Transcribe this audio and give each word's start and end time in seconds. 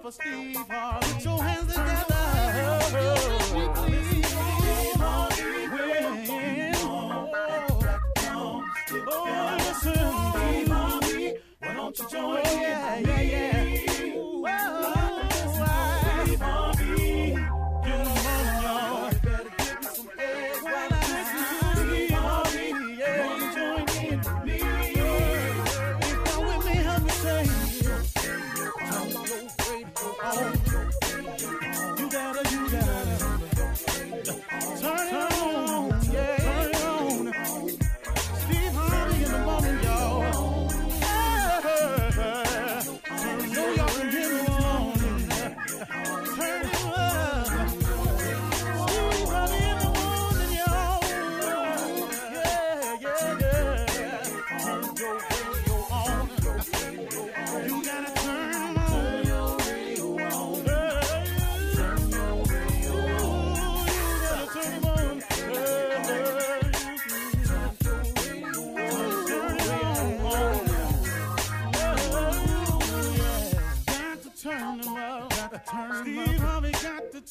Put 0.00 0.24
your 0.24 0.32
hands 0.32 0.54
together 0.54 0.54
for 0.56 0.56
Steve 0.56 0.56
Harvey. 0.70 1.06
Put 1.12 1.24
your 1.24 1.42
hands 1.42 1.74
together. 1.74 2.80
Steve 3.42 5.00
Harvey. 5.00 5.68
When- 5.68 6.32
Oh, 8.94 9.56
listen, 9.58 9.94
Steve 10.32 10.68
Harvey. 10.68 11.34
Why 11.60 11.74
don't 11.74 11.98
you 11.98 12.08
join 12.10 12.36
in? 12.38 12.46
Oh, 12.46 12.50
yeah, 12.60 12.98
yeah, 12.98 13.20
yeah. 13.20 14.14
Ooh, 14.16 14.46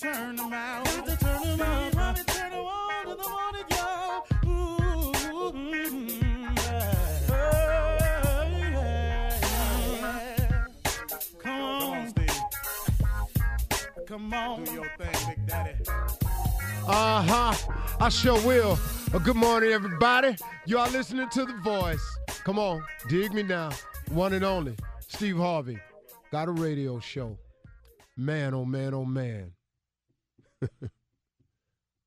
turn 0.02 0.40
out. 0.40 0.84
Got 0.84 1.06
to 1.06 1.18
turn 1.18 1.42
them 1.44 1.62
up. 1.62 1.92
Steve 1.92 1.94
Harvey 1.94 2.24
turn 2.24 2.54
on 2.54 3.06
to 3.06 3.16
the 3.16 3.30
morning, 3.30 3.66
y'all. 3.70 4.26
Ooh, 4.48 5.52
mm. 5.54 6.18
Come 11.38 11.62
on, 11.62 12.10
Steve. 12.10 12.42
Come 14.08 14.34
on. 14.34 14.64
Do 14.64 14.74
your 14.74 14.90
thing, 14.98 15.16
Big 15.28 15.46
Daddy. 15.46 15.74
Uh 16.88 17.22
huh. 17.22 17.54
I 18.00 18.10
sure 18.10 18.42
will. 18.42 18.80
Uh, 19.14 19.20
good 19.20 19.36
morning, 19.36 19.72
everybody. 19.72 20.36
Are 20.76 20.90
listening 20.90 21.30
to 21.30 21.46
The 21.46 21.54
Voice. 21.64 22.04
Come 22.44 22.58
on, 22.58 22.84
dig 23.08 23.34
me 23.34 23.44
now. 23.44 23.70
One 24.10 24.34
and 24.34 24.44
only, 24.44 24.76
Steve 25.08 25.38
Harvey. 25.38 25.78
Got 26.32 26.48
a 26.48 26.52
radio 26.52 27.00
show. 27.00 27.38
Man, 28.18 28.56
oh 28.56 28.66
man, 28.66 28.96
oh 28.96 29.06
man. 29.06 29.52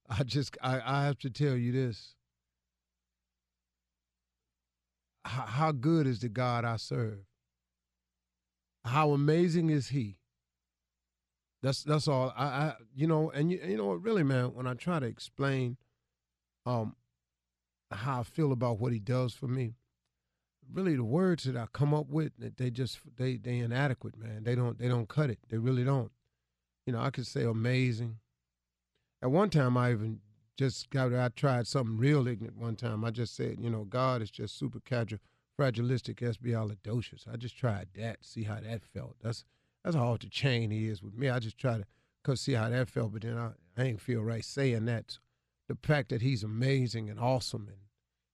I 0.08 0.22
just, 0.24 0.56
I, 0.62 0.80
I 0.84 1.04
have 1.06 1.18
to 1.20 1.30
tell 1.30 1.56
you 1.56 1.72
this. 1.72 2.14
How, 5.24 5.42
how 5.42 5.72
good 5.72 6.06
is 6.06 6.20
the 6.20 6.28
God 6.28 6.64
I 6.64 6.76
serve? 6.76 7.20
How 8.84 9.12
amazing 9.12 9.70
is 9.70 9.88
He? 9.88 10.18
That's 11.64 11.82
that's 11.82 12.08
all. 12.08 12.30
I, 12.36 12.44
I 12.44 12.74
you 12.94 13.06
know, 13.06 13.30
and 13.30 13.50
you, 13.50 13.58
you 13.66 13.78
know 13.78 13.86
what, 13.86 14.02
really, 14.02 14.22
man, 14.22 14.52
when 14.52 14.66
I 14.66 14.74
try 14.74 15.00
to 15.00 15.06
explain 15.06 15.78
um 16.66 16.94
how 17.90 18.20
I 18.20 18.22
feel 18.22 18.52
about 18.52 18.78
what 18.78 18.92
he 18.92 18.98
does 18.98 19.32
for 19.32 19.48
me, 19.48 19.76
really 20.70 20.94
the 20.94 21.04
words 21.04 21.44
that 21.44 21.56
I 21.56 21.64
come 21.72 21.94
up 21.94 22.10
with, 22.10 22.32
that 22.38 22.58
they 22.58 22.68
just 22.70 22.98
they 23.16 23.38
they 23.38 23.60
inadequate, 23.60 24.18
man. 24.18 24.44
They 24.44 24.54
don't 24.54 24.78
they 24.78 24.88
don't 24.88 25.08
cut 25.08 25.30
it. 25.30 25.38
They 25.48 25.56
really 25.56 25.84
don't. 25.84 26.12
You 26.86 26.92
know, 26.92 27.00
I 27.00 27.08
could 27.08 27.26
say 27.26 27.44
amazing. 27.44 28.18
At 29.24 29.30
one 29.30 29.48
time 29.48 29.78
I 29.78 29.92
even 29.92 30.20
just 30.58 30.90
got 30.90 31.14
I 31.14 31.28
tried 31.28 31.66
something 31.66 31.96
real 31.96 32.28
ignorant 32.28 32.58
one 32.58 32.76
time. 32.76 33.06
I 33.06 33.10
just 33.10 33.34
said, 33.34 33.56
you 33.58 33.70
know, 33.70 33.84
God 33.84 34.20
is 34.20 34.30
just 34.30 34.58
super 34.58 34.80
casual 34.80 35.18
fragilistic 35.58 36.16
espialidocious. 36.16 37.26
I 37.26 37.36
just 37.36 37.56
tried 37.56 37.88
that, 37.96 38.18
see 38.20 38.42
how 38.42 38.60
that 38.60 38.82
felt. 38.84 39.16
That's 39.22 39.46
that's 39.82 39.96
how 39.96 40.12
off 40.12 40.18
the 40.18 40.28
chain 40.28 40.70
he 40.70 40.88
is 40.88 41.02
with 41.02 41.14
me. 41.14 41.30
I 41.30 41.38
just 41.38 41.56
try 41.56 41.78
to 41.78 41.86
cause 42.22 42.42
see 42.42 42.52
how 42.52 42.68
that 42.68 42.90
felt, 42.90 43.12
but 43.14 43.22
then 43.22 43.38
I, 43.38 43.52
I 43.78 43.84
ain't 43.84 44.00
feel 44.02 44.20
right 44.20 44.44
saying 44.44 44.84
that. 44.84 45.18
The 45.68 45.78
fact 45.82 46.10
that 46.10 46.20
he's 46.20 46.44
amazing 46.44 47.08
and 47.08 47.18
awesome 47.18 47.68
and 47.68 47.78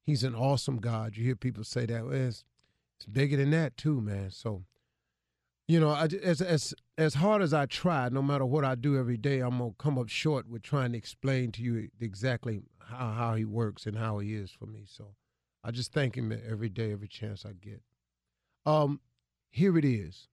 he's 0.03 0.25
an 0.25 0.35
awesome 0.35 0.79
God. 0.79 1.17
You 1.17 1.23
hear 1.23 1.37
people 1.37 1.63
say 1.63 1.87
that. 1.87 2.05
Well, 2.05 2.15
it's, 2.15 2.45
it's 2.97 3.07
bigger 3.07 3.37
than 3.37 3.53
that 3.53 3.77
too, 3.77 4.01
man. 4.01 4.33
So, 4.33 4.65
you 5.71 5.79
know, 5.79 5.91
I, 5.91 6.09
as 6.25 6.41
as 6.41 6.75
as 6.99 7.15
hard 7.15 7.43
as 7.43 7.55
I 7.55 7.67
try, 7.67 8.09
no 8.09 8.23
matter 8.23 8.45
what 8.45 8.65
I 8.65 8.75
do 8.75 8.99
every 8.99 9.17
day, 9.17 9.39
I'm 9.39 9.59
gonna 9.59 9.71
come 9.79 9.99
up 9.99 10.09
short 10.09 10.49
with 10.49 10.63
trying 10.63 10.91
to 10.93 10.99
explain 10.99 11.53
to 11.53 11.63
you 11.63 11.91
exactly 12.01 12.63
how 12.81 13.13
how 13.13 13.35
he 13.37 13.45
works 13.45 13.87
and 13.87 13.97
how 13.97 14.19
he 14.19 14.35
is 14.35 14.51
for 14.51 14.67
me. 14.67 14.83
So, 14.85 15.15
I 15.63 15.71
just 15.71 15.93
thank 15.93 16.17
him 16.17 16.33
every 16.33 16.71
day, 16.71 16.91
every 16.91 17.07
chance 17.07 17.47
I 17.47 17.53
get. 17.53 17.83
Um, 18.67 19.01
here 19.49 19.79
it 19.79 19.85
is. 19.85 20.27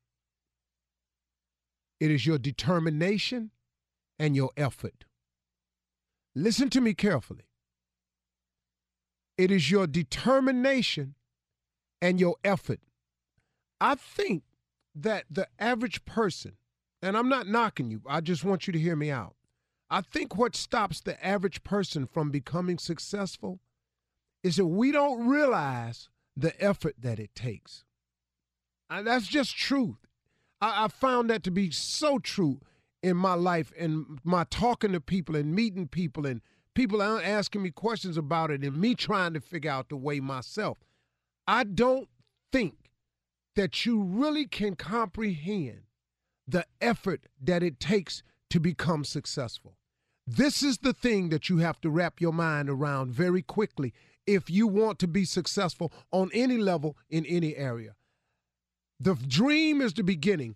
It 2.00 2.10
is 2.10 2.26
your 2.26 2.40
determination 2.40 3.52
and 4.18 4.36
your 4.36 4.50
effort. 4.58 5.06
Listen 6.34 6.72
to 6.72 6.82
me 6.82 6.96
carefully. 6.96 7.46
It 9.38 9.52
is 9.52 9.70
your 9.70 9.86
determination 9.86 11.14
and 12.02 12.20
your 12.20 12.38
effort. 12.44 12.80
I 13.80 13.94
think 13.94 14.42
that 15.02 15.26
the 15.30 15.48
average 15.60 16.06
person, 16.06 16.58
and 17.02 17.18
I'm 17.18 17.30
not 17.30 17.48
knocking 17.48 17.92
you, 17.92 18.02
I 18.08 18.22
just 18.22 18.44
want 18.44 18.68
you 18.68 18.74
to 18.74 18.80
hear 18.80 18.96
me 18.96 19.12
out. 19.12 19.36
I 19.90 20.02
think 20.02 20.36
what 20.36 20.56
stops 20.56 21.00
the 21.00 21.24
average 21.26 21.64
person 21.64 22.06
from 22.06 22.30
becoming 22.30 22.78
successful 22.78 23.60
is 24.44 24.58
that 24.58 24.66
we 24.66 24.92
don't 24.92 25.28
realize 25.28 26.10
the 26.36 26.60
effort 26.64 26.96
that 27.00 27.20
it 27.20 27.34
takes. 27.34 27.84
And 28.90 29.08
that's 29.08 29.28
just 29.28 29.56
truth. 29.56 29.98
I, 30.62 30.86
I 30.86 30.88
found 30.88 31.30
that 31.30 31.44
to 31.44 31.52
be 31.52 31.72
so 31.72 32.20
true 32.20 32.60
in 33.02 33.18
my 33.18 33.34
life 33.34 33.72
and 33.78 34.20
my 34.24 34.44
talking 34.50 34.92
to 34.92 35.00
people 35.00 35.36
and 35.36 35.54
meeting 35.54 35.88
people 35.88 36.26
and 36.26 36.42
people 36.74 37.02
asking 37.02 37.64
me 37.64 37.72
questions 37.72 38.18
about 38.18 38.52
it 38.52 38.64
and 38.64 38.78
me 38.78 38.94
trying 38.96 39.34
to 39.34 39.42
figure 39.42 39.72
out 39.72 39.90
the 39.90 39.98
way 39.98 40.20
myself. 40.20 40.78
I 41.48 41.64
don't 41.64 42.10
think 42.52 42.87
that 43.58 43.88
you 43.88 44.04
really 44.04 44.46
can 44.46 44.76
comprehend 44.76 45.82
the 46.48 46.64
effort 46.80 47.26
that 47.42 47.64
it 47.64 47.80
takes 47.80 48.22
to 48.52 48.60
become 48.60 49.04
successful. 49.04 49.76
This 50.28 50.62
is 50.62 50.78
the 50.78 50.94
thing 50.94 51.30
that 51.30 51.50
you 51.50 51.58
have 51.58 51.82
to 51.82 51.90
wrap 51.90 52.22
your 52.22 52.32
mind 52.32 52.70
around 52.70 53.12
very 53.12 53.42
quickly 53.42 53.94
if 54.28 54.48
you 54.48 54.68
want 54.68 55.00
to 55.00 55.08
be 55.08 55.26
successful 55.26 55.92
on 56.12 56.30
any 56.34 56.58
level 56.58 56.98
in 57.10 57.26
any 57.26 57.56
area. 57.56 57.96
The 59.00 59.16
dream 59.16 59.82
is 59.82 59.94
the 59.94 60.04
beginning. 60.04 60.56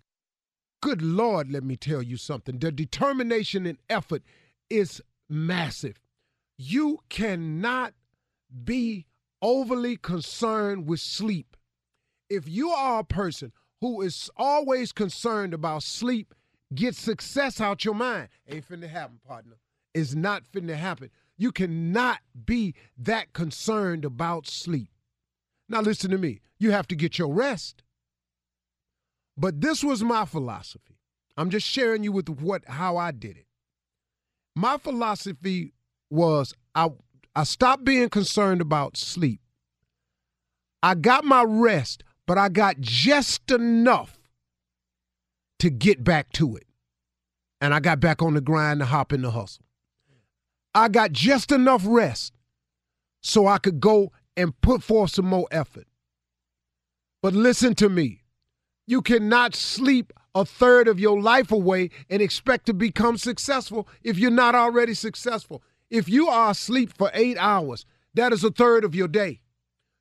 Good 0.80 1.02
Lord, 1.02 1.50
let 1.50 1.64
me 1.64 1.76
tell 1.76 2.02
you 2.02 2.16
something. 2.16 2.60
The 2.60 2.70
determination 2.70 3.66
and 3.66 3.78
effort 3.90 4.22
is 4.70 5.02
massive. 5.28 5.98
You 6.56 7.00
cannot 7.08 7.94
be 8.64 9.06
overly 9.40 9.96
concerned 9.96 10.86
with 10.86 11.00
sleep. 11.00 11.51
If 12.32 12.48
you 12.48 12.70
are 12.70 13.00
a 13.00 13.04
person 13.04 13.52
who 13.82 14.00
is 14.00 14.30
always 14.38 14.90
concerned 14.90 15.52
about 15.52 15.82
sleep, 15.82 16.34
get 16.74 16.94
success 16.94 17.60
out 17.60 17.84
your 17.84 17.94
mind. 17.94 18.28
Ain't 18.48 18.66
finna 18.66 18.88
happen, 18.88 19.20
partner. 19.26 19.56
It's 19.92 20.14
not 20.14 20.44
finna 20.50 20.74
happen. 20.74 21.10
You 21.36 21.52
cannot 21.52 22.20
be 22.46 22.74
that 22.96 23.34
concerned 23.34 24.06
about 24.06 24.46
sleep. 24.46 24.88
Now, 25.68 25.82
listen 25.82 26.10
to 26.10 26.16
me. 26.16 26.40
You 26.58 26.70
have 26.70 26.88
to 26.88 26.96
get 26.96 27.18
your 27.18 27.32
rest. 27.32 27.82
But 29.36 29.60
this 29.60 29.84
was 29.84 30.02
my 30.02 30.24
philosophy. 30.24 30.98
I'm 31.36 31.50
just 31.50 31.66
sharing 31.66 32.02
you 32.02 32.12
with 32.12 32.30
what 32.30 32.64
how 32.66 32.96
I 32.96 33.10
did 33.10 33.36
it. 33.36 33.46
My 34.54 34.78
philosophy 34.78 35.74
was 36.08 36.54
I 36.74 36.90
I 37.34 37.44
stopped 37.44 37.84
being 37.84 38.08
concerned 38.08 38.60
about 38.62 38.96
sleep. 38.96 39.40
I 40.82 40.94
got 40.94 41.24
my 41.24 41.44
rest, 41.46 42.04
but 42.26 42.38
I 42.38 42.48
got 42.48 42.80
just 42.80 43.50
enough 43.50 44.18
to 45.58 45.70
get 45.70 46.02
back 46.02 46.32
to 46.32 46.56
it. 46.56 46.66
And 47.60 47.72
I 47.72 47.80
got 47.80 48.00
back 48.00 48.22
on 48.22 48.34
the 48.34 48.40
grind 48.40 48.80
to 48.80 48.86
hop 48.86 49.12
in 49.12 49.22
the 49.22 49.30
hustle. 49.30 49.64
I 50.74 50.88
got 50.88 51.12
just 51.12 51.52
enough 51.52 51.82
rest 51.86 52.32
so 53.20 53.46
I 53.46 53.58
could 53.58 53.78
go 53.78 54.10
and 54.36 54.58
put 54.60 54.82
forth 54.82 55.12
some 55.12 55.26
more 55.26 55.46
effort. 55.50 55.86
But 57.22 57.34
listen 57.34 57.74
to 57.76 57.88
me. 57.88 58.22
You 58.86 59.02
cannot 59.02 59.54
sleep 59.54 60.12
a 60.34 60.44
third 60.44 60.88
of 60.88 60.98
your 60.98 61.20
life 61.20 61.52
away 61.52 61.90
and 62.10 62.20
expect 62.20 62.66
to 62.66 62.74
become 62.74 63.16
successful 63.16 63.86
if 64.02 64.18
you're 64.18 64.30
not 64.30 64.54
already 64.54 64.94
successful. 64.94 65.62
If 65.90 66.08
you 66.08 66.28
are 66.28 66.50
asleep 66.50 66.92
for 66.96 67.10
eight 67.14 67.36
hours, 67.38 67.84
that 68.14 68.32
is 68.32 68.42
a 68.42 68.50
third 68.50 68.84
of 68.84 68.94
your 68.94 69.08
day. 69.08 69.41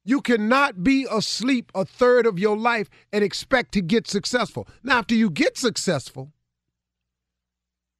You 0.04 0.22
cannot 0.22 0.84
be 0.84 1.06
asleep 1.10 1.72
a 1.76 1.86
third 1.86 2.26
of 2.26 2.40
your 2.40 2.58
life 2.58 2.90
and 3.14 3.24
expect 3.24 3.72
to 3.74 3.82
get 3.82 4.08
successful. 4.08 4.68
Now, 4.84 5.00
after 5.00 5.14
you 5.14 5.30
get 5.30 5.58
successful, 5.58 6.32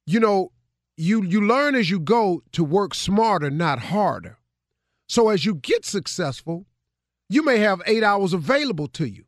you 0.06 0.18
know, 0.18 0.50
you 0.96 1.22
you 1.22 1.40
learn 1.40 1.74
as 1.74 1.90
you 1.90 2.00
go 2.00 2.42
to 2.52 2.64
work 2.64 2.94
smarter, 2.94 3.50
not 3.50 3.78
harder. 3.78 4.38
So 5.08 5.28
as 5.28 5.44
you 5.44 5.54
get 5.54 5.84
successful, 5.84 6.66
you 7.28 7.42
may 7.44 7.58
have 7.58 7.80
eight 7.86 8.02
hours 8.02 8.32
available 8.32 8.88
to 8.88 9.06
you. 9.06 9.24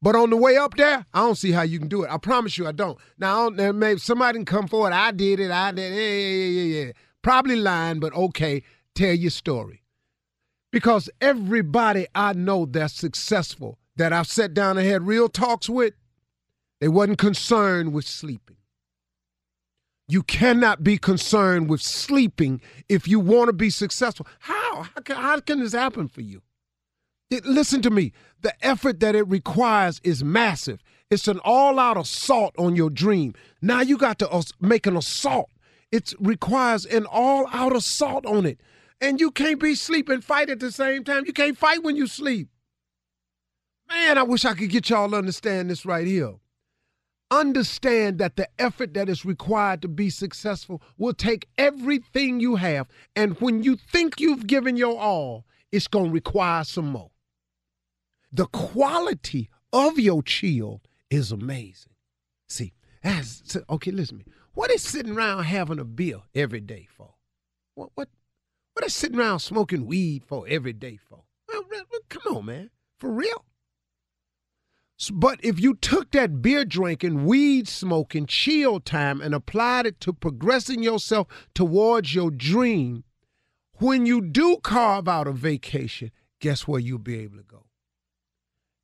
But 0.00 0.14
on 0.14 0.30
the 0.30 0.36
way 0.36 0.56
up 0.56 0.76
there, 0.76 1.06
I 1.12 1.20
don't 1.20 1.34
see 1.34 1.50
how 1.50 1.62
you 1.62 1.78
can 1.78 1.88
do 1.88 2.04
it. 2.04 2.10
I 2.10 2.18
promise 2.18 2.56
you, 2.56 2.66
I 2.66 2.72
don't. 2.72 2.98
Now, 3.18 3.48
maybe 3.50 3.98
somebody 3.98 4.38
can 4.38 4.44
come 4.44 4.68
forward. 4.68 4.92
I 4.92 5.10
did 5.10 5.40
it. 5.40 5.50
I 5.50 5.72
did. 5.72 5.92
it. 5.92 5.96
Yeah, 5.96 6.36
yeah, 6.36 6.62
yeah, 6.62 6.84
yeah. 6.86 6.92
Probably 7.20 7.56
lying, 7.56 7.98
but 7.98 8.14
okay. 8.14 8.62
Tell 8.94 9.12
your 9.12 9.30
story. 9.30 9.82
Because 10.70 11.08
everybody 11.20 12.06
I 12.14 12.34
know 12.34 12.66
that's 12.66 12.94
successful, 12.94 13.78
that 13.96 14.12
I've 14.12 14.28
sat 14.28 14.54
down 14.54 14.78
and 14.78 14.86
had 14.86 15.06
real 15.06 15.28
talks 15.28 15.68
with, 15.68 15.94
they 16.80 16.88
wasn't 16.88 17.18
concerned 17.18 17.92
with 17.92 18.06
sleeping. 18.06 18.56
You 20.06 20.22
cannot 20.22 20.82
be 20.82 20.96
concerned 20.96 21.68
with 21.68 21.82
sleeping 21.82 22.62
if 22.88 23.06
you 23.06 23.20
want 23.20 23.48
to 23.48 23.52
be 23.52 23.70
successful. 23.70 24.26
How? 24.38 24.82
How 24.82 25.02
can, 25.02 25.16
how 25.16 25.40
can 25.40 25.60
this 25.60 25.72
happen 25.72 26.08
for 26.08 26.22
you? 26.22 26.42
It, 27.30 27.44
listen 27.44 27.82
to 27.82 27.90
me. 27.90 28.12
The 28.40 28.54
effort 28.64 29.00
that 29.00 29.14
it 29.14 29.28
requires 29.28 30.00
is 30.02 30.24
massive. 30.24 30.82
It's 31.10 31.28
an 31.28 31.40
all 31.44 31.78
out 31.78 31.98
assault 31.98 32.54
on 32.58 32.76
your 32.76 32.88
dream. 32.88 33.34
Now 33.60 33.82
you 33.82 33.98
got 33.98 34.18
to 34.20 34.44
make 34.60 34.86
an 34.86 34.96
assault. 34.96 35.50
It 35.90 36.14
requires 36.18 36.86
an 36.86 37.06
all 37.06 37.46
out 37.52 37.74
assault 37.74 38.24
on 38.24 38.46
it. 38.46 38.60
And 39.00 39.20
you 39.20 39.30
can't 39.30 39.60
be 39.60 39.74
sleep 39.74 40.08
and 40.08 40.24
fight 40.24 40.50
at 40.50 40.60
the 40.60 40.72
same 40.72 41.04
time. 41.04 41.24
You 41.26 41.32
can't 41.32 41.56
fight 41.56 41.82
when 41.82 41.96
you 41.96 42.06
sleep. 42.06 42.48
Man, 43.88 44.18
I 44.18 44.22
wish 44.22 44.44
I 44.44 44.54
could 44.54 44.70
get 44.70 44.90
y'all 44.90 45.10
to 45.10 45.16
understand 45.16 45.70
this 45.70 45.86
right 45.86 46.06
here. 46.06 46.34
Understand 47.30 48.18
that 48.18 48.36
the 48.36 48.48
effort 48.58 48.94
that 48.94 49.08
is 49.08 49.24
required 49.24 49.82
to 49.82 49.88
be 49.88 50.10
successful 50.10 50.82
will 50.96 51.14
take 51.14 51.48
everything 51.58 52.40
you 52.40 52.56
have. 52.56 52.88
And 53.14 53.38
when 53.40 53.62
you 53.62 53.76
think 53.76 54.20
you've 54.20 54.46
given 54.46 54.76
your 54.76 54.98
all, 54.98 55.44
it's 55.70 55.88
going 55.88 56.06
to 56.06 56.10
require 56.10 56.64
some 56.64 56.88
more. 56.88 57.10
The 58.32 58.46
quality 58.46 59.48
of 59.72 59.98
your 59.98 60.22
chill 60.22 60.82
is 61.10 61.32
amazing. 61.32 61.92
See, 62.48 62.72
as 63.04 63.42
okay, 63.70 63.90
listen 63.90 64.18
to 64.18 64.24
me. 64.24 64.32
What 64.54 64.70
is 64.70 64.82
sitting 64.82 65.12
around 65.12 65.44
having 65.44 65.78
a 65.78 65.84
beer 65.84 66.22
every 66.34 66.60
day 66.60 66.88
for? 66.90 67.14
What 67.74 67.90
what 67.94 68.08
what 68.78 68.86
is 68.86 68.94
sitting 68.94 69.18
around 69.18 69.40
smoking 69.40 69.86
weed 69.86 70.22
for 70.24 70.46
every 70.48 70.72
day 70.72 70.96
for? 70.96 71.24
Well, 71.48 71.64
come 72.08 72.36
on, 72.36 72.44
man. 72.44 72.70
For 73.00 73.10
real? 73.10 73.44
But 75.12 75.40
if 75.42 75.58
you 75.58 75.74
took 75.74 76.12
that 76.12 76.40
beer 76.40 76.64
drinking, 76.64 77.24
weed 77.24 77.66
smoking, 77.66 78.26
chill 78.26 78.78
time 78.78 79.20
and 79.20 79.34
applied 79.34 79.86
it 79.86 79.98
to 80.02 80.12
progressing 80.12 80.80
yourself 80.80 81.26
towards 81.54 82.14
your 82.14 82.30
dream, 82.30 83.02
when 83.78 84.06
you 84.06 84.20
do 84.20 84.58
carve 84.62 85.08
out 85.08 85.26
a 85.26 85.32
vacation, 85.32 86.12
guess 86.38 86.68
where 86.68 86.78
you'll 86.78 87.00
be 87.00 87.18
able 87.18 87.38
to 87.38 87.42
go? 87.42 87.64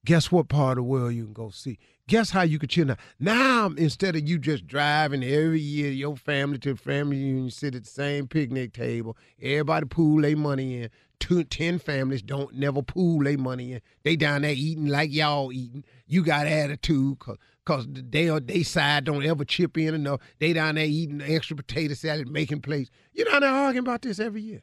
Guess 0.05 0.31
what 0.31 0.49
part 0.49 0.73
of 0.73 0.85
the 0.85 0.91
world 0.91 1.15
you 1.15 1.25
can 1.25 1.33
go 1.33 1.49
see? 1.51 1.79
Guess 2.07 2.31
how 2.31 2.43
you 2.43 2.59
can 2.59 2.69
chill 2.69 2.85
now? 2.85 2.97
Now, 3.19 3.67
instead 3.79 4.17
of 4.17 4.29
you 4.29 4.39
just 4.39 4.67
driving 4.67 5.25
every 5.25 5.61
year, 5.61 5.91
your 5.91 6.17
family 6.17 6.59
to 6.59 6.75
the 6.75 6.79
family 6.79 7.17
reunion, 7.17 7.51
sit 7.51 7.75
at 7.75 7.85
the 7.85 7.91
same 7.91 8.29
picnic 8.29 8.75
table, 8.75 9.17
everybody 9.41 9.87
pool 9.87 10.21
their 10.21 10.37
money 10.37 10.83
in. 10.83 10.91
Two, 11.21 11.43
ten 11.45 11.79
families 11.79 12.21
don't 12.21 12.55
never 12.55 12.83
pool 12.83 13.25
their 13.25 13.39
money 13.39 13.73
in. 13.73 13.81
They 14.03 14.17
down 14.17 14.43
there 14.43 14.53
eating 14.53 14.89
like 14.89 15.11
y'all 15.11 15.51
eating. 15.53 15.85
You 16.07 16.23
got 16.23 16.47
attitude 16.47 17.19
cause, 17.19 17.39
cause 17.65 17.87
they 17.89 18.29
they 18.41 18.63
side 18.63 19.05
don't 19.05 19.25
ever 19.25 19.47
chip 19.47 19.79
in 19.79 19.95
enough. 19.95 20.21
They 20.39 20.53
down 20.53 20.75
there 20.75 20.85
eating 20.85 21.23
extra 21.23 21.57
potato 21.57 21.95
salad, 21.95 22.29
making 22.29 22.61
plates. 22.61 22.91
You 23.15 23.25
down 23.25 23.41
there 23.41 23.51
arguing 23.51 23.87
about 23.87 24.03
this 24.03 24.21
every 24.21 24.43
year. 24.43 24.63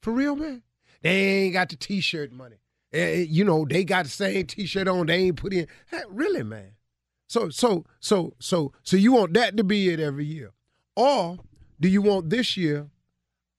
For 0.00 0.12
real, 0.12 0.36
man? 0.36 0.62
They 1.02 1.10
ain't 1.10 1.54
got 1.54 1.70
the 1.70 1.76
t-shirt 1.76 2.30
money. 2.30 2.56
Uh, 2.94 2.98
you 2.98 3.44
know, 3.44 3.64
they 3.64 3.84
got 3.84 4.04
the 4.04 4.10
same 4.10 4.46
T-shirt 4.46 4.88
on. 4.88 5.06
They 5.06 5.14
ain't 5.16 5.36
put 5.36 5.52
in. 5.52 5.66
Hey, 5.90 6.02
really, 6.08 6.42
man. 6.42 6.72
So, 7.28 7.48
so, 7.48 7.84
so, 8.00 8.34
so, 8.40 8.72
so 8.82 8.96
you 8.96 9.12
want 9.12 9.34
that 9.34 9.56
to 9.56 9.62
be 9.62 9.88
it 9.90 10.00
every 10.00 10.24
year, 10.24 10.50
or 10.96 11.38
do 11.78 11.88
you 11.88 12.02
want 12.02 12.30
this 12.30 12.56
year? 12.56 12.88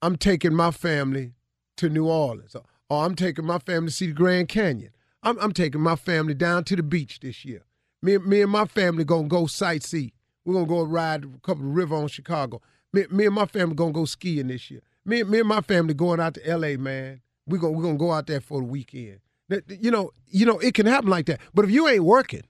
I'm 0.01 0.17
taking 0.17 0.53
my 0.53 0.71
family 0.71 1.33
to 1.77 1.87
New 1.87 2.07
Orleans, 2.07 2.55
or, 2.55 2.63
or 2.89 3.05
I'm 3.05 3.15
taking 3.15 3.45
my 3.45 3.59
family 3.59 3.89
to 3.89 3.95
see 3.95 4.07
the 4.07 4.13
Grand 4.13 4.49
Canyon. 4.49 4.91
I'm, 5.23 5.39
I'm 5.39 5.53
taking 5.53 5.79
my 5.79 5.95
family 5.95 6.33
down 6.33 6.65
to 6.65 6.75
the 6.75 6.83
beach 6.83 7.21
this 7.21 7.45
year. 7.45 7.63
Me, 8.01 8.17
me 8.17 8.41
and 8.41 8.51
my 8.51 8.65
family 8.65 9.05
gonna 9.05 9.27
go 9.27 9.43
sightsee. 9.43 10.11
We're 10.43 10.55
gonna 10.55 10.65
go 10.65 10.83
ride 10.83 11.23
a 11.23 11.27
couple 11.41 11.63
of 11.63 11.75
river 11.75 11.95
on 11.95 12.07
Chicago. 12.07 12.61
Me, 12.91 13.05
me 13.09 13.27
and 13.27 13.35
my 13.35 13.45
family 13.45 13.75
gonna 13.75 13.93
go 13.93 14.05
skiing 14.05 14.47
this 14.47 14.69
year. 14.69 14.81
Me, 15.05 15.23
me 15.23 15.39
and 15.39 15.47
my 15.47 15.61
family 15.61 15.93
going 15.93 16.19
out 16.19 16.33
to 16.33 16.45
L.A. 16.45 16.75
Man 16.75 17.21
we're 17.51 17.57
gonna 17.57 17.73
we're 17.73 17.83
gonna 17.83 17.97
go 17.97 18.11
out 18.11 18.27
there 18.27 18.41
for 18.41 18.59
the 18.59 18.65
weekend. 18.65 19.19
You 19.67 19.91
know, 19.91 20.11
you 20.27 20.45
know, 20.45 20.59
it 20.59 20.73
can 20.73 20.85
happen 20.85 21.09
like 21.09 21.25
that. 21.25 21.41
But 21.53 21.65
if 21.65 21.71
you 21.71 21.87
ain't 21.87 22.03
working, 22.03 22.43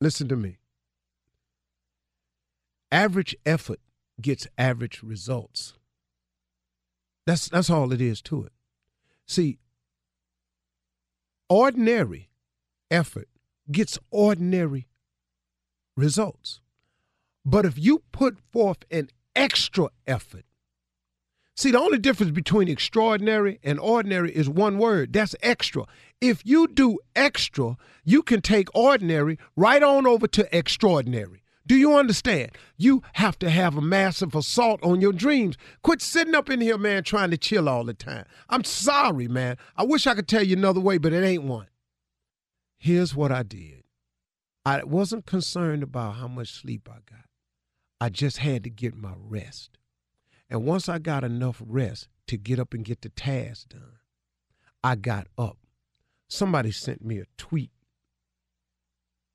listen 0.00 0.28
to 0.28 0.36
me. 0.36 0.58
Average 2.90 3.36
effort 3.44 3.80
gets 4.20 4.46
average 4.56 5.02
results. 5.02 5.74
That's 7.26 7.48
that's 7.48 7.68
all 7.68 7.92
it 7.92 8.00
is 8.00 8.22
to 8.22 8.44
it. 8.44 8.52
See, 9.26 9.58
ordinary 11.50 12.30
effort 12.90 13.28
gets 13.70 13.98
ordinary 14.10 14.88
results. 15.96 16.60
But 17.44 17.66
if 17.66 17.78
you 17.78 18.02
put 18.10 18.38
forth 18.52 18.78
an 18.90 19.10
extra 19.34 19.88
effort, 20.06 20.45
See, 21.56 21.70
the 21.70 21.80
only 21.80 21.98
difference 21.98 22.32
between 22.32 22.68
extraordinary 22.68 23.58
and 23.64 23.80
ordinary 23.80 24.30
is 24.30 24.46
one 24.46 24.76
word 24.76 25.14
that's 25.14 25.34
extra. 25.42 25.86
If 26.20 26.44
you 26.44 26.68
do 26.68 26.98
extra, 27.14 27.78
you 28.04 28.22
can 28.22 28.42
take 28.42 28.68
ordinary 28.74 29.38
right 29.56 29.82
on 29.82 30.06
over 30.06 30.26
to 30.28 30.56
extraordinary. 30.56 31.42
Do 31.66 31.74
you 31.74 31.96
understand? 31.96 32.52
You 32.76 33.02
have 33.14 33.38
to 33.38 33.48
have 33.48 33.76
a 33.76 33.80
massive 33.80 34.34
assault 34.34 34.80
on 34.84 35.00
your 35.00 35.14
dreams. 35.14 35.56
Quit 35.82 36.02
sitting 36.02 36.34
up 36.34 36.50
in 36.50 36.60
here, 36.60 36.78
man, 36.78 37.02
trying 37.02 37.30
to 37.30 37.38
chill 37.38 37.70
all 37.70 37.84
the 37.84 37.94
time. 37.94 38.26
I'm 38.50 38.62
sorry, 38.62 39.26
man. 39.26 39.56
I 39.76 39.84
wish 39.84 40.06
I 40.06 40.14
could 40.14 40.28
tell 40.28 40.42
you 40.42 40.56
another 40.56 40.80
way, 40.80 40.98
but 40.98 41.14
it 41.14 41.24
ain't 41.24 41.42
one. 41.42 41.68
Here's 42.78 43.16
what 43.16 43.32
I 43.32 43.42
did 43.42 43.82
I 44.66 44.84
wasn't 44.84 45.24
concerned 45.24 45.82
about 45.82 46.16
how 46.16 46.28
much 46.28 46.52
sleep 46.52 46.86
I 46.88 46.98
got, 47.10 47.24
I 47.98 48.10
just 48.10 48.38
had 48.38 48.62
to 48.64 48.70
get 48.70 48.94
my 48.94 49.14
rest. 49.18 49.78
And 50.48 50.64
once 50.64 50.88
I 50.88 50.98
got 50.98 51.24
enough 51.24 51.62
rest 51.64 52.08
to 52.28 52.36
get 52.36 52.58
up 52.58 52.74
and 52.74 52.84
get 52.84 53.02
the 53.02 53.08
task 53.08 53.70
done, 53.70 53.98
I 54.82 54.94
got 54.94 55.26
up. 55.36 55.58
Somebody 56.28 56.70
sent 56.70 57.04
me 57.04 57.18
a 57.18 57.26
tweet 57.36 57.70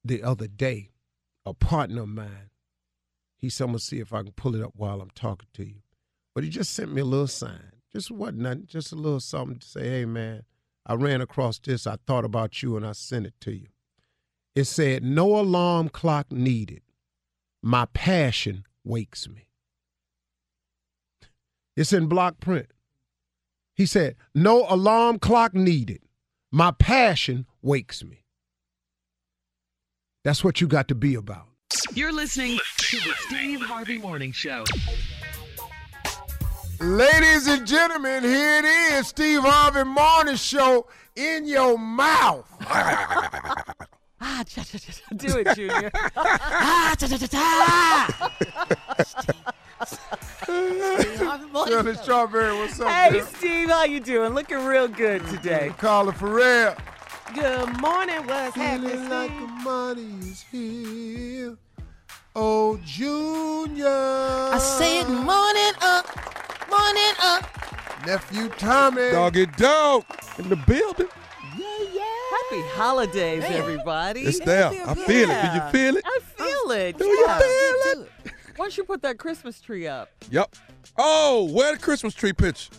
the 0.03 0.23
other 0.23 0.47
day, 0.47 0.89
a 1.45 1.53
partner 1.53 2.03
of 2.03 2.09
mine. 2.09 2.49
He 3.37 3.49
said, 3.49 3.65
I'm 3.65 3.71
going 3.71 3.79
to 3.79 3.85
see 3.85 3.99
if 3.99 4.13
I 4.13 4.23
can 4.23 4.33
pull 4.33 4.55
it 4.55 4.63
up 4.63 4.73
while 4.75 5.01
I'm 5.01 5.11
talking 5.15 5.47
to 5.55 5.65
you. 5.65 5.81
But 6.33 6.43
he 6.43 6.49
just 6.49 6.73
sent 6.73 6.93
me 6.93 7.01
a 7.01 7.05
little 7.05 7.27
sign. 7.27 7.73
Just 7.91 8.11
what 8.11 8.35
nothing, 8.35 8.65
just 8.67 8.93
a 8.93 8.95
little 8.95 9.19
something 9.19 9.59
to 9.59 9.67
say, 9.67 9.89
hey, 9.89 10.05
man, 10.05 10.43
I 10.85 10.93
ran 10.93 11.21
across 11.21 11.59
this. 11.59 11.85
I 11.85 11.97
thought 12.07 12.23
about 12.23 12.63
you 12.63 12.77
and 12.77 12.85
I 12.85 12.93
sent 12.93 13.25
it 13.25 13.33
to 13.41 13.51
you. 13.51 13.67
It 14.55 14.65
said, 14.65 15.03
no 15.03 15.39
alarm 15.39 15.89
clock 15.89 16.31
needed. 16.31 16.81
My 17.61 17.85
passion 17.85 18.65
wakes 18.83 19.27
me. 19.27 19.50
It's 21.75 21.93
in 21.93 22.07
block 22.07 22.39
print. 22.39 22.67
He 23.75 23.85
said, 23.85 24.15
No 24.35 24.65
alarm 24.69 25.19
clock 25.19 25.53
needed. 25.53 26.01
My 26.51 26.71
passion 26.71 27.45
wakes 27.61 28.03
me. 28.03 28.25
That's 30.23 30.43
what 30.43 30.61
you 30.61 30.67
got 30.67 30.87
to 30.89 30.95
be 30.95 31.15
about. 31.15 31.47
You're 31.93 32.11
listening 32.11 32.59
to 32.77 32.97
the 32.97 33.13
Steve 33.27 33.61
Harvey 33.61 33.97
Morning 33.97 34.31
Show. 34.31 34.65
Ladies 36.79 37.47
and 37.47 37.65
gentlemen, 37.65 38.23
here 38.23 38.59
it 38.59 38.65
is, 38.65 39.07
Steve 39.07 39.41
Harvey 39.41 39.83
Morning 39.83 40.35
Show 40.35 40.87
in 41.15 41.47
your 41.47 41.77
mouth. 41.77 42.47
Ah, 44.23 44.43
cha, 44.47 44.61
cha, 44.61 44.77
cha, 44.77 44.91
cha. 44.91 45.15
do 45.15 45.39
it, 45.39 45.47
Junior. 45.55 45.89
ah, 46.15 46.95
cha, 46.95 47.07
cha, 47.07 47.17
cha, 47.17 47.27
cha. 47.27 48.31
Shirley 50.45 51.95
Strawberry, 51.95 52.55
what's 52.57 52.79
up, 52.79 52.89
Hey, 52.89 53.19
girl? 53.19 53.25
Steve, 53.25 53.69
how 53.69 53.83
you 53.85 53.99
doing? 53.99 54.33
Looking 54.33 54.65
real 54.65 54.87
good 54.87 55.25
today. 55.27 55.73
Carla 55.77 56.13
Ferrell. 56.13 56.75
Good 57.33 57.81
morning. 57.81 58.27
What's 58.27 58.55
Feeling 58.55 59.09
like 59.09 59.31
the 59.31 59.47
money 59.63 60.15
is 60.19 60.43
here. 60.51 61.57
Oh, 62.35 62.79
Junior. 62.85 63.87
I 63.87 64.57
said 64.57 65.07
morning 65.09 65.73
up, 65.81 66.05
morning 66.69 67.13
up. 67.21 68.05
Nephew 68.05 68.49
Tommy. 68.49 69.11
Doggy 69.11 69.45
dog 69.45 70.03
in 70.37 70.49
the 70.49 70.55
building. 70.55 71.07
Yeah, 71.57 71.65
yeah. 71.93 72.01
Happy 72.31 72.61
holidays, 72.75 73.43
everybody. 73.45 74.21
It's 74.21 74.39
there. 74.39 74.67
I 74.67 74.93
feel 74.93 75.29
it. 75.29 75.41
Do 75.41 75.53
you 75.53 75.61
feel 75.71 75.97
it? 75.97 76.03
I 76.05 76.19
feel 76.35 76.71
it. 76.71 76.97
Do 76.97 77.05
you 77.05 77.25
yeah. 77.27 77.39
feel 77.39 78.01
it? 78.01 78.10
Why 78.61 78.65
don't 78.65 78.77
you 78.77 78.83
put 78.83 79.01
that 79.01 79.17
Christmas 79.17 79.59
tree 79.59 79.87
up? 79.87 80.11
Yep. 80.29 80.55
Oh, 80.95 81.51
where 81.51 81.73
the 81.75 81.81
Christmas 81.81 82.13
tree 82.13 82.31
picture? 82.31 82.69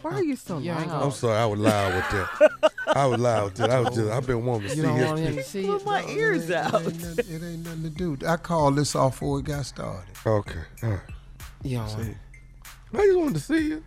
Why 0.00 0.12
are 0.12 0.22
you 0.22 0.36
so 0.36 0.58
Yeah, 0.58 0.78
I 0.78 0.84
loud? 0.84 1.02
I'm 1.02 1.10
sorry, 1.10 1.36
I 1.36 1.46
was 1.46 1.58
loud 1.72 1.94
with 1.96 2.10
that. 2.10 2.72
I 2.86 3.06
was 3.06 3.18
loud 3.20 3.44
with 3.46 3.54
that. 3.56 3.70
I 3.70 3.80
was 3.80 3.92
just, 3.92 4.08
I've 4.08 4.24
been 4.24 4.46
wanting 4.46 4.68
to 4.68 4.76
You 4.76 4.82
see 4.82 4.86
don't 4.86 4.96
his 4.98 5.06
want 5.08 5.18
him 5.18 5.34
to 5.34 5.42
see 5.42 5.66
Pull 5.66 5.76
it. 5.78 5.84
my 5.84 6.04
ears 6.10 6.48
it, 6.48 6.54
out. 6.54 6.74
Ain't 6.74 6.84
nothing, 7.02 7.34
it 7.34 7.42
ain't 7.44 7.64
nothing 7.64 7.82
to 7.82 7.90
do. 7.90 8.16
I 8.24 8.36
called 8.36 8.76
this 8.76 8.94
off 8.94 9.14
before 9.14 9.40
it 9.40 9.46
got 9.46 9.66
started. 9.66 10.04
Okay. 10.24 10.60
All 10.84 10.90
right. 10.90 11.00
You 11.64 11.78
don't 11.78 11.88
want 11.88 12.16
I 12.94 12.98
just 12.98 13.18
wanted 13.18 13.34
to 13.34 13.40
see 13.40 13.66
you. 13.66 13.84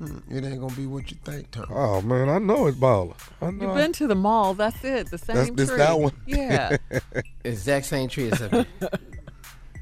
Mm, 0.00 0.22
It 0.30 0.44
ain't 0.46 0.60
gonna 0.60 0.74
be 0.74 0.86
what 0.86 1.10
you 1.10 1.18
think, 1.26 1.50
Tom. 1.50 1.66
Oh 1.68 2.00
man, 2.00 2.30
I 2.30 2.38
know 2.38 2.68
it's 2.68 2.76
baller. 2.78 3.16
I 3.42 3.50
know. 3.50 3.66
You've 3.66 3.74
been 3.76 3.92
to 3.92 4.06
the 4.06 4.14
mall. 4.14 4.54
That's 4.54 4.82
it. 4.82 5.10
The 5.10 5.18
same 5.18 5.36
That's- 5.36 5.56
this 5.56 5.68
tree. 5.68 5.76
that 5.78 6.00
one? 6.00 6.12
Yeah. 6.26 6.78
exact 7.44 7.84
same 7.84 8.08
tree 8.08 8.30
as 8.30 8.40
up 8.40 8.66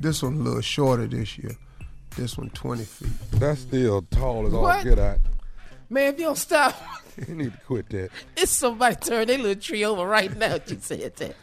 This 0.05 0.23
one 0.23 0.35
a 0.35 0.37
little 0.43 0.61
shorter 0.61 1.07
this 1.07 1.39
year. 1.39 1.57
This 2.15 2.37
one 2.37 2.51
20 2.51 2.85
feet. 2.85 3.09
That's 3.41 3.63
still 3.63 4.03
tall 4.03 4.47
as 4.47 4.53
all 4.53 4.61
What? 4.65 4.85
get 4.85 4.99
out. 4.99 5.17
Man, 5.89 6.13
if 6.13 6.19
you 6.21 6.27
don't 6.27 6.37
stop, 6.37 6.75
You 7.27 7.35
need 7.35 7.53
to 7.53 7.59
quit 7.61 7.89
that. 7.89 8.11
it's 8.37 8.51
somebody 8.53 8.97
turn 8.97 9.27
their 9.29 9.39
little 9.39 9.55
tree 9.55 9.83
over 9.83 10.05
right 10.05 10.37
now. 10.37 10.59
You 10.67 10.77
said 10.79 11.15
that. 11.17 11.35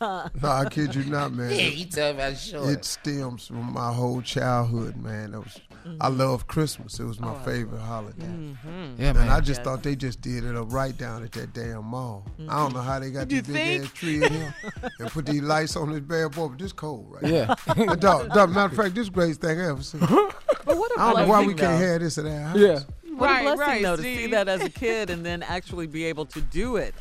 No, 0.40 0.48
I 0.48 0.66
kid 0.70 0.94
you 0.94 1.04
not, 1.04 1.32
man. 1.34 1.50
Yeah, 1.50 1.56
you 1.66 1.84
talking 1.84 2.14
about 2.14 2.38
short. 2.38 2.70
It 2.70 2.84
stems 2.86 3.48
from 3.48 3.70
my 3.74 3.92
whole 3.92 4.22
childhood, 4.22 4.96
man. 4.96 5.32
That 5.32 5.40
was 5.40 5.60
I 6.00 6.08
love 6.08 6.46
Christmas. 6.46 6.98
It 7.00 7.04
was 7.04 7.18
my 7.20 7.34
favorite 7.44 7.80
holiday. 7.80 8.24
yeah, 8.26 9.08
And 9.10 9.18
man. 9.18 9.28
I 9.28 9.40
just 9.40 9.62
thought 9.62 9.82
they 9.82 9.96
just 9.96 10.20
did 10.20 10.44
it 10.44 10.56
up 10.56 10.72
right 10.72 10.96
down 10.96 11.22
at 11.22 11.32
that 11.32 11.52
damn 11.52 11.84
mall. 11.84 12.26
I 12.48 12.56
don't 12.58 12.74
know 12.74 12.80
how 12.80 12.98
they 12.98 13.10
got 13.10 13.30
You 13.30 13.42
this 13.42 13.52
big 13.54 13.80
think? 13.80 13.84
ass 13.84 13.92
tree 13.92 14.24
in 14.24 14.32
here 14.32 14.54
and 14.98 15.10
put 15.10 15.26
these 15.26 15.42
lights 15.42 15.76
on 15.76 15.90
this 15.92 16.00
bad 16.00 16.32
boy, 16.32 16.48
but 16.48 16.58
this 16.58 16.72
cold 16.72 17.06
right 17.10 17.24
yeah. 17.32 17.54
now. 17.76 17.94
Dog, 17.94 18.28
dog, 18.32 18.50
matter 18.50 18.70
of 18.70 18.76
fact, 18.76 18.94
this 18.94 19.08
greatest 19.08 19.40
thing 19.40 19.60
I 19.60 19.70
ever 19.70 19.82
seen. 19.82 20.02
I 20.02 20.06
But 20.64 20.76
what 20.76 20.92
a 20.92 20.96
don't 20.96 21.16
know 21.16 21.26
why 21.26 21.44
we 21.44 21.54
though. 21.54 21.62
can't 21.62 21.80
have 21.82 22.00
this 22.00 22.18
at 22.18 22.26
our 22.26 22.38
house. 22.40 22.56
yeah. 22.58 22.80
What 23.16 23.26
Right, 23.28 23.40
a 23.40 23.42
blessing, 23.54 23.58
right, 23.60 23.82
though, 23.82 23.96
to 23.96 24.02
see 24.02 24.26
that 24.28 24.48
as 24.48 24.62
a 24.62 24.70
kid 24.70 25.10
and 25.10 25.24
then 25.26 25.42
actually 25.42 25.86
be 25.86 26.04
able 26.04 26.26
to 26.26 26.40
do 26.40 26.76
it 26.76 26.94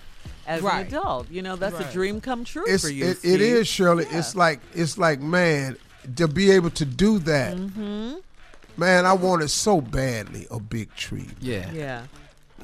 as 0.47 0.61
Right. 0.61 0.81
an 0.81 0.87
adult. 0.87 1.29
You 1.29 1.41
know, 1.41 1.55
that's 1.55 1.79
a 1.79 1.91
dream 1.93 2.19
come 2.19 2.43
true 2.43 2.63
It's, 2.67 2.83
for 2.83 2.89
you. 2.89 3.05
it, 3.05 3.09
it 3.11 3.17
Steve. 3.19 3.41
is, 3.41 3.67
Shirley. 3.67 4.05
It's 4.09 4.35
like 4.35 4.59
it's 4.73 4.97
like 4.97 5.19
man 5.21 5.77
to 6.15 6.27
be 6.27 6.51
able 6.51 6.71
to 6.71 6.85
do 6.85 7.19
that. 7.19 7.55
Mm-hmm. 7.55 8.15
Man, 8.79 9.05
I 9.05 9.11
wanted 9.11 9.49
so 9.49 9.81
badly 9.81 10.47
a 10.49 10.57
big 10.57 10.95
tree. 10.95 11.27
Yeah. 11.41 11.69
Yeah. 11.73 12.03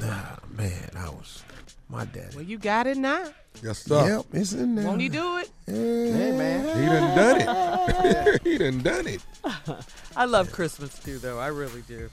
Ah, 0.02 0.38
man, 0.58 0.90
I 0.98 1.10
was 1.10 1.44
my 1.90 2.06
daddy. 2.06 2.34
Well, 2.38 2.46
you 2.46 2.58
got 2.58 2.88
it 2.88 2.96
now. 2.96 3.28
Yes, 3.62 3.80
sir. 3.80 4.08
Yep, 4.08 4.26
it's 4.32 4.54
in 4.54 4.76
there. 4.76 4.86
Won't 4.86 5.02
he 5.02 5.10
do 5.10 5.40
it? 5.40 5.50
Hey, 5.66 6.32
man. 6.32 6.82
He 6.82 6.86
done 6.86 7.18
done 7.18 8.06
it. 8.06 8.42
he 8.44 8.58
done 8.58 8.80
done 8.80 9.08
it. 9.08 9.22
I 10.16 10.24
love 10.24 10.54
Christmas 10.54 10.98
too, 10.98 11.20
though. 11.20 11.38
I 11.38 11.48
really 11.48 11.82
do. 11.82 12.10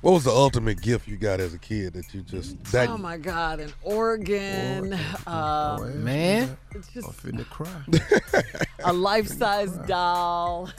What 0.00 0.14
was 0.14 0.24
the 0.24 0.32
ultimate 0.32 0.82
gift 0.82 1.06
you 1.06 1.16
got 1.16 1.38
as 1.38 1.54
a 1.54 1.58
kid 1.58 1.92
that 1.92 2.12
you 2.12 2.22
just 2.22 2.60
that 2.72 2.88
oh 2.88 2.98
my 2.98 3.18
God, 3.18 3.60
an 3.60 3.72
organ, 3.84 4.94
uh, 5.28 5.78
Oh, 5.80 5.84
Man. 5.94 6.56
it's 6.72 6.88
I'm 6.96 7.02
just 7.02 7.22
finna 7.22 7.44
cry. 7.48 8.62
a 8.84 8.92
life-size 8.92 9.78
doll. 9.86 10.70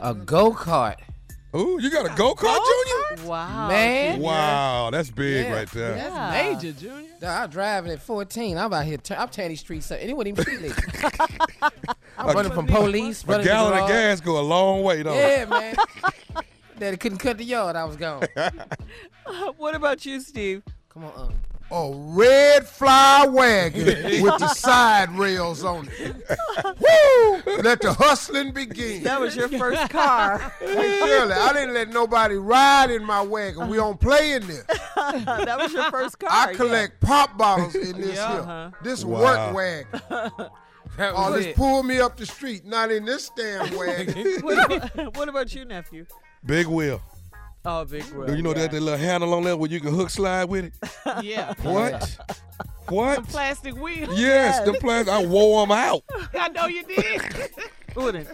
A 0.00 0.14
go 0.14 0.52
kart. 0.52 0.96
Ooh, 1.54 1.78
you 1.80 1.90
got 1.90 2.06
a 2.06 2.14
go 2.16 2.34
kart, 2.34 2.58
Junior? 2.64 3.28
Wow, 3.28 3.68
Man. 3.68 4.20
Wow, 4.20 4.90
that's 4.90 5.10
big 5.10 5.46
Yeah. 5.46 5.52
right 5.52 5.70
there. 5.70 5.96
Yeah. 5.96 6.30
Major, 6.30 6.72
Junior. 6.72 7.10
Dog, 7.20 7.44
I'm 7.44 7.50
driving 7.50 7.90
at 7.92 8.00
14. 8.00 8.56
I'm 8.56 8.72
out 8.72 8.84
here. 8.84 8.98
Tur- 8.98 9.16
I'm 9.18 9.28
tearing 9.28 9.48
these 9.50 9.60
streets 9.60 9.90
up. 9.90 9.98
And 10.00 10.08
it 10.10 10.16
wasn't 10.16 10.38
even 10.38 10.44
street 10.58 10.60
lit. 10.62 11.72
I'm 12.16 12.34
running 12.36 12.52
from 12.52 12.66
police. 12.66 13.24
A 13.24 13.26
running 13.26 13.46
gallon 13.46 13.78
of 13.82 13.88
gas 13.88 14.20
go 14.20 14.38
a 14.38 14.42
long 14.42 14.82
way, 14.84 15.02
though. 15.02 15.12
Yeah, 15.14 15.44
man. 15.46 15.74
Daddy 16.78 16.96
couldn't 16.96 17.18
cut 17.18 17.36
the 17.38 17.44
yard. 17.44 17.74
I 17.76 17.84
was 17.84 17.96
gone. 17.96 18.22
What 19.58 19.74
about 19.76 20.04
you, 20.06 20.20
Steve? 20.20 20.62
Come 20.88 21.04
on, 21.04 21.12
um. 21.16 21.34
A 21.72 21.92
red 21.94 22.66
fly 22.66 23.26
wagon 23.28 23.84
with 24.22 24.38
the 24.38 24.48
side 24.48 25.10
rails 25.16 25.62
on 25.62 25.88
it. 26.00 26.16
Woo! 26.64 27.62
Let 27.62 27.80
the 27.80 27.92
hustling 27.92 28.52
begin. 28.52 29.04
That 29.04 29.20
was 29.20 29.36
your 29.36 29.48
first 29.48 29.88
car. 29.90 30.52
Hey, 30.58 30.98
Shirley, 31.06 31.32
I 31.32 31.52
didn't 31.52 31.74
let 31.74 31.88
nobody 31.90 32.34
ride 32.34 32.90
in 32.90 33.04
my 33.04 33.22
wagon. 33.22 33.68
We 33.68 33.76
don't 33.76 34.00
play 34.00 34.32
in 34.32 34.46
this. 34.48 34.64
that 34.96 35.58
was 35.60 35.72
your 35.72 35.90
first 35.92 36.18
car. 36.18 36.30
I 36.32 36.54
collect 36.54 37.00
pop 37.00 37.38
bottles 37.38 37.74
in 37.76 38.00
this 38.00 38.16
Yeah, 38.16 38.32
here. 38.32 38.40
uh-huh. 38.40 38.70
This 38.82 39.04
Wow. 39.04 39.20
work 39.22 39.54
wagon. 39.54 40.00
That 40.96 41.12
Oh, 41.14 41.30
was 41.30 41.44
let's 41.46 41.56
pull 41.56 41.84
me 41.84 42.00
up 42.00 42.16
the 42.16 42.26
street. 42.26 42.64
Not 42.66 42.90
in 42.90 43.04
this 43.04 43.30
damn 43.36 43.74
wagon. 43.76 44.26
What, 44.42 44.72
about, 44.72 45.16
what 45.16 45.28
about 45.28 45.54
you, 45.54 45.64
nephew? 45.64 46.04
Big 46.44 46.66
wheel. 46.66 47.00
Oh, 47.64 47.84
big. 47.84 48.04
Do 48.26 48.34
you 48.34 48.42
know 48.42 48.50
yeah. 48.50 48.62
that, 48.62 48.70
that 48.72 48.80
little 48.80 48.98
handle 48.98 49.34
on 49.34 49.42
there 49.44 49.56
where 49.56 49.70
you 49.70 49.80
can 49.80 49.94
hook 49.94 50.10
slide 50.10 50.44
with 50.44 50.66
it? 50.66 50.72
Yeah. 51.24 51.54
What? 51.62 52.16
what? 52.88 53.14
Some 53.16 53.26
plastic 53.26 53.74
wheel. 53.76 54.08
Yes, 54.14 54.64
the 54.64 54.72
plastic. 54.74 55.12
I 55.12 55.24
wore 55.24 55.66
them 55.66 55.72
out. 55.72 56.02
I 56.34 56.48
know 56.48 56.66
you 56.66 56.84
did. 56.84 57.22
Wouldn't. 57.96 58.28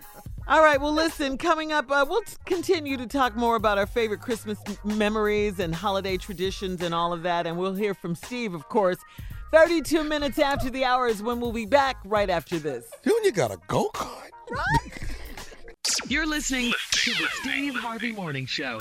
All 0.49 0.62
right, 0.62 0.80
well, 0.80 0.92
listen, 0.92 1.38
coming 1.38 1.73
up, 1.73 1.90
uh, 1.90 2.06
we'll 2.09 2.23
continue 2.45 2.97
to 2.97 3.06
talk 3.06 3.35
more 3.35 3.56
about 3.56 3.78
our 3.78 3.87
favorite 3.87 4.21
Christmas 4.21 4.59
memories 4.85 5.59
and 5.59 5.75
holiday 5.75 6.16
traditions 6.16 6.83
and 6.83 6.95
all 6.95 7.12
of 7.12 7.25
that. 7.25 7.49
And 7.49 7.59
we'll 7.59 7.75
hear 7.75 7.95
from 7.95 8.14
Steve, 8.14 8.54
of 8.54 8.68
course. 8.68 8.99
32 9.50 10.04
minutes 10.04 10.38
after 10.38 10.71
the 10.71 10.85
hour 10.85 11.09
is 11.09 11.23
when 11.23 11.40
we'll 11.40 11.52
be 11.52 11.66
back 11.66 11.97
right 12.04 12.30
after 12.30 12.59
this. 12.59 12.85
Junior 13.02 13.33
got 13.33 13.50
a 13.50 13.59
go 13.66 13.90
kart. 13.92 14.30
You're 16.09 16.26
listening 16.26 16.73
to 16.93 17.11
the 17.11 17.28
Steve 17.33 17.75
Harvey 17.75 18.12
Morning 18.12 18.47
Show. 18.47 18.78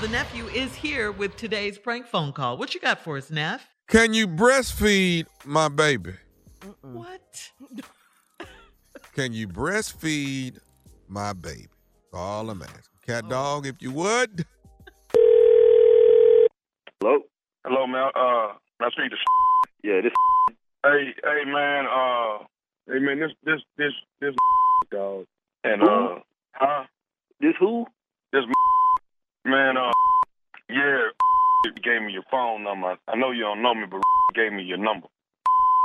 The 0.00 0.08
nephew 0.08 0.46
is 0.48 0.74
here 0.74 1.12
with 1.12 1.36
today's 1.36 1.78
prank 1.78 2.06
phone 2.06 2.32
call. 2.32 2.56
What 2.56 2.74
you 2.74 2.80
got 2.80 3.00
for 3.00 3.16
us, 3.16 3.30
Neff? 3.30 3.66
Can 3.88 4.12
you 4.12 4.28
breastfeed 4.28 5.26
my 5.44 5.68
baby? 5.68 6.14
What? 6.82 7.50
Can 9.14 9.32
you 9.32 9.48
breastfeed 9.48 10.58
my 11.08 11.32
baby? 11.32 11.68
All 12.12 12.50
I'm 12.50 12.62
asking. 12.62 12.82
Cat 13.06 13.28
dog, 13.28 13.66
if 13.66 13.80
you 13.80 13.92
would. 13.92 14.44
Hello? 17.00 17.20
Hello, 17.64 17.86
man. 17.86 18.10
Uh, 18.14 18.52
I 18.80 18.90
speak 18.90 19.10
to. 19.10 19.16
Yeah, 19.82 20.00
this. 20.02 20.12
Hey, 20.84 21.14
hey, 21.22 21.50
man. 21.50 21.86
Uh, 21.86 22.44
hey, 22.86 23.00
man. 23.00 23.18
This, 23.18 23.32
this, 23.44 23.60
this, 23.76 23.92
this 24.20 24.34
dog. 24.92 25.24
And 25.64 25.82
uh, 25.82 26.18
huh? 26.58 26.84
This 27.40 27.54
who? 27.60 27.86
This 28.32 28.42
man. 29.44 29.76
Uh, 29.76 29.92
yeah. 30.68 31.08
Gave 31.82 32.02
me 32.02 32.12
your 32.12 32.22
phone 32.30 32.62
number. 32.64 32.96
I 33.08 33.16
know 33.16 33.30
you 33.32 33.42
don't 33.42 33.62
know 33.62 33.74
me, 33.74 33.86
but 33.90 33.98
he 33.98 34.34
gave 34.40 34.52
me 34.52 34.62
your 34.62 34.78
number. 34.78 35.08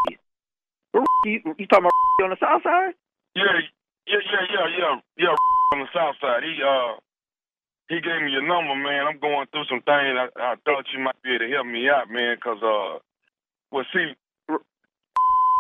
You, 1.23 1.39
you 1.57 1.67
talking 1.67 1.85
about 1.85 2.23
on 2.25 2.29
the 2.31 2.37
south 2.41 2.63
side? 2.63 2.93
Yeah, 3.35 3.43
yeah, 4.07 4.17
yeah, 4.25 4.45
yeah, 4.49 4.67
yeah, 4.75 4.95
yeah. 5.17 5.35
On 5.73 5.79
the 5.79 5.85
south 5.93 6.15
side, 6.19 6.41
he 6.41 6.57
uh, 6.65 6.97
he 7.89 8.01
gave 8.01 8.25
me 8.25 8.31
your 8.31 8.41
number, 8.41 8.73
man. 8.75 9.05
I'm 9.05 9.19
going 9.19 9.45
through 9.51 9.65
some 9.69 9.81
things. 9.85 10.17
I, 10.17 10.27
I 10.39 10.55
thought 10.65 10.85
you 10.91 10.99
might 11.03 11.21
be 11.21 11.35
able 11.35 11.45
to 11.45 11.51
help 11.53 11.67
me 11.67 11.87
out, 11.89 12.09
man, 12.09 12.37
'cause 12.41 12.57
uh, 12.63 12.97
well, 13.71 13.85
see, 13.93 14.13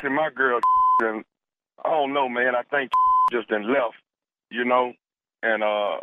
my 0.09 0.29
girl, 0.35 0.59
and 1.01 1.23
I 1.85 1.89
don't 1.89 2.13
know, 2.13 2.27
man. 2.27 2.55
I 2.55 2.63
think 2.63 2.89
just 3.31 3.47
done 3.49 3.71
left, 3.71 3.95
you 4.49 4.65
know, 4.65 4.93
and 5.43 5.63
uh, 5.63 5.97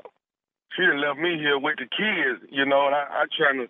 she 0.76 0.82
done 0.82 1.00
left 1.00 1.18
me 1.18 1.38
here 1.38 1.58
with 1.58 1.76
the 1.78 1.84
kids, 1.86 2.50
you 2.50 2.64
know, 2.66 2.86
and 2.86 2.94
I, 2.94 3.06
I 3.10 3.24
trying 3.36 3.58
to. 3.66 3.68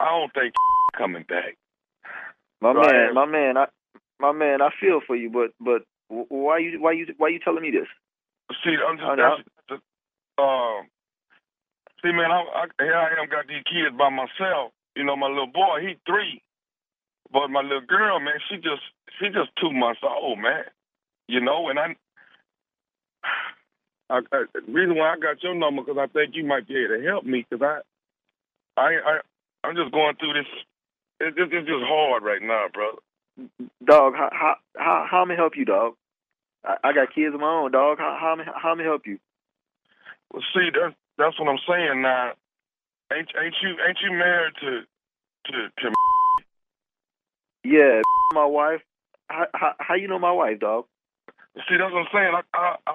I 0.00 0.06
don't 0.06 0.32
think 0.32 0.54
coming 0.96 1.24
back. 1.28 1.56
My 2.60 2.72
Right. 2.72 2.92
man, 2.92 3.14
my 3.14 3.26
man, 3.26 3.56
I 3.56 3.66
my 4.18 4.32
man, 4.32 4.60
I 4.62 4.70
feel 4.80 5.00
for 5.06 5.16
you, 5.16 5.30
but 5.30 5.52
but 5.60 5.82
Wh- 6.10 6.30
Why 6.30 6.58
you 6.58 6.80
why 6.80 6.92
you 6.92 7.06
why 7.16 7.28
you 7.28 7.38
telling 7.38 7.62
me 7.62 7.70
this? 7.70 7.88
See, 8.64 8.74
I'm 8.76 8.98
just 8.98 9.08
Oh, 9.08 9.14
no. 9.14 9.36
that's, 9.68 9.82
um. 10.38 10.88
See, 12.02 12.12
man, 12.12 12.30
I, 12.32 12.66
I 12.66 12.82
here 12.82 12.96
I 12.96 13.20
am 13.22 13.28
got 13.28 13.46
these 13.46 13.62
kids 13.64 13.96
by 13.96 14.08
myself. 14.10 14.72
You 14.96 15.04
know, 15.04 15.16
my 15.16 15.28
little 15.28 15.46
boy, 15.46 15.80
he 15.80 15.94
three, 16.04 16.42
but 17.32 17.48
my 17.48 17.62
little 17.62 17.86
girl, 17.86 18.18
man, 18.18 18.40
she 18.48 18.56
just 18.56 18.82
she 19.18 19.26
just 19.28 19.50
two 19.60 19.70
months 19.70 20.00
old, 20.02 20.38
man. 20.40 20.64
You 21.28 21.40
know, 21.40 21.68
and 21.68 21.78
I. 21.78 21.94
I, 24.10 24.18
I 24.32 24.44
the 24.52 24.72
reason 24.72 24.96
why 24.96 25.14
I 25.14 25.18
got 25.18 25.42
your 25.42 25.54
number 25.54 25.82
because 25.82 25.98
I 25.98 26.06
think 26.08 26.34
you 26.34 26.44
might 26.44 26.66
be 26.66 26.76
able 26.76 26.98
to 26.98 27.06
help 27.06 27.24
me 27.24 27.46
because 27.48 27.62
I, 28.76 28.80
I, 28.80 28.88
I, 28.88 29.20
I'm 29.64 29.76
just 29.76 29.92
going 29.92 30.16
through 30.16 30.34
this. 30.34 30.46
It, 31.20 31.38
it, 31.38 31.52
it's 31.52 31.68
just 31.68 31.84
hard 31.84 32.22
right 32.22 32.42
now, 32.42 32.66
brother. 32.72 32.98
Dog, 33.84 34.14
how 34.14 34.28
how 34.32 34.56
how 34.76 35.06
how 35.10 35.24
me 35.24 35.36
help 35.36 35.56
you, 35.56 35.64
dog? 35.64 35.94
I, 36.64 36.76
I 36.84 36.92
got 36.92 37.14
kids 37.14 37.34
of 37.34 37.40
my 37.40 37.46
own, 37.46 37.70
dog. 37.70 37.98
How 37.98 38.18
how 38.20 38.34
me 38.34 38.44
how 38.54 38.74
me 38.74 38.84
help 38.84 39.06
you? 39.06 39.18
Well, 40.32 40.42
see, 40.54 40.68
that's 40.74 40.94
that's 41.16 41.38
what 41.38 41.48
I'm 41.48 41.58
saying 41.68 42.02
now. 42.02 42.32
Ain't 43.12 43.28
ain't 43.40 43.54
you 43.62 43.76
ain't 43.86 43.98
you 44.02 44.16
married 44.16 44.54
to 44.60 44.80
to 45.46 45.68
to? 45.78 45.92
Yeah, 47.64 48.00
my 48.34 48.46
wife. 48.46 48.80
How 49.28 49.46
how, 49.54 49.74
how 49.78 49.94
you 49.94 50.08
know 50.08 50.18
my 50.18 50.32
wife, 50.32 50.58
dog? 50.58 50.86
See, 51.68 51.76
that's 51.76 51.92
what 51.92 52.06
I'm 52.06 52.12
saying. 52.12 52.32
I 52.32 52.42
I 52.54 52.66
I 52.86 52.94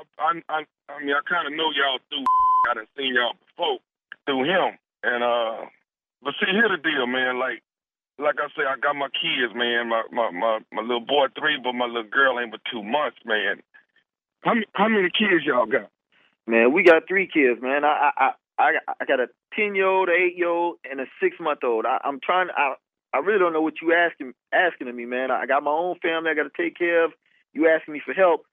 I, 0.49 0.59
I, 0.89 0.93
mean, 1.03 1.13
I 1.13 1.21
kind 1.27 1.47
of 1.47 1.53
know 1.53 1.69
y'all 1.75 1.99
through. 2.09 2.25
I 2.69 2.73
done 2.73 2.87
seen 2.97 3.13
y'all 3.13 3.37
before 3.37 3.77
through 4.25 4.43
him, 4.49 4.77
and 5.03 5.21
uh, 5.23 5.69
but 6.23 6.33
see, 6.39 6.49
here 6.49 6.69
the 6.69 6.81
deal, 6.81 7.05
man. 7.05 7.37
Like 7.37 7.61
like 8.17 8.35
I 8.39 8.47
say, 8.55 8.63
I 8.63 8.79
got 8.79 8.95
my 8.95 9.09
kids, 9.11 9.53
man. 9.53 9.89
My 9.89 10.03
my 10.11 10.31
my 10.31 10.59
my 10.71 10.81
little 10.81 11.03
boy 11.03 11.27
three, 11.37 11.59
but 11.61 11.73
my 11.73 11.85
little 11.85 12.09
girl 12.09 12.39
ain't 12.39 12.51
but 12.51 12.61
two 12.71 12.81
months, 12.81 13.17
man. 13.25 13.61
How 14.41 14.53
many 14.53 14.65
how 14.73 14.87
many 14.87 15.09
kids 15.09 15.45
y'all 15.45 15.65
got? 15.65 15.89
Man, 16.47 16.73
we 16.73 16.83
got 16.83 17.07
three 17.07 17.27
kids, 17.27 17.61
man. 17.61 17.83
I 17.83 18.11
I 18.15 18.31
I, 18.57 18.71
I 19.01 19.05
got 19.05 19.19
a 19.19 19.27
ten 19.53 19.75
year 19.75 19.87
old, 19.87 20.09
eight 20.09 20.37
year 20.37 20.49
old, 20.49 20.77
and 20.89 20.99
a 20.99 21.05
six 21.21 21.37
month 21.39 21.63
old. 21.63 21.85
I, 21.85 21.99
I'm 22.03 22.19
trying. 22.19 22.47
I 22.55 22.75
I 23.13 23.19
really 23.19 23.39
don't 23.39 23.53
know 23.53 23.61
what 23.61 23.81
you 23.81 23.93
asking 23.93 24.33
asking 24.53 24.87
of 24.87 24.95
me, 24.95 25.05
man. 25.05 25.31
I 25.31 25.45
got 25.45 25.63
my 25.63 25.71
own 25.71 25.97
family 26.01 26.31
I 26.31 26.35
got 26.35 26.43
to 26.43 26.55
take 26.55 26.77
care 26.77 27.05
of. 27.05 27.11
You 27.53 27.67
asking 27.69 27.93
me 27.93 28.01
for 28.03 28.13
help? 28.13 28.45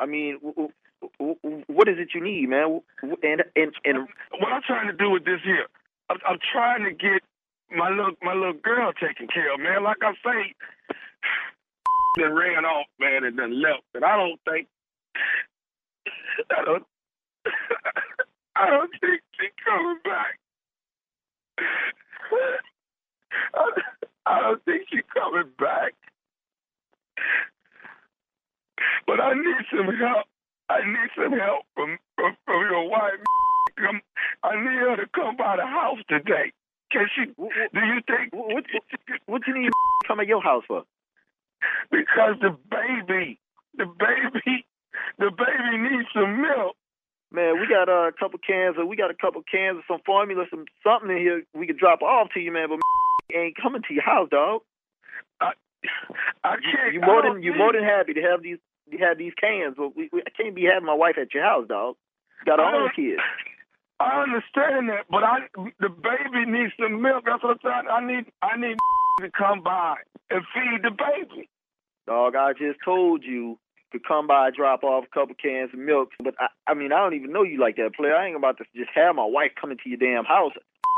I 0.00 0.06
mean, 0.06 0.38
what 0.40 1.88
is 1.88 1.96
it 1.98 2.08
you 2.14 2.24
need, 2.24 2.48
man? 2.48 2.80
And 3.02 3.42
and 3.54 3.72
and 3.84 4.08
What 4.38 4.52
I'm 4.52 4.62
trying 4.66 4.86
to 4.86 4.96
do 4.96 5.10
with 5.10 5.24
this 5.24 5.40
here, 5.44 5.66
I'm, 6.08 6.16
I'm 6.26 6.38
trying 6.52 6.84
to 6.84 6.90
get 6.90 7.22
my 7.70 7.90
little 7.90 8.14
my 8.22 8.32
little 8.32 8.54
girl 8.54 8.92
taken 8.92 9.28
care 9.28 9.52
of, 9.52 9.60
man. 9.60 9.84
Like 9.84 9.98
I 10.02 10.12
say, 10.24 10.54
then 12.16 12.32
ran 12.32 12.64
off, 12.64 12.86
man, 12.98 13.24
and 13.24 13.38
then 13.38 13.62
left. 13.62 13.84
And 13.94 14.04
I 14.04 14.16
don't 14.16 14.40
think 14.48 14.68
I 16.50 16.64
don't 16.64 16.86
I 18.56 18.70
don't 18.70 18.90
think 19.00 19.20
she 19.38 19.48
coming 19.64 19.98
back. 20.02 20.38
I, 23.54 23.70
I 24.26 24.40
don't 24.40 24.64
think 24.64 24.82
she 24.90 25.00
coming 25.14 25.50
back. 25.58 25.94
But 29.06 29.20
I 29.20 29.34
need 29.34 29.64
some 29.70 29.86
help. 29.96 30.26
I 30.68 30.78
need 30.86 31.10
some 31.16 31.32
help 31.32 31.64
from 31.74 31.98
from, 32.16 32.36
from 32.46 32.60
your 32.70 32.88
wife. 32.88 33.20
Come, 33.76 34.00
I 34.44 34.56
need 34.56 34.78
her 34.78 34.96
to 34.96 35.06
come 35.14 35.36
by 35.36 35.56
the 35.56 35.66
house 35.66 35.98
today. 36.08 36.52
Can 36.92 37.06
she? 37.14 37.26
Do 37.26 37.80
you 37.80 38.00
think? 38.06 38.32
w- 38.32 38.54
what 38.54 38.64
what 39.26 39.42
you 39.46 39.54
need 39.54 39.68
to 39.68 39.72
come 40.08 40.20
at 40.20 40.26
your 40.26 40.42
house 40.42 40.64
for? 40.68 40.84
Because 41.90 42.36
the 42.40 42.56
baby, 42.70 43.38
the 43.76 43.86
baby, 43.86 44.66
the 45.18 45.30
baby 45.30 45.78
needs 45.78 46.08
some 46.14 46.40
milk. 46.42 46.76
Man, 47.32 47.60
we 47.60 47.66
got 47.68 47.88
uh, 47.88 48.08
a 48.08 48.12
couple 48.12 48.38
cans 48.44 48.76
of 48.78 48.88
we 48.88 48.96
got 48.96 49.10
a 49.10 49.14
couple 49.14 49.42
cans 49.42 49.78
of 49.78 49.84
some 49.86 50.00
formula, 50.04 50.46
some 50.50 50.64
something 50.82 51.10
in 51.10 51.18
here 51.18 51.42
we 51.54 51.66
could 51.66 51.78
drop 51.78 52.02
off 52.02 52.28
to 52.34 52.40
you, 52.40 52.52
man. 52.52 52.68
But 52.70 52.80
ain't 53.36 53.56
coming 53.60 53.82
to 53.86 53.94
your 53.94 54.02
house, 54.04 54.28
dog. 54.30 54.62
I 56.44 56.56
You, 56.56 56.72
can't. 56.72 56.94
you 56.94 57.00
I 57.02 57.06
more 57.06 57.22
than 57.22 57.42
you 57.42 57.54
more 57.54 57.72
than 57.72 57.84
happy 57.84 58.14
to 58.14 58.22
have 58.22 58.42
these 58.42 58.58
to 58.90 58.98
have 58.98 59.18
these 59.18 59.32
cans, 59.40 59.74
but 59.76 59.96
we, 59.96 60.08
we 60.12 60.22
I 60.26 60.30
can't 60.30 60.54
be 60.54 60.64
having 60.64 60.86
my 60.86 60.94
wife 60.94 61.16
at 61.20 61.34
your 61.34 61.44
house, 61.44 61.66
dog. 61.68 61.96
Got 62.46 62.60
our 62.60 62.74
own 62.74 62.90
kids. 62.94 63.20
I 64.00 64.22
understand 64.22 64.88
that, 64.88 65.04
but 65.10 65.22
I 65.22 65.40
the 65.78 65.90
baby 65.90 66.46
needs 66.46 66.72
some 66.80 67.02
milk. 67.02 67.24
That's 67.26 67.42
what 67.42 67.58
I'm 67.62 67.84
saying. 67.84 67.88
I 67.92 68.00
need 68.00 68.24
I 68.42 68.56
need 68.56 68.78
to 69.20 69.30
come 69.30 69.62
by 69.62 69.96
and 70.30 70.42
feed 70.54 70.80
the 70.82 70.90
baby. 70.90 71.48
Dog, 72.06 72.34
I 72.34 72.52
just 72.54 72.78
told 72.84 73.24
you 73.24 73.58
to 73.92 73.98
come 73.98 74.26
by, 74.26 74.50
drop 74.50 74.84
off 74.84 75.04
a 75.04 75.14
couple 75.14 75.34
cans 75.34 75.70
of 75.72 75.78
milk. 75.78 76.10
But 76.22 76.34
I, 76.38 76.46
I 76.70 76.74
mean, 76.74 76.92
I 76.92 76.98
don't 76.98 77.14
even 77.14 77.32
know 77.32 77.42
you 77.42 77.60
like 77.60 77.76
that, 77.76 77.94
player. 77.94 78.16
I 78.16 78.26
ain't 78.26 78.36
about 78.36 78.58
to 78.58 78.64
just 78.74 78.90
have 78.94 79.16
my 79.16 79.24
wife 79.24 79.52
coming 79.60 79.78
to 79.82 79.88
your 79.88 79.98
damn 79.98 80.24
house. 80.24 80.52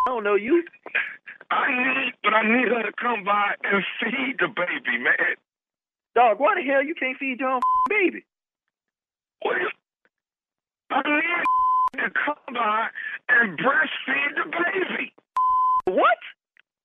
I 0.06 0.10
don't 0.10 0.24
know 0.24 0.34
you. 0.34 0.64
I 1.50 1.68
need, 1.68 2.12
but 2.22 2.32
I 2.34 2.42
need 2.42 2.68
her 2.68 2.82
to 2.82 2.92
come 2.92 3.24
by 3.24 3.54
and 3.64 3.84
feed 4.00 4.36
the 4.38 4.48
baby, 4.48 4.98
man. 4.98 5.36
Dog, 6.14 6.40
why 6.40 6.54
the 6.56 6.62
hell 6.62 6.82
you 6.84 6.94
can't 6.94 7.16
feed 7.18 7.40
your 7.40 7.48
own 7.48 7.60
baby? 7.88 8.24
What 9.40 9.56
I 10.90 11.02
need 11.96 12.02
to 12.04 12.10
come 12.10 12.54
by 12.54 12.88
and 13.28 13.58
breastfeed 13.58 14.36
the 14.36 14.50
baby. 14.50 15.12
What? 15.86 16.18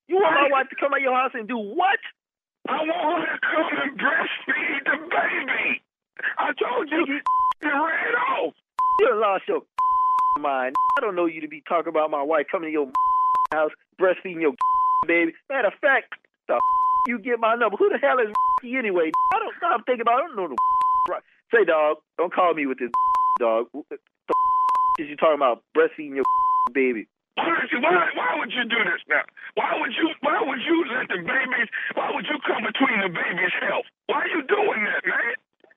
You 0.07 0.15
want 0.15 0.33
my 0.33 0.49
wife 0.49 0.69
to 0.69 0.75
come 0.79 0.93
at 0.93 1.01
your 1.01 1.13
house 1.13 1.31
and 1.33 1.47
do 1.47 1.57
what? 1.57 1.99
I 2.69 2.77
want 2.83 3.27
her 3.27 3.35
to 3.35 3.39
come 3.41 3.81
and 3.83 3.99
breastfeed 3.99 4.83
the 4.85 4.97
baby. 5.09 5.81
I 6.37 6.51
told 6.53 6.89
you, 6.89 7.05
you 7.61 7.69
ran 7.69 8.15
off. 8.31 8.53
You 8.99 9.19
lost 9.19 9.43
your 9.47 9.61
mind. 10.39 10.75
I 10.97 11.01
don't 11.01 11.15
know 11.15 11.25
you 11.25 11.41
to 11.41 11.47
be 11.47 11.61
talking 11.67 11.89
about 11.89 12.09
my 12.09 12.23
wife 12.23 12.45
coming 12.49 12.69
to 12.69 12.71
your 12.71 12.91
house, 13.51 13.71
breastfeeding 13.99 14.41
your 14.41 14.53
baby. 15.05 15.33
Matter 15.49 15.67
of 15.67 15.73
fact, 15.81 16.13
the 16.47 16.59
you 17.07 17.19
get 17.19 17.39
my 17.39 17.55
number. 17.55 17.77
Who 17.77 17.89
the 17.89 17.97
hell 17.99 18.19
is 18.19 18.33
anyway? 18.63 19.11
I 19.33 19.39
don't 19.39 19.55
stop 19.57 19.85
thinking 19.85 20.01
about. 20.01 20.15
I 20.23 20.27
don't 20.27 20.35
know 20.35 20.47
the 20.49 20.55
right. 21.11 21.23
Say, 21.53 21.63
dog, 21.65 21.97
don't 22.17 22.33
call 22.33 22.53
me 22.53 22.65
with 22.65 22.79
this 22.79 22.91
dog. 23.39 23.67
The 23.73 23.97
is 24.99 25.07
you 25.09 25.15
talking 25.15 25.37
about 25.37 25.63
breastfeeding 25.77 26.15
your 26.15 26.25
baby? 26.73 27.07
Why, 27.35 27.45
would 27.53 27.69
you- 27.71 27.79
why, 27.81 28.09
why 28.17 28.33
would 28.39 28.49
you 28.51 28.63
do 28.65 28.81
this 28.83 29.01
now? 29.07 29.21
Why 29.53 29.77
would 29.79 29.93
you? 29.93 30.09
Why 30.21 30.41
would 30.41 30.59
you 30.65 30.85
let 30.89 31.07
the 31.07 31.21
babies? 31.21 31.69
Why 31.93 32.09
would 32.13 32.25
you 32.25 32.37
come 32.45 32.63
between 32.65 32.99
the 33.01 33.09
baby's 33.13 33.53
health? 33.61 33.85
Why 34.07 34.25
are 34.25 34.27
you 34.27 34.41
doing 34.49 34.83
that, 34.89 35.05
man? 35.05 35.35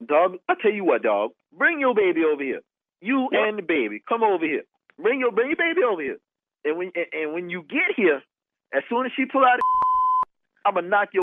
Dog, 0.08 0.36
I 0.48 0.54
tell 0.60 0.72
you 0.72 0.84
what, 0.84 1.02
dog. 1.02 1.32
Bring 1.52 1.78
your 1.80 1.94
baby 1.94 2.22
over 2.24 2.42
here. 2.42 2.60
You 3.02 3.28
What? 3.30 3.36
and 3.36 3.58
the 3.58 3.62
baby, 3.62 4.02
come 4.08 4.22
over 4.22 4.44
here. 4.44 4.62
Bring 4.98 5.20
your 5.20 5.32
bring 5.32 5.48
your 5.48 5.56
baby 5.60 5.82
over 5.84 6.00
here. 6.02 6.16
And 6.64 6.78
when 6.78 6.92
and, 6.96 7.06
and 7.12 7.32
when 7.34 7.50
you 7.50 7.62
get 7.62 7.92
here, 7.96 8.22
as 8.72 8.82
soon 8.88 9.04
as 9.04 9.12
she 9.16 9.26
pull 9.26 9.44
out, 9.44 9.58
I'm 10.64 10.74
gonna 10.74 10.88
knock 10.88 11.08
your 11.12 11.22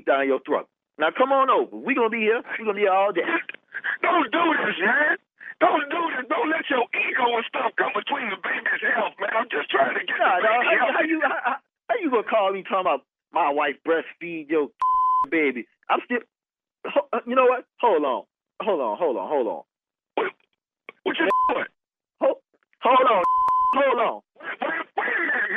down 0.00 0.26
your 0.26 0.40
throat. 0.40 0.68
Now 0.98 1.08
come 1.16 1.32
on 1.32 1.50
over. 1.50 1.76
We're 1.76 1.94
gonna 1.96 2.10
be 2.10 2.20
here. 2.24 2.42
We're 2.58 2.64
gonna 2.66 2.74
be 2.74 2.86
here 2.88 2.92
all 2.92 3.12
day. 3.12 3.22
Don't 4.02 4.30
do 4.32 4.44
this, 4.64 4.76
man. 4.80 5.16
Don't 5.60 5.88
do 5.90 6.00
this. 6.16 6.26
Don't 6.28 6.50
let 6.50 6.64
your 6.70 6.84
ego 6.94 7.36
and 7.36 7.44
stuff 7.48 7.72
come 7.76 7.92
between 7.94 8.30
the 8.30 8.36
baby's 8.42 8.82
health, 8.94 9.14
man. 9.20 9.30
I'm 9.36 9.48
just 9.50 9.70
trying 9.70 9.94
to 9.94 10.04
get 10.04 10.16
Nah, 10.18 10.36
the 10.36 10.48
baby 10.48 10.76
How, 10.78 10.92
how 10.92 11.02
you 11.04 11.20
how, 11.22 11.56
how 11.88 11.96
you 12.00 12.10
gonna 12.10 12.22
call 12.24 12.52
me 12.52 12.62
talking 12.62 12.80
about 12.80 13.02
my 13.32 13.50
wife 13.50 13.76
breastfeed 13.86 14.48
your 14.50 14.68
baby? 15.30 15.66
I'm 15.88 16.00
still. 16.04 16.22
uh, 17.12 17.20
You 17.26 17.34
know 17.34 17.46
what? 17.46 17.64
Hold 17.80 18.04
on. 18.04 18.22
Hold 18.62 18.80
on. 18.80 18.98
Hold 18.98 19.16
on. 19.16 19.28
Hold 19.28 19.46
on. 19.48 19.62
What 21.04 21.16
you 21.18 21.28
doing? 21.50 21.66
Hold, 22.20 22.36
hold 22.80 23.08
on. 23.10 23.24
Hold 23.74 23.98
on. 24.00 24.20
Wait, 24.40 24.58
wait, 24.60 24.86
wait 24.96 25.06
a 25.06 25.20
minute, 25.20 25.50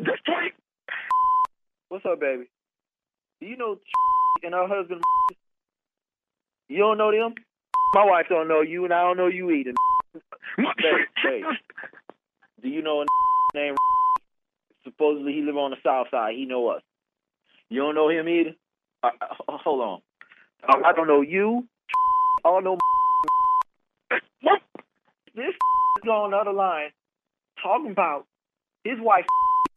man. 0.00 0.16
Wait. 0.28 0.52
What's 1.88 2.04
up, 2.06 2.20
baby? 2.20 2.44
You 3.40 3.56
know 3.56 3.78
and 4.42 4.54
her 4.54 4.66
husband? 4.66 5.02
You 6.70 6.80
don't 6.80 6.98
know 6.98 7.10
them? 7.10 7.34
My 7.94 8.04
wife 8.04 8.26
don't 8.28 8.46
know 8.46 8.60
you, 8.60 8.84
and 8.84 8.92
I 8.92 9.00
don't 9.00 9.16
know 9.16 9.26
you 9.28 9.50
either. 9.50 9.72
Hey, 10.58 11.04
hey. 11.22 11.40
Do 12.62 12.68
you 12.68 12.82
know 12.82 13.00
a 13.00 13.06
name? 13.56 13.74
Supposedly 14.84 15.32
he 15.32 15.40
live 15.40 15.56
on 15.56 15.70
the 15.70 15.78
south 15.82 16.08
side. 16.10 16.34
He 16.36 16.44
know 16.44 16.68
us. 16.68 16.82
You 17.70 17.80
don't 17.80 17.94
know 17.94 18.10
him 18.10 18.28
either. 18.28 18.50
Uh, 19.02 19.08
uh, 19.22 19.56
hold 19.64 19.80
on. 19.80 20.02
I, 20.62 20.90
I 20.90 20.92
don't 20.92 21.08
know 21.08 21.22
you. 21.22 21.64
I 22.44 22.50
don't 22.50 22.64
know 22.64 22.76
What? 24.42 24.60
this 25.34 25.54
is 26.02 26.08
on 26.10 26.32
the 26.32 26.36
other 26.36 26.52
line 26.52 26.90
talking 27.62 27.92
about 27.92 28.26
his 28.84 28.98
wife 29.00 29.24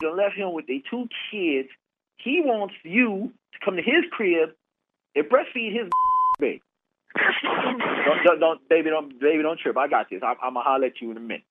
done 0.02 0.18
left 0.18 0.36
him 0.36 0.52
with 0.52 0.68
their 0.68 0.80
two 0.90 1.08
kids. 1.32 1.70
He 2.18 2.42
wants 2.44 2.74
you 2.84 3.32
come 3.64 3.76
to 3.78 3.82
his 3.82 4.04
crib 4.12 4.50
and 5.16 5.26
breastfeed 5.26 5.74
his 5.74 5.90
baby. 6.40 6.62
Don't, 7.44 8.24
don't, 8.26 8.40
don't, 8.40 8.70
baby, 8.70 8.90
don't, 8.90 9.20
baby, 9.20 9.44
don't 9.44 9.60
trip. 9.60 9.78
I 9.78 9.88
got 9.88 10.10
this. 10.10 10.22
I'm, 10.24 10.36
I'm 10.42 10.54
gonna 10.54 10.64
holler 10.64 10.86
at 10.88 11.02
you 11.02 11.12
in 11.12 11.18
a 11.18 11.20
minute. 11.20 11.44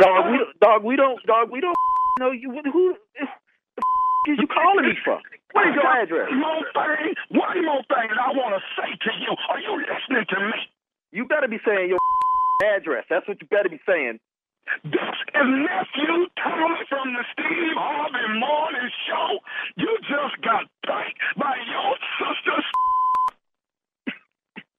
Dog, 0.00 0.30
we, 0.32 0.38
don't- 0.38 0.60
dog, 0.60 0.84
we 0.84 0.96
don't, 0.96 1.22
dog, 1.26 1.50
we 1.50 1.60
don't 1.60 1.76
know 2.20 2.30
you. 2.32 2.50
Who, 2.50 2.70
who 2.70 2.94
the 3.14 4.32
is 4.32 4.38
you 4.40 4.46
calling 4.48 4.86
me 4.86 4.94
for? 5.04 5.20
What 5.52 5.68
is 5.68 5.74
your 5.74 5.86
address? 5.86 6.28
One 6.30 6.40
more 6.40 6.66
thing, 6.74 7.14
one 7.30 7.64
more 7.64 7.82
thing 7.88 8.08
that 8.10 8.18
I 8.20 8.32
want 8.34 8.58
to 8.58 8.62
say 8.76 8.90
to 8.90 9.10
you. 9.20 9.32
Are 9.48 9.60
you 9.60 9.72
listening 9.86 10.26
to 10.30 10.40
me? 10.40 10.58
You 11.12 11.24
better 11.26 11.48
be 11.48 11.58
saying 11.64 11.88
your 11.88 11.98
address. 12.76 13.04
That's 13.08 13.26
what 13.28 13.40
you 13.40 13.46
better 13.46 13.68
be 13.68 13.80
saying. 13.88 14.18
This 14.84 14.92
is 14.92 15.46
nephew 15.46 16.26
Tommy 16.42 16.82
from 16.88 17.14
the 17.14 17.24
Steve 17.32 17.76
Harvey 17.76 18.38
Morning 18.38 18.90
Show. 19.06 19.38
You 19.76 19.98
just 20.02 20.42
got 20.42 20.64
pranked 20.84 21.18
by 21.36 21.54
your 21.70 21.96
sister's. 22.18 22.64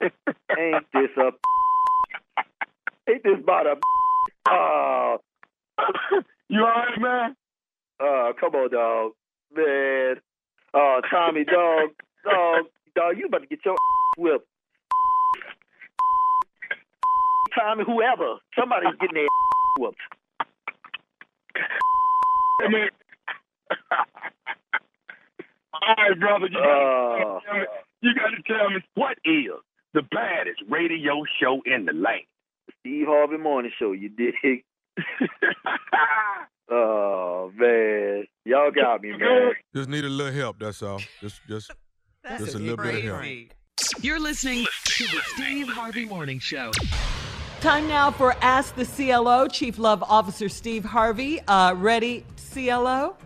Ain't 0.58 0.86
this 0.92 1.10
a? 1.16 1.32
Ain't 3.10 3.22
this 3.22 3.38
about 3.42 3.66
a? 3.66 3.76
Uh, 4.50 5.18
you 6.48 6.60
alright, 6.60 7.00
man? 7.00 7.36
uh, 8.00 8.32
come 8.38 8.54
on, 8.54 8.70
dog, 8.70 9.12
man. 9.54 10.16
Uh, 10.74 11.00
Tommy, 11.10 11.44
dog, 11.44 11.90
dog, 12.24 12.66
dog, 12.94 13.18
you 13.18 13.26
about 13.26 13.42
to 13.42 13.46
get 13.46 13.64
your 13.64 13.76
whipped. 14.16 14.46
Tommy, 17.58 17.84
whoever, 17.84 18.36
somebody's 18.56 18.94
getting 19.00 19.14
their 19.14 19.28
whooped. 19.78 20.00
I 22.60 22.68
mean, 22.68 22.88
all 25.72 25.94
right, 25.96 26.18
brother. 26.18 26.46
You 26.46 26.58
gotta, 26.58 27.24
Uh, 27.24 27.40
tell 27.40 27.54
me, 27.60 27.66
you 28.02 28.14
got 28.14 28.30
to 28.30 28.42
tell 28.46 28.70
me 28.70 28.76
what 28.94 29.18
is 29.24 29.50
the 29.94 30.02
baddest 30.02 30.60
radio 30.68 31.22
show 31.40 31.62
in 31.64 31.84
the 31.86 31.92
land. 31.92 32.22
Steve 32.80 33.06
Harvey 33.06 33.36
Morning 33.38 33.70
Show, 33.78 33.92
you 33.92 34.08
dig? 34.08 34.34
Oh 36.70 37.50
man, 37.56 38.26
y'all 38.44 38.70
got 38.70 39.00
me, 39.00 39.16
man. 39.16 39.52
Just 39.74 39.88
need 39.88 40.04
a 40.04 40.08
little 40.08 40.32
help. 40.34 40.58
That's 40.58 40.82
all. 40.82 41.00
Just, 41.22 41.40
just, 41.48 41.70
That's 42.22 42.44
just 42.44 42.56
a 42.56 42.58
little 42.58 42.76
bit 42.76 42.96
of 42.96 43.02
help. 43.04 43.24
You're 44.04 44.20
listening 44.20 44.66
to 44.84 45.04
the 45.04 45.20
Steve 45.34 45.68
Harvey 45.68 46.04
Morning 46.04 46.38
Show. 46.38 46.70
Time 47.60 47.88
now 47.88 48.12
for 48.12 48.36
Ask 48.40 48.76
the 48.76 48.84
CLO. 48.84 49.48
Chief 49.48 49.80
Love 49.80 50.04
Officer 50.04 50.48
Steve 50.48 50.84
Harvey. 50.84 51.40
Uh, 51.48 51.74
ready, 51.74 52.24
CLO? 52.52 53.16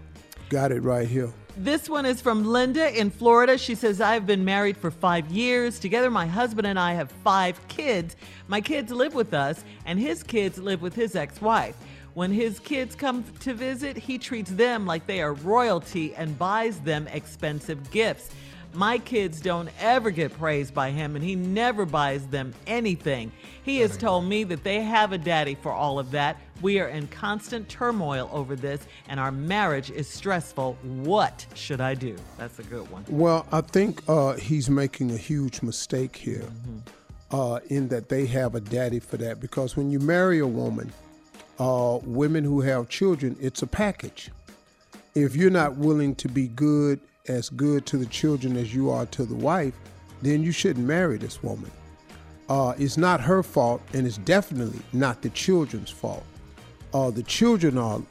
Got 0.48 0.72
it 0.72 0.80
right 0.80 1.06
here. 1.06 1.30
This 1.58 1.86
one 1.86 2.06
is 2.06 2.22
from 2.22 2.42
Linda 2.42 2.98
in 2.98 3.10
Florida. 3.10 3.58
She 3.58 3.74
says, 3.74 4.00
I've 4.00 4.26
been 4.26 4.42
married 4.42 4.78
for 4.78 4.90
five 4.90 5.30
years. 5.30 5.78
Together, 5.78 6.10
my 6.10 6.24
husband 6.24 6.66
and 6.66 6.78
I 6.78 6.94
have 6.94 7.10
five 7.10 7.60
kids. 7.68 8.16
My 8.48 8.62
kids 8.62 8.90
live 8.90 9.14
with 9.14 9.34
us, 9.34 9.64
and 9.84 9.98
his 9.98 10.22
kids 10.22 10.56
live 10.56 10.80
with 10.80 10.94
his 10.94 11.14
ex 11.14 11.42
wife. 11.42 11.76
When 12.14 12.32
his 12.32 12.58
kids 12.58 12.94
come 12.94 13.24
to 13.40 13.52
visit, 13.52 13.98
he 13.98 14.16
treats 14.16 14.50
them 14.50 14.86
like 14.86 15.06
they 15.06 15.20
are 15.20 15.34
royalty 15.34 16.14
and 16.14 16.38
buys 16.38 16.80
them 16.80 17.06
expensive 17.08 17.90
gifts. 17.90 18.30
My 18.74 18.98
kids 18.98 19.40
don't 19.40 19.68
ever 19.80 20.10
get 20.10 20.32
praised 20.38 20.72
by 20.72 20.90
him, 20.90 21.14
and 21.14 21.24
he 21.24 21.34
never 21.34 21.84
buys 21.84 22.26
them 22.28 22.54
anything. 22.66 23.30
He 23.64 23.78
has 23.80 23.96
told 23.98 24.24
me 24.24 24.44
that 24.44 24.64
they 24.64 24.80
have 24.80 25.12
a 25.12 25.18
daddy 25.18 25.54
for 25.54 25.70
all 25.70 25.98
of 25.98 26.10
that. 26.12 26.38
We 26.62 26.80
are 26.80 26.88
in 26.88 27.06
constant 27.08 27.68
turmoil 27.68 28.30
over 28.32 28.56
this, 28.56 28.86
and 29.08 29.20
our 29.20 29.30
marriage 29.30 29.90
is 29.90 30.08
stressful. 30.08 30.78
What 30.82 31.44
should 31.54 31.82
I 31.82 31.94
do? 31.94 32.16
That's 32.38 32.58
a 32.60 32.62
good 32.62 32.90
one. 32.90 33.04
Well, 33.08 33.46
I 33.52 33.60
think 33.60 34.02
uh, 34.08 34.34
he's 34.34 34.70
making 34.70 35.10
a 35.10 35.18
huge 35.18 35.60
mistake 35.60 36.16
here 36.16 36.48
uh, 37.30 37.60
in 37.68 37.88
that 37.88 38.08
they 38.08 38.24
have 38.26 38.54
a 38.54 38.60
daddy 38.60 39.00
for 39.00 39.18
that. 39.18 39.38
Because 39.38 39.76
when 39.76 39.90
you 39.90 39.98
marry 39.98 40.38
a 40.38 40.46
woman, 40.46 40.92
uh, 41.58 41.98
women 42.04 42.42
who 42.42 42.62
have 42.62 42.88
children, 42.88 43.36
it's 43.38 43.60
a 43.60 43.66
package. 43.66 44.30
If 45.14 45.36
you're 45.36 45.50
not 45.50 45.76
willing 45.76 46.14
to 46.16 46.28
be 46.28 46.48
good, 46.48 47.00
as 47.28 47.48
good 47.50 47.86
to 47.86 47.96
the 47.96 48.06
children 48.06 48.56
as 48.56 48.74
you 48.74 48.90
are 48.90 49.06
to 49.06 49.24
the 49.24 49.34
wife, 49.34 49.74
then 50.22 50.42
you 50.42 50.52
shouldn't 50.52 50.86
marry 50.86 51.18
this 51.18 51.42
woman. 51.42 51.70
Uh, 52.48 52.74
it's 52.78 52.96
not 52.96 53.20
her 53.20 53.42
fault, 53.42 53.80
and 53.92 54.06
it's 54.06 54.18
definitely 54.18 54.80
not 54.92 55.22
the 55.22 55.30
children's 55.30 55.90
fault. 55.90 56.24
Uh, 56.92 57.10
the 57.10 57.22
children 57.22 57.78
are, 57.78 58.02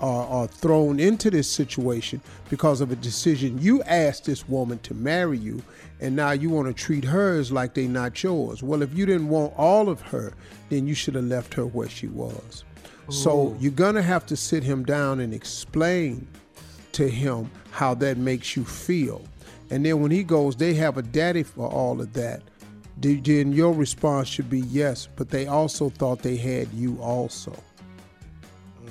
are 0.00 0.26
are 0.26 0.46
thrown 0.46 0.98
into 0.98 1.30
this 1.30 1.50
situation 1.50 2.20
because 2.50 2.80
of 2.80 2.90
a 2.90 2.96
decision 2.96 3.58
you 3.60 3.82
asked 3.84 4.24
this 4.24 4.48
woman 4.48 4.78
to 4.80 4.94
marry 4.94 5.38
you, 5.38 5.62
and 6.00 6.16
now 6.16 6.32
you 6.32 6.50
want 6.50 6.66
to 6.66 6.74
treat 6.74 7.04
hers 7.04 7.52
like 7.52 7.74
they 7.74 7.86
not 7.86 8.20
yours. 8.22 8.62
Well, 8.62 8.82
if 8.82 8.92
you 8.94 9.06
didn't 9.06 9.28
want 9.28 9.52
all 9.56 9.88
of 9.88 10.00
her, 10.00 10.32
then 10.70 10.86
you 10.86 10.94
should 10.94 11.14
have 11.14 11.24
left 11.24 11.54
her 11.54 11.66
where 11.66 11.88
she 11.88 12.08
was. 12.08 12.64
So 13.10 13.54
you're 13.60 13.70
gonna 13.70 14.02
have 14.02 14.24
to 14.26 14.36
sit 14.36 14.62
him 14.64 14.82
down 14.82 15.20
and 15.20 15.34
explain 15.34 16.26
to 16.94 17.08
him 17.08 17.50
how 17.70 17.94
that 17.94 18.16
makes 18.16 18.56
you 18.56 18.64
feel. 18.64 19.22
And 19.70 19.84
then 19.84 20.00
when 20.00 20.10
he 20.10 20.22
goes, 20.22 20.56
they 20.56 20.74
have 20.74 20.96
a 20.98 21.02
daddy 21.02 21.42
for 21.42 21.68
all 21.68 22.00
of 22.00 22.12
that. 22.14 22.42
Then 22.98 23.52
your 23.52 23.72
response 23.72 24.28
should 24.28 24.48
be 24.48 24.60
yes, 24.60 25.08
but 25.16 25.30
they 25.30 25.46
also 25.46 25.90
thought 25.90 26.20
they 26.20 26.36
had 26.36 26.72
you 26.72 26.96
also. 27.00 27.52
Mm. 28.84 28.90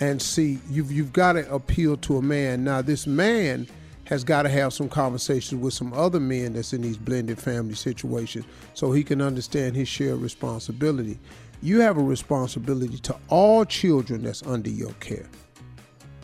And 0.00 0.22
see, 0.22 0.58
you've 0.70 0.90
you've 0.90 1.12
got 1.12 1.34
to 1.34 1.52
appeal 1.54 1.98
to 1.98 2.16
a 2.16 2.22
man. 2.22 2.64
Now, 2.64 2.80
this 2.80 3.06
man 3.06 3.68
has 4.08 4.24
got 4.24 4.42
to 4.42 4.48
have 4.48 4.72
some 4.72 4.88
conversations 4.88 5.60
with 5.60 5.74
some 5.74 5.92
other 5.92 6.18
men 6.18 6.54
that's 6.54 6.72
in 6.72 6.80
these 6.80 6.96
blended 6.96 7.38
family 7.38 7.74
situations 7.74 8.46
so 8.72 8.90
he 8.90 9.04
can 9.04 9.20
understand 9.20 9.76
his 9.76 9.86
share 9.86 10.14
of 10.14 10.22
responsibility. 10.22 11.18
You 11.60 11.80
have 11.80 11.98
a 11.98 12.02
responsibility 12.02 12.96
to 12.98 13.16
all 13.28 13.66
children 13.66 14.22
that's 14.22 14.42
under 14.44 14.70
your 14.70 14.92
care, 14.94 15.26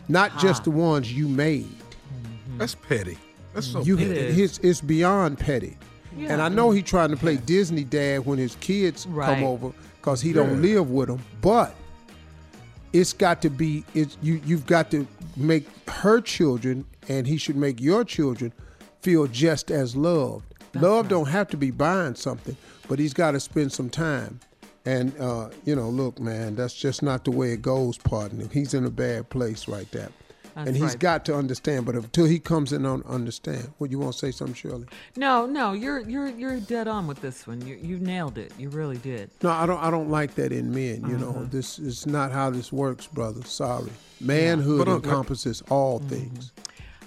not 0.07 0.37
just 0.39 0.63
the 0.63 0.71
ones 0.71 1.11
you 1.11 1.27
made. 1.27 1.65
Mm-hmm. 1.65 2.57
That's 2.57 2.75
petty. 2.75 3.17
That's 3.53 3.67
so 3.67 3.81
You, 3.83 3.97
petty. 3.97 4.11
it's, 4.43 4.57
it's 4.59 4.81
beyond 4.81 5.39
petty. 5.39 5.77
And 6.17 6.41
I 6.41 6.47
know 6.49 6.71
he 6.71 6.81
trying 6.81 7.09
to 7.09 7.17
play 7.17 7.35
Disney 7.37 7.83
dad 7.83 8.25
when 8.25 8.37
his 8.37 8.55
kids 8.61 9.05
Right. 9.07 9.33
come 9.35 9.43
over 9.43 9.71
because 9.97 10.21
he 10.21 10.31
don't 10.31 10.61
live 10.61 10.89
with 10.89 11.09
them. 11.09 11.21
But 11.41 11.75
it's 12.93 13.11
got 13.11 13.41
to 13.41 13.49
be 13.49 13.83
it's 13.93 14.17
you. 14.21 14.41
You've 14.45 14.65
got 14.65 14.89
to 14.91 15.05
make 15.35 15.67
her 15.89 16.21
children, 16.21 16.85
and 17.09 17.27
he 17.27 17.35
should 17.37 17.57
make 17.57 17.81
your 17.81 18.05
children 18.05 18.53
feel 19.01 19.27
just 19.27 19.71
as 19.71 19.95
loved. 19.95 20.45
Love 20.73 21.09
don't 21.09 21.27
have 21.27 21.49
to 21.49 21.57
be 21.57 21.71
buying 21.71 22.15
something, 22.15 22.55
but 22.87 22.97
he's 22.99 23.13
got 23.13 23.31
to 23.31 23.39
spend 23.41 23.71
some 23.73 23.89
time. 23.89 24.39
And 24.85 25.19
uh, 25.19 25.49
you 25.65 25.75
know, 25.75 25.89
look, 25.89 26.19
man, 26.19 26.55
that's 26.55 26.73
just 26.73 27.01
not 27.01 27.25
the 27.25 27.31
way 27.31 27.51
it 27.51 27.61
goes, 27.61 27.97
partner. 27.97 28.45
He's 28.51 28.73
in 28.73 28.85
a 28.85 28.89
bad 28.91 29.29
place 29.29 29.67
right 29.67 29.89
there. 29.91 30.09
That's 30.53 30.67
and 30.69 30.77
he's 30.77 30.91
right. 30.91 30.99
got 30.99 31.25
to 31.25 31.35
understand, 31.35 31.85
but 31.85 31.95
until 31.95 32.25
he 32.27 32.39
comes 32.39 32.71
in 32.71 32.85
and 32.85 33.03
understand, 33.05 33.73
what 33.77 33.91
you 33.91 33.99
want 33.99 34.13
to 34.13 34.19
say 34.19 34.31
something, 34.31 34.53
Shirley? 34.55 34.85
No, 35.17 35.45
no, 35.45 35.73
you're 35.73 35.99
you're 36.07 36.29
you're 36.29 36.59
dead 36.61 36.87
on 36.87 37.07
with 37.07 37.19
this 37.21 37.45
one. 37.45 37.65
You 37.67 37.75
you 37.75 37.97
nailed 37.99 38.37
it. 38.37 38.53
You 38.57 38.69
really 38.69 38.97
did. 38.97 39.31
No, 39.43 39.49
I 39.49 39.65
don't. 39.65 39.83
I 39.83 39.89
don't 39.91 40.09
like 40.09 40.35
that 40.35 40.53
in 40.53 40.71
men. 40.73 41.03
You 41.09 41.15
Uh-huh. 41.15 41.39
know, 41.39 41.45
this 41.45 41.77
is 41.77 42.05
not 42.07 42.31
how 42.31 42.51
this 42.51 42.71
works, 42.71 43.05
brother. 43.07 43.43
Sorry, 43.43 43.91
manhood 44.21 44.85
But, 44.85 44.87
uh, 44.87 44.95
encompasses 44.95 45.61
all 45.69 45.99
Mm-hmm. 45.99 46.07
things. 46.09 46.51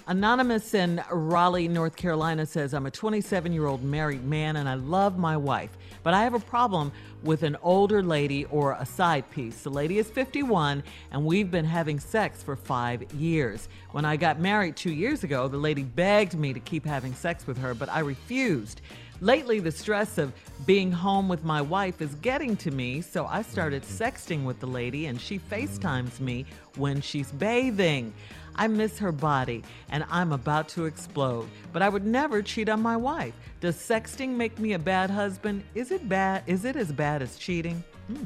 Anonymous 0.07 0.73
in 0.73 1.03
Raleigh, 1.11 1.67
North 1.67 1.95
Carolina 1.95 2.45
says, 2.45 2.73
I'm 2.73 2.87
a 2.87 2.91
27 2.91 3.53
year 3.53 3.67
old 3.67 3.83
married 3.83 4.23
man 4.25 4.55
and 4.55 4.67
I 4.67 4.73
love 4.73 5.19
my 5.19 5.37
wife, 5.37 5.69
but 6.03 6.13
I 6.13 6.23
have 6.23 6.33
a 6.33 6.39
problem 6.39 6.91
with 7.23 7.43
an 7.43 7.57
older 7.61 8.01
lady 8.01 8.45
or 8.45 8.73
a 8.73 8.85
side 8.85 9.29
piece. 9.31 9.61
The 9.61 9.69
lady 9.69 9.97
is 9.97 10.09
51 10.09 10.83
and 11.11 11.25
we've 11.25 11.51
been 11.51 11.65
having 11.65 11.99
sex 11.99 12.41
for 12.41 12.55
five 12.55 13.11
years. 13.13 13.67
When 13.91 14.05
I 14.05 14.17
got 14.17 14.39
married 14.39 14.75
two 14.75 14.93
years 14.93 15.23
ago, 15.23 15.47
the 15.47 15.57
lady 15.57 15.83
begged 15.83 16.35
me 16.35 16.53
to 16.53 16.59
keep 16.59 16.85
having 16.85 17.13
sex 17.13 17.45
with 17.47 17.57
her, 17.57 17.73
but 17.73 17.89
I 17.89 17.99
refused. 17.99 18.81
Lately, 19.21 19.59
the 19.59 19.71
stress 19.71 20.17
of 20.17 20.31
being 20.65 20.93
home 20.93 21.27
with 21.27 21.43
my 21.43 21.61
wife 21.61 22.01
is 22.01 22.15
getting 22.15 22.55
to 22.57 22.71
me, 22.71 23.01
so 23.01 23.25
I 23.25 23.41
started 23.41 23.83
sexting 23.83 24.45
with 24.45 24.61
the 24.61 24.67
lady 24.67 25.07
and 25.07 25.19
she 25.19 25.39
FaceTimes 25.39 26.21
me 26.21 26.45
when 26.77 27.01
she's 27.01 27.29
bathing. 27.33 28.13
I 28.59 28.67
miss 28.67 28.99
her 28.99 29.13
body 29.13 29.63
and 29.89 30.03
I'm 30.11 30.33
about 30.33 30.67
to 30.69 30.83
explode, 30.83 31.47
but 31.71 31.81
I 31.81 31.87
would 31.87 32.05
never 32.05 32.41
cheat 32.41 32.67
on 32.67 32.81
my 32.81 32.97
wife. 32.97 33.33
Does 33.61 33.77
sexting 33.77 34.31
make 34.31 34.59
me 34.59 34.73
a 34.73 34.79
bad 34.79 35.09
husband? 35.09 35.63
Is 35.75 35.91
it 35.91 36.09
bad? 36.09 36.43
Is 36.45 36.65
it 36.65 36.75
as 36.75 36.91
bad 36.91 37.21
as 37.21 37.37
cheating? 37.37 37.81
Hmm. 38.07 38.25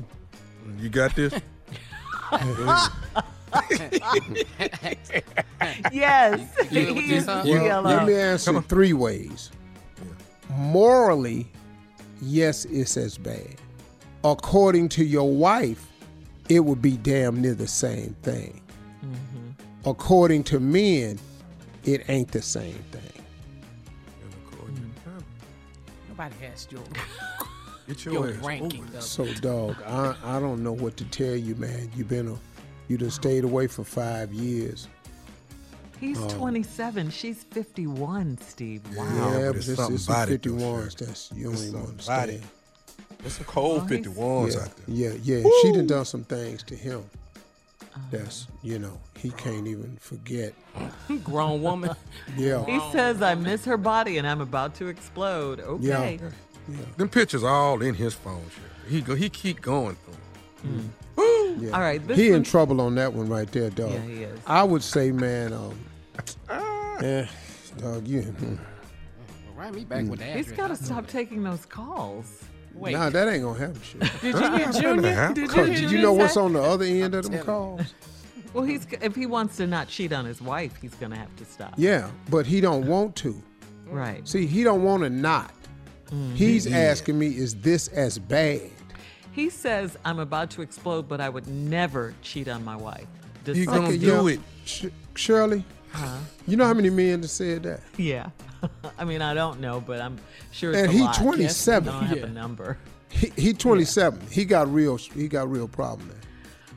You 0.79 0.89
got 0.89 1.15
this? 1.15 1.33
Yes. 5.91 6.41
You 6.71 6.87
live 6.87 6.95
with 6.95 7.05
He's 7.05 7.09
this, 7.09 7.25
huh? 7.27 7.43
Well, 7.45 7.81
let 7.83 8.07
me 8.07 8.15
answer 8.15 8.59
three 8.63 8.93
ways. 8.93 9.51
Morally, 10.49 11.47
yes, 12.19 12.65
it's 12.65 12.97
as 12.97 13.19
bad. 13.19 13.55
According 14.23 14.89
to 14.89 15.05
your 15.05 15.31
wife, 15.31 15.87
it 16.49 16.61
would 16.61 16.81
be 16.81 16.97
damn 16.97 17.39
near 17.41 17.53
the 17.53 17.67
same 17.67 18.15
thing. 18.23 18.62
According 19.85 20.43
to 20.45 20.59
men, 20.59 21.19
it 21.83 22.09
ain't 22.09 22.31
the 22.31 22.41
same 22.41 22.83
thing. 22.91 23.01
Nobody 26.09 26.35
has 26.45 26.67
your, 26.69 26.81
Get 27.87 28.05
your, 28.05 28.13
your 28.13 28.23
ranking. 28.39 28.81
over 28.83 28.91
there. 28.91 28.99
of- 28.99 29.03
So, 29.03 29.25
dog, 29.35 29.75
I, 29.85 30.15
I 30.23 30.39
don't 30.39 30.63
know 30.63 30.71
what 30.71 30.95
to 30.97 31.05
tell 31.05 31.35
you, 31.35 31.55
man. 31.55 31.89
You've 31.95 32.07
been 32.09 32.27
a, 32.27 32.35
you 32.87 32.97
done 32.97 33.09
stayed 33.11 33.43
away 33.43 33.67
for 33.67 33.83
five 33.83 34.31
years. 34.31 34.87
He's 35.99 36.19
um, 36.19 36.27
27. 36.29 37.09
She's 37.09 37.43
51, 37.43 38.37
Steve. 38.41 38.81
Wow. 38.95 39.03
Yeah, 39.05 39.31
but 39.31 39.47
but 39.47 39.55
it's 39.55 39.67
it's, 39.69 39.79
it's 39.89 40.03
some 40.05 40.27
51s 40.27 40.97
that's 40.97 41.31
you 41.35 41.45
don't 41.45 41.55
even 41.55 41.75
understand. 41.81 41.97
body. 42.05 42.41
There's 43.19 43.33
some 43.33 43.45
cold 43.45 43.89
Well, 43.89 43.99
51s 43.99 44.53
Yeah, 44.55 44.61
out 44.61 44.75
there. 44.75 44.85
yeah, 44.87 45.13
yeah. 45.43 45.49
She 45.61 45.71
done 45.71 45.87
done 45.87 46.05
some 46.05 46.23
things 46.25 46.61
to 46.63 46.75
him. 46.75 47.03
That's 48.11 48.47
you 48.61 48.79
know 48.79 48.99
he 49.17 49.31
can't 49.31 49.67
even 49.67 49.97
forget. 49.97 50.53
Grown 51.23 51.61
woman. 51.61 51.91
Yeah, 52.37 52.65
He 52.65 52.79
says, 52.91 53.21
I 53.21 53.35
miss 53.35 53.65
her 53.65 53.77
body 53.77 54.17
and 54.17 54.27
I'm 54.27 54.41
about 54.41 54.75
to 54.75 54.87
explode. 54.87 55.59
Okay. 55.59 56.19
yeah, 56.19 56.77
Them 56.97 57.09
pictures 57.09 57.43
are 57.43 57.49
all 57.53 57.81
in 57.81 57.93
his 57.95 58.13
phone. 58.13 58.43
Sherry. 58.49 58.89
He 58.89 59.01
go. 59.01 59.15
He 59.15 59.29
keep 59.29 59.61
going 59.61 59.95
through. 59.95 60.69
'em. 60.69 60.93
yeah. 61.59 61.71
All 61.71 61.81
right. 61.81 62.05
This 62.07 62.17
he 62.17 62.31
in 62.31 62.43
trouble 62.43 62.81
on 62.81 62.95
that 62.95 63.13
one 63.13 63.29
right 63.29 63.51
there, 63.51 63.69
dog. 63.69 63.91
Yeah, 63.91 64.01
he 64.01 64.23
is. 64.23 64.39
I 64.47 64.63
would 64.63 64.81
say, 64.83 65.11
man, 65.11 65.53
um, 65.53 65.77
eh, 67.01 67.25
dog, 67.77 68.07
you. 68.07 68.35
Write 69.55 69.73
me 69.73 69.83
back 69.85 70.05
with 70.05 70.19
the 70.19 70.25
address. 70.25 70.47
He's 70.47 70.51
got 70.57 70.67
to 70.69 70.75
stop 70.75 71.07
taking 71.07 71.43
those 71.43 71.65
calls. 71.65 72.43
Wait. 72.73 72.93
Nah, 72.93 73.09
that 73.09 73.27
ain't 73.27 73.43
gonna 73.43 73.59
happen, 73.59 73.81
shit. 73.81 74.01
Did 74.21 74.35
you 74.35 74.57
hear 74.57 74.71
Junior? 74.81 75.31
Did 75.33 75.37
you 75.37 75.63
hear 75.63 75.65
did 75.67 75.91
you 75.91 76.01
know 76.01 76.13
what's 76.13 76.37
on 76.37 76.53
the 76.53 76.61
other 76.61 76.85
end 76.85 77.13
of 77.15 77.23
them 77.25 77.33
Tell 77.33 77.43
calls? 77.43 77.93
Well, 78.53 78.63
he's 78.63 78.85
if 79.01 79.15
he 79.15 79.25
wants 79.25 79.57
to 79.57 79.67
not 79.67 79.87
cheat 79.87 80.13
on 80.13 80.25
his 80.25 80.41
wife, 80.41 80.75
he's 80.81 80.93
going 80.95 81.11
to 81.11 81.17
have 81.17 81.35
to 81.37 81.45
stop. 81.45 81.73
Yeah, 81.77 82.09
but 82.29 82.45
he 82.45 82.61
don't 82.61 82.85
want 82.85 83.15
to. 83.17 83.41
Right. 83.87 84.27
See, 84.27 84.45
he 84.45 84.63
don't 84.63 84.83
want 84.83 85.03
to 85.03 85.09
not. 85.09 85.51
Mm-hmm. 86.07 86.35
He's 86.35 86.71
asking 86.71 87.17
me, 87.17 87.27
is 87.29 87.55
this 87.55 87.87
as 87.89 88.19
bad? 88.19 88.61
He 89.31 89.49
says, 89.49 89.97
I'm 90.05 90.19
about 90.19 90.51
to 90.51 90.61
explode, 90.61 91.07
but 91.07 91.19
I 91.19 91.29
would 91.29 91.47
never 91.47 92.13
cheat 92.21 92.47
on 92.47 92.63
my 92.63 92.75
wife. 92.75 93.07
Does 93.43 93.57
He 93.57 93.65
some- 93.65 93.85
gonna 93.85 93.97
do 93.97 94.27
it. 94.27 94.39
Sh- 94.65 94.85
Shirley, 95.15 95.63
Huh? 95.91 96.17
you 96.47 96.55
know 96.55 96.65
how 96.65 96.73
many 96.75 96.89
men 96.91 97.21
that 97.21 97.27
said 97.29 97.63
that? 97.63 97.81
Yeah. 97.97 98.29
I 98.97 99.05
mean, 99.05 99.21
I 99.21 99.33
don't 99.33 99.59
know, 99.59 99.81
but 99.85 100.01
I'm 100.01 100.17
sure 100.51 100.71
it's 100.71 100.79
And 100.81 100.89
a 100.89 100.91
he 100.91 101.01
lot. 101.01 101.15
27. 101.15 101.89
I 101.89 101.99
don't 101.99 102.03
have 102.07 102.23
a 102.23 102.33
number. 102.33 102.77
He, 103.09 103.31
he 103.35 103.53
27. 103.53 104.27
He 104.31 104.45
got 104.45 104.71
real. 104.73 104.97
He 104.97 105.27
got 105.27 105.49
real 105.49 105.67
problem. 105.67 106.07
Man. 106.07 106.17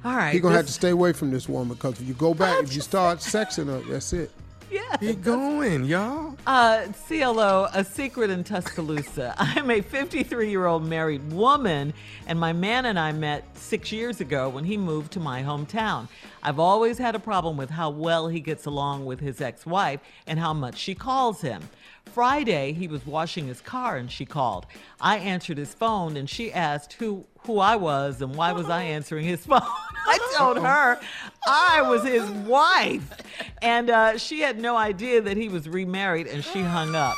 All 0.04 0.16
right. 0.16 0.32
He 0.32 0.40
gonna 0.40 0.54
have 0.56 0.66
to 0.66 0.72
stay 0.72 0.90
away 0.90 1.12
from 1.12 1.30
this 1.30 1.48
woman 1.48 1.74
because 1.74 2.00
if 2.00 2.06
you 2.06 2.14
go 2.14 2.34
back, 2.34 2.62
if 2.62 2.74
you 2.74 2.80
start 2.80 3.18
sexing 3.18 3.66
her, 3.66 3.80
that's 3.90 4.12
it. 4.12 4.30
Yeah. 4.70 4.96
He 4.98 5.14
going, 5.14 5.84
y'all. 5.84 6.36
Uh, 6.46 6.88
CLO, 7.06 7.68
a 7.72 7.84
secret 7.84 8.30
in 8.30 8.42
Tuscaloosa. 8.42 9.34
I'm 9.38 9.70
a 9.70 9.80
53 9.80 10.50
year 10.50 10.66
old 10.66 10.84
married 10.84 11.32
woman, 11.32 11.94
and 12.26 12.38
my 12.38 12.52
man 12.52 12.86
and 12.86 12.98
I 12.98 13.12
met 13.12 13.44
six 13.56 13.92
years 13.92 14.20
ago 14.20 14.48
when 14.48 14.64
he 14.64 14.76
moved 14.76 15.12
to 15.12 15.20
my 15.20 15.42
hometown. 15.42 16.08
I've 16.42 16.58
always 16.58 16.98
had 16.98 17.14
a 17.14 17.20
problem 17.20 17.56
with 17.56 17.70
how 17.70 17.90
well 17.90 18.28
he 18.28 18.40
gets 18.40 18.66
along 18.66 19.04
with 19.04 19.20
his 19.20 19.40
ex 19.40 19.66
wife 19.66 20.00
and 20.26 20.38
how 20.38 20.52
much 20.52 20.78
she 20.78 20.94
calls 20.94 21.40
him. 21.40 21.62
Friday, 22.06 22.72
he 22.72 22.88
was 22.88 23.04
washing 23.04 23.46
his 23.46 23.60
car 23.60 23.96
and 23.96 24.10
she 24.10 24.24
called. 24.24 24.66
I 25.00 25.18
answered 25.18 25.58
his 25.58 25.74
phone 25.74 26.16
and 26.16 26.30
she 26.30 26.52
asked 26.52 26.94
who 26.94 27.26
who 27.46 27.58
I 27.58 27.76
was 27.76 28.20
and 28.22 28.34
why 28.34 28.52
was 28.52 28.68
I 28.68 28.82
answering 28.96 29.24
his 29.24 29.44
phone. 29.46 29.60
I 29.62 30.34
told 30.36 30.58
her 30.58 30.98
I 31.46 31.82
was 31.82 32.02
his 32.04 32.28
wife, 32.30 33.08
and 33.62 33.90
uh, 33.90 34.18
she 34.18 34.40
had 34.40 34.58
no 34.60 34.76
idea 34.76 35.20
that 35.22 35.36
he 35.36 35.48
was 35.48 35.68
remarried, 35.68 36.26
and 36.26 36.44
she 36.44 36.60
hung 36.62 36.94
up. 36.94 37.14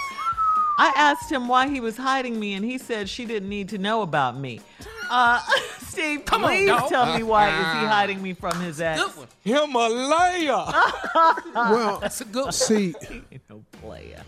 I 0.80 0.92
asked 0.96 1.30
him 1.30 1.48
why 1.48 1.68
he 1.68 1.80
was 1.80 1.96
hiding 1.96 2.38
me, 2.38 2.54
and 2.54 2.64
he 2.64 2.78
said 2.78 3.08
she 3.08 3.24
didn't 3.26 3.48
need 3.48 3.68
to 3.70 3.78
know 3.78 4.02
about 4.02 4.38
me. 4.38 4.60
Uh, 5.10 5.40
Steve, 5.80 6.24
Come 6.24 6.42
please 6.42 6.68
dog. 6.68 6.88
tell 6.88 7.16
me 7.16 7.22
why 7.24 7.48
is 7.48 7.80
he 7.80 7.86
hiding 7.86 8.22
me 8.22 8.32
from 8.32 8.58
his 8.60 8.80
ex? 8.80 9.02
Good 9.02 9.16
one. 9.16 9.26
Him 9.44 9.74
a 9.74 9.88
liar. 9.88 11.34
Well, 11.54 11.98
That's 11.98 12.20
a 12.20 12.24
good 12.24 12.44
one. 12.44 12.52
see, 12.52 12.94
You 13.30 13.40
know, 13.50 13.64
player. 13.82 14.22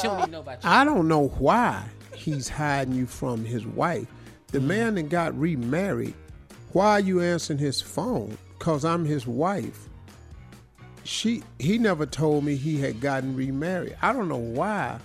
She 0.00 0.06
don't 0.06 0.18
even 0.20 0.30
know 0.30 0.40
about 0.40 0.62
you. 0.64 0.70
I 0.70 0.84
don't 0.84 1.06
know 1.08 1.28
why 1.38 1.84
he's 2.14 2.48
hiding 2.48 2.94
you 2.94 3.06
from 3.06 3.44
his 3.44 3.66
wife. 3.66 4.06
The 4.54 4.60
man 4.60 4.94
that 4.94 5.08
got 5.08 5.36
remarried, 5.36 6.14
why 6.74 6.92
are 6.92 7.00
you 7.00 7.20
answering 7.20 7.58
his 7.58 7.80
phone? 7.80 8.38
Cause 8.60 8.84
I'm 8.84 9.04
his 9.04 9.26
wife. 9.26 9.88
She 11.02 11.42
he 11.58 11.76
never 11.76 12.06
told 12.06 12.44
me 12.44 12.54
he 12.54 12.80
had 12.80 13.00
gotten 13.00 13.34
remarried. 13.34 13.96
I 14.00 14.12
don't 14.12 14.28
know 14.28 14.36
why. 14.36 15.00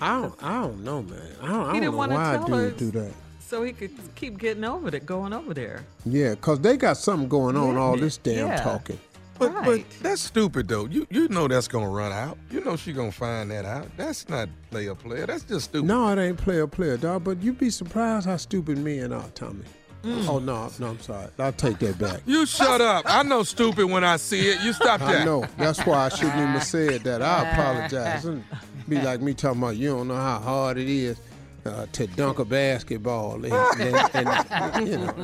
I 0.00 0.18
don't 0.18 0.42
I 0.42 0.62
don't 0.62 0.82
know, 0.82 1.02
man. 1.02 1.20
I 1.42 1.46
don't, 1.46 1.60
I 1.60 1.64
don't 1.64 1.72
didn't 1.74 1.90
know 1.90 1.98
why 1.98 2.36
tell 2.36 2.46
dude 2.46 2.54
her. 2.56 2.70
do 2.70 2.90
that. 2.92 3.12
So 3.38 3.62
he 3.62 3.74
could 3.74 3.92
keep 4.14 4.38
getting 4.38 4.64
over 4.64 4.88
it, 4.88 5.04
going 5.04 5.34
over 5.34 5.52
there. 5.52 5.84
Yeah, 6.06 6.36
cause 6.36 6.58
they 6.60 6.78
got 6.78 6.96
something 6.96 7.28
going 7.28 7.54
on. 7.54 7.74
Yeah, 7.74 7.80
all 7.80 7.98
this 7.98 8.16
damn 8.16 8.46
yeah. 8.46 8.62
talking. 8.62 8.98
But 9.38 9.52
Right. 9.54 9.64
but 9.64 10.02
that's 10.02 10.20
stupid 10.22 10.68
though. 10.68 10.86
You 10.86 11.06
you 11.10 11.28
know 11.28 11.46
that's 11.48 11.68
gonna 11.68 11.88
run 11.90 12.12
out. 12.12 12.38
You 12.50 12.60
know 12.62 12.76
she 12.76 12.92
gonna 12.92 13.12
find 13.12 13.50
that 13.50 13.64
out. 13.64 13.88
That's 13.96 14.28
not 14.28 14.48
player 14.70 14.94
player. 14.94 15.26
That's 15.26 15.44
just 15.44 15.66
stupid. 15.66 15.86
No, 15.86 16.08
it 16.08 16.18
ain't 16.18 16.38
player 16.38 16.66
player, 16.66 16.96
dog. 16.96 17.24
But 17.24 17.42
you'd 17.42 17.58
be 17.58 17.70
surprised 17.70 18.26
how 18.26 18.36
stupid 18.36 18.78
men 18.78 19.12
are, 19.12 19.28
Tommy. 19.34 19.64
Mm. 20.04 20.28
Oh 20.28 20.38
no, 20.38 20.70
no, 20.78 20.86
I'm 20.88 21.00
sorry. 21.00 21.28
I'll 21.38 21.52
take 21.52 21.78
that 21.80 21.98
back. 21.98 22.20
You 22.26 22.46
shut 22.46 22.80
up. 22.80 23.04
I 23.08 23.22
know 23.24 23.42
stupid 23.42 23.86
when 23.90 24.04
I 24.04 24.16
see 24.18 24.48
it. 24.48 24.60
You 24.62 24.72
stop 24.72 25.00
that. 25.00 25.22
I 25.22 25.24
know. 25.24 25.44
That's 25.58 25.80
why 25.84 26.04
I 26.06 26.08
shouldn't 26.10 26.36
even 26.36 26.48
have 26.48 26.64
said 26.76 27.02
that. 27.04 27.22
I 27.22 27.50
apologize. 27.50 28.24
It'd 28.24 28.44
be 28.88 29.00
like 29.00 29.20
me 29.20 29.34
talking 29.34 29.60
about 29.62 29.76
you 29.76 29.88
don't 29.88 30.08
know 30.08 30.14
how 30.14 30.38
hard 30.38 30.78
it 30.78 30.88
is 30.88 31.18
uh, 31.64 31.86
to 31.92 32.06
dunk 32.06 32.38
a 32.38 32.44
basketball. 32.44 33.44
And, 33.44 33.52
and- 33.80 34.10
and, 34.14 34.88
you 34.88 34.98
know, 34.98 35.14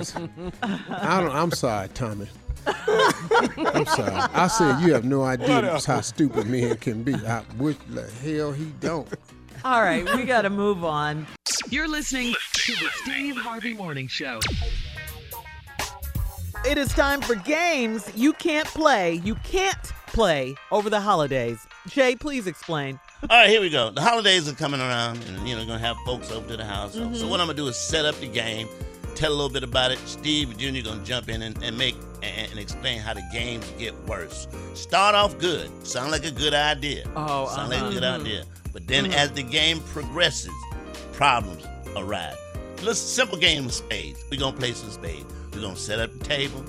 I 0.62 1.20
don't, 1.20 1.30
I'm 1.30 1.52
sorry, 1.52 1.88
Tommy. 1.94 2.26
I'm 2.66 3.86
sorry. 3.86 4.12
I 4.34 4.46
said 4.48 4.80
you 4.80 4.92
have 4.94 5.04
no 5.04 5.22
idea 5.24 5.78
how 5.86 6.00
stupid 6.00 6.46
men 6.46 6.76
can 6.76 7.02
be. 7.02 7.14
I 7.14 7.42
wish 7.58 7.76
the 7.90 8.02
hell 8.22 8.52
he 8.52 8.66
don't. 8.80 9.08
All 9.64 9.80
right, 9.82 10.04
we 10.16 10.24
got 10.24 10.42
to 10.42 10.50
move 10.50 10.84
on. 10.84 11.26
You're 11.70 11.88
listening 11.88 12.34
to 12.54 12.72
the 12.72 12.88
Steve 13.02 13.36
Harvey 13.36 13.74
Morning 13.74 14.08
Show. 14.08 14.40
It 16.64 16.78
is 16.78 16.88
time 16.94 17.20
for 17.20 17.34
games 17.34 18.10
you 18.14 18.32
can't 18.34 18.68
play. 18.68 19.14
You 19.24 19.34
can't 19.36 19.82
play 20.08 20.54
over 20.70 20.88
the 20.88 21.00
holidays. 21.00 21.58
Jay, 21.88 22.14
please 22.14 22.46
explain. 22.46 23.00
All 23.22 23.28
right, 23.38 23.48
here 23.50 23.60
we 23.60 23.70
go. 23.70 23.90
The 23.90 24.00
holidays 24.00 24.48
are 24.48 24.54
coming 24.54 24.80
around, 24.80 25.22
and 25.24 25.48
you 25.48 25.56
know, 25.56 25.64
gonna 25.64 25.78
have 25.78 25.96
folks 26.06 26.30
over 26.30 26.46
to 26.48 26.56
the 26.56 26.64
house. 26.64 26.94
So- 26.94 27.12
So 27.14 27.26
what 27.28 27.40
I'm 27.40 27.46
gonna 27.46 27.56
do 27.56 27.66
is 27.68 27.76
set 27.76 28.04
up 28.04 28.14
the 28.20 28.28
game, 28.28 28.68
tell 29.14 29.30
a 29.30 29.34
little 29.34 29.50
bit 29.50 29.64
about 29.64 29.90
it. 29.90 29.98
Steve 30.06 30.56
Jr. 30.56 30.82
gonna 30.82 31.04
jump 31.04 31.28
in 31.28 31.42
and, 31.42 31.60
and 31.62 31.76
make 31.76 31.96
and, 32.22 32.50
and 32.50 32.58
explain 32.58 32.98
how 32.98 33.14
the 33.14 33.22
games 33.32 33.70
get 33.78 33.94
worse. 34.06 34.48
Start 34.74 35.14
off 35.14 35.38
good, 35.38 35.70
sound 35.86 36.10
like 36.10 36.24
a 36.24 36.30
good 36.30 36.54
idea. 36.54 37.04
Oh, 37.16 37.48
sound 37.54 37.70
like 37.70 37.82
a 37.82 37.90
good 37.90 38.04
uh-huh. 38.04 38.20
idea. 38.20 38.44
But 38.72 38.86
then 38.86 39.12
as 39.12 39.32
the 39.32 39.42
game 39.42 39.80
progresses, 39.92 40.52
problems 41.12 41.64
arise. 41.96 42.36
Let's 42.82 42.98
simple 42.98 43.38
game 43.38 43.66
of 43.66 43.72
spades. 43.72 44.24
We're 44.30 44.40
gonna 44.40 44.56
play 44.56 44.72
some 44.72 44.90
spades. 44.90 45.26
We're 45.52 45.60
gonna 45.60 45.76
set 45.76 46.00
up 46.00 46.12
the 46.18 46.24
table. 46.24 46.64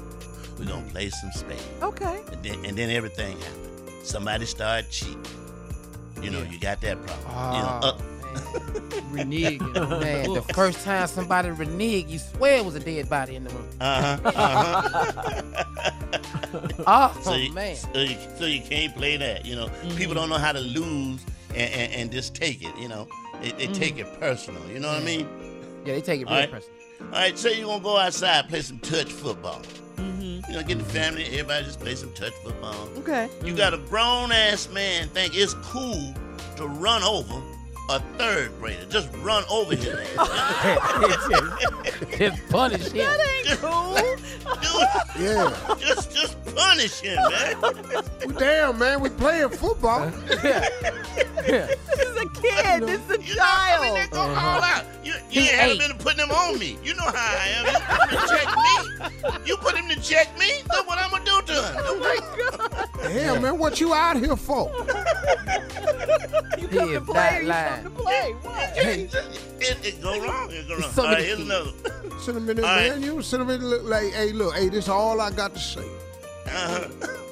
We're 0.60 0.66
gonna 0.66 0.90
play 0.90 1.10
some 1.10 1.32
spades. 1.32 1.68
Okay. 1.82 2.22
And 2.32 2.44
then, 2.44 2.66
and 2.66 2.78
then 2.78 2.90
everything 2.90 3.38
happened. 3.40 3.90
Somebody 4.04 4.46
started 4.46 4.92
cheating. 4.92 5.24
You 6.22 6.30
know, 6.30 6.42
you 6.44 6.60
got 6.60 6.82
that 6.82 7.04
problem. 7.06 7.56
you 7.56 7.62
know, 7.62 7.80
uh, 7.82 7.98
Reneging. 9.14 9.62
Man, 10.02 10.34
the 10.34 10.42
first 10.54 10.84
time 10.84 11.08
somebody 11.08 11.50
reneged, 11.50 12.10
you 12.10 12.20
swear 12.20 12.58
it 12.58 12.66
was 12.66 12.76
a 12.76 12.80
dead 12.80 13.10
body 13.10 13.36
in 13.36 13.44
the 13.44 13.50
room. 13.52 13.70
uh-huh, 13.80 14.32
uh-huh. 14.36 15.64
Oh, 16.86 17.20
so, 17.24 17.34
you, 17.34 17.52
man. 17.54 17.76
so, 17.76 18.00
you, 18.00 18.18
so 18.38 18.46
you 18.46 18.62
can't 18.62 18.96
play 18.96 19.18
that. 19.18 19.46
You 19.46 19.56
know, 19.56 19.70
people 19.96 20.14
don't 20.14 20.30
know 20.30 20.38
how 20.38 20.52
to 20.52 20.60
lose 20.60 21.22
and, 21.50 21.74
and, 21.74 21.94
and 21.94 22.12
just 22.12 22.36
take 22.36 22.64
it. 22.64 22.76
You 22.78 22.88
know, 22.88 23.08
they, 23.42 23.52
they 23.52 23.68
take 23.68 23.98
it 23.98 24.08
personal. 24.20 24.66
You 24.68 24.80
know 24.80 24.90
what 24.90 25.02
I 25.02 25.06
mean? 25.06 25.28
Yeah, 25.86 25.94
they 25.96 26.02
take 26.02 26.22
it 26.22 26.28
All 26.28 26.34
real 26.34 26.42
right. 26.42 26.52
personal. 26.52 26.78
All 27.02 27.20
right, 27.20 27.38
say 27.38 27.58
you're 27.58 27.68
gonna 27.68 27.84
go 27.84 27.98
outside 27.98 28.48
play 28.50 28.62
some 28.62 28.80
touch 28.80 29.12
football. 29.12 29.62
Mm-hmm. 29.98 30.52
You 30.52 30.58
know, 30.58 30.64
get 30.64 30.78
the 30.78 30.86
family, 30.86 31.26
everybody 31.26 31.66
just 31.66 31.80
play 31.80 31.96
some 31.96 32.14
touch 32.14 32.34
football. 32.44 32.88
Okay. 33.00 33.30
You 33.44 33.56
got 33.56 33.74
a 33.74 33.78
grown 33.78 34.32
ass 34.32 34.70
man 34.70 35.08
think 35.10 35.36
it's 35.36 35.54
cool 35.56 36.14
to 36.58 36.68
run 36.68 37.04
over 37.04 37.42
a 37.90 38.00
third 38.18 38.52
grader. 38.60 38.86
Just 38.90 39.10
run 39.18 39.44
over 39.50 39.76
his 39.76 39.88
ass. 39.88 41.28
Just 42.18 42.50
punish 42.50 42.88
him. 42.92 42.98
That 42.98 43.20
ain't 43.48 43.60
Cool. 43.60 43.94
Dude, 43.96 45.22
Yeah. 45.26 45.76
just 45.80 46.12
just 46.16 46.56
punish 46.56 47.00
him, 47.02 47.16
man. 47.30 47.62
Well, 47.62 48.04
damn, 48.40 48.80
man, 48.80 49.02
we 49.02 49.10
playing 49.10 49.50
football. 49.50 50.12
Yeah. 50.44 50.68
Yeah. 51.48 51.68
This 51.68 52.00
is 52.00 52.16
a 52.16 52.26
kid. 52.42 52.84
This 52.88 53.02
is 53.02 53.12
a 53.12 53.22
You 53.22 53.36
know, 53.36 53.44
I 53.46 53.80
mean, 53.82 53.94
they 53.96 54.00
child. 54.08 54.12
go 54.12 54.22
uh-huh. 54.22 54.48
all 54.58 54.64
out. 54.64 54.86
You, 55.04 55.14
you 55.30 55.42
ain't 55.42 55.52
haven't 55.52 55.82
ate. 55.82 55.88
been 55.90 55.98
putting 55.98 56.20
him 56.24 56.32
on 56.32 56.58
me. 56.58 56.78
You 56.84 56.94
know 56.96 57.04
how 57.04 57.14
I 57.14 57.48
am. 57.58 57.66
You 57.66 57.78
put 57.78 58.08
him 58.10 58.20
to 58.20 58.28
check 58.30 58.48
me. 59.36 59.46
You 59.46 59.58
put 59.58 59.76
him 59.76 59.90
to 59.90 60.00
check 60.02 60.40
me. 60.40 60.64
Look 60.74 60.88
what 60.88 60.98
I'm 61.00 61.12
gonna 61.12 61.26
do 61.26 61.42
to 61.42 61.54
him. 61.54 61.76
Oh 61.80 63.10
Hell, 63.10 63.40
man, 63.42 63.58
what 63.60 63.80
you 63.82 63.94
out 63.94 64.16
here 64.18 64.38
for? 64.38 64.72
You 66.58 66.68
He 66.68 66.78
come 66.78 66.90
to 66.90 66.96
is 66.98 67.04
play. 67.04 67.14
not 67.14 67.42
You 67.44 67.48
lying. 67.50 67.73
Come 67.76 67.84
to 67.84 67.90
play. 68.02 68.32
What? 68.42 68.78
It, 68.78 69.86
it 69.86 70.02
go 70.02 70.22
wrong. 70.26 70.50
It 70.52 70.68
go 70.68 70.78
wrong. 70.78 70.92
So 70.92 71.04
all 71.04 71.10
right, 71.14 71.24
here's 71.24 71.40
another. 71.40 71.72
Sit 72.20 72.36
a 72.36 72.40
minute, 72.40 72.64
All 72.64 72.70
right. 72.76 72.90
man. 72.92 73.02
You 73.02 73.22
sit 73.22 73.40
a 73.42 73.46
minute, 73.46 73.64
look 73.64 73.84
like, 73.84 74.12
hey, 74.14 74.32
look, 74.34 74.54
hey, 74.56 74.70
this 74.70 74.86
is 74.86 74.90
all 74.90 75.20
I 75.22 75.32
got 75.32 75.54
to 75.54 75.60
say. 75.60 75.88
Uh-huh. 76.46 76.88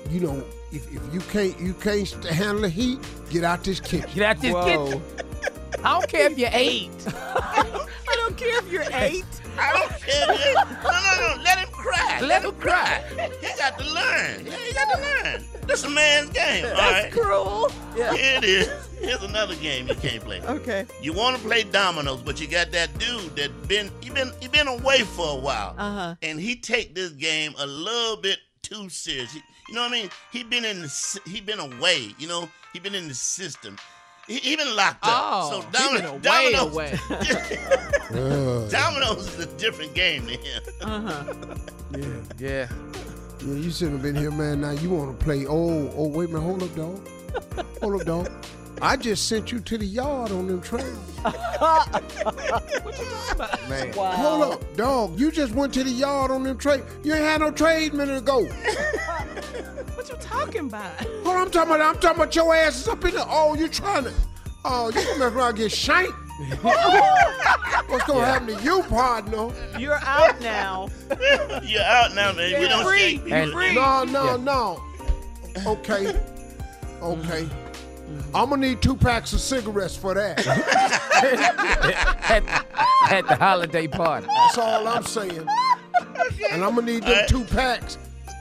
You 0.10 0.20
know, 0.22 0.44
if, 0.72 0.88
if 0.94 1.14
you 1.14 1.20
can't 1.32 1.60
you 1.60 1.74
can't 1.74 2.10
handle 2.26 2.62
the 2.62 2.70
heat, 2.70 3.00
get 3.30 3.44
out 3.44 3.64
this 3.64 3.80
kitchen. 3.80 4.10
Get 4.14 4.24
out 4.24 4.42
this 4.42 4.54
Whoa. 4.54 4.86
kitchen. 4.88 5.02
I 5.84 6.00
don't 6.00 6.08
care 6.08 6.32
if 6.32 6.38
you're 6.38 6.50
eight. 6.54 6.92
I 7.08 8.16
don't 8.16 8.38
care 8.38 8.60
if 8.60 8.72
you're 8.72 8.84
eight. 8.92 9.26
I 9.58 9.74
don't 9.74 10.02
care. 10.02 10.28
man. 10.28 10.78
No, 10.84 10.90
no, 10.92 11.36
no. 11.36 11.44
Let 11.44 11.58
him 11.60 11.70
cry. 11.82 12.20
Let 12.22 12.44
him 12.44 12.54
cry. 12.56 13.04
He 13.42 13.48
got 13.58 13.78
to 13.80 13.86
learn. 13.86 14.46
Yeah, 14.46 14.58
he 14.58 14.74
got 14.74 14.96
to 14.96 15.02
learn. 15.02 15.44
This 15.68 15.80
is 15.80 15.86
a 15.86 15.90
man's 15.90 16.30
game. 16.32 16.66
All 16.66 16.72
That's 16.76 17.04
right. 17.04 17.12
cruel. 17.12 17.72
Yeah. 17.96 18.14
Here 18.14 18.38
it 18.38 18.44
is. 18.44 18.88
Here's 19.00 19.24
another 19.24 19.56
game 19.56 19.88
you 19.88 19.96
can't 19.96 20.24
play. 20.24 20.42
Okay. 20.42 20.86
You 21.02 21.14
want 21.14 21.36
to 21.38 21.42
play 21.44 21.64
dominoes, 21.64 22.22
but 22.22 22.40
you 22.40 22.48
got 22.48 22.72
that 22.72 22.96
dude 23.00 23.36
that 23.36 23.68
been 23.68 23.90
he 24.02 24.10
been 24.12 24.32
he 24.40 24.48
been 24.48 24.68
away 24.68 25.00
for 25.02 25.38
a 25.38 25.40
while, 25.40 25.74
Uh-huh. 25.78 26.16
and 26.22 26.40
he 26.40 26.56
take 26.56 26.94
this 26.94 27.10
game 27.12 27.54
a 27.58 27.66
little 27.66 28.18
bit 28.18 28.38
too 28.62 28.90
serious. 28.90 29.32
He- 29.34 29.42
you 29.70 29.76
know 29.76 29.82
what 29.84 29.92
I 29.94 30.02
mean? 30.02 30.10
He 30.32 30.44
been 30.44 30.66
in 30.66 30.82
the 30.82 31.20
he 31.26 31.40
been 31.42 31.60
away. 31.60 32.14
You 32.20 32.28
know 32.28 32.50
he 32.74 32.80
been 32.80 32.94
in 32.96 33.08
the 33.08 33.14
system. 33.16 33.78
He, 34.32 34.56
he 34.56 34.56
locked 34.58 35.04
up. 35.06 35.10
Oh, 35.14 35.52
so 35.52 35.62
he 35.62 35.68
domi- 35.78 36.20
been 36.20 36.56
away, 36.56 36.98
dominoes, 37.10 38.10
away. 38.12 38.70
Dominoes 38.72 39.28
is 39.28 39.40
a 39.40 39.46
different 39.58 39.94
game 39.94 40.26
to 40.28 40.34
him. 40.38 40.64
Uh-huh. 40.82 41.24
yeah. 41.98 42.06
Yeah. 42.40 42.70
Yeah, 43.44 43.56
you 43.56 43.72
shouldn't 43.72 43.94
have 43.94 44.04
been 44.04 44.16
here, 44.16 44.30
man. 44.32 44.62
Now 44.62 44.72
you 44.72 44.92
want 44.92 45.18
to 45.20 45.24
play. 45.26 45.46
Oh, 45.48 45.92
oh, 45.96 46.08
wait 46.08 46.30
a 46.30 46.34
minute. 46.34 46.44
Hold 46.44 46.64
up, 46.64 46.76
dog. 46.76 47.08
Hold 47.82 48.02
up, 48.02 48.08
dog. 48.08 48.32
I 48.82 48.98
just 48.98 49.28
sent 49.28 49.52
you 49.52 49.60
to 49.60 49.78
the 49.78 49.86
yard 49.86 50.32
on 50.32 50.48
them 50.48 50.62
trains. 50.62 50.98
Man. 53.70 53.84
Wow. 53.96 54.12
Hold 54.12 54.44
up, 54.54 54.76
dog. 54.78 55.20
You 55.20 55.32
just 55.32 55.54
went 55.54 55.74
to 55.76 55.84
the 55.84 55.90
yard 55.92 56.32
on 56.32 56.44
them 56.44 56.58
trade. 56.58 56.84
You 57.04 57.14
ain't 57.14 57.24
had 57.24 57.42
no 57.42 57.52
trade 57.52 57.94
minute 57.94 58.18
ago. 58.18 58.48
What 59.96 60.10
you 60.10 60.16
talking 60.20 60.62
about? 60.62 60.92
Hold 61.24 61.28
on, 61.28 61.42
I'm 61.44 61.52
talking 61.52 61.76
about. 61.76 61.96
I'm 61.96 62.02
talking 62.02 62.22
about 62.24 62.36
your 62.36 62.56
ass 62.56 62.82
is 62.82 62.88
up 62.88 63.06
in 63.06 63.14
there. 63.14 63.24
Oh, 63.28 63.54
you 63.54 63.68
trying 63.68 64.06
to? 64.06 64.14
Oh, 64.66 64.88
you 64.90 64.94
gonna 64.96 65.20
mess 65.20 65.32
around 65.34 65.56
get 65.58 65.72
shanked? 65.72 66.12
What's 66.62 68.06
gonna 68.08 68.26
happen 68.26 68.58
to 68.58 68.64
you, 68.64 68.82
partner? 68.84 69.50
You're 69.78 70.00
out 70.02 70.42
now. 70.42 70.90
You're 71.62 71.84
out 71.84 72.16
now, 72.16 72.34
man. 72.34 72.60
we 72.60 72.68
don't 72.68 72.84
free. 72.84 73.00
shake 73.00 73.24
people. 73.26 73.34
And- 73.38 73.52
free. 73.52 73.76
No, 73.76 74.04
no, 74.06 74.26
Yeah. 74.26 74.38
no. 74.38 74.84
Okay, 75.68 76.18
okay. 77.02 77.48
I'm 78.34 78.50
gonna 78.50 78.58
need 78.58 78.82
two 78.82 78.96
packs 78.96 79.34
of 79.34 79.42
cigarettes 79.42 79.96
for 79.96 80.14
that. 80.14 80.46
at, 82.30 82.44
at 83.12 83.28
the 83.28 83.36
holiday 83.36 83.88
party. 83.88 84.28
That's 84.28 84.58
all 84.58 84.88
I'm 84.88 85.04
saying. 85.04 85.46
And 86.52 86.64
I'm 86.64 86.76
gonna 86.76 86.84
need 86.84 87.04
them 87.04 87.12
Alright. 87.12 87.28
two 87.28 87.44
packs 87.46 87.98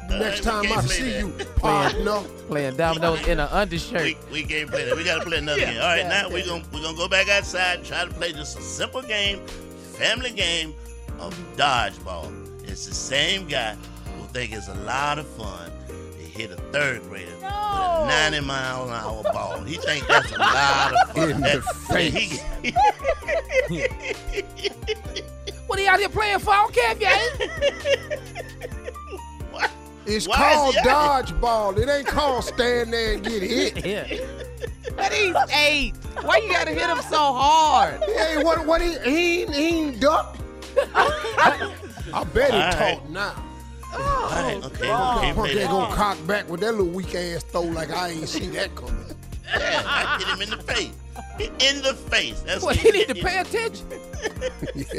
next 0.09 0.46
Alright, 0.46 0.68
time 0.68 0.78
I 0.78 0.83
see 0.83 1.11
that. 1.11 1.20
you, 1.20 1.44
partner. 1.56 2.20
Playing 2.48 2.76
dominoes 2.76 3.26
in 3.26 3.40
an 3.40 3.48
undershirt. 3.50 4.02
We, 4.02 4.16
we 4.33 4.42
can't 4.44 4.70
play 4.70 4.85
that. 4.85 4.96
We 4.96 5.04
gotta 5.04 5.24
play 5.24 5.38
another 5.38 5.61
game. 5.61 5.76
All 5.80 5.88
right, 5.88 6.06
now 6.06 6.28
we're 6.28 6.46
gonna 6.46 6.64
we're 6.72 6.83
gonna 6.83 6.96
go 6.96 7.09
back 7.09 7.28
outside 7.28 7.78
and 7.78 7.87
try 7.87 8.04
to 8.04 8.12
play 8.14 8.33
just 8.33 8.59
a 8.59 8.62
simple 8.62 9.02
game, 9.02 9.44
family 9.94 10.30
game 10.30 10.74
of 11.18 11.35
dodgeball. 11.56 12.33
It's 12.68 12.87
the 12.87 12.94
same 12.94 13.46
guy 13.48 13.74
who 14.16 14.26
think 14.28 14.52
it's 14.52 14.68
a 14.68 14.74
lot 14.85 15.18
of 15.18 15.26
fun 15.28 15.70
to 15.70 15.79
hit 16.40 16.50
a 16.53 16.57
third 16.72 17.03
grader 17.09 17.31
with 17.35 17.44
a 17.44 18.07
90 18.07 18.40
mile 18.40 18.85
an 18.85 18.90
hour 18.94 19.22
ball. 19.33 19.61
He 19.62 19.76
think 19.76 20.07
that's 20.07 20.31
a 20.33 20.38
lot 20.38 20.92
of 20.94 21.11
fun. 21.14 21.31
In 21.31 21.40
the 21.40 21.62
That- 21.88 22.00
he- 22.11 23.85
What 25.66 25.79
are 25.79 25.83
you 25.83 25.88
out 25.88 26.00
here 26.00 26.09
playing 26.09 26.38
for? 26.40 26.50
I 26.50 26.57
don't 26.57 26.74
care 26.74 26.92
if 26.92 27.00
you 27.00 27.07
ain't. 27.07 28.22
what? 29.53 29.70
It's 30.07 30.26
Why 30.26 30.37
called 30.37 30.74
he 30.74 30.81
dodgeball. 30.81 31.79
It 31.79 31.88
ain't 31.88 32.07
called 32.09 32.44
stand 32.44 32.92
there 32.92 33.14
and 33.14 33.22
get 33.24 33.42
hit. 33.42 33.85
Yeah. 33.90 34.07
But 34.96 35.12
he's 35.12 35.37
eight. 35.55 35.94
Why 36.22 36.38
you 36.38 36.50
gotta 36.50 36.70
hit 36.72 36.88
him 36.88 37.00
so 37.03 37.16
hard? 37.18 38.03
Hey, 38.05 38.42
what? 38.42 38.66
What? 38.66 38.81
He 38.83 38.98
he 38.98 39.42
ain't, 39.42 39.55
he 39.55 39.68
ain't 39.68 40.00
duck. 40.00 40.37
I 40.94 42.24
bet 42.35 42.50
he 42.50 42.57
All 42.57 42.62
right. 42.72 42.94
talk 42.96 43.09
now. 43.11 43.35
All 43.92 43.98
right, 44.31 44.61
okay, 44.64 44.83
we 44.83 44.88
Punk 44.88 45.20
can't 45.22 45.37
play 45.37 45.50
ain't 45.59 45.70
gonna 45.70 45.94
cock 45.94 46.26
back 46.26 46.48
with 46.48 46.61
that 46.61 46.72
little 46.72 46.87
weak 46.87 47.14
ass 47.14 47.42
throw 47.42 47.62
like 47.62 47.90
I 47.90 48.11
ain't 48.11 48.29
see 48.29 48.46
that 48.48 48.74
coming. 48.74 48.94
Yeah, 49.46 49.83
I 49.85 50.18
hit 50.18 50.29
him 50.29 50.42
in 50.42 50.50
the 50.50 50.64
face. 50.64 50.92
In 51.40 51.83
the 51.83 51.94
face. 51.94 52.40
That's 52.42 52.62
What, 52.62 52.76
what 52.76 52.85
he 52.85 52.90
need 52.90 53.09
to 53.09 53.14
pay 53.14 53.38
attention? 53.38 53.87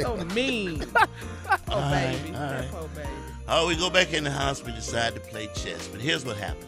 So 0.00 0.16
mean. 0.34 0.84
Oh, 1.68 1.90
baby. 1.90 2.34
all 2.34 2.40
right. 2.40 2.62
That 2.62 2.70
poor 2.70 2.88
baby. 2.88 3.08
Oh, 3.46 3.68
we 3.68 3.76
go 3.76 3.90
back 3.90 4.14
in 4.14 4.24
the 4.24 4.30
house. 4.30 4.64
We 4.64 4.72
decide 4.72 5.14
to 5.14 5.20
play 5.20 5.48
chess. 5.54 5.86
But 5.88 6.00
here's 6.00 6.24
what 6.24 6.36
happens: 6.36 6.64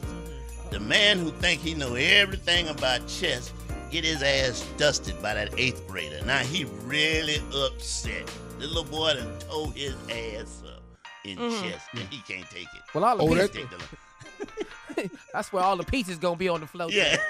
the 0.70 0.78
man 0.80 1.18
who 1.18 1.30
think 1.30 1.60
he 1.60 1.74
know 1.74 1.94
everything 1.94 2.68
about 2.68 3.06
chess 3.08 3.50
get 3.90 4.04
his 4.04 4.22
ass 4.22 4.66
dusted 4.76 5.20
by 5.22 5.34
that 5.34 5.54
eighth 5.58 5.86
grader. 5.88 6.20
Now 6.26 6.38
he 6.38 6.64
really 6.84 7.36
upset. 7.64 8.30
The 8.58 8.66
little 8.66 8.84
boy 8.84 9.14
done 9.14 9.38
tore 9.48 9.72
his 9.72 9.94
ass 10.10 10.62
up 10.66 10.73
in 11.24 11.36
chess, 11.38 11.82
and 11.92 12.00
he 12.10 12.20
can't 12.26 12.48
take 12.50 12.64
it. 12.74 12.82
Well, 12.94 13.04
all 13.04 13.16
the 13.16 13.22
Oh, 13.24 13.28
pieces, 13.28 13.50
that- 13.50 13.52
Take 14.96 15.10
the- 15.12 15.18
that's 15.32 15.52
where 15.52 15.62
all 15.64 15.76
the 15.76 15.84
pieces 15.84 16.18
gonna 16.18 16.36
be 16.36 16.48
on 16.48 16.60
the 16.60 16.66
floor. 16.66 16.88
yeah. 16.90 17.16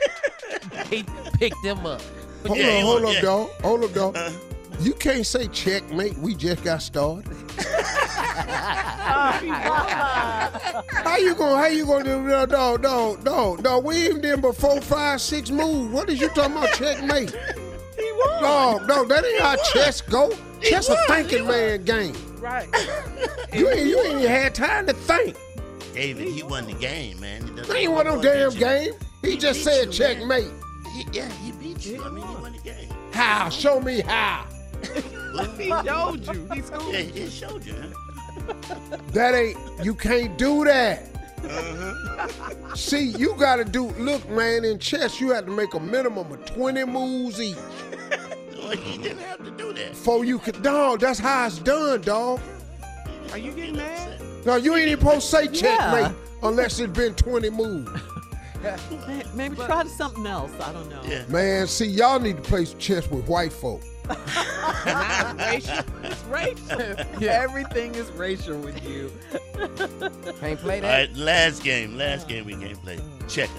He 0.90 1.04
picked 1.34 1.62
them 1.62 1.84
up. 1.86 2.00
Hold 2.46 2.58
Yeah, 2.58 2.68
on, 2.78 2.82
hold 2.84 3.02
want- 3.02 3.16
up, 3.16 3.22
yeah. 3.22 3.28
dog. 3.28 3.50
Hold 3.62 3.84
up, 3.84 3.92
dog. 3.92 4.16
Uh, 4.16 4.30
You 4.80 4.92
can't 4.94 5.26
say 5.26 5.46
checkmate. 5.48 6.16
We 6.18 6.34
just 6.34 6.64
got 6.64 6.80
started. 6.82 7.28
How 11.04 11.16
you 11.18 11.34
gonna? 11.34 11.56
How 11.56 11.66
you 11.66 11.84
gonna 11.86 12.04
do? 12.04 12.20
No, 12.22 12.44
no, 12.46 12.76
no, 12.76 13.14
no, 13.22 13.54
no. 13.56 13.78
We 13.78 13.96
even 14.06 14.20
did 14.20 14.42
but 14.42 14.56
four, 14.56 14.80
five, 14.80 15.20
six 15.20 15.50
moves. 15.50 15.92
What 15.92 16.08
is 16.10 16.20
you 16.20 16.28
talking 16.30 16.52
about 16.56 16.72
checkmate? 16.74 17.30
He 17.30 18.12
won. 18.12 18.42
No, 18.42 18.78
no, 18.86 19.04
that 19.04 19.24
ain't 19.24 19.40
how 19.40 19.56
chess 19.72 20.00
go. 20.00 20.32
Chess 20.62 20.88
a 20.88 20.96
thinking 21.08 21.46
man 21.46 21.84
game. 21.84 22.14
Right. 22.44 22.68
You 23.54 23.70
ain't, 23.70 23.86
you 23.86 24.00
ain't 24.00 24.18
even 24.18 24.28
had 24.28 24.52
time 24.52 24.84
to 24.88 24.92
think. 24.92 25.36
David, 25.94 26.26
he 26.26 26.42
won 26.42 26.66
the 26.66 26.72
game, 26.72 27.20
man. 27.20 27.40
He 27.42 27.50
doesn't- 27.50 27.68
There 27.68 27.76
ain't 27.76 27.92
one 27.92 28.04
no 28.06 28.20
damn 28.20 28.50
you. 28.50 28.58
game. 28.58 28.92
He 29.22 29.30
He 29.32 29.36
just 29.36 29.62
said 29.62 29.86
you, 29.86 29.92
checkmate. 29.92 30.48
He, 30.92 31.06
yeah, 31.12 31.28
he 31.44 31.52
beat 31.52 31.86
you. 31.86 32.02
I 32.02 32.08
mean, 32.08 32.26
he 32.26 32.34
won 32.34 32.52
the 32.52 32.58
game. 32.58 32.88
How? 33.12 33.48
Show 33.48 33.80
me 33.80 34.00
how. 34.00 34.44
He 35.58 35.68
showed 35.70 36.26
you. 36.26 36.48
He 36.52 36.60
schooled 36.62 36.92
Yeah, 36.92 36.98
you. 37.00 37.12
he 37.12 37.30
showed 37.30 37.64
you. 37.64 37.74
That 39.12 39.34
ain't. 39.34 39.56
You 39.84 39.94
can't 39.94 40.36
do 40.36 40.64
that. 40.64 41.04
Uh-huh. 41.44 42.74
See, 42.74 43.04
you 43.08 43.34
gotta 43.38 43.64
do. 43.64 43.86
Look, 43.98 44.28
man, 44.30 44.64
in 44.64 44.78
chess, 44.78 45.20
you 45.20 45.30
have 45.32 45.46
to 45.46 45.50
make 45.52 45.74
a 45.74 45.80
minimum 45.80 46.30
of 46.32 46.44
twenty 46.44 46.84
moves 46.84 47.40
each 47.40 47.56
Well, 48.64 48.76
he 48.76 48.98
didn't 48.98 49.18
have 49.18 49.44
to 49.44 49.50
do 49.50 49.72
that. 49.74 49.90
before 49.90 50.24
you 50.24 50.38
could. 50.38 50.62
Dog, 50.62 51.00
that's 51.00 51.18
how 51.18 51.46
it's 51.46 51.58
done, 51.58 52.00
dog. 52.02 52.40
Are 53.32 53.38
you 53.38 53.52
getting 53.52 53.76
mad? 53.76 54.20
No, 54.46 54.56
you 54.56 54.74
ain't 54.76 54.88
even 54.88 55.00
supposed 55.04 55.30
to 55.30 55.36
say 55.36 55.44
Yeah. 55.52 55.76
checkmate 55.76 56.16
unless 56.42 56.78
it's 56.78 56.92
been 56.92 57.14
twenty 57.14 57.50
moves. 57.50 57.90
May- 59.06 59.22
Maybe 59.34 59.56
try 59.56 59.84
something 59.84 60.26
else. 60.26 60.50
I 60.60 60.72
don't 60.72 60.88
know. 60.88 61.00
Yeah. 61.06 61.24
Man, 61.28 61.66
see, 61.66 61.84
y'all 61.86 62.18
need 62.18 62.36
to 62.36 62.42
play 62.42 62.64
chess 62.64 63.10
with 63.10 63.26
white 63.28 63.52
folk. 63.52 63.82
Not 64.08 65.38
racial. 65.38 65.84
It's 66.02 66.22
racial. 66.24 66.96
Everything 67.22 67.94
is 67.94 68.10
racial 68.12 68.58
with 68.58 68.82
you. 68.88 69.10
Can't 70.40 70.58
play 70.60 70.80
that. 70.80 70.84
All 70.84 70.90
right, 70.90 71.14
last 71.16 71.62
game. 71.62 71.96
Last 71.96 72.28
game 72.28 72.44
we 72.46 72.54
can't 72.54 72.80
play. 72.82 72.98
Checkers. 73.28 73.50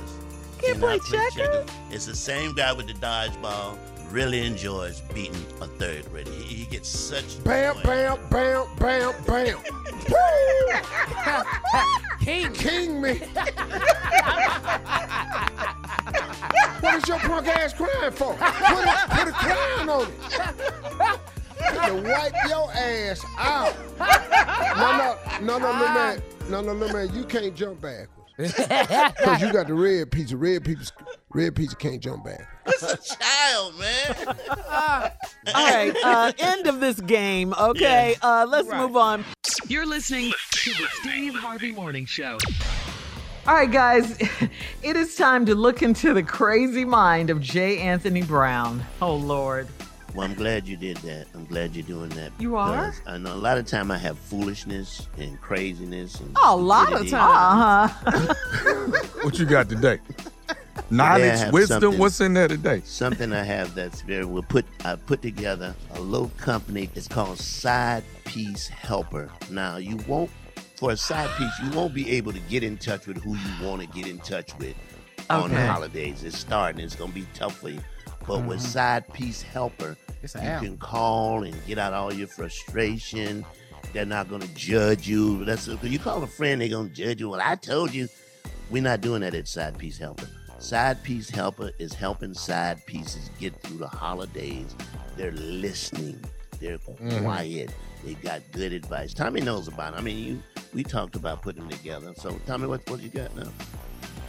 Can't 0.59 0.79
Cannot 0.79 0.99
play 1.01 1.19
checkers? 1.35 1.65
It's 1.91 2.05
the 2.05 2.15
same 2.15 2.53
guy 2.53 2.73
with 2.73 2.87
the 2.87 2.93
dodgeball. 2.93 3.77
Really 4.11 4.45
enjoys 4.45 5.01
beating 5.13 5.45
a 5.61 5.67
third 5.67 6.05
grader. 6.11 6.31
He, 6.31 6.55
he 6.55 6.65
gets 6.65 6.87
such 6.87 7.43
Bam, 7.43 7.75
joy. 7.75 7.81
bam, 7.83 8.17
bam, 8.29 8.65
bam, 8.79 9.13
bam. 9.27 9.57
Woo! 10.09 11.43
King. 12.25 12.53
King 12.53 13.01
me. 13.01 13.19
what 16.79 16.95
is 16.95 17.07
your 17.07 17.19
punk 17.19 17.47
ass 17.47 17.73
crying 17.73 18.11
for? 18.11 18.33
Put 18.35 18.85
a, 18.85 19.07
put 19.09 19.27
a 19.27 19.31
crown 19.31 19.89
on 19.89 20.07
it. 20.07 21.19
To 21.87 21.93
wipe 21.95 22.33
your 22.47 22.71
ass 22.71 23.25
out. 23.37 23.75
No, 24.77 24.97
no, 24.97 25.17
no, 25.41 25.57
no, 25.57 25.71
little 25.71 25.93
man. 25.93 26.21
No, 26.49 26.61
no, 26.61 26.73
little 26.73 26.95
man, 26.95 27.13
you 27.15 27.23
can't 27.25 27.53
jump 27.55 27.81
backwards. 27.81 28.11
Because 28.37 29.41
you 29.41 29.51
got 29.51 29.67
the 29.67 29.73
red 29.73 30.11
pizza. 30.11 30.35
Red 30.37 30.63
pizza, 30.65 30.91
red 31.35 31.53
pizza 31.53 31.75
can't 31.75 32.01
jump 32.01 32.23
back. 32.23 32.47
It's 32.65 32.81
a 32.81 32.97
child, 33.15 33.77
man. 33.77 34.37
All 34.69 35.11
right. 35.53 35.93
Uh, 36.03 36.31
end 36.39 36.65
of 36.65 36.79
this 36.79 36.99
game. 37.01 37.53
Okay. 37.59 38.15
Uh, 38.21 38.45
let's 38.49 38.69
move 38.69 38.95
on. 38.95 39.25
You're 39.67 39.85
listening 39.85 40.31
to 40.51 40.69
the 40.71 40.87
Steve 41.01 41.35
Harvey 41.35 41.73
Morning 41.73 42.05
Show. 42.05 42.37
All 43.45 43.53
right, 43.53 43.71
guys. 43.71 44.17
It 44.83 44.95
is 44.95 45.15
time 45.15 45.47
to 45.47 45.55
look 45.55 45.81
into 45.81 46.13
the 46.13 46.21
crazy 46.21 46.85
mind 46.85 47.31
of 47.31 47.41
J. 47.41 47.79
Anthony 47.79 48.21
Brown. 48.21 48.83
Oh, 49.01 49.15
Lord. 49.15 49.67
Well, 50.13 50.27
I'm 50.27 50.35
glad 50.35 50.67
you 50.67 50.77
did 50.77 50.97
that. 50.97 51.25
I'm 51.33 51.45
glad 51.47 51.75
you're 51.75 51.87
doing 51.87 52.09
that. 52.09 52.31
You 52.37 52.55
are? 52.55 52.93
I 53.07 53.17
know 53.17 53.33
a 53.33 53.35
lot 53.35 53.57
of 53.57 53.65
time 53.65 53.89
I 53.89 53.97
have 53.97 54.19
foolishness 54.19 55.07
and 55.17 55.41
craziness. 55.41 56.19
And 56.19 56.37
Oh, 56.39 56.55
a 56.55 56.61
lot 56.61 56.93
of 56.93 57.09
time. 57.09 57.13
Uh 57.13 57.87
huh. 57.87 59.03
What 59.23 59.39
you 59.39 59.45
got 59.47 59.67
today? 59.69 59.99
I 60.77 60.81
Knowledge, 60.89 61.51
wisdom. 61.51 61.97
What's 61.97 62.19
in 62.21 62.33
there 62.33 62.47
today? 62.47 62.81
Something 62.85 63.31
I 63.33 63.43
have 63.43 63.73
that's 63.75 64.01
very 64.01 64.25
well 64.25 64.43
put. 64.43 64.65
I 64.83 64.95
put 64.95 65.21
together 65.21 65.73
a 65.93 66.01
little 66.01 66.29
company. 66.37 66.89
It's 66.95 67.07
called 67.07 67.39
Side 67.39 68.03
Piece 68.25 68.67
Helper. 68.67 69.29
Now 69.49 69.77
you 69.77 69.97
won't, 70.07 70.29
for 70.75 70.91
a 70.91 70.97
side 70.97 71.29
piece, 71.37 71.51
you 71.63 71.71
won't 71.71 71.93
be 71.93 72.11
able 72.11 72.33
to 72.33 72.39
get 72.41 72.63
in 72.63 72.77
touch 72.77 73.07
with 73.07 73.17
who 73.23 73.35
you 73.35 73.65
want 73.67 73.81
to 73.81 73.87
get 73.87 74.07
in 74.07 74.19
touch 74.19 74.55
with 74.57 74.75
on 75.29 75.49
the 75.49 75.55
Okay. 75.55 75.65
holidays. 75.67 76.23
It's 76.23 76.37
starting. 76.37 76.83
It's 76.83 76.95
gonna 76.95 77.11
be 77.13 77.25
tough 77.33 77.57
for 77.57 77.69
you. 77.69 77.79
But 78.27 78.43
with 78.43 78.59
Mhm. 78.59 78.67
Side 78.67 79.13
Piece 79.13 79.41
Helper, 79.41 79.95
It's 80.23 80.35
you 80.35 80.41
app. 80.41 80.61
can 80.63 80.77
call 80.77 81.43
and 81.43 81.55
get 81.65 81.77
out 81.79 81.93
all 81.93 82.13
your 82.13 82.27
frustration. 82.27 83.45
They're 83.93 84.05
not 84.05 84.29
gonna 84.29 84.47
judge 84.55 85.07
you. 85.07 85.45
That's 85.45 85.67
when 85.67 85.91
you 85.91 85.99
call 85.99 86.21
a 86.23 86.27
friend, 86.27 86.59
they're 86.59 86.67
gonna 86.69 86.89
judge 86.89 87.19
you. 87.21 87.29
Well, 87.29 87.41
I 87.41 87.55
told 87.55 87.93
you. 87.93 88.07
We're 88.71 88.81
not 88.81 88.99
doing 89.01 89.21
that 89.21 89.35
at 89.35 89.47
Side 89.47 89.77
Piece 89.77 89.99
Helper. 89.99 90.27
Side 90.59 91.03
Piece 91.03 91.29
Helper 91.29 91.71
is 91.79 91.93
helping 91.93 92.33
side 92.33 92.85
pieces 92.85 93.29
get 93.39 93.59
through 93.61 93.77
the 93.77 93.87
holidays. 93.87 94.75
They're 95.17 95.31
listening. 95.31 96.19
They're 96.59 96.77
Mhm. 96.79 97.21
quiet. 97.23 97.71
They 98.03 98.13
got 98.15 98.41
good 98.51 98.73
advice. 98.73 99.13
Tommy 99.13 99.41
knows 99.41 99.67
about 99.67 99.93
it. 99.93 99.97
I 99.97 100.01
mean, 100.01 100.17
you 100.25 100.43
we 100.73 100.83
talked 100.83 101.15
about 101.15 101.41
putting 101.41 101.61
them 101.61 101.77
together. 101.77 102.13
So, 102.17 102.37
Tommy, 102.45 102.67
what 102.67 102.87
what 102.89 103.01
you 103.01 103.09
got 103.09 103.35
now? 103.35 103.47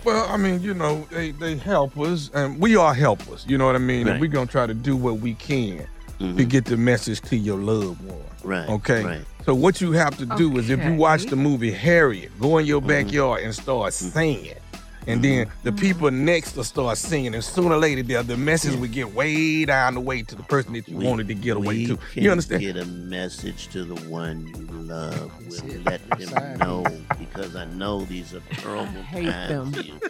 Well, 0.05 0.27
I 0.31 0.37
mean, 0.37 0.61
you 0.63 0.75
know, 0.75 1.05
they, 1.11 1.33
they 1.33 1.57
help 1.57 1.99
us, 1.99 2.31
and 2.33 2.61
we 2.61 2.77
are 2.77 2.95
helpers. 2.95 3.45
You 3.49 3.59
know 3.59 3.67
what 3.67 3.75
I 3.75 3.79
mean? 3.79 4.07
Right. 4.07 4.13
And 4.13 4.21
we're 4.21 4.29
gonna 4.31 4.47
try 4.47 4.67
to 4.67 4.75
do 4.75 4.97
what 4.97 5.19
we 5.21 5.35
can 5.35 5.79
to 6.19 6.25
Mhm. 6.25 6.49
get 6.49 6.65
the 6.67 6.77
message 6.77 7.21
to 7.23 7.37
your 7.37 7.59
loved 7.59 8.01
one. 8.03 8.19
Right. 8.45 8.69
Okay. 8.69 9.05
Right. 9.05 9.21
So 9.45 9.55
what 9.55 9.81
you 9.81 9.93
have 9.93 10.17
to 10.19 10.27
do 10.27 10.57
is 10.59 10.71
if 10.71 10.83
you 10.85 10.95
watch 10.95 11.25
the 11.27 11.37
movie 11.37 11.71
Harriet, 11.73 12.31
go 12.41 12.59
in 12.59 12.67
your 12.67 12.81
Mm-hmm. 12.81 12.89
backyard 12.89 13.43
and 13.43 13.55
start 13.55 13.93
singing. 13.93 14.55
And 15.09 15.23
then 15.23 15.49
the 15.63 15.71
mm-hmm. 15.71 15.79
people 15.79 16.11
next 16.11 16.57
will 16.57 16.65
start 16.65 16.99
singing, 16.99 17.35
and 17.35 17.45
sooner 17.45 17.75
or 17.77 17.79
later, 17.79 18.03
the, 18.03 18.23
the 18.23 18.37
message 18.37 18.75
will 18.75 18.89
get 18.89 19.15
way 19.15 19.65
down 19.65 19.95
the 19.95 20.01
way 20.01 20.23
to 20.23 20.35
the 20.35 20.43
person 20.43 20.73
that 20.73 20.89
you 20.89 20.97
We- 20.97 21.05
wanted 21.07 21.29
to 21.29 21.35
get 21.35 21.57
away 21.57 21.87
to. 21.87 21.97
can 21.97 22.23
You 22.25 22.31
understand? 22.33 22.61
Get 22.63 22.77
a 22.77 22.85
message 22.87 23.69
to 23.69 23.85
the 23.85 23.95
one 24.11 24.49
you 24.49 24.67
love. 24.83 25.31
We'll 25.49 25.81
let 25.83 26.01
them 26.19 26.59
know 26.59 26.85
because 27.19 27.55
I 27.55 27.67
know 27.67 28.05
these 28.05 28.35
are 28.35 28.41
terrible 28.53 28.87
hate 29.03 29.27
times 29.31 29.49
them. 29.49 29.73
for 29.73 29.81
you. 29.81 30.01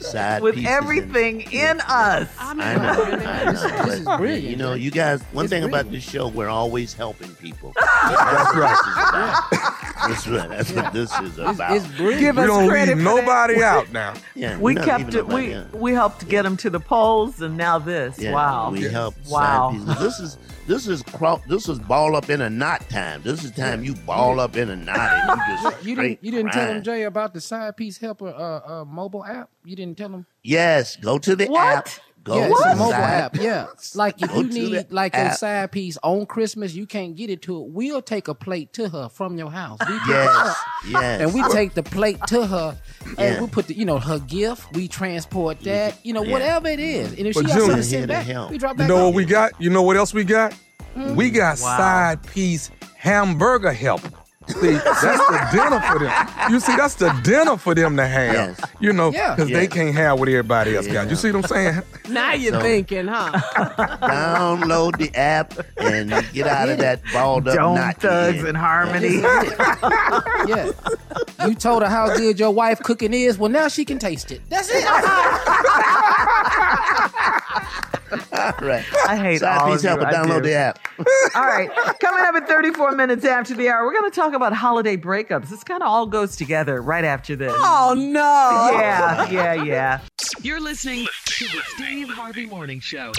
Side 0.00 0.40
With 0.42 0.54
pieces 0.54 0.70
and- 0.70 0.82
everything 0.82 1.40
in 1.52 1.80
us. 1.82 2.28
I 2.38 2.54
know, 2.54 2.64
I 2.64 3.44
know. 3.44 3.52
This 3.52 3.62
is- 3.64 3.70
this 3.84 3.94
is 4.00 4.04
brilliant, 4.04 4.44
You 4.44 4.56
know, 4.56 4.72
you 4.74 4.90
guys. 4.90 5.20
One 5.32 5.44
It's 5.44 5.52
thing 5.52 5.64
about 5.64 5.90
this 5.90 6.02
show, 6.08 6.28
we're 6.28 6.48
always 6.48 6.94
helping 6.94 7.34
people. 7.34 7.74
That's 7.76 8.56
right. 8.56 8.78
That's 10.08 10.26
right. 10.26 10.48
That's 10.48 10.72
what 10.72 10.92
this 10.92 11.12
is 11.20 11.38
about. 11.38 11.76
it's 11.76 11.86
brilliant. 11.88 12.20
Give 12.20 12.36
We 12.36 12.42
us 12.42 12.48
don't 12.48 12.68
leave 12.68 12.80
for 12.88 12.94
that. 12.94 12.96
nobody 12.96 13.62
out 13.62 13.92
now. 13.92 14.14
Yeah, 14.38 14.56
We 14.58 14.74
kept 14.74 15.14
it. 15.14 15.26
We 15.26 15.48
nobody 15.48 15.76
we 15.78 15.92
helped 15.92 16.28
get 16.28 16.42
them 16.42 16.56
to 16.58 16.70
the 16.70 16.80
polls, 16.80 17.40
and 17.42 17.56
now 17.56 17.78
this. 17.78 18.18
Yeah, 18.18 18.32
wow. 18.32 18.70
We 18.70 18.82
help. 18.82 19.14
Wow. 19.28 19.72
This 19.98 20.20
is 20.20 20.38
this 20.66 20.86
is 20.86 21.02
cro- 21.02 21.42
this 21.48 21.68
is 21.68 21.78
ball 21.78 22.14
up 22.14 22.30
in 22.30 22.40
a 22.40 22.48
knot 22.48 22.88
time. 22.88 23.22
This 23.22 23.44
is 23.44 23.50
time 23.50 23.82
you 23.84 23.94
ball 23.94 24.38
up 24.40 24.56
in 24.56 24.70
a 24.70 24.76
knot 24.76 24.98
and 24.98 25.40
you 25.40 25.70
just 25.70 25.84
You 25.84 25.94
didn't. 25.96 26.18
You 26.22 26.30
didn't 26.30 26.52
tell 26.52 26.62
crying. 26.62 26.74
them 26.76 26.82
Jay 26.84 27.02
about 27.02 27.34
the 27.34 27.40
side 27.40 27.76
piece 27.76 27.98
helper 27.98 28.28
uh, 28.28 28.80
uh 28.80 28.84
mobile 28.84 29.24
app. 29.24 29.50
You 29.64 29.74
didn't 29.76 29.98
tell 29.98 30.08
them. 30.10 30.26
Yes, 30.42 30.96
go 30.96 31.18
to 31.18 31.34
the 31.36 31.46
What? 31.46 31.76
app. 31.76 31.88
Go 32.24 32.36
yeah, 32.36 32.48
it's 32.50 32.62
the 32.62 32.70
a 32.72 32.76
mobile 32.76 32.92
app. 32.94 33.36
Yeah, 33.36 33.66
like 33.94 34.20
if 34.20 34.28
Go 34.28 34.40
you 34.40 34.48
need 34.48 34.72
the 34.88 34.94
like 34.94 35.14
a 35.16 35.34
side 35.34 35.72
piece 35.72 35.96
on 36.02 36.26
Christmas, 36.26 36.74
you 36.74 36.86
can't 36.86 37.14
get 37.16 37.30
it 37.30 37.40
to 37.42 37.62
it. 37.62 37.68
We'll 37.70 38.02
take 38.02 38.28
a 38.28 38.34
plate 38.34 38.72
to 38.74 38.88
her 38.88 39.08
from 39.08 39.38
your 39.38 39.50
house. 39.50 39.78
We 39.88 39.94
Yes, 40.08 40.28
up, 40.36 40.56
yes. 40.88 41.20
and 41.22 41.32
we 41.32 41.42
take 41.50 41.74
the 41.74 41.82
plate 41.82 42.18
to 42.28 42.46
her, 42.46 42.78
Yeah. 43.18 43.24
and 43.24 43.42
we 43.44 43.48
put 43.50 43.66
the 43.68 43.74
you 43.76 43.84
know 43.84 43.98
her 43.98 44.18
gift. 44.18 44.72
We 44.74 44.88
transport 44.88 45.60
that. 45.60 46.04
You 46.04 46.12
know 46.12 46.22
Yeah. 46.22 46.32
whatever 46.32 46.68
it 46.68 46.80
is, 46.80 47.10
and 47.12 47.26
if 47.26 47.34
But 47.34 47.40
she 47.42 47.46
got 47.46 47.54
Junior- 47.58 47.60
something 47.60 47.68
to 47.68 47.74
Here 47.76 47.82
send 48.00 48.02
to 48.02 48.08
back, 48.08 48.26
help. 48.26 48.50
we 48.50 48.58
drop 48.58 48.78
You 48.78 48.86
know 48.86 49.04
what 49.06 49.14
we 49.14 49.24
got? 49.24 49.52
You 49.60 49.70
know 49.70 49.82
what 49.82 49.96
else 49.96 50.12
we 50.12 50.24
got? 50.24 50.54
Mm. 50.96 51.14
We 51.14 51.30
got 51.30 51.58
Wow. 51.60 51.76
side 51.78 52.26
piece 52.26 52.70
hamburger 52.96 53.72
help. 53.72 54.02
See, 54.48 54.72
that's 54.72 55.02
the 55.02 55.48
dinner 55.52 55.80
for 55.80 55.98
them. 55.98 56.28
You 56.50 56.60
see, 56.60 56.76
that's 56.76 56.94
the 56.94 57.10
dinner 57.22 57.56
for 57.56 57.74
them 57.74 57.96
to 57.96 58.06
have. 58.06 58.32
Yes. 58.34 58.60
You 58.80 58.92
know, 58.92 59.12
Yeah. 59.12 59.34
because 59.34 59.50
they 59.50 59.66
can't 59.66 59.94
have 59.94 60.18
what 60.18 60.28
everybody 60.28 60.74
else 60.76 60.86
Yeah. 60.86 60.94
got. 60.94 61.10
You 61.10 61.16
see 61.16 61.30
what 61.30 61.44
I'm 61.44 61.48
saying? 61.48 61.82
Now 62.08 62.32
you're 62.32 62.54
So- 62.54 62.60
thinking, 62.60 63.08
huh? 63.08 63.32
Download 64.00 64.96
the 64.96 65.14
app 65.14 65.54
and 65.76 66.10
get 66.32 66.46
out 66.46 66.68
of 66.70 66.78
that 66.78 67.00
balled 67.12 67.48
up 67.48 67.56
Dome 67.56 67.74
knot. 67.76 68.02
you're 68.02 68.10
thugs 68.10 68.38
in. 68.40 68.46
and 68.46 68.56
harmony. 68.56 69.20
Yeah, 70.48 70.70
you 71.46 71.54
told 71.54 71.82
her 71.82 71.88
how 71.88 72.14
good 72.16 72.40
your 72.40 72.50
wife 72.50 72.80
cooking 72.82 73.12
is. 73.12 73.38
Well, 73.38 73.50
now 73.50 73.68
she 73.68 73.84
can 73.84 73.98
taste 73.98 74.32
it. 74.32 74.40
That's 74.48 74.68
it. 74.70 74.84
All 78.10 78.12
right. 78.62 78.84
I 79.06 79.16
hate 79.16 79.40
Side 79.40 79.58
all 79.58 79.68
piece 79.72 79.78
of 79.78 79.82
you. 79.84 79.88
helper. 79.90 80.06
I 80.06 80.12
Download 80.14 80.42
do. 80.42 80.48
the 80.48 80.54
app. 80.54 80.78
All 81.34 81.42
right. 81.44 81.68
Coming 82.00 82.24
up 82.24 82.34
in 82.36 82.46
34 82.46 82.92
minutes 82.92 83.24
after 83.24 83.54
the 83.54 83.68
hour, 83.68 83.84
we're 83.84 83.92
going 83.92 84.10
to 84.10 84.14
talk 84.14 84.32
about 84.32 84.37
holiday 84.42 84.96
breakups. 84.96 85.48
This 85.48 85.64
kind 85.64 85.82
of 85.82 85.88
all 85.88 86.06
goes 86.06 86.36
together 86.36 86.80
right 86.80 87.04
after 87.04 87.36
this. 87.36 87.52
Oh 87.54 87.94
no! 87.96 88.78
Yeah, 88.78 89.30
yeah, 89.30 89.62
yeah. 89.64 90.00
You're 90.42 90.60
listening 90.60 91.06
to 91.26 91.44
the 91.46 91.62
Steve 91.74 92.08
Harvey 92.08 92.46
Morning 92.46 92.80
Show. 92.80 93.12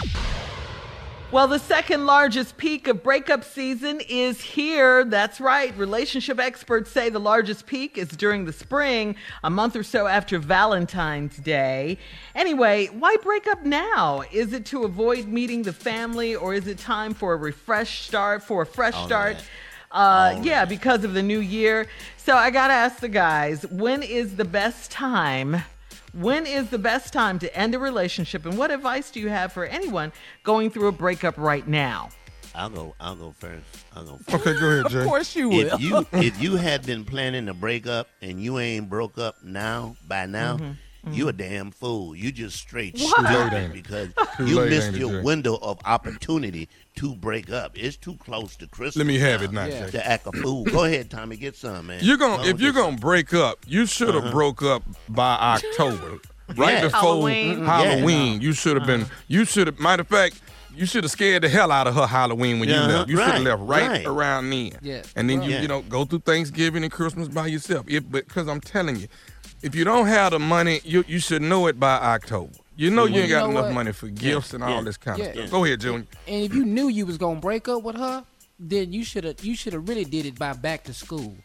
Well, 1.32 1.48
the 1.48 1.60
second 1.60 2.08
largest 2.08 2.58
peak 2.58 2.88
of 2.88 3.04
breakup 3.04 3.44
season 3.44 4.02
is 4.10 4.42
here. 4.42 5.06
That's 5.06 5.40
right. 5.40 5.78
Relationship 5.78 6.40
experts 6.40 6.90
say 6.90 7.10
the 7.12 7.20
largest 7.20 7.68
peak 7.68 8.00
is 8.00 8.08
during 8.10 8.46
the 8.46 8.54
spring, 8.54 9.16
a 9.44 9.50
month 9.52 9.76
or 9.76 9.84
so 9.84 10.08
after 10.08 10.40
Valentine's 10.40 11.38
Day. 11.38 12.00
Anyway, 12.34 12.88
why 12.88 13.16
break 13.22 13.46
up 13.46 13.64
now? 13.64 14.24
Is 14.32 14.54
it 14.54 14.66
to 14.68 14.86
avoid 14.86 15.28
meeting 15.28 15.62
the 15.62 15.74
family 15.74 16.36
or 16.36 16.56
is 16.56 16.66
it 16.66 16.80
time 16.80 17.14
for 17.14 17.34
a 17.34 17.38
refresh 17.38 18.08
start, 18.08 18.42
for 18.42 18.64
a 18.64 18.66
fresh 18.66 18.96
All 18.96 19.06
start? 19.06 19.38
that. 19.38 19.46
Uh, 19.92 20.40
yeah, 20.44 20.66
because 20.66 21.04
of 21.04 21.14
the 21.14 21.24
new 21.24 21.40
year. 21.40 21.88
So 22.18 22.36
I 22.36 22.52
got 22.52 22.68
to 22.68 22.74
ask 22.74 23.00
the 23.00 23.10
guys, 23.10 23.66
when 23.68 24.04
is 24.04 24.36
the 24.36 24.46
best 24.46 24.92
time? 24.92 25.64
When 26.14 26.46
is 26.46 26.70
the 26.70 26.78
best 26.80 27.14
time 27.14 27.40
to 27.40 27.56
end 27.58 27.76
a 27.76 27.80
relationship? 27.80 28.46
And 28.46 28.58
what 28.58 28.72
advice 28.72 29.12
do 29.12 29.20
you 29.20 29.30
have 29.30 29.52
for 29.54 29.66
anyone 29.66 30.12
going 30.44 30.70
through 30.72 30.88
a 30.88 30.92
breakup 30.92 31.38
right 31.38 31.68
now? 31.68 32.10
I'll 32.56 32.70
go. 32.70 32.96
I'll 33.00 33.16
go 33.16 33.32
first. 33.38 33.64
I'll 33.96 34.04
go 34.06 34.18
first. 34.28 34.48
Okay, 34.48 34.60
go 34.60 34.70
ahead, 34.70 34.86
Of 34.88 34.92
Jay. 34.92 35.04
course 35.06 35.36
you 35.36 35.50
will. 35.50 35.74
If 35.76 35.80
you 35.82 36.08
if 36.14 36.42
you 36.42 36.56
had 36.56 36.84
been 36.86 37.06
planning 37.06 37.46
to 37.46 37.54
break 37.54 37.86
up 37.88 38.08
and 38.22 38.42
you 38.42 38.58
ain't 38.60 38.90
broke 38.90 39.18
up 39.18 39.44
now 39.44 39.96
by 40.08 40.26
now, 40.26 40.58
Mm-hmm. 41.06 41.14
you 41.14 41.30
a 41.30 41.34
damn 41.34 41.72
fool. 41.72 42.14
You 42.14 42.30
just 42.30 42.58
straight 42.58 42.94
What? 43.00 43.16
Too 43.16 43.24
late, 43.24 43.32
stupid 43.32 43.54
ain't 43.54 43.70
it? 43.70 43.74
because 43.74 44.10
Too 44.36 44.48
you 44.48 44.56
late, 44.60 44.70
missed 44.72 44.88
ain't 44.88 44.96
it, 44.98 45.00
your 45.00 45.24
window 45.24 45.56
of 45.56 45.80
opportunity 45.86 46.68
to 46.96 47.16
break 47.16 47.50
up. 47.52 47.72
It's 47.78 47.96
too 47.98 48.16
close 48.18 48.56
to 48.58 48.68
Christmas. 48.68 48.98
Let 48.98 49.08
me 49.08 49.20
have 49.20 49.42
it 49.42 49.52
now, 49.52 49.66
Yeah. 49.66 49.88
To 49.88 50.06
act 50.08 50.28
a 50.28 50.32
fool. 50.32 50.66
Go 50.66 50.84
ahead, 50.84 51.10
Tommy. 51.10 51.38
Get 51.38 51.56
some, 51.56 51.88
man. 51.88 52.00
You're 52.04 52.18
gonna 52.18 52.44
if 52.44 52.60
you're 52.60 52.74
gonna 52.74 52.98
break 52.98 53.34
up, 53.34 53.60
you 53.68 53.86
should 53.86 54.14
have 54.14 54.24
Uh-huh. 54.24 54.32
broke 54.32 54.62
up 54.64 54.84
by 55.08 55.34
October, 55.36 56.20
right 56.56 56.74
Yeah. 56.74 56.82
before 56.82 57.00
Halloween. 57.00 57.66
Halloween. 57.66 58.42
You 58.42 58.54
should 58.54 58.76
have 58.78 58.86
been. 58.88 59.06
You 59.28 59.46
should 59.46 59.68
have. 59.68 59.80
Matter 59.80 60.02
of 60.02 60.08
fact, 60.08 60.42
you 60.76 60.86
should 60.86 61.04
have 61.04 61.12
scared 61.12 61.44
the 61.44 61.50
hell 61.50 61.72
out 61.72 61.88
of 61.88 61.96
her 61.96 62.06
Halloween 62.08 62.60
when 62.60 62.70
you 62.70 62.76
left. 62.76 63.10
You 63.10 63.18
should 63.18 63.26
have 63.28 63.42
left 63.44 63.62
right, 63.64 63.90
right. 63.90 64.06
around 64.06 64.50
then. 64.50 64.72
Yeah. 64.82 65.04
And 65.16 65.30
then 65.30 65.42
you 65.42 65.52
Yeah. 65.52 65.62
you 65.62 65.68
know 65.68 65.82
go 65.84 66.06
through 66.06 66.20
Thanksgiving 66.20 66.84
and 66.84 66.92
Christmas 66.92 67.28
by 67.28 67.48
yourself. 67.48 67.86
If 67.88 68.10
because 68.10 68.48
I'm 68.48 68.62
telling 68.62 68.98
you, 68.98 69.08
if 69.62 69.74
you 69.76 69.84
don't 69.86 70.08
have 70.08 70.32
the 70.32 70.40
money, 70.40 70.82
you 70.84 71.04
you 71.08 71.20
should 71.20 71.42
know 71.42 71.68
it 71.68 71.80
by 71.80 71.96
October. 71.96 72.54
You 72.80 72.90
know 72.92 73.04
you 73.06 73.12
Well, 73.16 73.20
ain't 73.24 73.30
you 73.30 73.36
got 73.36 73.44
know 73.48 73.52
enough 73.52 73.66
what? 73.66 73.74
money 73.74 73.92
for 73.92 74.08
gifts 74.08 74.54
and 74.54 74.64
all 74.64 74.70
Yeah. 74.78 74.82
this 74.84 74.96
kind 74.96 75.20
Yeah. 75.20 75.26
of 75.26 75.34
stuff. 75.36 75.52
Go 75.52 75.66
ahead, 75.66 75.82
Junior. 75.82 76.08
And 76.30 76.44
if 76.46 76.54
you 76.54 76.64
knew 76.64 76.88
you 76.88 77.06
was 77.06 77.18
gonna 77.18 77.40
break 77.42 77.68
up 77.68 77.84
with 77.84 77.98
her, 77.98 78.24
then 78.58 78.94
you 78.94 79.04
should 79.04 79.26
have 79.26 79.44
you 79.44 79.54
should 79.54 79.74
have 79.74 79.90
really 79.90 80.06
did 80.06 80.26
it 80.26 80.40
by 80.40 80.54
back 80.54 80.86
to 80.86 80.94
school, 80.94 81.36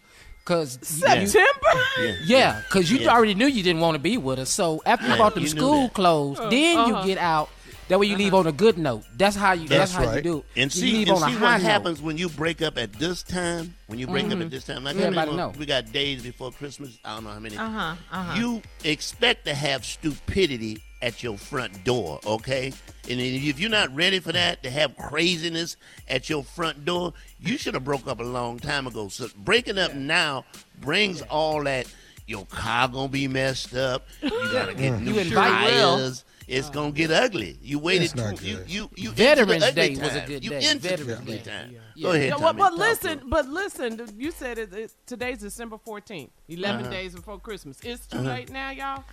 cause 0.44 0.78
you- 0.80 1.08
you- 1.20 1.26
September. 1.26 1.82
Yeah. 2.00 2.14
yeah, 2.24 2.60
cause 2.70 2.88
you 2.88 2.98
Yeah. 2.98 3.08
already 3.12 3.34
knew 3.34 3.46
you 3.46 3.64
didn't 3.64 3.80
want 3.82 3.96
to 3.96 3.98
be 3.98 4.16
with 4.16 4.38
her. 4.38 4.44
So 4.44 4.80
after 4.86 5.06
you 5.06 5.10
Right, 5.12 5.18
bought 5.18 5.34
them 5.34 5.42
you 5.42 5.48
school 5.48 5.82
that. 5.82 5.94
clothes, 5.94 6.38
then 6.50 6.78
uh-huh. 6.78 7.00
you 7.00 7.06
get 7.06 7.18
out. 7.18 7.48
That 7.88 7.98
way 8.00 8.06
you 8.06 8.16
leave 8.16 8.32
on 8.32 8.46
a 8.46 8.52
good 8.52 8.78
note. 8.78 9.02
That's 9.16 9.34
how 9.36 9.52
you. 9.52 9.68
That's, 9.68 9.92
That's 9.92 9.92
how 9.92 10.02
you 10.04 10.08
right. 10.08 10.22
do. 10.22 10.38
it. 10.38 10.44
And 10.62 10.74
you 10.74 10.80
see, 10.80 10.92
leave 10.92 11.08
and 11.08 11.16
on 11.22 11.28
see 11.30 11.34
high 11.36 11.42
what 11.56 11.62
note. 11.62 11.70
happens 11.70 12.00
when 12.00 12.16
you 12.16 12.28
break 12.30 12.62
up 12.62 12.78
at 12.78 12.92
this 12.94 13.22
time. 13.24 13.74
When 13.88 13.98
you 13.98 14.06
break 14.06 14.24
up 14.30 14.40
at 14.40 14.50
this 14.50 14.64
time, 14.64 14.84
like 14.84 14.94
how 14.94 15.00
many 15.02 15.18
Everybody 15.18 15.36
know. 15.36 15.52
we 15.58 15.66
got 15.66 15.92
days 15.92 16.22
before 16.22 16.52
Christmas. 16.52 16.90
I 17.04 17.16
don't 17.16 17.24
know 17.24 17.30
how 17.30 17.40
many. 17.40 17.58
Uh 17.58 17.68
huh. 17.68 17.94
Uh 18.12 18.22
huh. 18.22 18.38
You 18.38 18.62
expect 18.84 19.44
to 19.46 19.54
have 19.54 19.84
stupidity 19.84 20.78
at 21.04 21.22
your 21.22 21.36
front 21.36 21.84
door, 21.84 22.18
okay? 22.24 22.72
And 23.10 23.20
if 23.20 23.60
you're 23.60 23.68
not 23.68 23.94
ready 23.94 24.20
for 24.20 24.32
that, 24.32 24.62
to 24.62 24.70
have 24.70 24.96
craziness 24.96 25.76
at 26.08 26.30
your 26.30 26.42
front 26.42 26.86
door, 26.86 27.12
you 27.38 27.58
should 27.58 27.74
have 27.74 27.84
broke 27.84 28.08
up 28.08 28.20
a 28.20 28.24
long 28.24 28.58
time 28.58 28.86
ago. 28.86 29.08
So 29.08 29.28
breaking 29.36 29.76
up 29.76 29.94
now 29.94 30.46
brings 30.80 31.20
all 31.20 31.62
that. 31.64 31.86
Your 32.26 32.46
car 32.46 32.88
gonna 32.88 33.08
be 33.08 33.28
messed 33.28 33.74
up. 33.74 34.06
You 34.22 34.30
gotta 34.30 34.72
get 34.72 34.98
new 35.02 35.12
You 35.12 35.30
tires. 35.30 36.24
It's 36.48 36.70
gonna 36.70 36.92
get 36.92 37.10
ugly. 37.10 37.58
You 37.62 37.78
waited 37.78 38.04
It's 38.04 38.14
not 38.14 38.36
too. 38.36 38.46
You 38.46 38.56
good. 38.58 38.70
you 38.70 38.90
you 38.96 39.10
Veterans 39.10 39.52
into 39.62 39.66
the 39.66 39.72
Day 39.72 39.90
was 39.90 40.14
a 40.14 40.18
time. 40.20 40.28
good 40.28 40.44
you 40.44 40.50
day. 40.50 40.70
Into 40.70 40.88
Veterans 40.88 41.20
ugly 41.20 41.38
Day. 41.38 41.42
time. 41.50 41.70
Yeah. 41.72 42.02
Go 42.02 42.10
ahead, 42.12 42.24
Yeah, 42.28 42.30
Tommy. 42.34 42.44
well, 42.44 42.52
but 42.54 42.68
Talk 42.70 42.78
listen, 42.78 43.18
to 43.20 43.24
but 43.26 43.48
listen. 43.48 44.14
You 44.18 44.30
said 44.30 44.58
it, 44.58 44.72
it's 44.72 44.94
today's 45.06 45.38
December 45.38 45.78
fourteenth, 45.78 46.30
11 46.48 46.82
Uh-huh. 46.82 46.90
days 46.90 47.14
before 47.14 47.38
Christmas. 47.38 47.78
It's 47.82 48.06
too 48.06 48.18
Uh-huh. 48.18 48.28
late 48.28 48.50
now, 48.50 48.70
y'all. 48.70 49.04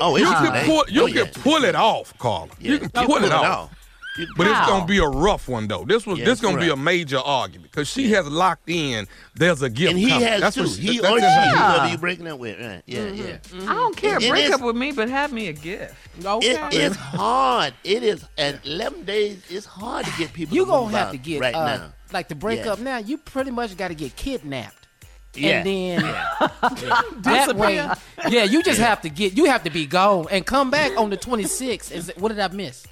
Oh, 0.00 0.16
it's 0.16 0.24
You 0.24 0.32
can 0.34 0.52
late. 0.52 0.66
pull, 0.66 0.84
you 0.88 1.02
Oh, 1.02 1.12
can 1.12 1.42
pull 1.42 1.64
it 1.64 1.74
off, 1.74 2.16
Carla. 2.18 2.48
Yeah. 2.60 2.72
You 2.72 2.78
can 2.78 2.84
You 2.94 3.06
pull, 3.06 3.06
pull 3.06 3.24
it 3.24 3.24
it 3.24 3.32
off. 3.32 3.44
off. 3.44 3.89
You- 4.18 4.26
But 4.36 4.48
it's 4.48 4.58
gonna 4.66 4.86
be 4.86 4.98
a 4.98 5.06
rough 5.06 5.48
one 5.48 5.68
though. 5.68 5.84
This 5.84 6.04
was 6.06 6.18
Yeah, 6.18 6.24
this 6.24 6.40
gonna 6.40 6.58
be 6.58 6.68
a 6.68 6.76
major 6.76 7.18
argument 7.18 7.70
because 7.70 7.88
she 7.88 8.10
has 8.12 8.26
locked 8.26 8.68
in. 8.68 9.06
There's 9.36 9.62
a 9.62 9.70
gift 9.70 9.90
And 9.90 9.98
he 9.98 10.08
coming. 10.08 10.26
has 10.26 10.40
That's 10.40 10.56
too. 10.56 10.62
what 10.62 10.70
she, 10.70 10.80
he 10.82 10.98
that's 10.98 11.12
or 11.14 11.18
she, 11.20 11.24
her- 11.24 11.30
Yeah. 11.30 11.72
whoever 11.72 11.88
you 11.92 11.98
breaking 11.98 12.26
up 12.26 12.38
with. 12.38 12.58
Right. 12.60 12.82
Yeah, 12.86 13.06
yeah. 13.08 13.36
I 13.68 13.74
don't 13.74 13.96
care. 13.96 14.16
It 14.20 14.28
Break 14.28 14.46
is- 14.46 14.50
up 14.52 14.60
with 14.62 14.76
me, 14.76 14.90
but 14.92 15.08
have 15.08 15.32
me 15.32 15.46
a 15.48 15.52
gift. 15.52 15.94
Okay. 16.24 16.48
It 16.68 16.74
is 16.74 16.96
hard. 16.96 17.72
It 17.84 18.02
is 18.02 18.24
at 18.36 18.66
11 18.66 19.04
days. 19.04 19.42
It's 19.48 19.66
hard 19.66 20.04
to 20.06 20.12
get 20.18 20.32
people. 20.32 20.56
You 20.56 20.64
to 20.64 20.70
gonna 20.70 20.96
have 20.98 21.08
out 21.08 21.12
to 21.12 21.18
get 21.18 21.40
right 21.40 21.54
uh, 21.54 21.76
now. 21.76 21.92
like 22.12 22.28
to 22.28 22.34
break 22.34 22.64
Yeah. 22.64 22.72
up 22.72 22.78
now. 22.80 22.98
You 22.98 23.16
pretty 23.16 23.52
much 23.52 23.76
got 23.76 23.88
to 23.88 23.94
get 23.94 24.16
kidnapped. 24.16 24.76
Yeah. 25.34 25.58
And 25.62 25.66
then 25.66 26.00
that 27.22 27.54
way, 27.54 27.76
yeah, 28.28 28.42
you 28.44 28.62
just 28.64 28.80
have 28.80 29.00
to 29.02 29.08
get, 29.08 29.36
you 29.36 29.44
have 29.44 29.62
to 29.62 29.70
be 29.70 29.86
gone 29.86 30.26
and 30.30 30.44
come 30.44 30.70
back 30.70 30.90
on 30.98 31.10
the 31.10 31.16
26th. 31.16 31.92
And 31.92 32.02
say, 32.04 32.12
what 32.16 32.30
did 32.30 32.40
I 32.40 32.48
miss? 32.48 32.84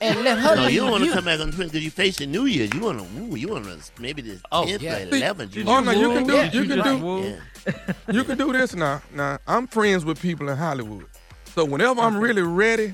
And 0.00 0.22
let 0.24 0.38
her. 0.38 0.56
No, 0.56 0.66
you 0.68 0.80
don't 0.80 0.90
want 0.90 1.04
to 1.04 1.12
come 1.12 1.24
back 1.24 1.40
on 1.40 1.50
the 1.50 1.56
20th 1.56 1.66
because 1.72 1.84
you 1.84 1.90
facing 1.90 2.30
New 2.30 2.44
Year's. 2.44 2.72
You 2.74 2.80
want 2.80 2.98
to, 2.98 3.38
you 3.38 3.48
want 3.48 3.64
to 3.64 4.02
maybe 4.02 4.20
the 4.22 4.32
10th 4.34 4.40
Oh, 4.52 4.64
or 4.64 4.68
yeah. 4.68 5.04
11th. 5.06 5.54
You 5.54 5.64
Oh 5.66 5.80
no, 5.80 5.90
you 5.92 6.08
can 6.10 6.26
do 6.26 6.34
Yeah, 6.34 6.52
you 6.52 6.62
you 6.62 6.68
can 6.68 6.84
do 6.84 7.04
woo. 7.04 7.22
yeah. 7.66 7.74
you 8.12 8.24
can 8.24 8.36
do 8.36 8.52
this 8.52 8.74
now. 8.74 9.00
Now 9.14 9.38
I'm 9.46 9.66
friends 9.66 10.04
with 10.04 10.20
people 10.20 10.48
in 10.50 10.56
Hollywood, 10.56 11.06
so 11.54 11.64
whenever 11.64 12.00
I'm 12.00 12.18
really 12.18 12.42
ready, 12.42 12.92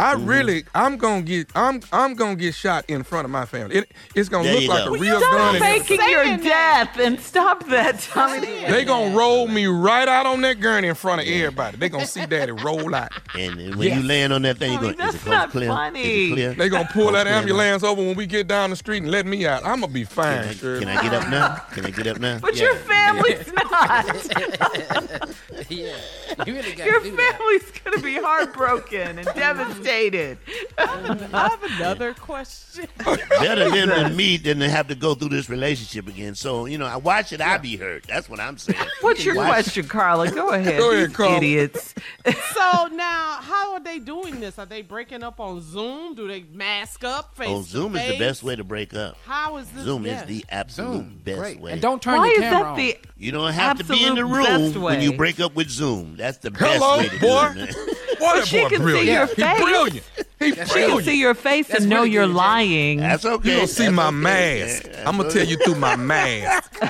I 0.00 0.14
Mm-hmm. 0.14 0.26
really 0.26 0.64
I'm 0.74 0.96
gonna 0.96 1.20
get 1.22 1.48
I'm 1.54 1.80
I'm 1.92 2.14
gonna 2.14 2.34
get 2.36 2.54
shot 2.54 2.84
in 2.88 3.02
front 3.02 3.26
of 3.26 3.30
my 3.30 3.44
family. 3.44 3.76
It, 3.76 3.92
it's 4.14 4.28
gonna 4.30 4.44
There 4.44 4.60
look 4.60 4.68
like 4.68 4.84
go. 4.84 4.88
a 4.88 4.90
Well, 4.92 5.00
real 5.00 5.20
Stop 5.20 5.32
gun. 5.32 5.54
and 5.56 5.64
everything. 5.64 5.98
faking 5.98 6.10
your 6.10 6.36
death 6.38 6.98
and 6.98 7.20
stop 7.20 7.66
that, 7.68 8.00
Tommy. 8.00 8.40
They 8.46 8.84
gonna 8.84 9.14
roll 9.14 9.46
me 9.46 9.66
right 9.66 10.08
out 10.08 10.24
on 10.26 10.40
that 10.40 10.58
gurney 10.60 10.88
in 10.88 10.94
front 10.94 11.20
of 11.20 11.26
everybody. 11.28 11.76
They 11.76 11.88
gonna 11.90 12.06
see 12.06 12.24
daddy 12.26 12.52
roll 12.52 12.94
out. 12.94 13.10
And 13.38 13.60
then 13.60 13.76
when 13.78 13.94
you 13.98 14.02
land 14.06 14.32
on 14.32 14.42
that 14.42 14.56
thing, 14.58 14.74
Tommy, 14.76 14.88
you 14.88 14.94
go, 14.94 15.04
is 15.04 15.12
that's 15.12 15.26
it 15.26 15.30
not 15.30 15.50
clear? 15.50 15.68
funny. 15.68 16.00
Is 16.02 16.30
it 16.30 16.34
clear? 16.34 16.54
They 16.54 16.68
gonna 16.70 16.88
pull 16.92 17.12
that 17.12 17.26
ambulance 17.26 17.82
over 17.82 18.00
when 18.00 18.16
we 18.16 18.24
get 18.26 18.46
down 18.48 18.70
the 18.70 18.76
street 18.76 19.02
and 19.02 19.10
let 19.12 19.26
me 19.26 19.46
out. 19.46 19.64
I'm 19.66 19.80
gonna 19.80 19.92
be 19.92 20.06
Can 20.06 20.14
fine. 20.14 20.38
I, 20.48 20.54
Shirley. 20.54 20.80
can 20.86 20.88
I 20.96 21.02
get 21.02 21.12
up 21.14 21.28
now? 21.28 21.56
Can 21.74 21.84
I 21.86 21.90
get 21.90 22.06
up 22.06 22.18
now? 22.18 22.38
But 22.40 22.56
Yeah. 22.56 22.64
your 22.64 22.74
family's 22.76 23.52
not. 23.52 24.06
yeah, 25.68 25.94
you 26.46 26.54
really 26.54 26.74
Your 26.76 27.00
to 27.00 27.10
do 27.10 27.16
that. 27.16 27.36
family's 27.38 27.70
gonna 27.84 28.00
be 28.02 28.14
heartbroken 28.16 29.18
and 29.18 29.24
devastated. 29.34 29.89
I 30.78 31.48
have 31.50 31.62
another 31.62 32.14
question. 32.14 32.86
Better 33.04 33.70
them 33.70 33.88
than 33.88 34.16
me 34.16 34.36
than 34.36 34.58
to 34.60 34.68
have 34.68 34.88
to 34.88 34.94
go 34.94 35.14
through 35.14 35.30
this 35.30 35.48
relationship 35.50 36.06
again. 36.08 36.34
So, 36.34 36.66
you 36.66 36.78
know, 36.78 36.88
why 37.00 37.22
should 37.22 37.40
I 37.40 37.58
be 37.58 37.76
hurt? 37.76 38.06
That's 38.06 38.28
what 38.28 38.38
I'm 38.40 38.56
saying. 38.58 38.78
What's 39.00 39.24
your 39.24 39.34
Why- 39.36 39.46
question, 39.48 39.86
Carla? 39.88 40.30
Go 40.30 40.50
ahead. 40.50 40.78
Go 40.78 40.92
ahead, 40.92 41.12
Carla. 41.14 41.36
Idiots. 41.38 41.94
so 42.24 42.86
now, 42.92 43.38
how 43.40 43.72
are 43.74 43.80
they 43.80 43.98
doing 43.98 44.40
this? 44.40 44.58
Are 44.58 44.66
they 44.66 44.82
breaking 44.82 45.22
up 45.22 45.40
on 45.40 45.60
Zoom? 45.60 46.14
Do 46.14 46.28
they 46.28 46.44
mask 46.52 47.02
up? 47.04 47.34
Face 47.36 47.48
Oh, 47.50 47.62
to 47.62 47.68
Zoom 47.68 47.96
is 47.96 48.08
the 48.12 48.18
best 48.18 48.42
way 48.42 48.56
to 48.56 48.64
break 48.64 48.94
up. 48.94 49.16
How 49.24 49.56
is 49.56 49.68
this? 49.70 49.84
Zoom 49.84 50.06
yeah. 50.06 50.20
is 50.22 50.26
the 50.28 50.44
absolute 50.50 50.92
Zoom, 50.92 51.20
best 51.24 51.38
great. 51.38 51.60
way. 51.60 51.72
And 51.72 51.82
don't 51.82 52.00
turn 52.00 52.18
Why 52.18 52.26
your 52.26 52.34
is 52.34 52.40
camera 52.40 52.58
that 52.60 52.66
on. 52.70 52.76
the 52.78 52.96
you 53.16 53.32
don't 53.32 53.52
have 53.52 53.78
to 53.78 53.84
be 53.84 54.04
in 54.04 54.14
the 54.14 54.24
room 54.24 54.80
when 54.80 55.00
you 55.02 55.12
break 55.16 55.40
up 55.40 55.54
with 55.54 55.68
Zoom. 55.68 56.16
That's 56.16 56.38
the 56.38 56.50
Hello, 56.50 56.98
best 57.00 57.12
way 57.12 57.18
to 57.18 57.20
boy. 57.20 57.52
do 57.54 57.60
it. 57.60 57.76
man. 57.76 57.94
Boy, 58.20 58.36
that 58.36 58.46
she 58.48 58.60
boy 58.62 58.68
can 58.68 58.82
see 58.86 59.12
your 59.12 59.26
face. 59.26 59.36
Brilliant. 59.70 60.06
He 60.38 60.50
She 60.50 60.56
can 60.56 61.02
see 61.02 61.20
your 61.20 61.34
face 61.34 61.68
That's 61.68 61.80
and 61.82 61.90
know 61.90 61.96
really 62.02 62.10
you're 62.12 62.26
good, 62.26 62.32
Jay. 62.32 62.36
lying. 62.38 62.98
That's 62.98 63.24
okay. 63.24 63.48
You 63.50 63.54
gonna 63.56 63.66
see 63.68 63.84
That's 63.84 63.94
my 63.94 64.06
okay. 64.08 64.16
mask. 64.16 64.86
Yeah, 64.86 64.98
I'm 65.00 65.16
gonna 65.16 65.22
that's 65.24 65.34
tell 65.34 65.46
you 65.46 65.56
through 65.58 65.74
my 65.76 65.96
mask. 65.96 66.82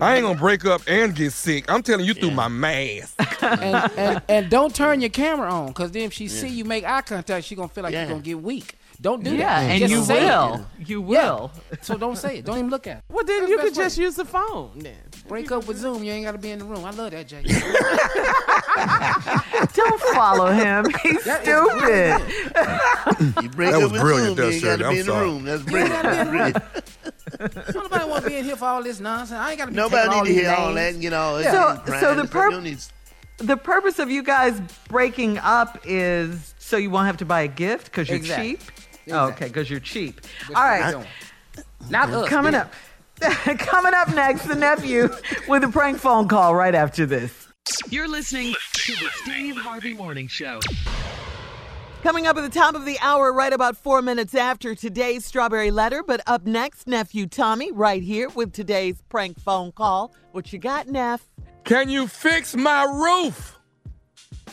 I 0.00 0.16
ain't 0.16 0.22
gonna 0.24 0.38
break 0.38 0.64
up 0.64 0.82
and 0.86 1.14
get 1.14 1.32
sick. 1.32 1.70
I'm 1.70 1.82
telling 1.82 2.04
you 2.06 2.14
through 2.14 2.28
Yeah. 2.30 2.34
my 2.34 2.48
mask. 2.48 3.42
and, 3.42 3.90
and 3.98 4.22
and 4.28 4.50
don't 4.56 4.74
turn 4.74 5.00
your 5.00 5.10
camera 5.10 5.50
on, 5.52 5.72
cause 5.72 5.90
then 5.90 6.02
if 6.04 6.12
she 6.12 6.28
see 6.28 6.48
you 6.48 6.64
make 6.64 6.84
eye 6.84 7.02
contact, 7.02 7.46
she 7.46 7.54
gonna 7.56 7.68
feel 7.68 7.82
like 7.84 7.92
Yeah. 7.92 8.02
you're 8.02 8.10
gonna 8.10 8.22
get 8.22 8.40
weak. 8.40 8.76
Don't 9.00 9.24
do 9.24 9.34
yeah, 9.34 9.60
that. 9.60 9.70
and 9.70 9.80
Just 9.80 9.90
you 9.92 10.02
say 10.04 10.18
it. 10.24 10.28
will. 10.28 10.66
You 10.78 11.00
Yeah. 11.00 11.06
will. 11.32 11.50
So 11.80 11.96
don't 11.96 12.16
say 12.16 12.38
it. 12.38 12.44
Don't 12.44 12.58
even 12.58 12.70
look 12.70 12.86
at 12.86 12.98
it. 12.98 13.04
Well, 13.08 13.24
then 13.24 13.40
That's 13.40 13.50
you 13.50 13.56
the 13.56 13.62
could 13.64 13.76
way. 13.76 13.84
just 13.84 13.98
use 13.98 14.14
the 14.14 14.24
phone. 14.24 14.70
Then 14.76 14.94
Break 15.32 15.50
up 15.50 15.66
with 15.66 15.78
Zoom. 15.78 16.04
You 16.04 16.12
ain't 16.12 16.26
gotta 16.26 16.36
be 16.36 16.50
in 16.50 16.58
the 16.58 16.64
room. 16.66 16.84
I 16.84 16.90
love 16.90 17.10
that, 17.12 17.26
Jay. 17.26 17.42
Don't 19.74 20.00
follow 20.14 20.52
him. 20.52 20.84
He's 21.02 21.24
That 21.24 21.48
is 21.48 21.70
stupid. 21.70 23.42
You 23.42 23.48
break 23.48 23.70
That 23.70 23.76
up 23.76 23.82
was 23.84 23.92
with 23.92 24.00
brilliant 24.02 24.36
Zoom, 24.36 24.46
you 24.46 24.52
ain't 24.52 24.62
got 24.62 24.76
to 24.76 24.78
be 24.78 24.84
I'm 24.84 24.90
in 24.90 24.96
the 24.98 25.04
sorry. 25.04 25.24
room. 25.26 25.44
That's 25.44 25.62
brilliant. 25.62 26.02
That's 26.02 26.28
brilliant. 26.28 26.62
Nobody 27.74 28.04
want 28.10 28.24
to 28.24 28.30
be 28.30 28.36
in 28.36 28.44
here 28.44 28.56
for 28.56 28.66
all 28.66 28.82
this 28.82 29.00
nonsense. 29.00 29.40
I 29.40 29.52
ain't 29.52 29.58
gotta 29.58 29.70
be 29.70 29.76
Nobody 29.78 30.02
taking 30.02 30.12
all 30.18 30.22
need 30.24 30.28
to 30.28 30.34
these 30.34 30.42
hear 30.42 30.52
all 30.54 30.66
names. 30.66 30.76
that 30.76 30.92
and 30.92 31.00
get 31.00 31.12
all 31.14 31.36
So- 31.38 31.42
that. 31.42 31.52
so 31.76 31.80
crying. 31.82 32.16
the 32.16 32.22
You 32.24 32.28
purp- 32.28 32.50
don't 32.52 32.64
need- 32.64 32.78
The 33.38 33.56
purpose 33.56 33.98
of 34.00 34.10
you 34.10 34.22
guys 34.22 34.60
breaking 34.90 35.38
up 35.38 35.78
is 35.86 36.54
so 36.58 36.76
you 36.76 36.90
won't 36.90 37.06
have 37.06 37.16
to 37.16 37.24
buy 37.24 37.40
a 37.40 37.48
gift 37.48 37.86
because 37.86 38.06
you're 38.10 38.18
Exactly. 38.18 38.56
cheap. 38.56 38.60
Oh, 38.68 39.28
Exactly. 39.28 39.32
okay, 39.32 39.46
because 39.46 39.70
you're 39.70 39.80
cheap. 39.80 40.20
What 40.48 40.58
All 40.58 40.90
you? 41.00 41.06
Not 41.88 42.10
us. 42.10 42.28
coming 42.28 42.52
them. 42.52 42.66
up. 42.66 42.74
coming 43.58 43.94
up 43.94 44.08
next, 44.14 44.46
the 44.46 44.54
nephew 44.54 45.08
with 45.48 45.64
a 45.64 45.68
prank 45.68 45.98
phone 45.98 46.28
call 46.28 46.54
right 46.54 46.74
after 46.74 47.06
this. 47.06 47.48
You're 47.88 48.08
listening 48.08 48.54
to 48.72 48.92
the 48.92 49.08
Steve 49.22 49.56
Harvey 49.56 49.94
Morning 49.94 50.26
Show. 50.26 50.60
Coming 52.02 52.26
up 52.26 52.36
at 52.36 52.40
the 52.40 52.48
top 52.58 52.74
of 52.74 52.84
the 52.84 52.98
hour, 53.00 53.32
right 53.32 53.52
about 53.52 53.76
four 53.76 54.02
minutes 54.02 54.34
after 54.34 54.74
today's 54.74 55.24
strawberry 55.24 55.70
letter. 55.70 56.02
But 56.02 56.20
up 56.26 56.44
next, 56.46 56.88
nephew 56.88 57.28
Tommy, 57.28 57.70
right 57.70 58.02
here 58.02 58.28
with 58.30 58.52
today's 58.52 59.00
prank 59.08 59.38
phone 59.38 59.70
call. 59.70 60.12
What 60.32 60.52
you 60.52 60.58
got, 60.58 60.88
Neff? 60.88 61.30
Can 61.62 61.88
you 61.88 62.08
fix 62.08 62.56
my 62.56 62.82
roof? 62.82 63.60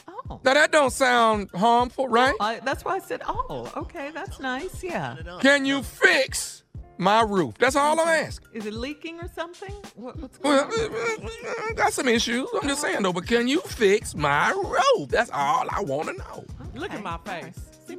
Oh, 0.07 0.39
Now 0.43 0.53
that 0.53 0.71
don't 0.71 0.93
sound 0.93 1.49
harmful, 1.55 2.07
right? 2.07 2.35
I, 2.39 2.59
that's 2.59 2.85
why 2.85 2.97
I 2.97 2.99
said, 2.99 3.23
oh, 3.27 3.71
okay, 3.75 4.11
that's 4.13 4.39
nice. 4.39 4.83
Yeah. 4.83 5.15
Can 5.41 5.65
you 5.65 5.81
fix 5.81 6.58
my 6.99 7.21
roof? 7.21 7.55
That's 7.57 7.75
all 7.75 7.99
I'm 7.99 8.07
asking. 8.07 8.49
Is 8.53 8.65
it 8.65 8.73
leaking 8.73 9.19
or 9.19 9.27
something? 9.29 9.73
What, 9.95 10.17
what's 10.19 10.37
going 10.37 10.55
Well, 10.55 11.29
on? 11.67 11.75
got 11.75 11.93
some 11.93 12.07
issues. 12.07 12.47
I'm 12.61 12.67
just 12.67 12.81
saying 12.81 13.01
though, 13.03 13.13
but 13.13 13.25
can 13.25 13.47
you 13.47 13.61
fix 13.61 14.13
my 14.13 14.51
roof? 14.51 15.09
That's 15.09 15.31
all 15.31 15.65
I 15.69 15.81
want 15.81 16.09
to 16.09 16.13
know. 16.17 16.45
look 16.75 16.91
at 16.93 17.01
my 17.01 17.17
face. 17.25 17.57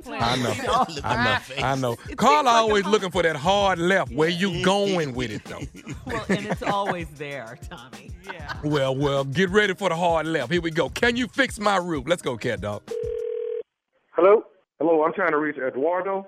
I 0.09 0.37
know. 0.37 0.51
with 0.51 0.59
me. 0.61 0.67
Look 0.95 1.05
at 1.05 1.05
I 1.05 1.25
know. 1.35 1.39
face. 1.41 1.63
I 1.65 1.75
know. 1.75 1.97
seems 2.07 2.15
Carla 2.15 2.45
like 2.45 2.55
always 2.55 2.83
hard- 2.85 2.93
looking 2.93 3.11
for 3.11 3.23
that 3.25 3.35
hard 3.35 3.79
left. 3.81 4.13
Where 4.13 4.29
you 4.29 4.63
going 4.65 5.15
with 5.15 5.33
it 5.33 5.45
though? 5.45 5.61
Well, 6.07 6.25
and 6.29 6.47
it's 6.47 6.63
always 6.63 7.09
there, 7.11 7.59
Tommy. 7.69 8.11
Yeah. 8.25 8.57
Well, 8.63 8.95
well, 8.95 9.25
get 9.25 9.51
ready 9.51 9.75
for 9.75 9.89
the 9.89 9.97
hard 9.97 10.27
left. 10.27 10.53
Here 10.53 10.61
we 10.61 10.71
go. 10.71 10.89
Can 10.91 11.17
you 11.17 11.27
fix 11.27 11.59
my 11.59 11.77
roof? 11.77 12.05
Let's 12.07 12.23
go, 12.23 12.37
cat 12.37 12.61
dog. 12.61 12.83
Hello, 14.13 14.45
Hello, 14.79 15.05
I'm 15.05 15.13
trying 15.13 15.31
to 15.33 15.39
reach 15.39 15.57
Eduardo. 15.57 16.27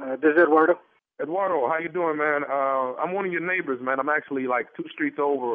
uh, 0.00 0.16
this 0.16 0.32
is 0.34 0.42
Eduardo. 0.42 0.78
Eduardo, 1.20 1.66
how 1.68 1.78
you 1.78 1.88
doing, 1.88 2.16
man? 2.16 2.42
Uh, 2.48 2.94
I'm 2.94 3.12
one 3.12 3.26
of 3.26 3.32
your 3.32 3.40
neighbors, 3.46 3.80
man. 3.82 3.98
I'm 3.98 4.08
actually 4.08 4.46
like 4.46 4.66
two 4.76 4.84
streets 4.92 5.18
over. 5.20 5.54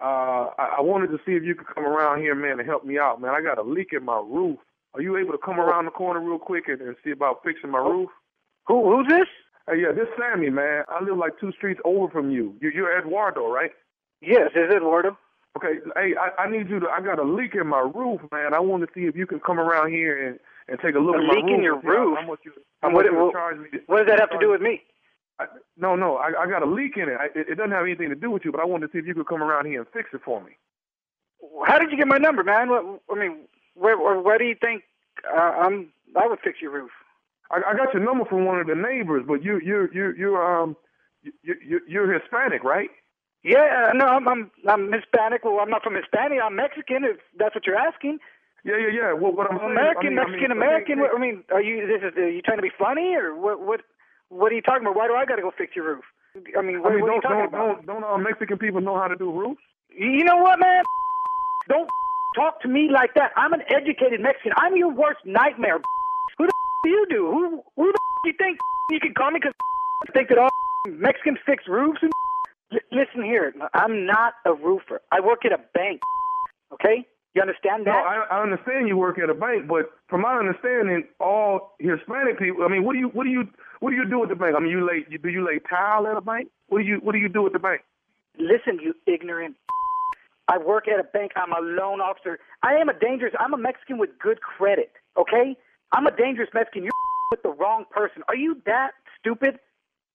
Uh, 0.00 0.50
I, 0.58 0.76
I 0.78 0.80
wanted 0.80 1.08
to 1.08 1.18
see 1.24 1.32
if 1.32 1.42
you 1.42 1.54
could 1.54 1.66
come 1.74 1.84
around 1.84 2.20
here, 2.20 2.34
man, 2.34 2.58
and 2.60 2.68
help 2.68 2.84
me 2.84 2.98
out, 2.98 3.20
man. 3.20 3.32
I 3.34 3.40
got 3.40 3.58
a 3.58 3.62
leak 3.62 3.88
in 3.92 4.04
my 4.04 4.20
roof. 4.24 4.58
Are 4.94 5.00
you 5.02 5.16
able 5.16 5.32
to 5.32 5.38
come 5.38 5.58
around 5.60 5.84
the 5.86 5.90
corner 5.90 6.20
real 6.20 6.38
quick 6.38 6.64
and, 6.68 6.80
and 6.80 6.96
see 7.04 7.10
about 7.12 7.42
fixing 7.44 7.70
my 7.70 7.78
roof? 7.78 8.10
Who 8.66 8.84
who's 8.90 9.06
this? 9.08 9.28
Hey, 9.68 9.80
yeah, 9.82 9.92
this 9.92 10.08
Sammy, 10.18 10.50
man. 10.50 10.84
I 10.88 11.02
live 11.02 11.16
like 11.16 11.38
two 11.40 11.52
streets 11.52 11.80
over 11.84 12.10
from 12.10 12.30
you. 12.30 12.54
you 12.60 12.70
you're 12.70 12.98
Eduardo, 12.98 13.46
right? 13.50 13.70
Yes, 14.20 14.50
is 14.54 14.70
Eduardo. 14.74 15.16
Okay, 15.56 15.80
hey, 15.96 16.14
I, 16.20 16.42
I 16.44 16.50
need 16.50 16.68
you 16.68 16.78
to. 16.80 16.88
I 16.88 17.00
got 17.00 17.18
a 17.18 17.24
leak 17.24 17.54
in 17.54 17.66
my 17.66 17.80
roof, 17.80 18.20
man. 18.32 18.52
I 18.54 18.60
want 18.60 18.82
to 18.82 18.88
see 18.94 19.06
if 19.06 19.16
you 19.16 19.26
can 19.26 19.40
come 19.40 19.58
around 19.58 19.90
here 19.92 20.28
and, 20.28 20.38
and 20.68 20.78
take 20.80 20.94
a 20.94 20.98
look 20.98 21.16
A 21.16 21.18
at 21.18 21.24
my 21.24 21.34
leak 21.34 21.44
roof. 21.44 21.54
in 21.58 21.62
your 21.62 21.80
how- 21.80 21.88
roof? 21.88 22.18
How 22.20 22.26
much 22.26 22.40
you, 22.44 22.52
how 22.82 22.88
much 22.90 22.94
what- 22.96 23.06
you 23.06 23.18
what- 23.18 23.32
charge 23.32 23.58
me? 23.58 23.70
to- 23.70 23.84
What 23.86 23.98
does 23.98 24.06
that 24.08 24.20
have 24.20 24.30
to 24.30 24.38
do 24.38 24.50
with 24.50 24.60
me? 24.60 24.82
I, 25.40 25.46
no, 25.76 25.96
no, 25.96 26.16
I, 26.16 26.42
I 26.42 26.46
got 26.46 26.62
a 26.62 26.66
leak 26.66 26.96
in 26.96 27.08
it. 27.08 27.16
I, 27.18 27.26
it. 27.38 27.48
It 27.50 27.54
doesn't 27.56 27.70
have 27.72 27.84
anything 27.84 28.08
to 28.10 28.14
do 28.14 28.30
with 28.30 28.44
you, 28.44 28.52
but 28.52 28.60
I 28.60 28.64
wanted 28.64 28.86
to 28.86 28.92
see 28.92 28.98
if 28.98 29.06
you 29.06 29.14
could 29.14 29.26
come 29.26 29.42
around 29.42 29.66
here 29.66 29.80
and 29.80 29.88
fix 29.92 30.10
it 30.12 30.20
for 30.24 30.40
me. 30.42 30.52
How 31.66 31.78
did 31.78 31.90
you 31.90 31.96
get 31.96 32.06
my 32.06 32.18
number, 32.18 32.44
man? 32.44 32.68
What, 32.68 33.00
I 33.10 33.18
mean, 33.18 33.38
where, 33.74 33.96
where, 33.98 34.38
do 34.38 34.44
you 34.44 34.56
think 34.60 34.82
uh, 35.26 35.38
I'm? 35.38 35.92
I 36.20 36.26
would 36.26 36.40
fix 36.44 36.60
your 36.60 36.72
roof. 36.72 36.90
I, 37.50 37.62
I 37.66 37.74
got 37.74 37.94
your 37.94 38.04
number 38.04 38.24
from 38.24 38.44
one 38.44 38.60
of 38.60 38.66
the 38.66 38.74
neighbors, 38.74 39.24
but 39.26 39.42
you, 39.42 39.60
you, 39.64 39.88
you, 39.92 40.14
you're 40.16 40.62
um, 40.62 40.76
you, 41.22 41.32
you, 41.42 41.80
you're 41.88 42.12
Hispanic, 42.12 42.62
right? 42.64 42.90
Yeah, 43.42 43.92
no, 43.94 44.04
I'm, 44.04 44.28
I'm 44.28 44.50
I'm 44.68 44.92
Hispanic. 44.92 45.44
Well, 45.44 45.60
I'm 45.60 45.70
not 45.70 45.82
from 45.82 45.94
Hispania. 45.94 46.42
I'm 46.42 46.56
Mexican. 46.56 47.04
If 47.04 47.16
that's 47.38 47.54
what 47.54 47.66
you're 47.66 47.76
asking. 47.76 48.18
Yeah, 48.64 48.76
yeah, 48.76 48.88
yeah. 48.92 49.12
Well, 49.14 49.32
what 49.32 49.50
I'm 49.50 49.58
saying, 49.58 49.70
American, 49.70 50.06
I 50.06 50.08
mean, 50.08 50.16
Mexican, 50.16 50.50
I 50.50 50.54
mean, 50.54 50.62
American. 50.62 50.98
hey, 50.98 51.02
What, 51.02 51.16
I 51.16 51.18
mean, 51.18 51.44
are 51.50 51.62
you? 51.62 51.86
This 51.86 52.02
is. 52.02 52.16
Are 52.18 52.28
you 52.28 52.42
trying 52.42 52.58
to 52.58 52.62
be 52.62 52.72
funny 52.78 53.14
or 53.14 53.34
what? 53.34 53.60
What? 53.60 53.80
What 54.30 54.52
are 54.52 54.54
you 54.54 54.62
talking 54.62 54.82
about? 54.86 54.96
Why 54.96 55.06
do 55.06 55.14
I 55.14 55.26
got 55.26 55.36
to 55.36 55.42
go 55.42 55.52
fix 55.56 55.76
your 55.76 55.84
roof? 55.96 56.04
I 56.56 56.62
mean, 56.62 56.76
I 56.76 56.80
what, 56.80 56.92
mean, 56.94 57.02
what 57.02 57.10
are 57.10 57.14
you 57.14 57.20
talking 57.20 57.38
don't 57.38 57.48
about? 57.48 57.86
don't 57.86 57.86
don't 57.86 58.04
all 58.04 58.18
Mexican 58.18 58.56
people 58.58 58.80
know 58.80 58.96
how 58.96 59.08
to 59.08 59.16
do 59.16 59.30
roofs? 59.30 59.60
You 59.90 60.24
know 60.24 60.38
what, 60.38 60.58
man? 60.60 60.82
Don't 61.68 61.90
talk 62.36 62.62
to 62.62 62.68
me 62.68 62.88
like 62.90 63.14
that? 63.14 63.32
I'm 63.36 63.52
an 63.52 63.62
educated 63.68 64.20
Mexican. 64.20 64.52
I'm 64.56 64.76
your 64.76 64.90
worst 64.90 65.20
nightmare. 65.26 65.78
Who 66.38 66.46
the 66.46 66.52
do 66.84 66.90
you 66.90 67.06
do? 67.10 67.26
Who 67.26 67.62
who 67.76 67.92
the 67.92 67.98
do 68.24 68.30
you 68.30 68.34
think 68.38 68.58
you 68.90 69.00
can 69.00 69.14
call 69.14 69.30
me 69.32 69.40
because 69.42 69.54
I 70.08 70.12
think 70.12 70.28
that 70.28 70.38
all 70.38 70.50
Mexicans 70.88 71.38
fix 71.44 71.64
roofs 71.68 71.98
and 72.02 72.12
L- 72.72 72.78
listen 72.92 73.24
here. 73.24 73.52
I'm 73.74 74.06
not 74.06 74.34
a 74.46 74.54
roofer. 74.54 75.02
I 75.10 75.20
work 75.20 75.44
at 75.44 75.52
a 75.52 75.60
bank. 75.74 76.00
Okay? 76.72 77.04
You 77.34 77.42
understand 77.42 77.84
No, 77.84 77.92
that? 77.92 78.26
I, 78.30 78.38
I 78.38 78.42
understand 78.42 78.88
you 78.88 78.96
work 78.96 79.18
at 79.18 79.30
a 79.30 79.34
bank, 79.34 79.68
but 79.68 79.90
from 80.08 80.22
my 80.22 80.36
understanding, 80.36 81.04
all 81.20 81.76
Hispanic 81.78 82.38
people. 82.38 82.64
I 82.64 82.68
mean, 82.68 82.82
what 82.84 82.94
do 82.94 82.98
you 82.98 83.08
what 83.08 83.24
do 83.24 83.30
you 83.30 83.48
what 83.78 83.90
do 83.90 83.96
you 83.96 84.08
do 84.08 84.22
at 84.24 84.28
the 84.28 84.34
bank? 84.34 84.56
I 84.56 84.60
mean, 84.60 84.70
you 84.70 84.84
lay 84.86 85.06
you, 85.08 85.18
do 85.18 85.28
you 85.28 85.46
lay 85.46 85.60
tile 85.70 86.06
at 86.08 86.16
a 86.16 86.20
bank? 86.20 86.48
What 86.68 86.78
do 86.78 86.84
you 86.84 86.96
what 86.96 87.12
do 87.12 87.18
you 87.18 87.28
do 87.28 87.46
at 87.46 87.52
the 87.52 87.60
bank? 87.60 87.82
Listen, 88.38 88.80
you 88.82 88.94
ignorant. 89.06 89.56
I 90.48 90.58
work 90.58 90.88
at 90.88 90.98
a 90.98 91.04
bank. 91.04 91.32
I'm 91.36 91.52
a 91.52 91.60
loan 91.60 92.00
officer. 92.00 92.40
I 92.64 92.74
am 92.74 92.88
a 92.88 92.98
dangerous. 92.98 93.32
I'm 93.38 93.54
a 93.54 93.58
Mexican 93.58 93.98
with 93.98 94.10
good 94.18 94.40
credit. 94.40 94.90
Okay? 95.16 95.56
I'm 95.92 96.06
a 96.08 96.16
dangerous 96.16 96.48
Mexican. 96.52 96.82
You're 96.82 96.92
with 97.30 97.42
the 97.44 97.50
wrong 97.50 97.84
person. 97.90 98.22
Are 98.26 98.34
you 98.34 98.60
that 98.66 98.90
stupid? 99.20 99.60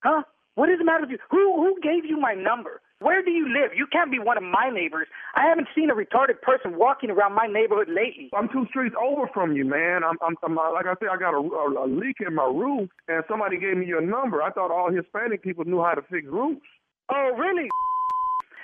Huh? 0.04 0.24
What 0.56 0.70
is 0.70 0.80
the 0.80 0.84
matter 0.86 1.02
with 1.02 1.12
you? 1.12 1.20
Who 1.32 1.56
who 1.62 1.80
gave 1.82 2.04
you 2.04 2.20
my 2.20 2.34
number? 2.34 2.82
Where 3.06 3.22
do 3.22 3.30
you 3.30 3.46
live? 3.54 3.70
You 3.78 3.86
can't 3.94 4.10
be 4.10 4.18
one 4.18 4.36
of 4.36 4.42
my 4.42 4.74
neighbors. 4.74 5.06
I 5.38 5.46
haven't 5.46 5.70
seen 5.78 5.92
a 5.92 5.94
retarded 5.94 6.42
person 6.42 6.74
walking 6.74 7.12
around 7.14 7.38
my 7.38 7.46
neighborhood 7.46 7.86
lately. 7.86 8.34
I'm 8.34 8.50
two 8.50 8.66
streets 8.74 8.96
over 8.98 9.30
from 9.32 9.54
you, 9.54 9.64
man. 9.64 10.02
I'm, 10.02 10.18
I'm, 10.26 10.34
I'm 10.42 10.58
uh, 10.58 10.74
like 10.74 10.90
I 10.90 10.98
said, 10.98 11.14
I 11.14 11.18
got 11.22 11.38
a, 11.38 11.42
a, 11.46 11.86
a 11.86 11.88
leak 11.88 12.18
in 12.26 12.34
my 12.34 12.50
roof, 12.50 12.90
and 13.08 13.22
somebody 13.30 13.62
gave 13.62 13.78
me 13.78 13.86
your 13.86 14.02
number. 14.02 14.42
I 14.42 14.50
thought 14.50 14.74
all 14.74 14.90
Hispanic 14.90 15.44
people 15.44 15.66
knew 15.66 15.84
how 15.86 15.94
to 15.94 16.02
fix 16.10 16.26
roofs. 16.26 16.66
Oh, 17.14 17.30
really? 17.38 17.70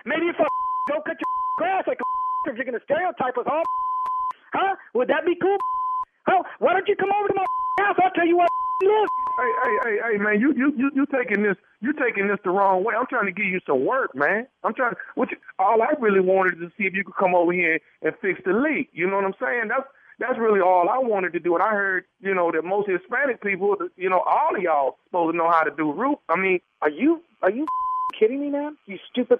Maybe 0.09 0.25
if 0.25 0.35
I 0.41 0.49
go 0.89 1.05
cut 1.05 1.21
your 1.21 1.33
grass 1.59 1.83
like 1.85 2.01
a 2.01 2.49
if 2.49 2.57
you're 2.57 2.65
gonna 2.65 2.81
stereotype 2.83 3.37
us 3.37 3.45
all, 3.45 3.61
huh? 4.57 4.73
Would 4.95 5.09
that 5.09 5.23
be 5.23 5.37
cool? 5.39 5.57
Huh? 6.25 6.41
Why 6.57 6.73
don't 6.73 6.87
you 6.87 6.95
come 6.95 7.11
over 7.13 7.27
to 7.27 7.35
my 7.35 7.45
house? 7.85 7.97
I'll 8.03 8.09
tell 8.17 8.25
you 8.25 8.37
what 8.37 8.49
live. 8.81 9.20
Hey, 9.37 9.51
hey, 9.63 9.77
hey, 9.83 9.97
hey, 10.11 10.17
man, 10.17 10.39
you 10.41 10.53
you 10.55 10.73
you 10.77 10.91
you 10.95 11.05
taking 11.07 11.43
this 11.43 11.57
you 11.81 11.93
taking 11.93 12.27
this 12.27 12.39
the 12.43 12.51
wrong 12.51 12.83
way. 12.83 12.93
I'm 12.97 13.07
trying 13.07 13.25
to 13.25 13.31
give 13.31 13.45
you 13.45 13.59
some 13.65 13.85
work, 13.85 14.15
man. 14.15 14.47
I'm 14.63 14.73
trying. 14.73 14.95
You, 15.17 15.25
all 15.59 15.81
I 15.81 15.93
really 15.99 16.19
wanted 16.19 16.59
to 16.59 16.69
see 16.77 16.85
if 16.85 16.93
you 16.93 17.03
could 17.03 17.15
come 17.15 17.35
over 17.35 17.53
here 17.53 17.79
and 18.01 18.13
fix 18.21 18.41
the 18.45 18.53
leak. 18.53 18.89
You 18.93 19.09
know 19.09 19.15
what 19.17 19.25
I'm 19.25 19.35
saying? 19.41 19.69
That's 19.69 19.87
that's 20.19 20.39
really 20.39 20.61
all 20.61 20.89
I 20.89 20.99
wanted 20.99 21.33
to 21.33 21.39
do. 21.39 21.55
And 21.55 21.63
I 21.63 21.71
heard, 21.71 22.05
you 22.21 22.35
know, 22.35 22.51
that 22.51 22.63
most 22.63 22.89
Hispanic 22.89 23.41
people, 23.41 23.75
you 23.97 24.09
know, 24.09 24.21
all 24.25 24.55
of 24.55 24.61
y'all 24.61 24.97
supposed 25.07 25.33
to 25.33 25.37
know 25.37 25.49
how 25.49 25.61
to 25.63 25.71
do 25.71 25.91
roof. 25.91 26.19
I 26.29 26.35
mean, 26.39 26.59
Are 26.81 26.89
you 26.89 27.21
are 27.41 27.51
you 27.51 27.65
kidding 28.19 28.41
me, 28.41 28.49
man? 28.49 28.77
You 28.85 28.97
stupid. 29.11 29.39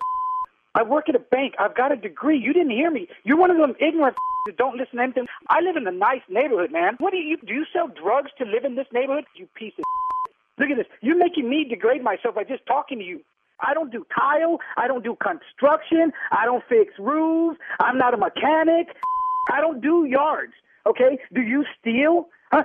I 0.76 0.84
work 0.84 1.10
at 1.10 1.16
a 1.16 1.20
bank. 1.20 1.56
I've 1.60 1.76
got 1.76 1.92
a 1.92 1.96
degree. 1.96 2.38
You 2.38 2.54
didn't 2.54 2.72
hear 2.72 2.92
me. 2.92 3.08
You're 3.24 3.38
one 3.38 3.52
of 3.52 3.58
them 3.58 3.76
ignorant 3.80 4.16
that 4.46 4.58
don't 4.58 4.78
listen 4.78 4.98
to 4.98 5.04
anything. 5.04 5.28
I 5.50 5.62
live 5.62 5.76
in 5.76 5.86
a 5.88 5.92
nice 5.92 6.22
neighborhood, 6.30 6.72
man. 6.72 6.96
What 7.00 7.12
do 7.12 7.18
you 7.18 7.38
do? 7.38 7.54
You 7.54 7.66
sell 7.74 7.88
drugs 7.88 8.32
to 8.38 8.46
live 8.46 8.64
in 8.64 8.76
this 8.76 8.88
neighborhood? 8.94 9.26
You 9.36 9.48
piece 9.56 9.74
of. 9.78 9.84
Look 10.58 10.70
at 10.70 10.78
this. 10.78 10.88
You're 11.02 11.18
making 11.18 11.50
me 11.50 11.66
degrade 11.66 12.04
myself 12.04 12.36
by 12.36 12.44
just 12.44 12.66
talking 12.66 13.00
to 13.00 13.04
you. 13.04 13.22
I 13.60 13.74
don't 13.74 13.92
do 13.92 14.06
tile. 14.18 14.60
I 14.78 14.88
don't 14.88 15.04
do 15.04 15.16
construction. 15.22 16.12
I 16.32 16.46
don't 16.46 16.64
fix 16.68 16.94
roofs. 16.98 17.60
I'm 17.80 17.98
not 17.98 18.14
a 18.14 18.18
mechanic. 18.18 18.88
I 19.52 19.62
don't 19.62 19.82
do 19.82 20.06
yards. 20.06 20.54
Okay? 20.86 21.20
Do 21.34 21.42
you 21.42 21.66
steal? 21.80 22.28
Huh? 22.52 22.64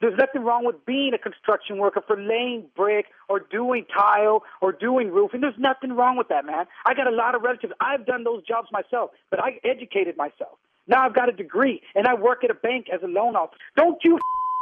There's 0.00 0.16
nothing 0.18 0.42
wrong 0.42 0.64
with 0.64 0.84
being 0.86 1.12
a 1.14 1.18
construction 1.18 1.78
worker 1.78 2.02
for 2.06 2.16
laying 2.16 2.64
brick 2.74 3.06
or 3.28 3.40
doing 3.40 3.84
tile 3.94 4.42
or 4.62 4.72
doing 4.72 5.10
roofing. 5.10 5.42
There's 5.42 5.58
nothing 5.58 5.92
wrong 5.92 6.16
with 6.16 6.28
that, 6.28 6.46
man. 6.46 6.64
I 6.86 6.94
got 6.94 7.06
a 7.06 7.14
lot 7.14 7.34
of 7.34 7.42
relatives. 7.42 7.72
I've 7.80 8.06
done 8.06 8.24
those 8.24 8.42
jobs 8.44 8.68
myself, 8.72 9.10
but 9.30 9.40
I 9.40 9.60
educated 9.62 10.16
myself. 10.16 10.58
Now 10.86 11.04
I've 11.04 11.14
got 11.14 11.28
a 11.28 11.32
degree 11.32 11.82
and 11.94 12.06
I 12.06 12.14
work 12.14 12.44
at 12.44 12.50
a 12.50 12.54
bank 12.54 12.86
as 12.92 13.00
a 13.02 13.06
loan 13.06 13.36
officer. 13.36 13.58
Don't 13.76 13.98
you 14.02 14.18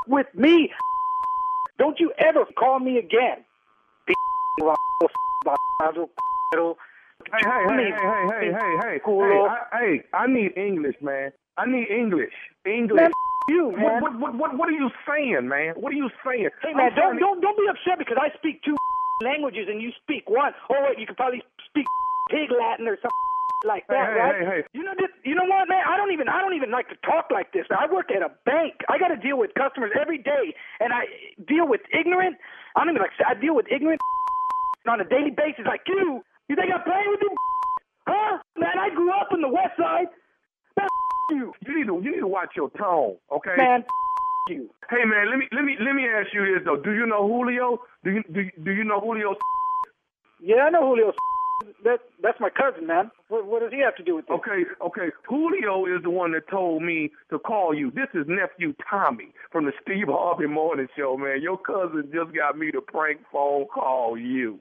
with 0.08 0.26
me. 0.34 0.72
Don't 1.78 2.00
you 2.00 2.12
ever 2.18 2.44
call 2.58 2.80
me 2.80 2.98
again. 2.98 3.44
hey, 7.32 7.44
hey, 7.44 7.66
hey, 7.68 7.90
hey, 7.90 8.26
hey, 8.30 8.52
hey, 8.52 8.76
hey, 8.82 8.98
hey, 9.38 9.46
hey, 9.72 10.02
I 10.12 10.26
need 10.26 10.56
English, 10.56 10.96
man. 11.00 11.32
I 11.58 11.66
need 11.66 11.90
English. 11.90 12.34
English. 12.64 13.02
Man, 13.02 13.10
you, 13.50 13.74
man. 13.74 14.00
What, 14.00 14.14
what, 14.18 14.32
what, 14.38 14.50
what 14.56 14.68
are 14.68 14.78
you 14.78 14.90
saying, 15.02 15.48
man? 15.48 15.74
What 15.74 15.90
are 15.90 15.98
you 15.98 16.08
saying? 16.22 16.50
Hey 16.62 16.72
man, 16.72 16.94
don't 16.94 17.18
don't 17.18 17.40
don't 17.42 17.58
be 17.58 17.66
upset 17.66 17.98
because 17.98 18.16
I 18.20 18.30
speak 18.38 18.62
two 18.62 18.76
languages 19.26 19.66
and 19.66 19.82
you 19.82 19.90
speak 20.04 20.30
one. 20.30 20.54
Oh 20.70 20.78
wait, 20.86 20.98
you 21.02 21.06
can 21.06 21.16
probably 21.16 21.42
speak 21.66 21.86
pig 22.30 22.54
Latin 22.54 22.86
or 22.86 22.96
something 23.02 23.26
like 23.66 23.82
that, 23.90 24.06
hey, 24.06 24.14
right? 24.14 24.34
hey, 24.38 24.46
hey. 24.46 24.62
You 24.70 24.86
know 24.86 24.94
this, 24.94 25.10
you 25.26 25.34
know 25.34 25.42
what, 25.42 25.66
man? 25.66 25.82
I 25.82 25.96
don't 25.98 26.12
even 26.14 26.28
I 26.28 26.38
don't 26.38 26.54
even 26.54 26.70
like 26.70 26.88
to 26.94 26.98
talk 27.02 27.34
like 27.34 27.50
this. 27.50 27.66
I 27.74 27.90
work 27.90 28.14
at 28.14 28.22
a 28.22 28.30
bank. 28.46 28.86
I 28.86 28.98
got 29.02 29.08
to 29.10 29.18
deal 29.18 29.34
with 29.34 29.50
customers 29.58 29.90
every 29.98 30.18
day, 30.22 30.54
and 30.78 30.92
I 30.94 31.10
deal 31.42 31.66
with 31.66 31.82
ignorant. 31.90 32.38
I 32.76 32.86
don't 32.86 32.94
even 32.94 33.02
like 33.02 33.16
I 33.26 33.34
deal 33.34 33.56
with 33.56 33.66
ignorant 33.66 33.98
on 34.86 35.00
a 35.00 35.08
daily 35.08 35.34
basis 35.34 35.66
like 35.66 35.82
you. 35.88 36.22
You 36.48 36.54
think 36.54 36.70
I'm 36.70 36.84
playing 36.86 37.10
with 37.10 37.20
you? 37.20 37.34
Huh? 38.06 38.38
Man, 38.56 38.78
I 38.78 38.88
grew 38.94 39.10
up 39.12 39.28
in 39.34 39.42
the 39.42 39.50
West 39.50 39.76
Side. 39.76 40.08
Man, 40.78 40.88
you. 41.30 41.52
You 41.66 41.78
need 41.78 41.86
to 41.86 42.00
you 42.02 42.12
need 42.12 42.20
to 42.20 42.26
watch 42.26 42.50
your 42.56 42.70
tone, 42.70 43.16
okay? 43.32 43.54
Man, 43.56 43.84
you. 44.48 44.70
Hey 44.90 45.04
man, 45.04 45.30
let 45.30 45.38
me 45.38 45.46
let 45.52 45.64
me 45.64 45.76
let 45.80 45.94
me 45.94 46.06
ask 46.06 46.32
you 46.32 46.44
this 46.44 46.64
though. 46.64 46.76
Do 46.76 46.92
you 46.92 47.06
know 47.06 47.26
Julio? 47.26 47.80
Do 48.04 48.10
you 48.10 48.22
do 48.32 48.44
do 48.64 48.70
you 48.72 48.84
know 48.84 49.00
Julio? 49.00 49.36
Yeah, 50.40 50.64
I 50.64 50.70
know 50.70 50.86
Julio. 50.86 51.12
That 51.84 51.98
that's 52.22 52.38
my 52.40 52.50
cousin, 52.50 52.86
man. 52.86 53.10
What, 53.28 53.46
what 53.46 53.60
does 53.60 53.72
he 53.72 53.80
have 53.80 53.96
to 53.96 54.02
do 54.02 54.16
with 54.16 54.26
this? 54.26 54.34
Okay, 54.34 54.64
okay. 54.80 55.12
Julio 55.28 55.86
is 55.86 56.02
the 56.02 56.10
one 56.10 56.32
that 56.32 56.48
told 56.48 56.82
me 56.82 57.10
to 57.30 57.38
call 57.38 57.74
you. 57.74 57.90
This 57.90 58.08
is 58.14 58.26
nephew 58.28 58.74
Tommy 58.88 59.34
from 59.50 59.64
the 59.64 59.72
Steve 59.82 60.06
Harvey 60.08 60.46
Morning 60.46 60.88
Show, 60.96 61.16
man. 61.16 61.42
Your 61.42 61.58
cousin 61.58 62.10
just 62.12 62.34
got 62.34 62.56
me 62.56 62.70
to 62.70 62.80
prank 62.80 63.20
phone 63.32 63.66
call 63.66 64.16
you. 64.16 64.60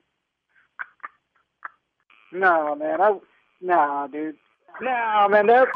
No, 2.34 2.76
man. 2.76 3.00
I 3.00 3.18
nah, 3.62 4.08
dude. 4.08 4.36
Nah, 4.82 5.28
man. 5.28 5.48
That's 5.48 5.72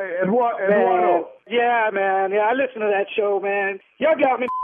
Hey, 0.00 0.16
Eduardo, 0.22 0.66
man. 0.66 0.80
Eduardo. 0.80 1.28
Yeah, 1.46 1.90
man. 1.92 2.32
Yeah, 2.32 2.48
I 2.48 2.52
listen 2.54 2.80
to 2.80 2.88
that 2.88 3.06
show, 3.14 3.38
man. 3.38 3.80
Y'all 3.98 4.16
got 4.18 4.40
me. 4.40 4.46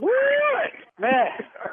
What? 0.00 0.70
Man, 1.00 1.26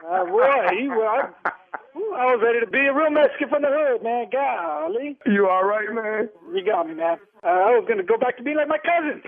uh, 0.09 0.26
boy, 0.26 0.72
you 0.82 0.89
were. 0.89 1.05
I, 1.05 1.30
I 1.45 2.26
was 2.26 2.41
ready 2.43 2.59
to 2.59 2.66
be 2.66 2.80
a 2.80 2.93
real 2.93 3.11
Mexican 3.11 3.49
from 3.49 3.61
the 3.61 3.68
hood, 3.70 4.01
man. 4.01 4.26
Golly. 4.32 5.16
You 5.28 5.47
all 5.47 5.63
right, 5.63 5.93
man? 5.93 6.30
You 6.51 6.66
got 6.66 6.88
me, 6.88 6.95
man. 6.95 7.18
Uh, 7.43 7.47
I 7.47 7.70
was 7.78 7.86
gonna 7.88 8.01
go 8.01 8.18
back 8.18 8.38
to 8.38 8.43
being 8.43 8.57
like 8.57 8.68
my 8.68 8.80
cousin. 8.80 9.22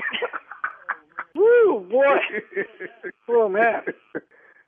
Woo, 1.36 1.88
boy. 1.90 2.18
Oh 3.30 3.48
man. 3.50 3.82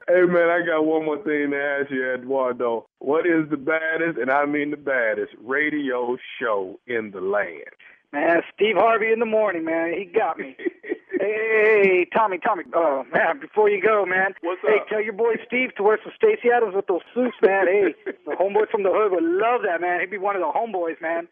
Hey 0.07 0.21
man, 0.21 0.49
I 0.49 0.65
got 0.65 0.85
one 0.85 1.05
more 1.05 1.17
thing 1.23 1.49
to 1.51 1.57
ask 1.57 1.89
you, 1.89 2.13
Eduardo. 2.13 2.85
What 2.99 3.25
is 3.25 3.49
the 3.49 3.57
baddest, 3.57 4.19
and 4.19 4.29
I 4.29 4.45
mean 4.45 4.69
the 4.69 4.77
baddest, 4.77 5.33
radio 5.41 6.17
show 6.39 6.79
in 6.85 7.09
the 7.11 7.21
land? 7.21 7.63
Man, 8.11 8.41
Steve 8.55 8.75
Harvey 8.75 9.11
in 9.11 9.19
the 9.19 9.25
morning, 9.25 9.65
man. 9.65 9.93
He 9.93 10.05
got 10.05 10.39
me. 10.39 10.55
hey, 10.59 10.97
hey, 11.19 11.81
hey, 11.83 12.07
Tommy, 12.11 12.39
Tommy. 12.39 12.63
Oh, 12.73 13.03
man, 13.13 13.39
before 13.39 13.69
you 13.69 13.81
go, 13.81 14.03
man. 14.05 14.33
What's 14.41 14.61
hey, 14.65 14.79
up? 14.79 14.87
tell 14.87 15.01
your 15.01 15.13
boy 15.13 15.35
Steve 15.45 15.75
to 15.75 15.83
wear 15.83 15.99
some 16.03 16.11
Stacy 16.15 16.49
Adams 16.49 16.73
with 16.75 16.87
those 16.87 17.01
suits, 17.13 17.37
man. 17.43 17.67
Hey, 17.67 17.93
the 18.25 18.31
homeboy 18.31 18.69
from 18.69 18.81
the 18.83 18.89
hood 18.91 19.11
would 19.11 19.23
love 19.23 19.61
that, 19.63 19.79
man. 19.79 19.99
He'd 19.99 20.09
be 20.09 20.17
one 20.17 20.35
of 20.35 20.41
the 20.41 20.47
homeboys, 20.47 20.99
man. 21.01 21.27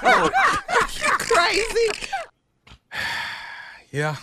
Crazy. 1.18 2.10
Yeah. 3.92 4.14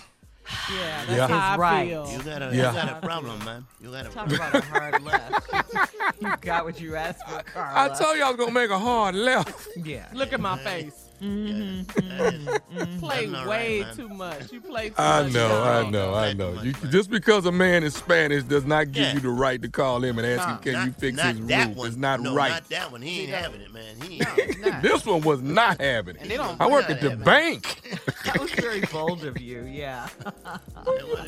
Yeah, 0.70 1.06
that's 1.06 1.18
Yeah. 1.18 1.28
how 1.28 1.54
I 1.54 1.58
Right. 1.58 1.90
feel. 1.90 2.12
You 2.12 2.20
got 2.24 2.42
a, 2.42 2.46
Yeah. 2.46 2.52
you 2.52 2.62
got 2.78 2.90
a 3.04 3.06
problem, 3.06 3.46
man. 3.46 3.66
You 3.80 3.92
got 3.92 4.06
a 4.06 4.10
Talk 4.10 4.28
problem. 4.30 4.36
about 4.36 4.56
a 4.56 4.62
hard 4.68 5.04
left. 5.04 5.92
you 6.22 6.34
got 6.42 6.66
what 6.66 6.80
you 6.82 6.96
asked 6.96 7.28
for, 7.28 7.42
Carla. 7.44 7.92
I 7.94 7.96
told 7.98 8.18
you 8.18 8.24
I 8.24 8.28
was 8.30 8.38
gonna 8.38 8.52
make 8.52 8.70
a 8.70 8.80
hard 8.80 9.16
left. 9.16 9.68
Yeah. 9.78 10.08
Look 10.14 10.34
at 10.34 10.40
my 10.40 10.58
face. 10.58 11.07
Mm-hmm. 11.22 13.00
Play 13.00 13.26
That's 13.26 13.32
not 13.32 13.48
way 13.48 13.82
right, 13.82 13.96
too 13.96 14.10
much. 14.10 14.52
You 14.52 14.62
play 14.62 14.90
too 14.90 14.96
much. 14.98 15.00
I 15.00 15.24
much. 15.24 15.34
know, 15.34 15.64
I 15.64 15.82
Sean. 15.82 15.92
know, 15.92 16.14
I 16.14 16.34
know. 16.34 16.52
much, 16.54 16.66
You, 16.66 16.74
just 16.92 17.10
because 17.10 17.46
a 17.46 17.52
man 17.52 17.84
is 17.84 17.96
Spanish 17.96 18.44
does 18.44 18.66
not 18.66 18.92
give 18.92 19.04
Yeah. 19.04 19.14
you 19.16 19.20
the 19.22 19.30
right 19.30 19.62
to 19.62 19.68
call 19.70 20.04
him 20.04 20.20
and 20.20 20.28
ask 20.28 20.48
him, 20.48 20.58
"Can 20.60 20.74
not, 20.74 20.86
you 20.86 20.92
fix 20.94 21.18
not 21.18 21.26
his 21.36 21.40
roof?" 21.42 21.76
one. 21.78 21.88
It's 21.88 21.98
not 21.98 22.22
no, 22.22 22.36
right. 22.36 22.52
Not 22.52 22.70
that 22.70 22.92
one. 22.92 23.02
He 23.02 23.22
ain't 23.22 23.32
that- 23.32 23.44
having 23.46 23.62
it, 23.62 23.74
man. 23.74 23.96
He 24.02 24.22
ain't. 24.22 24.82
This 24.82 25.06
one 25.06 25.22
was 25.22 25.42
not 25.42 25.82
having 25.82 26.18
And 26.18 26.30
they 26.30 26.36
it. 26.36 26.38
don't- 26.38 26.62
I 26.62 26.68
work 26.68 26.90
at 26.90 27.02
the 27.02 27.10
having 27.12 27.26
bank. 27.26 27.82
That 28.28 28.42
was 28.42 28.52
very 28.52 28.82
bold 28.92 29.24
of 29.24 29.40
you. 29.40 29.64
Yeah. 29.64 30.10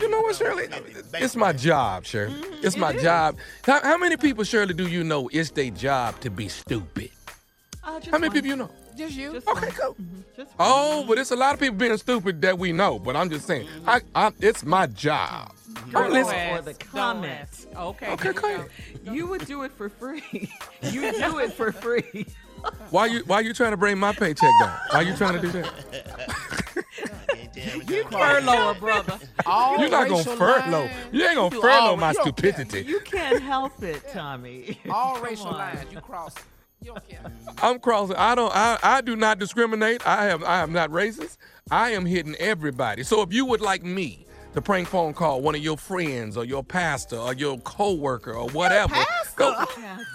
You 0.01 0.09
know 0.09 0.19
what, 0.21 0.35
Shirley? 0.35 0.67
It's 1.13 1.35
my 1.37 1.53
job, 1.53 2.03
Shirley. 2.05 2.35
It's 2.61 2.75
my 2.75 2.91
job. 2.97 3.37
How, 3.63 3.79
how 3.81 3.97
many 3.97 4.17
people, 4.17 4.43
Shirley, 4.43 4.73
do 4.73 4.85
you 4.85 5.05
know 5.05 5.29
it's 5.31 5.51
their 5.51 5.69
job 5.71 6.19
to 6.19 6.29
be 6.29 6.49
stupid? 6.49 7.09
Uh, 7.81 8.01
How 8.11 8.17
many 8.17 8.27
one. 8.27 8.31
people 8.31 8.49
you 8.49 8.55
know? 8.57 8.69
Just 8.99 9.15
you. 9.15 9.33
Just 9.33 9.47
Okay, 9.47 9.67
one. 9.67 9.71
cool. 9.75 9.93
Mm-hmm. 9.95 10.19
Just 10.35 10.49
one. 10.49 10.55
Oh, 10.59 11.05
but 11.07 11.17
it's 11.17 11.31
a 11.31 11.35
lot 11.35 11.53
of 11.53 11.59
people 11.59 11.75
being 11.77 11.97
stupid 11.97 12.41
that 12.43 12.57
we 12.59 12.71
know. 12.71 12.99
But 12.99 13.15
I'm 13.15 13.29
just 13.29 13.47
saying, 13.47 13.67
I, 13.87 14.01
I, 14.13 14.31
it's 14.39 14.63
my 14.63 14.85
job. 14.87 15.53
girl 15.91 16.09
listen. 16.11 16.35
or 16.51 16.61
the 16.61 16.73
Don't 16.73 16.79
comment. 16.91 17.65
Okay. 17.75 18.11
Okay, 18.11 18.23
here 18.23 18.33
we 18.33 18.39
go 18.41 18.65
go. 19.05 19.11
You 19.13 19.27
would 19.27 19.45
do 19.45 19.63
it 19.63 19.71
for 19.71 19.89
free. 19.89 20.23
You 20.83 21.11
do 21.11 21.39
it 21.39 21.53
for 21.53 21.71
free. 21.71 22.25
Why 22.89 23.05
you 23.05 23.23
why 23.25 23.39
you 23.39 23.53
trying 23.53 23.71
to 23.71 23.77
bring 23.77 23.97
my 23.97 24.11
paycheck 24.11 24.49
down? 24.61 24.77
Why 24.91 25.01
you 25.01 25.15
trying 25.15 25.33
to 25.35 25.41
do 25.41 25.51
that? 25.53 25.71
You 27.89 28.03
furlough 28.05 28.71
a 28.71 28.73
brother. 28.75 29.19
All 29.45 29.77
You're 29.79 29.89
not 29.89 30.07
gonna 30.07 30.23
furlough. 30.23 30.83
lines. 30.85 30.93
You 31.11 31.25
ain't 31.25 31.35
gonna 31.35 31.49
do 31.49 31.59
furlough 31.61 31.73
all- 31.73 31.97
my 31.97 32.09
you 32.11 32.13
don't 32.15 32.23
stupidity. 32.37 32.81
You 32.83 32.99
can't 33.01 33.41
help 33.41 33.81
it, 33.83 34.01
Tommy. 34.13 34.79
All 34.89 35.15
Come 35.15 35.23
racial 35.23 35.47
on. 35.47 35.53
lines 35.57 35.91
you 35.91 35.99
cross. 35.99 36.35
You 36.81 36.93
don't 36.93 37.09
care. 37.09 37.19
I'm 37.61 37.79
crossing. 37.79 38.15
I 38.15 38.35
don't. 38.35 38.51
I, 38.55 38.77
I 38.81 39.01
do 39.01 39.15
not 39.15 39.39
discriminate. 39.39 40.05
I 40.07 40.25
have. 40.25 40.43
I 40.43 40.61
am 40.61 40.71
not 40.71 40.89
racist. 40.91 41.37
I 41.71 41.91
am 41.91 42.05
hitting 42.05 42.35
everybody. 42.35 43.03
So 43.03 43.21
if 43.21 43.33
you 43.33 43.45
would 43.45 43.61
like 43.61 43.83
me 43.83 44.25
to 44.53 44.61
prank 44.61 44.87
phone 44.87 45.13
call 45.13 45.41
one 45.41 45.55
of 45.55 45.61
your 45.61 45.77
friends 45.77 46.35
or 46.37 46.45
your 46.45 46.63
pastor 46.63 47.17
or 47.17 47.33
your 47.33 47.57
coworker 47.59 48.33
or 48.33 48.49
whatever, 48.49 48.95
go. 49.35 49.53
Pastor. 49.53 50.05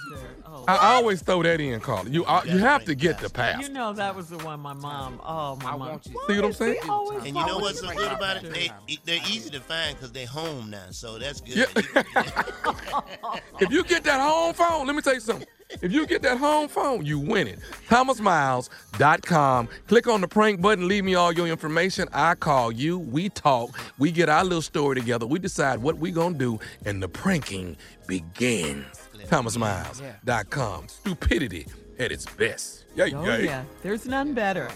Oh, 0.46 0.64
I, 0.68 0.76
I 0.76 0.94
always 0.94 1.20
throw 1.20 1.42
that 1.42 1.60
in, 1.60 1.80
Carl. 1.80 2.08
You 2.08 2.24
uh, 2.24 2.42
you 2.46 2.58
have 2.58 2.84
to 2.84 2.94
get 2.94 3.18
the 3.18 3.28
pastor. 3.28 3.66
you 3.66 3.72
know 3.72 3.92
that 3.92 4.14
was 4.14 4.28
the 4.30 4.38
one 4.38 4.60
my 4.60 4.72
mom. 4.72 5.20
Oh, 5.24 5.56
my 5.56 5.70
I 5.70 5.70
mom. 5.72 5.80
want 5.80 6.06
you. 6.06 6.12
See 6.28 6.36
what 6.36 6.44
I'm 6.44 6.52
saying? 6.52 6.78
And 6.82 7.26
you 7.26 7.46
know 7.46 7.58
what's 7.58 7.80
so 7.80 7.92
good 7.92 8.12
about 8.12 8.42
it? 8.42 8.52
They, 8.52 8.70
they're 9.04 9.20
easy 9.28 9.50
to 9.50 9.60
find 9.60 9.96
because 9.96 10.12
they're 10.12 10.26
home 10.26 10.70
now, 10.70 10.86
so 10.90 11.18
that's 11.18 11.40
good. 11.40 11.66
Yeah. 11.84 12.02
If 13.60 13.70
you 13.70 13.84
get 13.84 14.04
that 14.04 14.20
home 14.20 14.54
phone, 14.54 14.86
let 14.86 14.94
me 14.96 15.02
tell 15.02 15.14
you 15.14 15.20
something. 15.20 15.46
If 15.82 15.92
you 15.92 16.06
get 16.06 16.22
that 16.22 16.38
home 16.38 16.68
phone, 16.68 17.04
you 17.04 17.18
win 17.18 17.46
it. 17.48 17.58
ThomasMiles.com. 17.88 19.68
Click 19.88 20.06
on 20.06 20.20
the 20.20 20.28
prank 20.28 20.60
button, 20.60 20.88
leave 20.88 21.04
me 21.04 21.14
all 21.14 21.32
your 21.32 21.46
information. 21.46 22.08
I 22.12 22.34
call 22.34 22.72
you, 22.72 22.98
we 22.98 23.28
talk, 23.28 23.78
we 23.98 24.10
get 24.10 24.28
our 24.28 24.44
little 24.44 24.62
story 24.62 24.96
together, 24.96 25.26
we 25.26 25.38
decide 25.38 25.80
what 25.82 25.96
we 25.98 26.10
gonna 26.10 26.38
do, 26.38 26.58
and 26.84 27.02
the 27.02 27.08
pranking 27.08 27.76
begins. 28.06 28.84
ThomasMiles.com. 29.26 30.88
Stupidity 30.88 31.66
at 31.98 32.12
its 32.12 32.26
best. 32.26 32.84
Yeah, 32.94 33.06
Oh, 33.14 33.24
yeah. 33.24 33.36
yeah. 33.38 33.64
There's 33.82 34.06
none 34.06 34.34
better. 34.34 34.70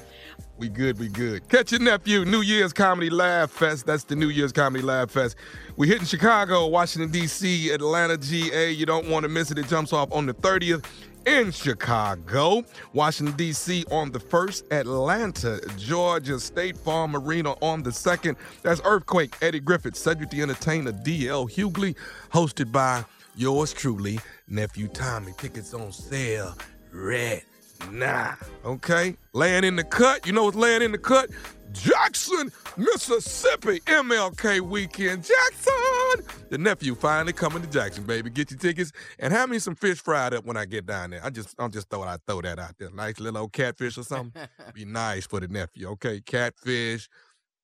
We 0.59 0.69
good, 0.69 0.99
we 0.99 1.07
good. 1.07 1.49
Catch 1.49 1.71
your 1.71 1.81
nephew, 1.81 2.25
New 2.25 2.41
Year's 2.41 2.73
Comedy 2.73 3.11
Laugh 3.11 3.49
Fest. 3.49 3.87
That's 3.87 4.03
the 4.03 4.17
New 4.17 4.29
Year's 4.29 4.51
Comedy 4.51 4.83
Laugh 4.83 5.09
Fest. 5.09 5.37
We 5.77 5.87
hitting 5.87 6.05
Chicago, 6.05 6.67
Washington, 6.67 7.13
D.C., 7.13 7.71
Atlanta, 7.71 8.17
GA. 8.17 8.73
You 8.73 8.85
don't 8.85 9.09
want 9.09 9.23
to 9.23 9.29
miss 9.29 9.53
it. 9.53 9.59
It 9.59 9.69
jumps 9.69 9.93
off 9.93 10.11
on 10.11 10.27
the 10.27 10.35
30th 10.35 10.85
in 11.27 11.53
Chicago, 11.53 12.65
Washington, 12.93 13.37
D.C. 13.37 13.85
on 13.93 14.11
the 14.11 14.19
1st, 14.19 14.73
Atlanta, 14.73 15.61
Georgia, 15.77 16.41
State 16.41 16.77
Farm 16.77 17.15
Arena 17.15 17.53
on 17.63 17.85
the 17.85 17.91
2nd. 17.91 18.35
That's 18.63 18.81
Earthquake, 18.85 19.37
Eddie 19.41 19.61
Griffin, 19.61 19.95
Cedric 19.95 20.31
the 20.31 20.43
Entertainer, 20.43 20.91
D.L. 20.91 21.47
Hughley, 21.47 21.95
hosted 22.33 22.73
by 22.73 23.05
yours 23.37 23.73
truly, 23.73 24.19
Nephew 24.49 24.89
Tommy. 24.89 25.35
Tickets 25.39 25.73
on 25.73 25.93
sale. 25.93 26.57
Red. 26.91 27.43
Nah. 27.91 28.35
Okay? 28.65 29.17
Laying 29.33 29.65
in 29.65 29.77
the 29.77 29.85
cut. 29.85 30.27
You 30.27 30.33
know 30.33 30.45
what's 30.45 30.57
laying 30.57 30.83
in 30.83 30.93
the 30.93 30.99
cut? 30.99 31.31
Jackson, 31.73 32.51
Mississippi, 32.77 33.81
MLK 33.81 34.61
weekend. 34.61 35.25
Jackson! 35.25 36.25
The 36.49 36.59
nephew 36.59 36.95
finally 36.95 37.33
coming 37.33 37.63
to 37.63 37.69
Jackson, 37.69 38.05
baby. 38.05 38.31
Get 38.31 38.51
your 38.51 38.59
tickets 38.59 38.93
and 39.19 39.33
have 39.33 39.51
me 39.51 39.59
some 39.59 39.75
fish 39.75 40.01
fried 40.01 40.33
up 40.33 40.45
when 40.47 40.57
I 40.57 40.65
get 40.65 40.87
down 40.87 41.11
there. 41.11 41.21
I 41.23 41.31
just 41.31 41.55
I'm 41.59 41.71
just 41.71 41.89
thought 41.89 42.09
I'd 42.09 42.25
throw 42.27 42.41
that 42.41 42.59
out 42.59 42.75
there. 42.79 42.91
Nice 42.91 43.21
little 43.21 43.43
old 43.43 43.53
catfish 43.53 43.99
or 43.99 44.03
something. 44.03 44.43
Be 44.75 44.85
nice 44.85 45.27
for 45.27 45.41
the 45.41 45.49
nephew. 45.49 45.89
Okay. 45.91 46.21
Catfish, 46.21 47.09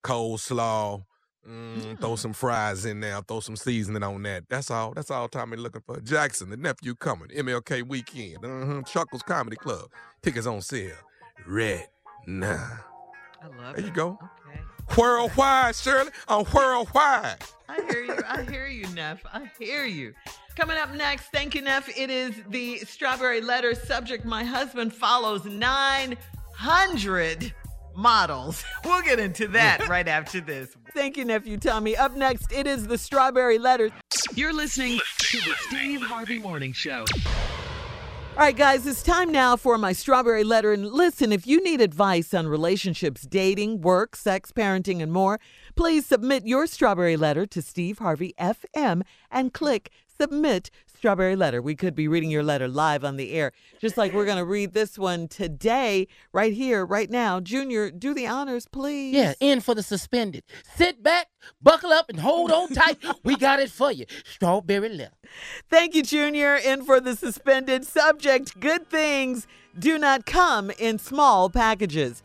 coleslaw. 0.05 1.05
Mm, 1.49 1.99
throw 2.01 2.17
some 2.17 2.33
fries 2.33 2.85
in 2.87 3.01
there, 3.01 3.21
throw 3.23 3.41
some 3.41 3.57
seasoning 3.57 4.03
on 4.03 4.23
that. 4.23 4.45
That's 4.49 4.71
all. 4.71 4.93
That's 4.95 5.11
all 5.11 5.29
Tommy 5.29 5.57
looking 5.59 5.83
for. 5.83 6.01
Jackson, 6.01 6.49
the 6.51 6.57
nephew 6.57 6.95
coming. 6.95 7.29
MLK 7.29 7.87
weekend. 7.87 8.43
Uh-huh. 8.45 8.83
Chuckles 8.83 9.23
Comedy 9.23 9.57
Club. 9.57 9.91
Tickets 10.23 10.47
on 10.47 10.63
sale. 10.63 10.95
Red. 11.47 11.89
Nah. 12.27 12.55
I 13.43 13.47
love 13.63 13.77
There 13.77 13.81
it. 13.81 13.85
you 13.85 13.91
go. 13.91 14.19
Okay. 14.49 14.61
Worldwide, 14.97 15.75
Shirley. 15.77 16.11
I'm 16.29 16.45
worldwide. 16.55 17.37
I 17.69 17.83
hear 17.91 18.03
you. 18.05 18.17
I 18.27 18.43
hear 18.43 18.67
you, 18.67 18.87
Neff. 18.95 19.21
I 19.33 19.51
hear 19.59 19.85
you. 19.85 20.15
Coming 20.57 20.77
up 20.79 20.95
next, 20.95 21.27
thank 21.33 21.55
you, 21.55 21.61
Neff. 21.63 21.89
It 21.99 22.11
is 22.11 22.35
the 22.49 22.79
strawberry 22.79 23.41
letter 23.41 23.75
subject. 23.75 24.25
My 24.25 24.45
husband 24.45 24.95
follows 24.95 25.45
900 25.45 27.53
models. 27.97 28.65
We'll 28.85 29.03
get 29.03 29.19
into 29.19 29.49
that 29.49 29.89
right 29.89 30.07
after 30.07 30.41
this. 30.41 30.77
Thank 30.93 31.17
you, 31.17 31.25
nephew 31.25 31.57
Tommy. 31.57 31.97
Up 31.97 32.15
next, 32.15 32.53
it 32.53 32.67
is 32.67 32.87
the 32.87 32.99
strawberry 32.99 33.59
letter. 33.59 33.91
You're 34.35 34.53
listening 34.53 35.01
to 35.19 35.39
the 35.39 35.55
Steve 35.69 36.03
Harvey 36.03 36.39
Morning 36.39 36.73
Show. 36.73 37.07
All 38.37 38.41
right, 38.41 38.57
guys, 38.57 38.85
it's 38.85 39.03
time 39.03 39.31
now 39.31 39.57
for 39.57 39.79
my 39.79 39.93
strawberry 39.93 40.43
letter. 40.43 40.73
And 40.73 40.91
listen, 40.91 41.33
if 41.33 41.47
you 41.47 41.63
need 41.63 41.81
advice 41.81 42.35
on 42.35 42.49
relationships, 42.49 43.23
dating, 43.23 43.81
work, 43.81 44.17
sex, 44.17 44.51
parenting, 44.51 45.01
and 45.01 45.13
more, 45.13 45.39
please 45.77 46.05
submit 46.05 46.45
your 46.47 46.67
strawberry 46.67 47.17
letter 47.17 47.47
to 47.47 47.63
Steve 47.63 47.99
Harvey 47.99 48.35
FM 48.39 49.03
and 49.31 49.55
click 49.55 49.91
submit 50.21 50.71
strawberry 51.05 51.37
letter. 51.37 51.61
We 51.61 51.75
could 51.75 51.95
be 51.95 52.09
reading 52.09 52.31
your 52.31 52.43
letter 52.43 52.67
live 52.67 53.05
on 53.05 53.19
the 53.19 53.33
air, 53.33 53.53
just 53.79 53.99
like 53.99 54.15
we're 54.15 54.25
going 54.25 54.39
to 54.39 54.45
read 54.45 54.73
this 54.73 54.99
one 54.99 55.29
today, 55.29 56.09
right 56.33 56.55
here, 56.55 56.83
right 56.83 57.11
now. 57.11 57.41
Junior, 57.41 57.91
do 57.91 58.15
the 58.15 58.27
honors, 58.27 58.67
please. 58.67 59.15
Yeah, 59.15 59.35
in 59.39 59.61
for 59.61 59.75
the 59.75 59.83
suspended. 59.83 60.45
Sit 60.77 61.03
back, 61.03 61.27
buckle 61.61 61.93
up, 61.93 62.09
and 62.09 62.19
hold 62.19 62.51
on 62.51 62.71
tight. 62.71 62.97
we 63.23 63.37
got 63.37 63.61
it 63.61 63.71
for 63.71 63.93
you. 63.93 64.07
Strawberry 64.25 64.89
letter. 64.89 65.13
Thank 65.69 65.95
you, 65.95 66.03
Junior. 66.03 66.57
In 66.57 66.83
for 66.87 67.01
the 67.01 67.15
suspended 67.15 67.85
subject 67.85 68.59
good 68.59 68.89
things 68.89 69.47
do 69.79 69.99
not 69.99 70.25
come 70.25 70.71
in 70.71 70.99
small 70.99 71.51
packages. 71.51 72.23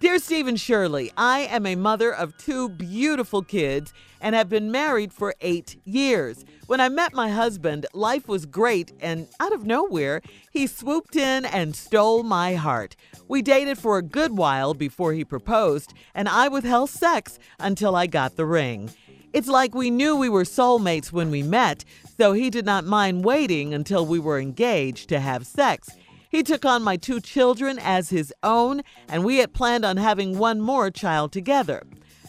Dear 0.00 0.18
Stephen 0.18 0.56
Shirley, 0.56 1.10
I 1.16 1.40
am 1.40 1.66
a 1.66 1.74
mother 1.74 2.14
of 2.14 2.36
two 2.38 2.68
beautiful 2.68 3.42
kids 3.42 3.92
and 4.20 4.34
have 4.34 4.48
been 4.48 4.70
married 4.70 5.12
for 5.12 5.34
eight 5.40 5.80
years. 5.84 6.44
When 6.66 6.80
I 6.80 6.88
met 6.88 7.14
my 7.14 7.30
husband, 7.30 7.86
life 7.92 8.28
was 8.28 8.46
great, 8.46 8.92
and 9.00 9.28
out 9.40 9.52
of 9.52 9.64
nowhere, 9.64 10.22
he 10.50 10.66
swooped 10.66 11.16
in 11.16 11.44
and 11.44 11.76
stole 11.76 12.22
my 12.22 12.54
heart. 12.54 12.96
We 13.28 13.42
dated 13.42 13.78
for 13.78 13.98
a 13.98 14.02
good 14.02 14.36
while 14.36 14.74
before 14.74 15.12
he 15.12 15.24
proposed, 15.24 15.94
and 16.14 16.28
I 16.28 16.48
withheld 16.48 16.90
sex 16.90 17.38
until 17.58 17.94
I 17.94 18.06
got 18.06 18.36
the 18.36 18.46
ring. 18.46 18.90
It's 19.32 19.48
like 19.48 19.74
we 19.74 19.90
knew 19.90 20.16
we 20.16 20.28
were 20.28 20.44
soulmates 20.44 21.12
when 21.12 21.30
we 21.30 21.42
met, 21.42 21.84
so 22.16 22.32
he 22.32 22.48
did 22.48 22.64
not 22.64 22.84
mind 22.84 23.24
waiting 23.24 23.74
until 23.74 24.06
we 24.06 24.18
were 24.18 24.40
engaged 24.40 25.08
to 25.10 25.20
have 25.20 25.46
sex. 25.46 25.90
He 26.30 26.42
took 26.42 26.64
on 26.64 26.82
my 26.82 26.96
two 26.96 27.20
children 27.20 27.78
as 27.78 28.10
his 28.10 28.32
own, 28.42 28.82
and 29.08 29.24
we 29.24 29.38
had 29.38 29.52
planned 29.52 29.84
on 29.84 29.96
having 29.96 30.38
one 30.38 30.60
more 30.60 30.90
child 30.90 31.32
together. 31.32 31.82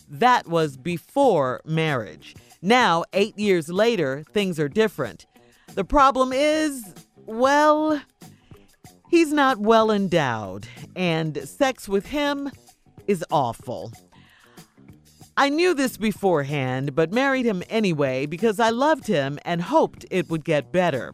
That 0.07 0.47
was 0.47 0.77
before 0.77 1.61
marriage. 1.65 2.35
Now, 2.61 3.03
eight 3.13 3.37
years 3.37 3.69
later, 3.69 4.23
things 4.33 4.59
are 4.59 4.69
different. 4.69 5.25
The 5.75 5.83
problem 5.83 6.31
is, 6.33 6.93
well, 7.25 8.01
he's 9.09 9.33
not 9.33 9.59
well 9.59 9.91
endowed, 9.91 10.67
and 10.95 11.37
sex 11.47 11.87
with 11.89 12.07
him 12.07 12.51
is 13.05 13.23
awful. 13.29 13.91
I 15.39 15.49
knew 15.49 15.75
this 15.75 15.97
beforehand, 15.97 16.95
but 16.95 17.13
married 17.13 17.45
him 17.45 17.61
anyway 17.69 18.25
because 18.25 18.59
I 18.59 18.71
loved 18.71 19.05
him 19.05 19.37
and 19.45 19.61
hoped 19.61 20.03
it 20.09 20.29
would 20.29 20.43
get 20.43 20.71
better. 20.71 21.13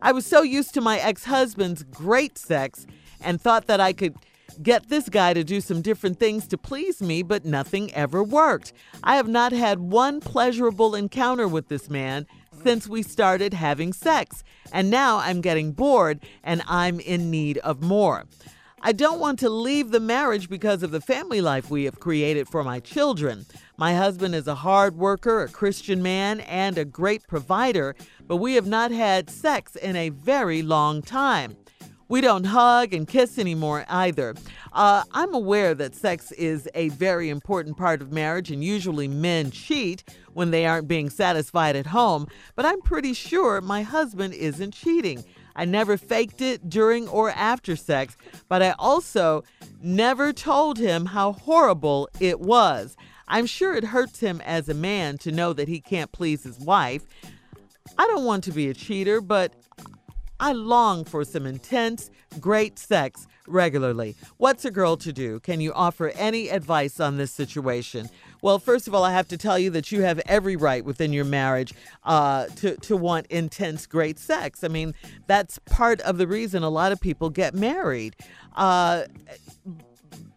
I 0.00 0.12
was 0.12 0.24
so 0.24 0.40
used 0.40 0.72
to 0.74 0.80
my 0.80 0.98
ex 0.98 1.24
husband's 1.24 1.82
great 1.82 2.38
sex 2.38 2.86
and 3.20 3.38
thought 3.38 3.66
that 3.66 3.80
I 3.80 3.92
could 3.92 4.14
get 4.62 4.88
this 4.88 5.08
guy 5.08 5.34
to 5.34 5.44
do 5.44 5.60
some 5.60 5.82
different 5.82 6.18
things 6.18 6.46
to 6.48 6.58
please 6.58 7.00
me, 7.00 7.22
but 7.22 7.44
nothing 7.44 7.92
ever 7.94 8.22
worked. 8.22 8.72
I 9.02 9.16
have 9.16 9.28
not 9.28 9.52
had 9.52 9.78
one 9.80 10.20
pleasurable 10.20 10.94
encounter 10.94 11.48
with 11.48 11.68
this 11.68 11.88
man 11.90 12.26
since 12.62 12.86
we 12.86 13.02
started 13.02 13.54
having 13.54 13.92
sex, 13.92 14.44
and 14.72 14.90
now 14.90 15.18
I'm 15.18 15.40
getting 15.40 15.72
bored 15.72 16.20
and 16.42 16.62
I'm 16.66 17.00
in 17.00 17.30
need 17.30 17.58
of 17.58 17.82
more. 17.82 18.26
I 18.82 18.92
don't 18.92 19.20
want 19.20 19.38
to 19.40 19.50
leave 19.50 19.90
the 19.90 20.00
marriage 20.00 20.48
because 20.48 20.82
of 20.82 20.90
the 20.90 21.02
family 21.02 21.42
life 21.42 21.68
we 21.68 21.84
have 21.84 22.00
created 22.00 22.48
for 22.48 22.64
my 22.64 22.80
children. 22.80 23.44
My 23.76 23.94
husband 23.94 24.34
is 24.34 24.46
a 24.46 24.54
hard 24.54 24.96
worker, 24.96 25.42
a 25.42 25.48
Christian 25.48 26.02
man, 26.02 26.40
and 26.40 26.78
a 26.78 26.86
great 26.86 27.26
provider, 27.28 27.94
but 28.26 28.36
we 28.36 28.54
have 28.54 28.66
not 28.66 28.90
had 28.90 29.28
sex 29.28 29.76
in 29.76 29.96
a 29.96 30.08
very 30.08 30.62
long 30.62 31.02
time. 31.02 31.56
We 32.10 32.20
don't 32.20 32.42
hug 32.42 32.92
and 32.92 33.06
kiss 33.06 33.38
anymore 33.38 33.84
either. 33.88 34.34
Uh, 34.72 35.04
I'm 35.12 35.32
aware 35.32 35.74
that 35.76 35.94
sex 35.94 36.32
is 36.32 36.68
a 36.74 36.88
very 36.88 37.28
important 37.28 37.76
part 37.76 38.02
of 38.02 38.10
marriage, 38.10 38.50
and 38.50 38.64
usually 38.64 39.06
men 39.06 39.52
cheat 39.52 40.02
when 40.32 40.50
they 40.50 40.66
aren't 40.66 40.88
being 40.88 41.08
satisfied 41.08 41.76
at 41.76 41.86
home, 41.86 42.26
but 42.56 42.66
I'm 42.66 42.80
pretty 42.80 43.14
sure 43.14 43.60
my 43.60 43.82
husband 43.82 44.34
isn't 44.34 44.72
cheating. 44.72 45.24
I 45.54 45.66
never 45.66 45.96
faked 45.96 46.40
it 46.40 46.68
during 46.68 47.06
or 47.06 47.30
after 47.30 47.76
sex, 47.76 48.16
but 48.48 48.60
I 48.60 48.74
also 48.76 49.44
never 49.80 50.32
told 50.32 50.78
him 50.78 51.06
how 51.06 51.34
horrible 51.34 52.08
it 52.18 52.40
was. 52.40 52.96
I'm 53.28 53.46
sure 53.46 53.76
it 53.76 53.84
hurts 53.84 54.18
him 54.18 54.40
as 54.44 54.68
a 54.68 54.74
man 54.74 55.16
to 55.18 55.30
know 55.30 55.52
that 55.52 55.68
he 55.68 55.80
can't 55.80 56.10
please 56.10 56.42
his 56.42 56.58
wife. 56.58 57.02
I 57.96 58.06
don't 58.08 58.24
want 58.24 58.42
to 58.44 58.52
be 58.52 58.68
a 58.68 58.74
cheater, 58.74 59.20
but 59.20 59.54
I 60.40 60.52
long 60.52 61.04
for 61.04 61.22
some 61.24 61.44
intense, 61.44 62.10
great 62.40 62.78
sex 62.78 63.26
regularly. 63.46 64.16
What's 64.38 64.64
a 64.64 64.70
girl 64.70 64.96
to 64.96 65.12
do? 65.12 65.38
Can 65.40 65.60
you 65.60 65.72
offer 65.74 66.08
any 66.08 66.48
advice 66.48 66.98
on 66.98 67.18
this 67.18 67.30
situation? 67.30 68.08
Well, 68.40 68.58
first 68.58 68.88
of 68.88 68.94
all, 68.94 69.04
I 69.04 69.12
have 69.12 69.28
to 69.28 69.36
tell 69.36 69.58
you 69.58 69.68
that 69.70 69.92
you 69.92 70.02
have 70.02 70.18
every 70.26 70.56
right 70.56 70.82
within 70.82 71.12
your 71.12 71.26
marriage 71.26 71.74
uh, 72.04 72.46
to, 72.56 72.76
to 72.76 72.96
want 72.96 73.26
intense, 73.26 73.86
great 73.86 74.18
sex. 74.18 74.64
I 74.64 74.68
mean, 74.68 74.94
that's 75.26 75.58
part 75.66 76.00
of 76.00 76.16
the 76.16 76.26
reason 76.26 76.62
a 76.62 76.70
lot 76.70 76.90
of 76.90 77.00
people 77.00 77.28
get 77.28 77.54
married. 77.54 78.16
Uh, 78.56 79.04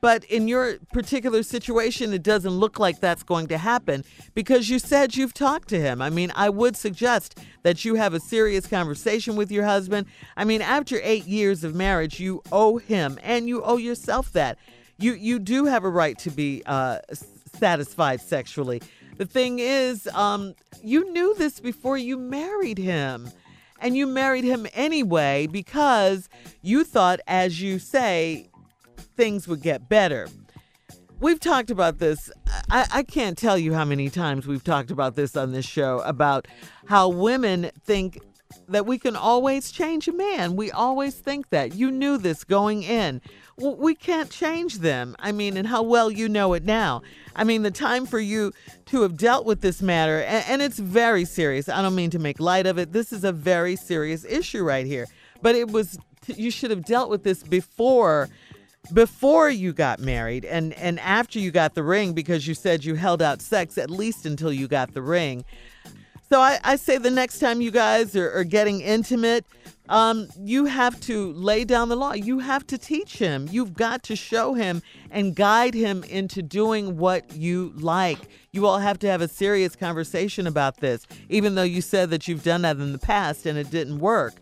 but 0.04 0.26
in 0.26 0.50
your 0.50 0.80
particular 0.92 1.44
situation, 1.44 2.12
it 2.12 2.24
doesn't 2.24 2.52
look 2.52 2.78
like 2.78 3.00
that's 3.00 3.24
going 3.24 3.48
to 3.48 3.58
happen 3.58 4.04
because 4.34 4.70
you 4.70 4.78
said 4.78 5.16
you've 5.16 5.34
talked 5.34 5.70
to 5.70 5.80
him. 5.80 6.02
I 6.02 6.10
mean, 6.10 6.30
I 6.36 6.50
would 6.50 6.76
suggest 6.76 7.40
that 7.62 7.86
you 7.86 7.96
have 7.96 8.14
a 8.14 8.20
serious 8.20 8.68
conversation 8.68 9.38
with 9.38 9.50
your 9.50 9.64
husband. 9.64 10.08
I 10.36 10.44
mean, 10.44 10.62
after 10.62 11.00
eight 11.04 11.24
years 11.24 11.64
of 11.64 11.74
marriage, 11.74 12.20
you 12.20 12.44
owe 12.52 12.80
him 12.80 13.18
and 13.24 13.48
you 13.48 13.64
owe 13.64 13.78
yourself 13.78 14.34
that. 14.34 14.58
You 14.98 15.14
you 15.14 15.40
do 15.40 15.68
have 15.68 15.86
a 15.86 15.90
right 15.90 16.20
to 16.20 16.32
be 16.32 16.64
uh, 16.66 17.00
satisfied 17.58 18.20
sexually. 18.20 18.82
The 19.16 19.26
thing 19.26 19.60
is, 19.60 20.08
um, 20.08 20.54
you 20.82 21.14
knew 21.14 21.34
this 21.36 21.62
before 21.62 21.98
you 21.98 22.18
married 22.18 22.78
him. 22.78 23.32
And 23.80 23.98
you 23.98 24.08
married 24.08 24.46
him 24.46 24.66
anyway 24.74 25.46
because 25.46 26.30
you 26.62 26.86
thought, 26.86 27.20
as 27.28 27.62
you 27.62 27.80
say, 27.80 28.50
things 29.16 29.48
would 29.48 29.62
get 29.62 29.90
better. 29.90 30.28
We've 31.20 31.40
talked 31.40 31.72
about 31.72 32.00
this. 32.00 32.30
I, 32.70 32.86
I, 32.92 33.04
can't 33.04 33.38
tell 33.38 33.58
you 33.58 33.74
how 33.74 33.86
many 33.86 34.10
times 34.10 34.46
we've 34.46 34.64
talked 34.64 34.92
about 34.92 35.16
this 35.16 35.38
on 35.38 35.54
this 35.54 35.66
show 35.66 36.00
about 36.00 36.48
how 36.88 37.08
women 37.08 37.72
think 37.86 38.20
that 38.68 38.86
we 38.86 38.98
can 38.98 39.16
always 39.16 39.72
change 39.72 40.08
a 40.08 40.14
man. 40.14 40.56
We 40.56 40.72
always 40.72 41.16
think 41.16 41.50
that. 41.50 41.76
You 41.76 41.92
knew 41.92 42.18
this 42.18 42.44
going 42.44 42.84
in. 42.84 43.22
We 43.58 43.96
can't 43.96 44.30
change 44.30 44.80
them. 44.80 45.16
I 45.20 45.32
mean, 45.32 45.58
and 45.58 45.68
how 45.68 45.84
well 45.84 46.12
you 46.12 46.28
know 46.28 46.54
it 46.54 46.64
now. 46.64 47.04
I 47.36 47.44
mean, 47.44 47.62
the 47.62 47.72
time 47.72 48.06
for 48.06 48.20
you 48.20 48.52
to 48.88 49.02
have 49.04 49.18
dealt 49.18 49.46
with 49.46 49.62
this 49.62 49.82
matter, 49.82 50.22
and, 50.22 50.46
and 50.48 50.62
it's 50.62 50.80
very 50.80 51.26
serious. 51.26 51.70
I 51.70 51.82
don't 51.82 51.96
mean 51.96 52.10
to 52.12 52.20
make 52.20 52.40
light 52.40 52.66
of 52.66 52.78
it. 52.78 52.94
This 52.94 53.14
is 53.14 53.24
a 53.24 53.32
very 53.32 53.76
serious 53.76 54.26
issue 54.26 54.64
right 54.64 54.86
here. 54.86 55.08
But 55.42 55.56
it 55.56 55.72
was, 55.72 55.98
you 56.28 56.52
should 56.52 56.72
have 56.72 56.86
dealt 56.86 57.10
with 57.10 57.24
this 57.24 57.44
before 57.44 58.30
before 58.92 59.50
you 59.50 59.72
got 59.72 60.00
married 60.00 60.44
and 60.44 60.74
and 60.74 61.00
after 61.00 61.40
you 61.40 61.52
got 61.52 61.74
the 61.74 61.84
ring 61.84 62.14
because 62.14 62.48
you 62.48 62.54
said 62.54 62.84
you 62.84 62.96
held 62.96 63.22
out 63.22 63.42
sex 63.42 63.78
at 63.78 63.90
least 63.90 64.26
until 64.26 64.52
you 64.52 64.68
got 64.68 64.94
the 64.94 65.02
ring. 65.02 65.46
So 66.30 66.42
i, 66.42 66.60
I 66.64 66.76
say 66.76 66.98
the 66.98 67.12
next 67.12 67.40
time 67.40 67.62
you 67.62 67.72
guys 67.72 68.16
are, 68.16 68.32
are 68.32 68.44
getting 68.44 68.82
intimate 68.82 69.46
um, 69.90 70.30
you 70.40 70.66
have 70.66 71.00
to 71.02 71.34
lay 71.34 71.66
down 71.66 71.90
the 71.90 71.98
law. 71.98 72.14
You 72.14 72.40
have 72.40 72.66
to 72.68 72.78
teach 72.78 73.18
him. 73.18 73.50
You've 73.52 73.74
got 73.74 74.02
to 74.04 74.16
show 74.16 74.54
him 74.54 74.82
and 75.12 75.36
guide 75.36 75.74
him 75.74 76.04
into 76.06 76.42
doing 76.42 76.98
what 76.98 77.36
you 77.36 77.74
like. 77.76 78.18
You 78.54 78.66
all 78.66 78.80
have 78.80 78.98
to 79.00 79.08
have 79.08 79.22
a 79.22 79.28
serious 79.28 79.76
conversation 79.76 80.48
about 80.48 80.78
this 80.78 81.06
even 81.28 81.56
though 81.56 81.64
you 81.64 81.82
said 81.82 82.10
that 82.12 82.28
you've 82.28 82.44
done 82.44 82.62
that 82.62 82.78
in 82.78 82.92
the 82.92 83.00
past 83.00 83.46
and 83.46 83.58
it 83.58 83.70
didn't 83.70 84.00
work 84.00 84.36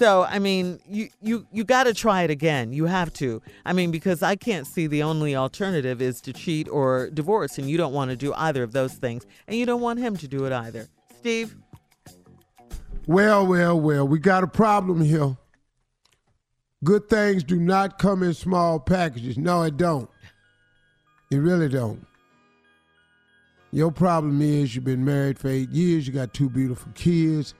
so 0.00 0.22
I 0.22 0.38
mean, 0.38 0.80
you 0.88 1.10
you 1.20 1.46
you 1.52 1.62
got 1.62 1.84
to 1.84 1.92
try 1.92 2.22
it 2.22 2.30
again. 2.30 2.72
You 2.72 2.86
have 2.86 3.12
to. 3.14 3.42
I 3.66 3.74
mean, 3.74 3.90
because 3.90 4.22
I 4.22 4.34
can't 4.34 4.66
see 4.66 4.86
the 4.86 5.02
only 5.02 5.36
alternative 5.36 6.00
is 6.00 6.22
to 6.22 6.32
cheat 6.32 6.70
or 6.70 7.10
divorce, 7.10 7.58
and 7.58 7.68
you 7.68 7.76
don't 7.76 7.92
want 7.92 8.10
to 8.10 8.16
do 8.16 8.32
either 8.32 8.62
of 8.62 8.72
those 8.72 8.94
things, 8.94 9.26
and 9.46 9.58
you 9.58 9.66
don't 9.66 9.82
want 9.82 9.98
him 9.98 10.16
to 10.16 10.26
do 10.26 10.46
it 10.46 10.54
either. 10.54 10.88
Steve. 11.18 11.54
Well, 13.06 13.46
well, 13.46 13.78
well, 13.78 14.08
we 14.08 14.18
got 14.18 14.42
a 14.42 14.46
problem 14.46 15.02
here. 15.02 15.36
Good 16.82 17.10
things 17.10 17.44
do 17.44 17.60
not 17.60 17.98
come 17.98 18.22
in 18.22 18.32
small 18.32 18.80
packages. 18.80 19.36
No, 19.36 19.64
it 19.64 19.76
don't. 19.76 20.08
It 21.30 21.36
really 21.36 21.68
don't. 21.68 22.06
Your 23.70 23.92
problem 23.92 24.40
is 24.40 24.74
you've 24.74 24.84
been 24.84 25.04
married 25.04 25.38
for 25.38 25.48
eight 25.48 25.68
years, 25.68 26.06
you 26.06 26.14
got 26.14 26.32
two 26.32 26.48
beautiful 26.48 26.90
kids 26.94 27.52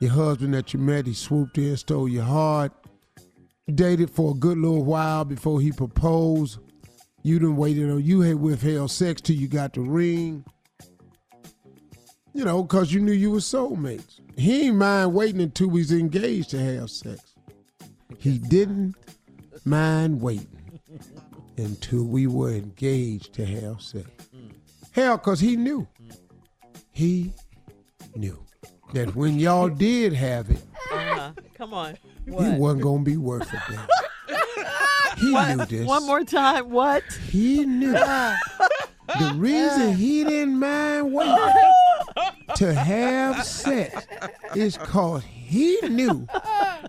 your 0.00 0.12
husband 0.12 0.54
that 0.54 0.72
you 0.72 0.80
met, 0.80 1.06
he 1.06 1.12
swooped 1.12 1.58
in, 1.58 1.76
stole 1.76 2.08
your 2.08 2.24
heart. 2.24 2.72
Dated 3.72 4.10
for 4.10 4.32
a 4.32 4.34
good 4.34 4.58
little 4.58 4.82
while 4.82 5.24
before 5.24 5.60
he 5.60 5.70
proposed. 5.70 6.58
You 7.22 7.38
didn't 7.38 7.56
waited 7.56 7.90
on 7.90 8.02
you 8.02 8.22
had 8.22 8.36
withheld 8.36 8.90
sex 8.90 9.20
till 9.20 9.36
you 9.36 9.46
got 9.46 9.74
the 9.74 9.82
ring. 9.82 10.44
You 12.32 12.44
know, 12.44 12.64
cause 12.64 12.92
you 12.92 13.00
knew 13.00 13.12
you 13.12 13.30
were 13.30 13.38
soulmates. 13.38 14.20
He 14.36 14.68
ain't 14.68 14.76
mind 14.76 15.12
waiting 15.12 15.42
until 15.42 15.68
we 15.68 15.82
engaged 15.90 16.50
to 16.50 16.58
have 16.58 16.90
sex. 16.90 17.34
He 18.18 18.38
didn't 18.38 18.96
mind 19.64 20.22
waiting 20.22 20.80
until 21.58 22.04
we 22.04 22.26
were 22.26 22.50
engaged 22.50 23.34
to 23.34 23.44
have 23.44 23.82
sex. 23.82 24.08
Hell, 24.92 25.18
cause 25.18 25.40
he 25.40 25.56
knew. 25.56 25.86
He 26.90 27.34
knew 28.16 28.38
that 28.92 29.14
when 29.14 29.38
y'all 29.38 29.68
did 29.86 30.12
have 30.12 30.50
it, 30.50 30.62
uh-huh. 30.92 31.32
come 31.54 31.74
on, 31.74 31.96
what? 32.26 32.46
it 32.46 32.58
wasn't 32.58 32.82
gonna 32.82 33.02
be 33.02 33.16
worth 33.16 33.52
it. 33.52 33.60
Then. 33.68 33.80
He 35.16 35.32
what? 35.32 35.56
knew 35.56 35.66
this. 35.66 35.86
One 35.86 36.06
more 36.06 36.24
time, 36.24 36.70
what? 36.70 37.02
He 37.28 37.66
knew. 37.66 37.94
Uh-huh. 37.94 38.68
the 39.18 39.34
reason 39.34 39.82
uh-huh. 39.82 39.92
he 39.92 40.24
didn't 40.24 40.58
mind 40.58 41.12
waiting 41.12 41.36
to 42.54 42.72
have 42.72 43.44
sex 43.44 44.06
is 44.54 44.78
cause 44.78 45.22
he 45.24 45.78
knew 45.82 46.26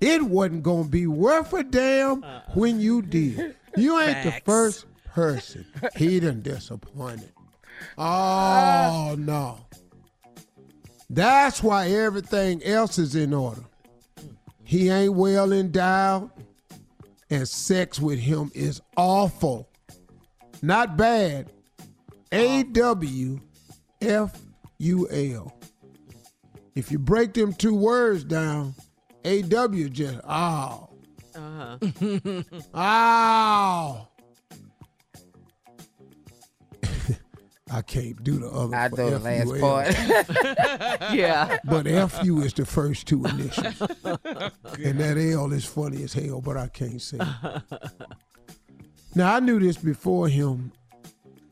it 0.01 0.21
wasn't 0.21 0.63
gonna 0.63 0.87
be 0.87 1.07
worth 1.07 1.51
a 1.53 1.63
damn 1.63 2.23
uh-uh. 2.23 2.41
when 2.53 2.79
you 2.79 3.01
did. 3.01 3.55
You 3.75 3.99
ain't 3.99 4.23
the 4.23 4.39
first 4.45 4.85
person 5.13 5.65
he 5.95 6.19
done 6.19 6.41
disappointed. 6.41 7.31
Uh-huh. 7.97 9.11
Oh 9.11 9.15
no. 9.15 9.59
That's 11.13 11.61
why 11.61 11.89
everything 11.89 12.63
else 12.63 12.97
is 12.97 13.15
in 13.15 13.33
order. 13.33 13.65
He 14.63 14.89
ain't 14.89 15.13
well 15.13 15.51
endowed, 15.51 16.31
and 17.29 17.45
sex 17.45 17.99
with 17.99 18.17
him 18.17 18.49
is 18.55 18.81
awful. 18.95 19.67
Not 20.61 20.95
bad. 20.95 21.51
A 22.31 22.63
W 22.63 23.41
F 23.99 24.39
U 24.77 25.09
L. 25.11 25.53
If 26.75 26.93
you 26.93 26.97
break 26.97 27.33
them 27.33 27.51
two 27.51 27.75
words 27.75 28.23
down, 28.23 28.73
A 29.25 29.41
W 29.41 29.89
just 29.89 30.19
oh. 30.25 30.87
Uh-huh. 31.35 31.77
oh. 32.73 34.07
I 37.71 37.81
can't 37.81 38.21
do 38.21 38.39
the 38.39 38.49
other. 38.49 38.75
I 38.75 38.89
do 38.89 39.09
the 39.11 39.19
last 39.19 39.59
part. 39.61 41.13
yeah. 41.13 41.57
But 41.63 41.87
FU 42.11 42.41
is 42.41 42.53
the 42.53 42.65
first 42.65 43.07
two 43.07 43.23
initials. 43.25 43.79
and 43.81 44.99
that 44.99 45.17
L 45.33 45.53
is 45.53 45.63
funny 45.63 46.03
as 46.03 46.13
hell, 46.13 46.41
but 46.41 46.57
I 46.57 46.67
can't 46.67 47.01
say 47.01 47.17
it. 47.19 47.63
Now, 49.13 49.35
I 49.35 49.41
knew 49.41 49.59
this 49.59 49.75
before 49.75 50.29
him. 50.29 50.71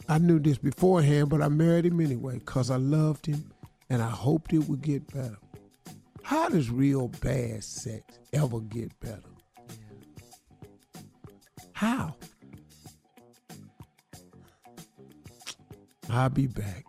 I 0.08 0.18
knew 0.18 0.40
this 0.40 0.58
beforehand, 0.58 1.30
but 1.30 1.42
I 1.42 1.50
married 1.50 1.86
him 1.86 2.00
anyway 2.00 2.36
because 2.40 2.72
I 2.72 2.78
loved 2.78 3.26
him 3.26 3.52
and 3.90 4.02
I 4.02 4.10
hoped 4.10 4.54
it 4.54 4.60
would 4.60 4.82
get 4.82 5.06
better. 5.14 5.38
How 6.24 6.48
does 6.48 6.70
real 6.70 7.10
bad 7.22 7.64
sex 7.66 8.18
ever 8.32 8.62
get 8.62 8.98
better? 9.02 9.20
How? 11.74 12.16
I'll 16.10 16.30
be 16.30 16.48
back. 16.48 16.86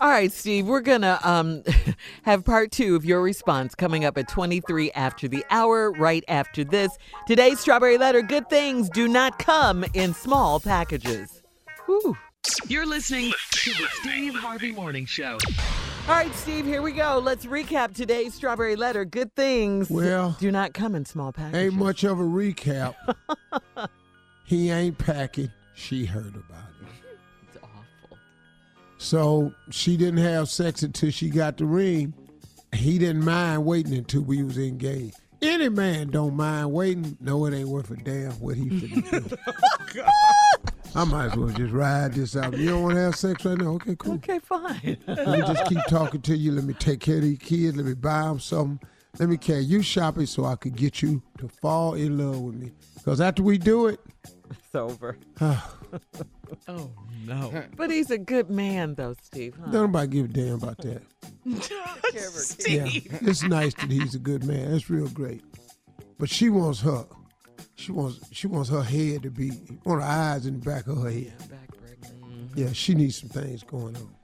All 0.00 0.08
right, 0.08 0.30
Steve, 0.30 0.66
we're 0.66 0.80
going 0.80 1.00
to 1.00 1.18
um, 1.28 1.64
have 2.22 2.44
part 2.44 2.70
two 2.70 2.94
of 2.94 3.04
your 3.04 3.20
response 3.20 3.74
coming 3.74 4.04
up 4.04 4.16
at 4.16 4.28
23 4.28 4.92
after 4.92 5.26
the 5.26 5.44
hour, 5.50 5.90
right 5.90 6.22
after 6.28 6.62
this. 6.62 6.96
Today's 7.26 7.58
Strawberry 7.58 7.98
Letter 7.98 8.22
Good 8.22 8.48
things 8.48 8.88
do 8.90 9.08
not 9.08 9.40
come 9.40 9.84
in 9.94 10.14
small 10.14 10.60
packages. 10.60 11.42
Whew. 11.86 12.16
You're 12.68 12.86
listening 12.86 13.32
to 13.50 13.70
the 13.72 13.88
Steve 14.00 14.34
Harvey 14.34 14.70
Morning 14.70 15.04
Show. 15.04 15.38
All 16.06 16.14
right, 16.14 16.32
Steve, 16.36 16.64
here 16.64 16.80
we 16.80 16.92
go. 16.92 17.20
Let's 17.22 17.44
recap 17.44 17.92
today's 17.92 18.34
Strawberry 18.34 18.76
Letter 18.76 19.04
Good 19.04 19.34
things 19.34 19.90
well, 19.90 20.36
do 20.38 20.52
not 20.52 20.74
come 20.74 20.94
in 20.94 21.04
small 21.04 21.32
packages. 21.32 21.72
Ain't 21.72 21.74
much 21.74 22.04
of 22.04 22.20
a 22.20 22.22
recap. 22.22 22.94
he 24.44 24.70
ain't 24.70 24.96
packing. 24.96 25.50
She 25.74 26.06
heard 26.06 26.36
about 26.36 26.67
it. 26.67 26.67
So 28.98 29.52
she 29.70 29.96
didn't 29.96 30.18
have 30.18 30.48
sex 30.48 30.82
until 30.82 31.10
she 31.10 31.30
got 31.30 31.56
the 31.56 31.64
ring. 31.64 32.12
He 32.74 32.98
didn't 32.98 33.24
mind 33.24 33.64
waiting 33.64 33.94
until 33.94 34.22
we 34.22 34.42
was 34.42 34.58
engaged. 34.58 35.16
Any 35.40 35.68
man 35.68 36.10
don't 36.10 36.34
mind 36.34 36.72
waiting. 36.72 37.16
No, 37.20 37.46
it 37.46 37.54
ain't 37.54 37.68
worth 37.68 37.90
a 37.92 37.96
damn 37.96 38.32
what 38.32 38.56
he 38.56 38.68
finna 38.68 39.28
do. 39.30 39.36
Oh, 40.94 41.02
I 41.02 41.04
might 41.04 41.26
as 41.26 41.36
well 41.36 41.48
just 41.48 41.72
ride 41.72 42.14
this 42.14 42.34
out. 42.34 42.56
You 42.56 42.70
don't 42.70 42.82
want 42.82 42.94
to 42.94 43.00
have 43.02 43.14
sex 43.14 43.44
right 43.44 43.58
now? 43.58 43.72
Okay, 43.72 43.94
cool. 43.96 44.14
Okay, 44.14 44.38
fine. 44.38 44.96
Let 45.06 45.28
me 45.28 45.40
just 45.40 45.66
keep 45.66 45.84
talking 45.86 46.22
to 46.22 46.36
you. 46.36 46.50
Let 46.52 46.64
me 46.64 46.72
take 46.74 47.00
care 47.00 47.16
of 47.16 47.22
these 47.22 47.38
kids. 47.38 47.76
Let 47.76 47.84
me 47.84 47.94
buy 47.94 48.22
them 48.22 48.40
something. 48.40 48.80
Let 49.18 49.28
me 49.28 49.36
carry 49.36 49.60
you 49.64 49.82
shopping 49.82 50.26
so 50.26 50.44
I 50.46 50.56
could 50.56 50.76
get 50.76 51.02
you 51.02 51.22
to 51.38 51.48
fall 51.48 51.94
in 51.94 52.16
love 52.18 52.40
with 52.40 52.54
me. 52.54 52.72
Because 52.94 53.20
after 53.20 53.42
we 53.42 53.58
do 53.58 53.86
it, 53.88 54.00
it's 54.50 54.74
over. 54.74 55.16
Oh 56.66 56.90
no. 57.24 57.62
But 57.76 57.90
he's 57.90 58.10
a 58.10 58.16
good 58.16 58.48
man, 58.48 58.94
though, 58.94 59.14
Steve. 59.22 59.54
Huh? 59.58 59.70
don't 59.70 59.92
nobody 59.92 60.08
give 60.08 60.24
a 60.26 60.28
damn 60.28 60.54
about 60.54 60.78
that. 60.78 61.02
Yeah, 62.66 62.84
it's 62.86 63.42
nice 63.42 63.74
that 63.74 63.90
he's 63.90 64.14
a 64.14 64.18
good 64.18 64.44
man. 64.44 64.72
That's 64.72 64.88
real 64.88 65.08
great. 65.08 65.42
But 66.18 66.30
she 66.30 66.48
wants 66.48 66.80
her. 66.80 67.06
She 67.76 67.92
wants 67.92 68.20
she 68.32 68.46
wants 68.46 68.70
her 68.70 68.82
head 68.82 69.22
to 69.22 69.30
be 69.30 69.52
on 69.86 69.98
her 69.98 70.02
eyes 70.02 70.46
in 70.46 70.58
the 70.58 70.64
back 70.64 70.86
of 70.86 71.02
her 71.02 71.10
head. 71.10 71.34
Yeah, 72.54 72.72
she 72.72 72.94
needs 72.94 73.20
some 73.20 73.28
things 73.28 73.62
going 73.62 73.96
on. 73.96 74.14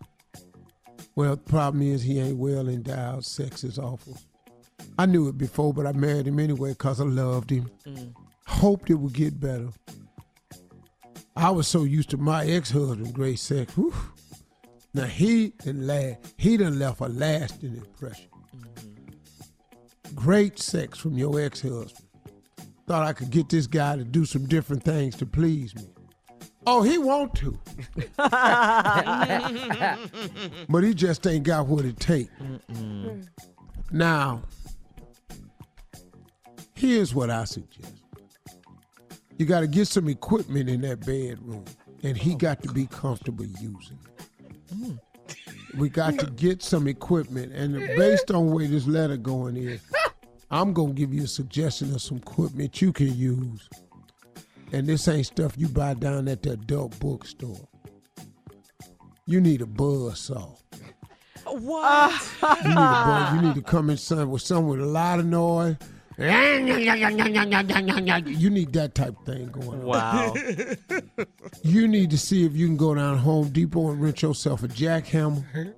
Well, 1.16 1.36
the 1.36 1.42
problem 1.42 1.82
is 1.82 2.02
he 2.02 2.18
ain't 2.18 2.38
well 2.38 2.68
endowed. 2.68 3.24
Sex 3.24 3.64
is 3.64 3.78
awful. 3.78 4.18
I 4.98 5.06
knew 5.06 5.28
it 5.28 5.38
before, 5.38 5.72
but 5.72 5.86
I 5.86 5.92
married 5.92 6.26
him 6.26 6.38
anyway 6.38 6.70
because 6.70 7.00
I 7.00 7.04
loved 7.04 7.50
him. 7.50 7.70
Mm. 7.86 8.12
Hoped 8.46 8.90
it 8.90 8.94
would 8.94 9.12
get 9.12 9.38
better. 9.38 9.68
I 11.36 11.50
was 11.50 11.66
so 11.66 11.84
used 11.84 12.10
to 12.10 12.16
my 12.16 12.46
ex-husband, 12.46 13.12
great 13.12 13.38
sex. 13.38 13.76
Whew. 13.76 13.94
Now 14.94 15.04
he 15.06 15.48
done 15.64 15.86
la- 15.86 16.14
he 16.36 16.56
done 16.56 16.78
left 16.78 17.00
a 17.00 17.08
lasting 17.08 17.76
impression. 17.76 18.28
Mm-hmm. 18.56 20.14
Great 20.14 20.60
sex 20.60 20.98
from 20.98 21.18
your 21.18 21.40
ex-husband. 21.40 22.06
Thought 22.86 23.02
I 23.02 23.12
could 23.12 23.30
get 23.30 23.48
this 23.48 23.66
guy 23.66 23.96
to 23.96 24.04
do 24.04 24.24
some 24.24 24.46
different 24.46 24.84
things 24.84 25.16
to 25.16 25.26
please 25.26 25.74
me. 25.74 25.88
Oh, 26.66 26.82
he 26.82 26.98
want 26.98 27.34
to. 27.36 27.58
but 30.68 30.84
he 30.84 30.94
just 30.94 31.26
ain't 31.26 31.44
got 31.44 31.66
what 31.66 31.84
it 31.84 31.98
take. 31.98 32.28
Now, 33.90 34.42
here's 36.74 37.14
what 37.14 37.30
I 37.30 37.44
suggest. 37.44 38.03
You 39.38 39.46
got 39.46 39.60
to 39.60 39.66
get 39.66 39.88
some 39.88 40.08
equipment 40.08 40.68
in 40.68 40.82
that 40.82 41.00
bedroom, 41.00 41.64
and 42.02 42.16
he 42.16 42.34
got 42.34 42.62
to 42.62 42.72
be 42.72 42.86
comfortable 42.86 43.44
using 43.44 43.98
it. 44.04 44.74
Mm. 44.74 44.98
We 45.76 45.88
got 45.88 46.18
to 46.20 46.26
get 46.30 46.62
some 46.62 46.86
equipment, 46.86 47.52
and 47.52 47.74
based 47.96 48.30
on 48.30 48.52
where 48.52 48.66
this 48.66 48.86
letter 48.86 49.16
going 49.16 49.56
is, 49.56 49.80
I'm 50.50 50.72
gonna 50.72 50.92
give 50.92 51.12
you 51.12 51.24
a 51.24 51.26
suggestion 51.26 51.92
of 51.94 52.00
some 52.00 52.18
equipment 52.18 52.80
you 52.80 52.92
can 52.92 53.12
use. 53.12 53.68
And 54.72 54.86
this 54.86 55.08
ain't 55.08 55.26
stuff 55.26 55.54
you 55.56 55.68
buy 55.68 55.94
down 55.94 56.28
at 56.28 56.42
the 56.42 56.52
adult 56.52 56.98
bookstore. 57.00 57.68
You 59.26 59.40
need 59.40 59.62
a 59.62 59.66
buzz 59.66 60.20
saw. 60.20 60.54
What? 61.44 62.12
You 62.42 62.68
need 62.68 62.72
a 62.72 62.74
buzz. 62.74 63.34
You 63.34 63.42
need 63.42 63.54
to 63.56 63.62
come 63.62 63.90
in 63.90 63.96
some 63.96 64.30
with 64.30 64.42
some 64.42 64.68
with 64.68 64.80
a 64.80 64.86
lot 64.86 65.18
of 65.18 65.26
noise. 65.26 65.76
You 66.16 66.28
need 68.50 68.72
that 68.72 68.92
type 68.94 69.18
of 69.18 69.26
thing 69.26 69.48
going 69.48 69.68
on. 69.68 69.82
Wow. 69.82 70.34
You 71.62 71.88
need 71.88 72.10
to 72.10 72.18
see 72.18 72.44
if 72.46 72.54
you 72.54 72.66
can 72.66 72.76
go 72.76 72.94
down 72.94 73.18
Home 73.18 73.48
Depot 73.50 73.90
and 73.90 74.00
rent 74.00 74.22
yourself 74.22 74.62
a 74.62 74.68
jackhammer. 74.68 75.74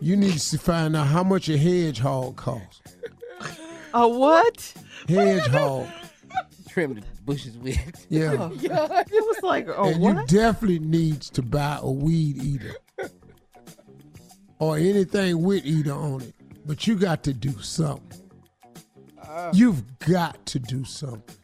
You 0.00 0.16
need 0.16 0.38
to 0.38 0.58
find 0.58 0.96
out 0.96 1.06
how 1.06 1.22
much 1.22 1.48
a 1.48 1.56
hedgehog 1.56 2.36
costs. 2.36 2.80
A 3.94 4.08
what? 4.08 4.74
Hedgehog. 5.08 5.86
Trim 6.68 6.94
the 6.94 7.02
bushes 7.24 7.56
with. 7.58 8.06
Yeah. 8.08 8.36
Oh, 8.38 8.50
it 8.54 9.10
was 9.10 9.42
like, 9.42 9.68
oh, 9.68 9.88
and 9.88 10.00
what? 10.00 10.16
you 10.16 10.38
definitely 10.38 10.78
needs 10.78 11.28
to 11.30 11.42
buy 11.42 11.78
a 11.80 11.90
weed 11.90 12.42
eater 12.42 12.74
or 14.58 14.76
anything 14.78 15.42
with 15.42 15.64
eater 15.66 15.92
on 15.92 16.22
it. 16.22 16.34
But 16.66 16.86
you 16.86 16.96
got 16.96 17.22
to 17.24 17.32
do 17.32 17.58
something. 17.60 18.20
Uh. 19.22 19.50
You've 19.54 19.98
got 19.98 20.44
to 20.46 20.58
do 20.58 20.84
something. 20.84 21.36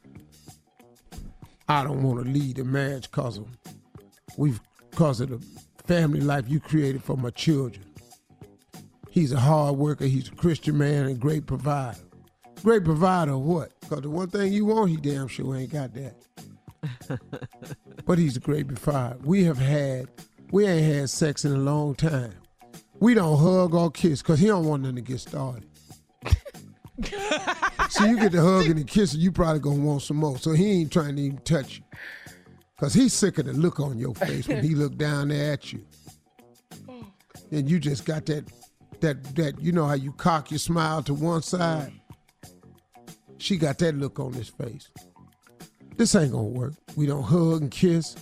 I 1.68 1.82
don't 1.82 2.02
want 2.02 2.24
to 2.24 2.30
lead 2.30 2.58
a 2.58 2.64
marriage 2.64 3.10
cause 3.10 3.38
of 3.38 3.48
we've 4.36 4.60
cause 4.94 5.20
of 5.20 5.30
the 5.30 5.40
family 5.84 6.20
life 6.20 6.48
you 6.48 6.60
created 6.60 7.02
for 7.02 7.16
my 7.16 7.30
children. 7.30 7.84
He's 9.10 9.32
a 9.32 9.40
hard 9.40 9.76
worker. 9.76 10.04
He's 10.04 10.28
a 10.28 10.34
Christian 10.34 10.78
man 10.78 11.06
and 11.06 11.18
great 11.18 11.46
provider. 11.46 11.98
Great 12.62 12.84
provider 12.84 13.32
of 13.32 13.40
what? 13.40 13.72
Because 13.80 14.02
the 14.02 14.10
one 14.10 14.28
thing 14.28 14.52
you 14.52 14.66
want, 14.66 14.90
he 14.90 14.96
damn 14.96 15.28
sure 15.28 15.56
ain't 15.56 15.72
got 15.72 15.92
that. 15.94 16.16
but 18.06 18.18
he's 18.18 18.36
a 18.36 18.40
great 18.40 18.68
provider. 18.68 19.16
We 19.24 19.44
have 19.44 19.58
had, 19.58 20.08
we 20.50 20.66
ain't 20.66 20.94
had 20.94 21.10
sex 21.10 21.44
in 21.44 21.52
a 21.52 21.58
long 21.58 21.94
time. 21.94 22.34
We 23.00 23.14
don't 23.14 23.38
hug 23.38 23.74
or 23.74 23.90
kiss 23.90 24.22
because 24.22 24.38
he 24.38 24.46
don't 24.46 24.64
want 24.64 24.82
nothing 24.82 24.96
to 24.96 25.02
get 25.02 25.20
started. 25.20 25.66
so 27.90 28.04
you 28.04 28.18
get 28.18 28.32
the 28.32 28.40
hug 28.40 28.66
and 28.66 28.78
the 28.78 28.84
kiss, 28.84 29.12
and 29.12 29.22
you 29.22 29.30
probably 29.30 29.60
gonna 29.60 29.82
want 29.82 30.02
some 30.02 30.16
more. 30.16 30.38
So 30.38 30.52
he 30.52 30.80
ain't 30.80 30.92
trying 30.92 31.16
to 31.16 31.22
even 31.22 31.38
touch 31.38 31.78
you. 31.78 31.84
Cause 32.78 32.92
he's 32.92 33.14
sick 33.14 33.38
of 33.38 33.46
the 33.46 33.54
look 33.54 33.80
on 33.80 33.98
your 33.98 34.14
face 34.14 34.48
when 34.48 34.62
he 34.62 34.74
look 34.74 34.96
down 34.98 35.28
there 35.28 35.54
at 35.54 35.72
you. 35.72 35.82
Oh. 36.88 37.06
And 37.50 37.70
you 37.70 37.78
just 37.78 38.04
got 38.04 38.26
that 38.26 38.44
that 39.00 39.22
that 39.36 39.60
you 39.60 39.72
know 39.72 39.86
how 39.86 39.94
you 39.94 40.12
cock 40.12 40.50
your 40.50 40.58
smile 40.58 41.02
to 41.04 41.14
one 41.14 41.42
side. 41.42 41.92
She 43.38 43.56
got 43.56 43.78
that 43.78 43.94
look 43.94 44.18
on 44.18 44.32
his 44.32 44.48
face. 44.48 44.90
This 45.96 46.14
ain't 46.14 46.32
gonna 46.32 46.44
work. 46.44 46.74
We 46.96 47.06
don't 47.06 47.22
hug 47.22 47.62
and 47.62 47.70
kiss. 47.70 48.16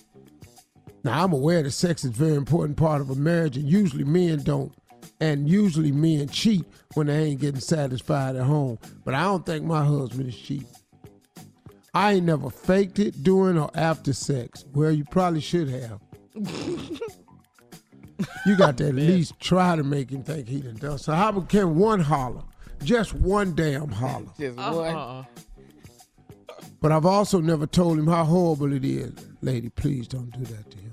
Now 1.04 1.22
I'm 1.22 1.32
aware 1.32 1.62
that 1.62 1.70
sex 1.70 2.02
is 2.04 2.10
a 2.10 2.14
very 2.14 2.34
important 2.34 2.76
part 2.78 3.00
of 3.02 3.10
a 3.10 3.14
marriage, 3.14 3.56
and 3.58 3.68
usually 3.68 4.04
men 4.04 4.42
don't, 4.42 4.72
and 5.20 5.48
usually 5.48 5.92
men 5.92 6.28
cheat 6.28 6.64
when 6.94 7.06
they 7.08 7.24
ain't 7.24 7.40
getting 7.40 7.60
satisfied 7.60 8.36
at 8.36 8.44
home. 8.44 8.78
But 9.04 9.14
I 9.14 9.24
don't 9.24 9.44
think 9.44 9.64
my 9.64 9.84
husband 9.84 10.28
is 10.30 10.36
cheating. 10.36 10.66
I 11.92 12.14
ain't 12.14 12.26
never 12.26 12.50
faked 12.50 12.98
it 12.98 13.22
during 13.22 13.58
or 13.58 13.70
after 13.74 14.12
sex. 14.12 14.64
Well, 14.72 14.90
you 14.90 15.04
probably 15.04 15.40
should 15.40 15.68
have. 15.68 16.00
you 18.46 18.56
got 18.56 18.78
to 18.78 18.88
at 18.88 18.94
least 18.94 19.38
try 19.38 19.76
to 19.76 19.84
make 19.84 20.10
him 20.10 20.24
think 20.24 20.48
he 20.48 20.60
done 20.60 20.74
done. 20.76 20.98
So 20.98 21.12
how 21.12 21.28
about 21.28 21.48
can 21.50 21.76
one 21.76 22.00
holler? 22.00 22.42
Just 22.82 23.14
one 23.14 23.54
damn 23.54 23.90
holler. 23.90 24.26
Just 24.38 24.58
Uh-uh. 24.58 25.22
one. 25.22 25.26
But 26.80 26.92
I've 26.92 27.06
also 27.06 27.40
never 27.40 27.66
told 27.66 27.98
him 27.98 28.06
how 28.06 28.24
horrible 28.24 28.72
it 28.72 28.84
is. 28.84 29.12
Lady, 29.44 29.68
please 29.68 30.08
don't 30.08 30.30
do 30.30 30.42
that 30.44 30.70
to 30.70 30.78
him. 30.78 30.92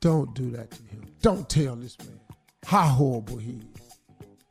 Don't 0.00 0.32
do 0.34 0.50
that 0.52 0.70
to 0.70 0.82
him. 0.84 1.04
Don't 1.20 1.48
tell 1.50 1.74
this 1.74 1.98
man 1.98 2.20
how 2.64 2.86
horrible 2.86 3.38
he 3.38 3.60
is. 3.74 3.98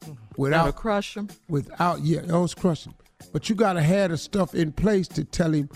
Never 0.05 0.17
Without 0.35 0.75
crush 0.75 1.15
him. 1.15 1.29
without 1.47 2.01
yeah, 2.01 2.21
was 2.25 2.53
crushing. 2.53 2.93
But 3.31 3.47
you 3.49 3.55
gotta 3.55 3.81
have 3.81 4.11
the 4.11 4.17
stuff 4.17 4.53
in 4.53 4.73
place 4.73 5.07
to 5.09 5.23
tell 5.23 5.53
him 5.53 5.69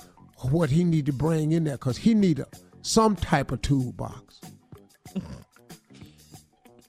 what 0.49 0.69
he 0.69 0.83
need 0.83 1.05
to 1.05 1.13
bring 1.13 1.53
in 1.53 1.63
there, 1.63 1.77
cause 1.77 1.95
he 1.97 2.13
need 2.13 2.39
a 2.39 2.47
some 2.81 3.15
type 3.15 3.51
of 3.51 3.61
toolbox. 3.61 4.41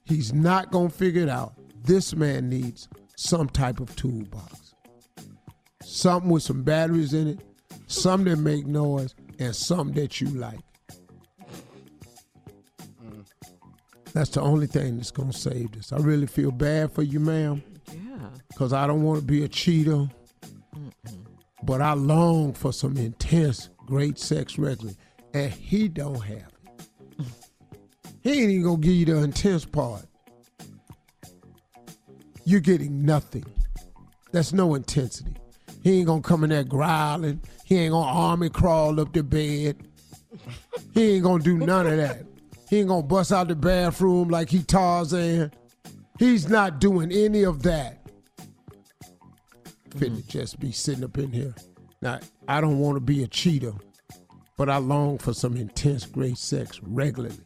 He's 0.04 0.32
not 0.32 0.72
gonna 0.72 0.90
figure 0.90 1.22
it 1.22 1.28
out. 1.28 1.54
This 1.84 2.14
man 2.16 2.48
needs 2.48 2.88
some 3.16 3.48
type 3.48 3.78
of 3.78 3.94
toolbox. 3.94 4.74
Something 5.84 6.30
with 6.30 6.42
some 6.42 6.62
batteries 6.64 7.14
in 7.14 7.28
it, 7.28 7.38
some 7.86 8.24
that 8.24 8.36
make 8.38 8.66
noise, 8.66 9.14
and 9.38 9.54
some 9.54 9.92
that 9.92 10.20
you 10.20 10.28
like. 10.28 10.60
That's 14.12 14.30
the 14.30 14.42
only 14.42 14.66
thing 14.66 14.96
that's 14.96 15.10
gonna 15.10 15.32
save 15.32 15.72
this. 15.72 15.92
I 15.92 15.96
really 15.96 16.26
feel 16.26 16.50
bad 16.50 16.92
for 16.92 17.02
you, 17.02 17.18
ma'am 17.18 17.62
Yeah. 17.90 18.28
because 18.48 18.72
I 18.72 18.86
don't 18.86 19.02
want 19.02 19.20
to 19.20 19.26
be 19.26 19.42
a 19.44 19.48
cheater. 19.48 20.08
But 21.64 21.80
I 21.80 21.92
long 21.94 22.52
for 22.54 22.72
some 22.72 22.96
intense, 22.96 23.68
great 23.86 24.18
sex 24.18 24.58
regularly, 24.58 24.96
and 25.32 25.50
he 25.52 25.88
don't 25.88 26.20
have 26.20 26.36
it. 27.18 27.26
He 28.22 28.30
ain't 28.42 28.50
even 28.50 28.62
gonna 28.64 28.76
give 28.78 28.94
you 28.94 29.04
the 29.06 29.16
intense 29.22 29.64
part. 29.64 30.04
You're 32.44 32.60
getting 32.60 33.04
nothing. 33.04 33.44
That's 34.32 34.52
no 34.52 34.74
intensity. 34.74 35.34
He 35.82 35.98
ain't 35.98 36.06
gonna 36.06 36.22
come 36.22 36.44
in 36.44 36.50
there 36.50 36.64
growling. 36.64 37.40
He 37.72 37.78
ain't 37.78 37.92
gonna 37.92 38.06
army 38.06 38.50
crawl 38.50 39.00
up 39.00 39.14
the 39.14 39.22
bed. 39.22 39.88
He 40.92 41.14
ain't 41.14 41.24
gonna 41.24 41.42
do 41.42 41.56
none 41.56 41.86
of 41.86 41.96
that. 41.96 42.26
He 42.68 42.80
ain't 42.80 42.88
gonna 42.88 43.02
bust 43.02 43.32
out 43.32 43.48
the 43.48 43.54
bathroom 43.54 44.28
like 44.28 44.50
he 44.50 44.62
Tarzan. 44.62 45.50
He's 46.18 46.50
not 46.50 46.80
doing 46.80 47.10
any 47.10 47.44
of 47.44 47.62
that 47.62 48.02
finna 49.88 50.18
mm-hmm. 50.18 50.28
just 50.28 50.60
be 50.60 50.70
sitting 50.70 51.02
up 51.02 51.16
in 51.16 51.32
here. 51.32 51.54
Now, 52.02 52.20
I 52.46 52.60
don't 52.60 52.78
want 52.78 52.96
to 52.96 53.00
be 53.00 53.22
a 53.22 53.26
cheater, 53.26 53.72
but 54.58 54.68
I 54.68 54.76
long 54.76 55.16
for 55.16 55.32
some 55.32 55.56
intense, 55.56 56.04
great 56.04 56.36
sex 56.36 56.78
regularly. 56.82 57.36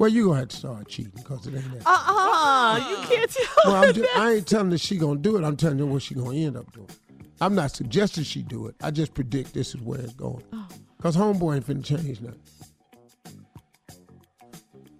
Well, 0.00 0.08
you 0.08 0.26
gonna 0.26 0.40
have 0.40 0.48
to 0.48 0.56
start 0.56 0.88
cheating 0.88 1.12
because 1.14 1.46
it 1.46 1.54
ain't 1.54 1.78
that. 1.78 1.86
Uh-uh. 1.86 2.90
You 2.90 2.96
can't 3.06 3.30
tell 3.30 3.46
well, 3.66 3.84
I'm 3.84 3.94
just. 3.94 4.16
I 4.16 4.32
ain't 4.32 4.48
telling 4.48 4.72
her 4.72 4.78
she 4.78 4.96
gonna 4.96 5.20
do 5.20 5.36
it. 5.36 5.44
I'm 5.44 5.56
telling 5.56 5.78
her 5.78 5.86
what 5.86 6.02
she 6.02 6.16
gonna 6.16 6.36
end 6.36 6.56
up 6.56 6.72
doing. 6.72 6.88
I'm 7.40 7.54
not 7.54 7.70
suggesting 7.70 8.24
she 8.24 8.42
do 8.42 8.66
it. 8.66 8.74
I 8.82 8.90
just 8.90 9.14
predict 9.14 9.54
this 9.54 9.74
is 9.74 9.80
where 9.80 10.00
it's 10.00 10.12
going. 10.12 10.44
Oh. 10.52 10.68
Cause 11.00 11.16
homeboy 11.16 11.56
ain't 11.56 11.66
finna 11.66 11.84
change 11.84 12.20
nothing. 12.20 12.40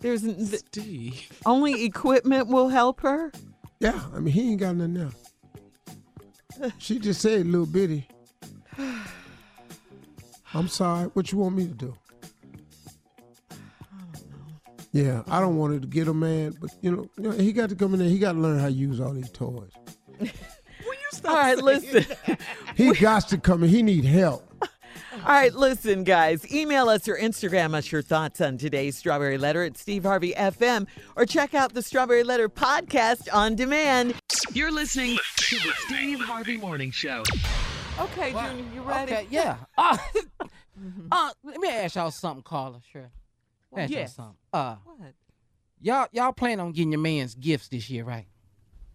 There's 0.00 0.24
n- 0.24 0.48
only 1.44 1.84
equipment 1.84 2.48
will 2.48 2.68
help 2.68 3.00
her. 3.02 3.30
Yeah, 3.80 4.00
I 4.14 4.20
mean 4.20 4.32
he 4.32 4.52
ain't 4.52 4.60
got 4.60 4.76
nothing 4.76 4.94
now. 4.94 5.10
She 6.78 6.98
just 6.98 7.20
said 7.20 7.46
little 7.46 7.66
bitty. 7.66 8.08
I'm 10.54 10.68
sorry. 10.68 11.08
What 11.08 11.30
you 11.32 11.38
want 11.38 11.56
me 11.56 11.66
to 11.66 11.74
do? 11.74 11.96
Yeah, 14.92 15.22
I 15.28 15.38
don't 15.40 15.56
want 15.56 15.74
her 15.74 15.80
to 15.80 15.86
get 15.86 16.08
a 16.08 16.14
man, 16.14 16.56
but 16.60 16.70
you 16.80 16.90
know, 16.96 17.08
you 17.16 17.22
know, 17.22 17.30
he 17.30 17.52
got 17.52 17.68
to 17.68 17.76
come 17.76 17.92
in 17.92 18.00
there. 18.00 18.08
He 18.08 18.18
got 18.18 18.32
to 18.32 18.38
learn 18.38 18.58
how 18.58 18.66
to 18.66 18.72
use 18.72 19.00
all 19.00 19.12
these 19.12 19.30
toys. 19.30 19.70
All 21.24 21.34
right, 21.34 21.58
listen. 21.58 22.04
He 22.76 22.92
got 22.94 23.28
to 23.28 23.38
come 23.38 23.62
in. 23.64 23.68
He 23.68 23.82
need 23.82 24.04
help. 24.04 24.46
All 24.62 25.20
right, 25.26 25.52
listen, 25.52 26.02
guys. 26.04 26.50
Email 26.50 26.88
us 26.88 27.06
or 27.08 27.16
Instagram 27.16 27.74
us 27.74 27.92
your 27.92 28.00
thoughts 28.00 28.40
on 28.40 28.56
today's 28.56 28.96
Strawberry 28.96 29.36
Letter 29.36 29.64
at 29.64 29.76
Steve 29.76 30.04
Harvey 30.04 30.32
FM 30.32 30.86
or 31.16 31.26
check 31.26 31.52
out 31.52 31.74
the 31.74 31.82
Strawberry 31.82 32.22
Letter 32.24 32.48
podcast 32.48 33.28
on 33.34 33.54
demand. 33.54 34.14
You're 34.54 34.70
listening 34.72 35.18
to 35.36 35.56
the 35.56 35.72
Steve 35.86 36.20
Harvey 36.20 36.56
Morning 36.56 36.90
Show. 36.90 37.22
Okay, 37.98 38.32
Junior, 38.32 38.64
you 38.74 38.80
ready? 38.82 39.12
Okay, 39.12 39.26
yeah. 39.30 39.56
Uh, 39.76 39.98
uh, 41.12 41.30
let 41.44 41.58
me 41.60 41.68
ask 41.68 41.96
y'all 41.96 42.10
something, 42.10 42.42
Carla. 42.42 42.80
Sure. 42.90 43.10
Ask 43.76 43.90
y'all 43.90 44.00
Yes. 44.00 44.16
something. 44.16 44.36
Uh, 44.54 44.76
What? 44.84 45.12
y'all 45.82 46.06
y'all 46.12 46.32
plan 46.32 46.60
on 46.60 46.72
getting 46.72 46.92
your 46.92 47.00
man's 47.00 47.34
gifts 47.34 47.68
this 47.68 47.90
year, 47.90 48.04
right? 48.04 48.26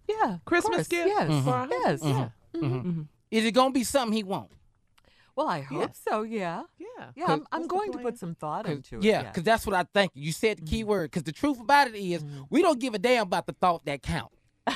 Yeah, 0.08 0.38
Christmas 0.46 0.76
course, 0.76 0.88
gift 0.88 1.08
Yes, 1.08 1.44
for 1.44 1.50
our 1.52 1.68
yes. 1.70 1.86
husband? 1.86 2.16
Mhm. 2.16 2.32
Mm-hmm. 2.56 2.76
Mm-hmm. 2.76 3.02
Is 3.32 3.46
it 3.46 3.52
gonna 3.52 3.72
be 3.72 3.84
something 3.84 4.16
he 4.16 4.24
want? 4.24 4.52
Well, 5.36 5.48
I 5.50 5.62
hope 5.62 5.92
so. 5.94 6.22
Yeah, 6.22 6.64
Yeah. 6.78 7.08
yeah. 7.14 7.26
I'm, 7.28 7.46
I'm 7.52 7.68
going 7.68 7.92
to 7.92 7.98
put 7.98 8.18
some 8.18 8.36
thought 8.36 8.68
into 8.70 9.00
it. 9.00 9.04
Yeah, 9.04 9.24
because 9.24 9.44
that's 9.44 9.66
what 9.66 9.76
I 9.76 9.84
think. 9.84 10.14
You 10.16 10.32
said 10.32 10.60
the 10.60 10.62
key 10.66 10.80
mm-hmm. 10.80 10.90
word. 10.90 11.12
Because 11.12 11.24
the 11.24 11.34
truth 11.34 11.60
about 11.60 11.90
it 11.90 11.96
is, 11.96 12.24
we 12.50 12.62
don't 12.62 12.80
give 12.80 12.94
a 12.94 13.00
damn 13.00 13.24
about 13.24 13.46
the 13.46 13.52
thought 13.54 13.86
that 13.86 14.02
count. 14.02 14.32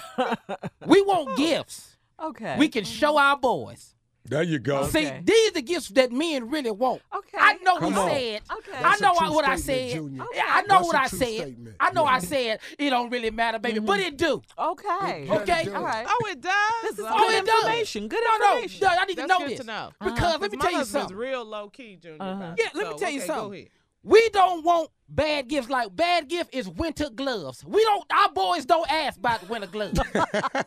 we 0.85 1.01
want 1.01 1.29
oh. 1.31 1.35
gifts. 1.37 1.95
Okay. 2.21 2.57
We 2.57 2.67
can 2.67 2.83
show 2.83 3.17
our 3.17 3.37
boys. 3.37 3.95
There 4.29 4.43
you 4.43 4.59
go. 4.59 4.85
See, 4.87 5.09
these 5.23 5.55
are 5.55 5.61
gifts 5.61 5.87
that 5.89 6.11
men 6.11 6.51
really 6.51 6.69
want. 6.69 7.01
Okay. 7.15 7.37
I 7.39 7.53
know 7.63 7.77
Come 7.79 7.93
he 7.93 7.99
on. 7.99 8.09
said. 8.09 8.41
Okay. 8.57 8.77
I 8.77 8.81
That's 8.83 9.01
a 9.01 9.03
know 9.03 9.15
true 9.17 9.33
what 9.33 9.47
I 9.47 9.55
said. 9.55 9.91
Junior. 9.91 10.23
Yeah, 10.35 10.43
I 10.47 10.61
know 10.61 10.67
That's 10.67 10.87
what 10.87 10.95
a 10.95 10.99
I 10.99 11.07
true 11.07 11.17
said. 11.19 11.35
statement. 11.35 11.75
I 11.79 11.91
know 11.91 12.05
I 12.05 12.17
mm-hmm. 12.17 12.27
said 12.27 12.59
it 12.77 12.89
don't 12.91 13.09
really 13.09 13.31
matter, 13.31 13.57
baby, 13.57 13.79
but 13.79 13.99
mm-hmm. 13.99 14.07
it 14.07 14.17
do. 14.17 14.41
Okay. 14.57 15.25
Yeah, 15.25 15.33
Okay. 15.33 15.63
do. 15.63 15.73
All 15.73 15.83
right. 15.83 16.05
Oh, 16.07 16.27
it 16.29 16.41
does. 16.41 16.53
This 16.83 16.99
is 16.99 17.05
Oh, 17.09 17.17
good 17.17 17.37
it 17.37 17.45
does. 17.47 17.63
information. 17.63 18.07
Good 18.07 18.23
No, 18.23 18.37
no, 18.37 18.53
information. 18.57 18.87
no, 18.87 18.87
I 19.01 19.05
need 19.05 19.17
to 19.17 19.27
know 19.27 19.37
good 19.39 19.49
this 19.49 19.59
to 19.61 19.65
know. 19.65 19.89
because 19.99 20.19
uh-huh. 20.19 20.37
let 20.41 20.51
me 20.51 20.57
tell 20.59 20.71
you 20.71 20.77
husband's 20.77 20.91
something. 20.91 21.17
real 21.17 21.43
low 21.43 21.69
key, 21.69 21.95
Junior. 21.95 22.17
Uh-huh. 22.21 22.55
Yeah, 22.55 22.65
it. 22.67 22.75
let 22.75 22.87
me 22.89 22.97
tell 22.99 23.09
you 23.09 23.19
okay, 23.21 23.27
Go 23.27 23.33
something. 23.33 23.69
We 24.03 24.29
don't 24.29 24.63
want 24.63 24.91
bad 25.09 25.47
gifts 25.47 25.69
like 25.69 25.95
bad 25.95 26.27
gift 26.29 26.53
is 26.53 26.67
winter 26.69 27.09
gloves. 27.09 27.63
We 27.65 27.83
don't. 27.83 28.03
Our 28.11 28.31
boys 28.31 28.65
don't 28.65 28.89
ask 28.91 29.17
about 29.17 29.47
winter 29.49 29.67
gloves. 29.67 29.99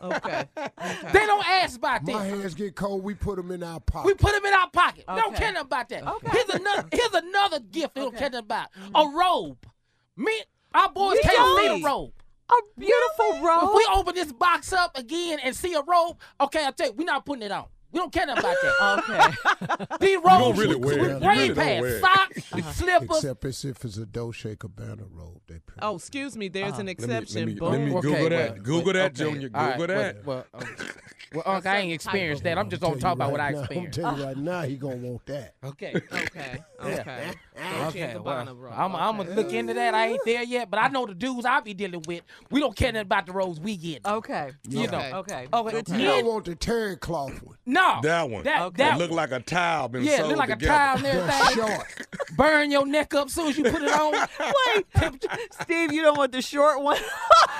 Okay. 0.03 0.45
they 0.57 1.25
don't 1.25 1.47
ask 1.47 1.77
about 1.77 2.03
My 2.03 2.13
that. 2.13 2.25
hands 2.29 2.53
get 2.53 2.75
cold. 2.75 3.03
We 3.03 3.13
put 3.13 3.37
them 3.37 3.51
in 3.51 3.63
our 3.63 3.79
pocket. 3.79 4.05
We 4.07 4.13
put 4.13 4.33
them 4.33 4.45
in 4.45 4.53
our 4.53 4.69
pocket. 4.69 5.05
We 5.07 5.15
don't 5.19 5.35
care 5.35 5.51
nothing 5.51 5.65
about 5.67 5.89
that. 5.89 6.05
Okay. 6.07 6.29
Here's 6.31 6.49
another. 6.49 6.87
Here's 6.91 7.13
another 7.13 7.59
gift. 7.59 7.95
We 7.95 8.01
don't 8.01 8.09
Okay. 8.09 8.17
care 8.19 8.29
nothing 8.29 8.45
about 8.45 8.67
a 8.95 9.07
robe. 9.07 9.65
Me, 10.17 10.31
our 10.73 10.89
boys 10.91 11.13
We 11.13 11.21
can't 11.21 11.59
see 11.59 11.67
don't. 11.67 11.81
the 11.81 11.85
robe. 11.87 12.11
A 12.51 12.55
beautiful 12.77 13.25
If 13.37 13.43
robe. 13.43 13.69
we 13.75 13.87
open 13.93 14.15
this 14.15 14.31
box 14.33 14.73
up 14.73 14.97
again 14.97 15.39
and 15.43 15.55
see 15.55 15.73
a 15.73 15.81
robe, 15.81 16.17
okay, 16.41 16.65
I'll 16.65 16.73
tell 16.73 16.87
you, 16.87 16.93
we're 16.93 17.05
not 17.05 17.25
putting 17.25 17.43
it 17.43 17.51
on. 17.51 17.65
We 17.93 17.99
don't 17.99 18.11
care 18.11 18.25
nothing 18.25 18.43
about 18.43 18.57
that. 19.07 19.37
Okay. 19.63 19.85
These 19.99 20.19
robes 20.23 20.59
really 20.59 20.75
with, 20.75 20.99
wear 20.99 20.99
with 21.15 21.23
rain 21.23 21.37
really 21.37 21.47
don't 21.49 21.57
pads, 21.57 21.81
wear 21.81 21.95
it. 21.95 22.01
socks, 22.01 22.37
uh-huh. 22.53 22.71
slippers. 22.71 23.17
Except 23.17 23.45
it's 23.45 23.65
if 23.65 23.85
it's 23.85 23.97
a 23.97 24.05
Dolce 24.05 24.55
Gabbana 24.55 25.05
robe. 25.11 25.41
They 25.47 25.59
Oh, 25.81 25.95
excuse 25.95 26.35
me. 26.35 26.47
There's 26.47 26.79
an 26.79 26.89
uh-huh. 26.89 26.95
Let 26.99 27.09
me, 27.09 27.15
exception. 27.17 27.45
let 27.45 27.47
me, 27.47 27.59
let 27.59 27.79
me 27.81 27.91
Boom. 27.91 28.01
Google 28.01 28.29
that. 28.29 28.53
well, 28.53 28.63
Google 28.63 28.83
well, 28.83 28.93
that, 28.93 29.21
okay. 29.21 29.31
Junior. 29.31 29.49
All 29.53 29.65
right, 29.65 29.77
Google 29.77 29.95
that. 29.95 30.25
Well, 30.25 30.45
well, 30.53 30.63
okay. 30.63 30.89
Well 31.33 31.43
Unc, 31.45 31.65
I 31.65 31.77
ain't 31.79 31.93
experienced 31.93 32.43
that. 32.43 32.57
I'm 32.57 32.69
just 32.69 32.81
gonna 32.81 32.99
talk 32.99 33.13
about 33.13 33.31
what 33.31 33.39
I 33.41 33.49
experienced. 33.51 33.99
I'm 33.99 34.03
telling 34.03 34.19
you 34.19 34.25
right 34.25 34.37
now, 34.37 34.61
he 34.61 34.75
gonna 34.75 34.95
want 34.97 35.25
that. 35.27 35.55
Okay. 35.63 35.93
Okay. 36.13 36.63
Okay. 36.83 37.31
Okay, 37.85 38.17
well, 38.17 38.47
I'm, 38.71 38.95
I'm 38.95 39.17
gonna 39.17 39.29
look 39.35 39.53
into 39.53 39.73
that. 39.75 39.93
I 39.93 40.07
ain't 40.07 40.21
there 40.25 40.43
yet, 40.43 40.69
but 40.71 40.79
I 40.79 40.87
know 40.87 41.05
the 41.05 41.13
dudes 41.13 41.45
I 41.45 41.59
be 41.59 41.73
dealing 41.73 42.03
with. 42.07 42.23
We 42.49 42.59
don't 42.59 42.75
care 42.75 42.91
nothing 42.91 43.05
about 43.05 43.25
the 43.27 43.31
roads 43.31 43.59
we 43.59 43.77
get. 43.77 44.05
Okay. 44.05 44.51
You 44.67 44.87
know. 44.87 44.97
Okay. 45.19 45.47
Okay. 45.53 45.71
Good 45.71 45.89
You 45.89 46.05
don't 46.07 46.25
want 46.25 46.45
the 46.45 46.55
terry 46.55 46.97
cloth 46.97 47.41
one. 47.43 47.55
No. 47.65 47.99
That 48.01 48.29
one. 48.29 48.43
That, 48.43 48.61
Okay. 48.63 48.83
that 48.83 48.95
It 48.95 48.99
look 48.99 49.11
like 49.11 49.31
a 49.31 49.39
towel 49.39 49.87
been 49.89 50.03
yeah, 50.03 50.17
sewed 50.17 50.27
look 50.29 50.37
like 50.37 50.49
together. 50.49 50.73
a 50.73 50.75
towel 50.75 50.95
and 50.97 51.05
The 51.05 51.33
everything. 51.35 51.67
short. 51.67 52.07
Burn 52.35 52.71
your 52.71 52.85
neck 52.85 53.13
up 53.13 53.29
soon 53.29 53.47
as 53.49 53.57
you 53.57 53.63
put 53.63 53.81
it 53.81 53.91
on. 53.93 54.13
Wait, 54.75 55.25
Steve, 55.61 55.93
you 55.93 56.01
don't 56.01 56.17
want 56.17 56.31
the 56.31 56.41
short 56.41 56.81
one? 56.81 56.97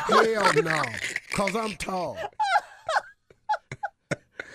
Hell 0.07 0.53
no. 0.63 0.81
Cause 1.33 1.55
I'm 1.55 1.75
tall. 1.75 2.17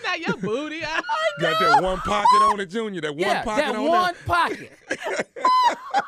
Now 0.03 0.15
your 0.15 0.37
booty. 0.37 0.83
I, 0.83 1.01
Got 1.41 1.59
that 1.59 1.83
one 1.83 1.97
pocket 1.99 2.41
on 2.43 2.59
it, 2.59 2.67
Junior. 2.69 3.01
That 3.01 3.11
one 3.11 3.19
yeah, 3.19 3.43
pocket 3.43 3.65
that 3.65 3.75
on 3.75 3.87
one 3.87 4.15
pocket. 4.25 4.71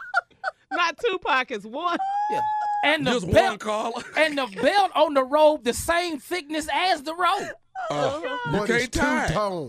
not 0.71 0.97
two 0.97 1.17
pockets. 1.19 1.65
One. 1.65 1.97
Yeah. 2.31 2.41
And 2.83 3.05
the 3.05 3.11
Just 3.11 3.25
one 3.27 3.33
belt, 3.35 3.59
collar. 3.59 4.03
and 4.17 4.37
the 4.37 4.47
belt 4.61 4.91
on 4.95 5.13
the 5.13 5.23
robe 5.23 5.63
the 5.63 5.73
same 5.73 6.19
thickness 6.19 6.67
as 6.73 7.03
the 7.03 7.13
robe. 7.15 7.49
Uh, 7.89 8.19
you 8.23 8.37
But 8.51 8.67
can't 8.67 8.81
it's 8.83 8.97
tie. 8.97 9.25
it. 9.25 9.27
two-tone. 9.29 9.67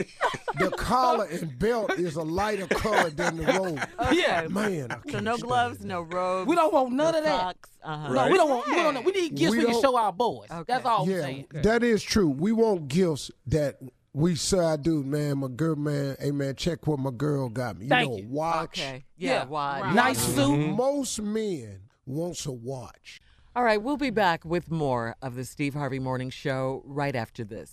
the 0.58 0.70
collar 0.76 1.24
and 1.26 1.58
belt 1.58 1.98
is 1.98 2.16
a 2.16 2.22
lighter 2.22 2.66
color 2.68 3.10
than 3.10 3.36
the 3.38 3.44
robe. 3.52 3.80
Yeah. 4.12 4.46
Man, 4.48 4.90
I 4.90 4.94
So 4.94 5.00
can't 5.08 5.24
no 5.24 5.36
gloves, 5.38 5.80
it. 5.80 5.86
no 5.86 6.02
robes. 6.02 6.48
We 6.48 6.54
don't 6.54 6.72
want 6.72 6.92
none 6.92 7.12
no 7.12 7.18
of 7.18 7.24
that. 7.24 7.40
socks. 7.40 7.70
Uh-huh. 7.82 8.12
No, 8.12 8.28
we 8.30 8.36
don't 8.36 8.48
want. 8.50 8.66
We 8.68 8.74
don't. 8.74 9.04
We 9.04 9.12
need 9.12 9.34
gifts 9.34 9.52
We 9.52 9.58
we, 9.64 9.72
can 9.72 9.80
show 9.80 9.96
our 9.96 10.12
boys. 10.12 10.48
Okay. 10.50 10.64
That's 10.66 10.84
all 10.86 11.04
I'm 11.04 11.10
Yeah, 11.10 11.20
saying. 11.22 11.46
that 11.62 11.82
is 11.82 12.02
true. 12.02 12.28
We 12.28 12.52
want 12.52 12.88
gifts 12.88 13.30
that 13.48 13.76
we 14.12 14.34
say 14.34 14.76
dude, 14.80 15.06
man. 15.06 15.38
My 15.38 15.48
girl, 15.48 15.76
man. 15.76 16.16
Hey, 16.20 16.30
man, 16.30 16.54
check 16.56 16.86
what 16.86 16.98
my 16.98 17.10
girl 17.10 17.48
got 17.48 17.76
me. 17.78 17.84
You 17.84 17.88
Thank 17.90 18.10
know, 18.10 18.16
you. 18.18 18.28
watch. 18.28 18.80
Okay. 18.80 19.04
Yeah, 19.16 19.32
Yeah. 19.32 19.44
wide. 19.46 19.82
Right. 19.82 19.94
Nice 19.94 20.18
suit. 20.18 20.56
Most 20.56 21.20
men 21.20 21.80
wants 22.06 22.46
a 22.46 22.52
watch. 22.52 23.20
All 23.56 23.64
right, 23.64 23.80
we'll 23.82 23.96
be 23.96 24.10
back 24.10 24.44
with 24.44 24.70
more 24.70 25.16
of 25.22 25.34
the 25.34 25.42
Steve 25.42 25.72
Harvey 25.72 25.98
Morning 25.98 26.28
Show 26.28 26.82
right 26.84 27.16
after 27.16 27.42
this. 27.42 27.72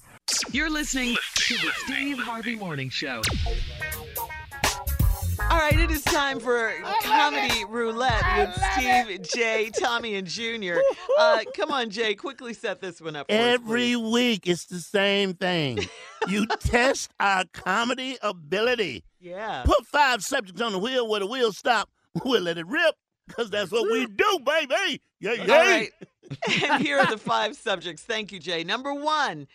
You're 0.50 0.70
listening 0.70 1.18
to 1.36 1.56
the 1.56 1.72
Steve 1.84 2.18
Harvey 2.20 2.56
Morning 2.56 2.90
Show. 2.90 3.22
All 5.52 5.60
right, 5.60 5.78
it 5.78 5.92
is 5.92 6.02
time 6.04 6.40
for 6.40 6.72
Comedy 7.04 7.66
Roulette 7.66 8.24
with 8.38 8.64
Steve, 8.72 9.22
Jay, 9.24 9.72
Tommy, 9.78 10.16
and 10.16 10.26
Junior. 10.26 10.80
Uh, 11.20 11.40
come 11.54 11.70
on, 11.70 11.90
Jay, 11.90 12.16
quickly 12.16 12.54
set 12.54 12.80
this 12.80 13.02
one 13.02 13.18
up 13.18 13.28
for 13.28 13.34
us, 13.36 13.40
Every 13.42 13.96
please. 13.96 13.98
week, 13.98 14.48
it's 14.48 14.68
the 14.68 14.80
same 14.80 15.34
thing. 15.34 15.80
You 16.30 16.46
test 16.62 17.12
our 17.20 17.44
comedy 17.52 18.18
ability. 18.22 19.04
Yeah. 19.20 19.64
Put 19.66 19.86
five 19.86 20.24
subjects 20.24 20.62
on 20.62 20.72
the 20.72 20.80
wheel 20.80 21.10
where 21.10 21.20
the 21.20 21.28
wheel 21.28 21.52
stop. 21.52 21.90
We'll 22.24 22.44
let 22.44 22.60
it 22.60 22.68
rip, 22.68 22.94
because 23.28 23.50
that's 23.50 23.72
what 23.72 23.92
we 23.92 24.06
do, 24.06 24.40
baby. 24.46 25.02
Yeah, 25.20 25.34
yeah. 25.34 25.42
All 25.42 25.62
right. 25.62 25.92
And 26.64 26.84
here 26.84 27.00
are 27.00 27.10
the 27.10 27.18
five 27.18 27.56
subjects. 27.56 28.04
Thank 28.04 28.32
you, 28.32 28.40
Jay. 28.40 28.64
Number 28.64 28.94
one, 28.94 29.48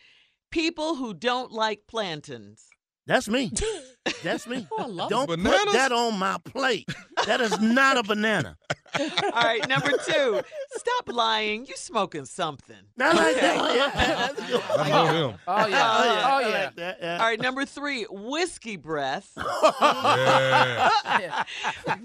people 0.51 0.95
who 0.97 1.15
don't 1.15 1.53
like 1.53 1.87
plantains. 1.89 2.67
That's 3.09 3.27
me. 3.27 3.51
That's 4.23 4.47
me. 4.47 4.67
Oh, 4.71 5.09
Don't 5.09 5.27
Bananas? 5.27 5.65
put 5.65 5.73
that 5.73 5.93
on 5.93 6.19
my 6.19 6.37
plate. 6.45 6.89
That 7.27 7.41
is 7.41 7.59
not 7.59 7.97
a 7.97 8.03
banana. 8.03 8.57
All 8.99 9.43
right, 9.43 9.67
number 9.69 9.91
two, 10.07 10.41
stop 10.77 11.09
lying. 11.09 11.67
You 11.67 11.75
smoking 11.77 12.27
something. 12.27 12.77
Not 12.97 13.17
like 13.17 13.37
Okay. 13.37 13.57
Oh, 13.59 13.65
oh, 13.67 13.75
that. 13.75 14.35
Yeah. 14.37 14.83
I 14.83 14.89
know 14.89 15.29
him. 15.31 15.39
Oh 15.47 15.67
yeah. 15.67 15.67
Oh, 15.67 15.67
yeah. 15.67 16.23
Oh 16.27 16.39
yeah. 16.41 16.65
like 16.65 16.77
that, 16.77 16.99
yeah. 17.01 17.19
All 17.19 17.27
right, 17.27 17.41
number 17.41 17.65
three, 17.65 18.05
whiskey 18.11 18.77
breath. 18.77 19.31
Yeah. 19.37 20.91
Yeah. 21.21 21.45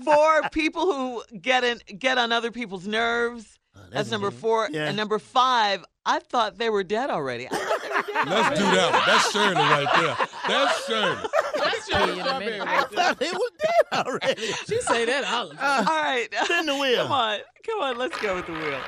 Four, 0.03 0.49
people 0.51 0.85
who 0.93 1.23
get 1.37 1.63
in, 1.63 1.79
get 1.99 2.17
on 2.17 2.31
other 2.31 2.51
people's 2.51 2.87
nerves. 2.87 3.59
Oh, 3.75 3.81
that's 3.91 4.11
number 4.11 4.31
four. 4.31 4.69
Yeah. 4.71 4.87
And 4.87 4.97
number 4.97 5.19
five, 5.19 5.83
I 6.05 6.19
thought 6.19 6.57
they 6.57 6.69
were 6.69 6.83
dead 6.83 7.09
already. 7.09 7.47
I 7.49 7.72
thought 7.93 8.07
they 8.07 8.13
were 8.13 8.25
dead. 8.25 8.29
Let's 8.29 8.59
do 8.59 8.65
that 8.65 8.91
one. 8.91 9.01
That's 9.05 9.31
Shirley 9.31 9.55
right 9.55 9.89
there. 9.95 10.27
That's 10.47 10.85
Shirley. 10.85 11.29
That's 11.55 11.87
Tell 11.87 12.07
your 12.07 12.15
you 12.15 12.21
in 12.21 12.21
a 12.21 12.23
strawberry 12.23 12.51
minute. 12.51 12.67
I 12.67 12.83
thought 12.83 13.21
it 13.21 13.33
was 13.33 13.51
dead 13.61 14.05
already. 14.05 14.41
She 14.67 14.81
say 14.81 15.05
that 15.05 15.23
all 15.31 15.49
the 15.49 15.55
time. 15.55 15.87
All 15.87 16.01
right. 16.01 16.27
Spin 16.45 16.65
the 16.65 16.75
wheel. 16.77 17.03
Come 17.03 17.11
on. 17.11 17.39
Come 17.65 17.79
on. 17.81 17.97
Let's 17.97 18.17
go 18.19 18.35
with 18.35 18.45
the 18.45 18.53
wheel. 18.53 18.81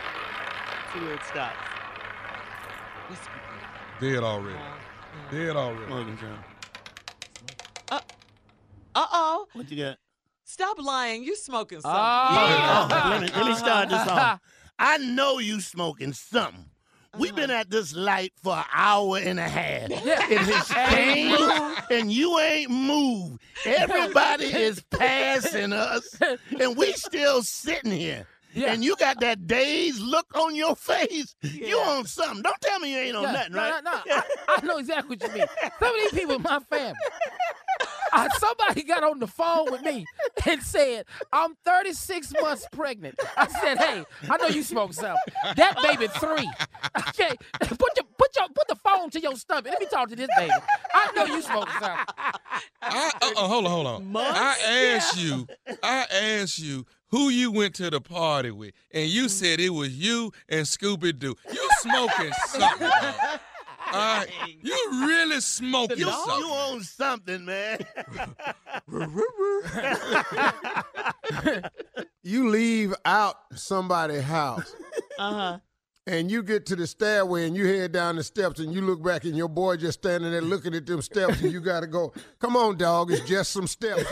See 0.94 0.99
where 0.99 1.14
it 1.14 1.23
stops. 1.23 1.56
Whiskey. 3.10 3.30
Dead 4.02 4.23
already. 4.23 4.57
Uh, 4.57 5.32
Dead 5.32 5.56
already. 5.56 5.88
Morgan 5.88 6.18
John. 6.18 6.44
Uh-oh. 8.95 9.48
What 9.53 9.69
you 9.69 9.84
got? 9.84 9.98
Stop 10.45 10.77
lying. 10.82 11.23
You 11.23 11.36
smoking 11.36 11.82
something. 11.82 11.99
Oh. 11.99 12.88
Oh, 12.91 13.10
let, 13.10 13.22
me, 13.22 13.27
let 13.36 13.45
me 13.45 13.56
start 13.56 13.90
this 13.90 14.07
off. 14.07 14.40
I 14.80 14.98
know 14.98 15.40
you 15.40 15.60
smoking 15.60 16.14
something. 16.14 16.65
We've 17.18 17.36
been 17.36 17.50
uh-huh. 17.50 17.62
at 17.62 17.70
this 17.70 17.96
light 17.96 18.34
for 18.42 18.56
an 18.56 18.66
hour 18.74 19.18
and 19.18 19.40
a 19.40 19.48
half. 19.48 19.90
Yeah. 19.90 20.28
It 20.30 20.40
has 20.40 20.68
changed, 20.68 21.92
and 21.92 22.12
you 22.12 22.40
ain't 22.40 22.72
moved. 22.72 23.42
Everybody 23.66 24.46
is 24.46 24.82
passing 24.90 25.74
us, 25.74 26.18
and 26.60 26.78
we 26.78 26.94
still 26.94 27.42
sitting 27.42 27.92
here. 27.92 28.28
Yeah. 28.56 28.72
And 28.72 28.84
you 28.84 28.95
got 28.95 29.19
that 29.19 29.48
dazed 29.48 29.99
look 30.02 30.27
on 30.36 30.56
your 30.56 30.76
face. 30.76 31.36
You 31.41 31.77
on 31.77 32.06
something. 32.06 32.41
Don't 32.41 32.60
tell 32.61 32.80
me 32.80 32.94
you 32.94 32.99
ain't 32.99 33.15
on 33.15 33.23
Yeah, 33.23 33.32
nothing, 33.34 33.53
no, 33.53 33.57
right? 33.60 33.84
No, 33.84 33.91
no, 33.91 34.02
I, 34.48 34.60
I 34.61 34.65
know 34.65 34.77
exactly 34.77 35.18
what 35.18 35.27
you 35.27 35.38
mean. 35.38 35.48
Some 35.80 35.95
of 35.95 36.02
these 36.02 36.11
people 36.19 36.36
in 36.36 36.41
my 36.41 36.60
family. 36.61 36.95
Uh, 38.14 38.30
somebody 38.38 38.84
got 38.84 39.03
on 39.03 39.19
the 39.19 39.27
phone 39.27 39.69
with 39.69 39.82
me 39.82 40.06
and 40.45 40.64
said, 40.64 41.06
I'm 41.34 41.56
36 41.65 42.34
months 42.41 42.65
pregnant. 42.72 43.19
I 43.36 43.48
said, 43.48 43.77
hey, 43.77 44.06
I 44.30 44.38
know 44.38 44.48
you 44.48 44.64
smoke 44.64 44.94
something. 44.94 45.18
That 45.57 45.76
baby 45.84 46.07
three. 46.07 46.49
Okay, 47.10 47.36
put 47.60 47.98
your 47.98 48.06
put 48.18 48.36
your 48.38 48.48
put 48.56 48.68
the 48.69 48.76
phone 48.76 49.10
to 49.10 49.19
your 49.19 49.36
stomach. 49.36 49.65
Let 49.65 49.82
me 49.82 49.88
talk 49.91 50.07
to 50.10 50.15
this 50.15 50.30
baby. 50.38 50.52
I 50.94 51.11
know 51.14 51.26
you 51.26 51.41
smoke 51.41 51.68
something. 51.72 52.06
I, 52.82 53.11
uh, 53.22 53.30
uh, 53.36 53.48
hold 53.48 53.65
on, 53.65 53.72
hold 53.72 53.88
on. 53.88 54.11
Months? 54.11 54.40
I 54.40 54.94
asked 54.95 55.18
you, 55.19 55.48
I 55.84 56.06
asked 56.10 56.60
you 56.60 56.86
who 57.16 57.30
you 57.30 57.52
went 57.52 57.74
to 57.76 57.90
the 57.90 58.02
party 58.02 58.52
with, 58.52 58.74
and 58.92 59.10
you 59.10 59.30
said 59.30 59.60
it 59.60 59.70
was 59.70 59.96
you 59.98 60.32
and 60.50 60.66
Scooby 60.66 61.18
Doo. 61.18 61.36
You 61.52 61.70
smoking 61.80 62.32
something. 62.48 62.88
dog. 62.90 63.40
All 63.94 64.18
right, 64.18 64.28
you 64.62 64.78
really 64.92 65.40
smoking 65.40 66.00
You, 66.00 66.06
something. 66.12 66.40
you 66.40 66.46
on 66.52 66.84
something, 66.84 67.46
man. 67.46 67.78
You 72.24 72.50
leave 72.50 72.94
out 73.06 73.36
somebody's 73.54 74.24
house. 74.24 74.76
Uh 75.20 75.34
huh. 75.34 75.60
and 76.08 76.30
you 76.32 76.42
get 76.44 76.66
to 76.66 76.76
the 76.76 76.88
stairway 76.88 77.46
and 77.48 77.56
you 77.56 77.68
head 77.68 77.92
down 77.92 78.16
the 78.16 78.24
steps 78.24 78.60
and 78.60 78.74
you 78.74 78.82
look 78.82 79.04
back 79.04 79.24
and 79.26 79.38
your 79.38 79.48
boy 79.48 79.78
just 79.78 80.00
standing 80.00 80.32
there 80.32 80.42
looking 80.42 80.74
at 80.74 80.86
them 80.88 81.02
steps 81.04 81.40
and 81.42 81.52
you 81.54 81.62
got 81.62 81.82
to 81.82 81.88
go, 81.88 82.12
come 82.40 82.58
on, 82.58 82.78
dog, 82.78 83.12
it's 83.12 83.22
just 83.30 83.52
some 83.52 83.68
steps. 83.68 84.04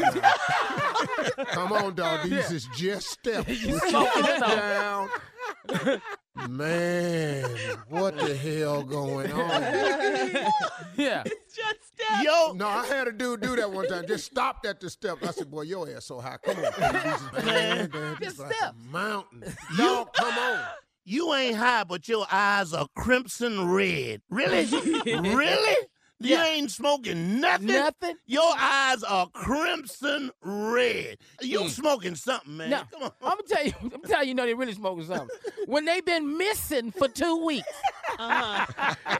Now." 1.37 1.43
come 1.45 1.71
on, 1.71 1.95
dog, 1.95 2.23
these 2.29 2.51
is 2.51 2.67
just 2.75 3.07
steps. 3.09 3.49
You 3.49 3.79
Keep 3.79 3.89
smoking 3.89 4.25
it 4.25 4.39
something. 4.39 4.57
down. 4.59 5.09
Man, 6.49 7.45
what 7.89 8.17
the 8.17 8.35
hell 8.35 8.83
going 8.83 9.31
on? 9.31 9.61
Yeah. 10.97 11.23
It's 11.45 11.55
just 11.55 11.93
steps. 11.93 12.23
Yo, 12.23 12.53
no, 12.53 12.67
I 12.67 12.85
had 12.87 13.07
a 13.07 13.11
dude 13.11 13.41
do 13.41 13.55
that 13.55 13.71
one 13.71 13.87
time. 13.87 14.07
Just 14.07 14.25
stopped 14.25 14.65
at 14.65 14.79
the 14.79 14.89
step. 14.89 15.17
I 15.23 15.31
said, 15.31 15.49
"Boy, 15.51 15.61
your 15.63 15.87
ass 15.89 16.05
so 16.05 16.19
high. 16.19 16.37
Come 16.43 16.57
on, 16.57 16.63
man. 16.79 17.19
man, 17.45 17.89
man 17.91 18.17
Just 18.19 18.31
it's 18.31 18.39
like 18.39 18.51
a 18.51 18.55
step. 18.55 18.75
mountain. 18.91 19.43
Dog, 19.77 20.13
come 20.13 20.37
on." 20.37 20.59
You 21.05 21.33
ain't 21.33 21.57
high, 21.57 21.83
but 21.83 22.07
your 22.07 22.25
eyes 22.31 22.71
are 22.73 22.87
crimson 22.95 23.67
red. 23.69 24.21
Really? 24.29 24.63
really? 25.05 25.87
You 26.23 26.35
Yeah. 26.37 26.45
ain't 26.45 26.71
smoking 26.71 27.41
nothing? 27.41 27.67
Nothing. 27.67 28.15
Your 28.25 28.53
eyes 28.57 29.03
are 29.03 29.27
crimson 29.27 30.31
red. 30.41 31.17
You 31.41 31.61
Mm. 31.61 31.69
smoking 31.69 32.15
something, 32.15 32.55
man. 32.57 32.69
No, 32.69 32.83
Come 32.91 33.03
on. 33.03 33.11
I'm 33.21 33.29
gonna 33.37 33.43
tell 33.47 33.65
you. 33.65 33.73
I'm 33.93 34.01
telling 34.03 34.23
you, 34.23 34.29
you 34.29 34.33
know 34.35 34.45
they 34.45 34.53
really 34.53 34.73
smoking 34.73 35.05
something. 35.05 35.29
When 35.65 35.83
they 35.85 35.99
been 36.01 36.37
missing 36.37 36.91
for 36.91 37.07
two 37.09 37.43
weeks, 37.45 37.67
Uh-huh. 38.17 38.65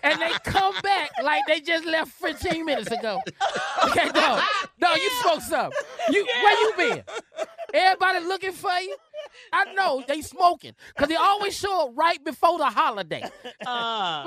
and 0.03 0.21
they 0.21 0.31
come 0.45 0.75
back 0.81 1.11
like 1.21 1.41
they 1.47 1.59
just 1.59 1.84
left 1.85 2.11
15 2.11 2.63
minutes 2.65 2.91
ago. 2.91 3.19
Okay, 3.85 4.09
no, 4.13 4.41
dog, 4.80 4.97
you 4.97 5.09
smoke 5.21 5.41
something. 5.41 5.77
You 6.09 6.25
where 6.25 6.59
you 6.61 6.73
been? 6.77 7.03
Everybody 7.73 8.19
looking 8.25 8.51
for 8.53 8.71
you. 8.80 8.95
I 9.51 9.73
know 9.73 10.03
they 10.07 10.21
smoking 10.21 10.73
because 10.89 11.09
they 11.09 11.15
always 11.15 11.57
show 11.57 11.88
up 11.88 11.91
right 11.95 12.23
before 12.23 12.57
the 12.59 12.65
holiday. 12.69 13.23
Uh, 13.65 14.23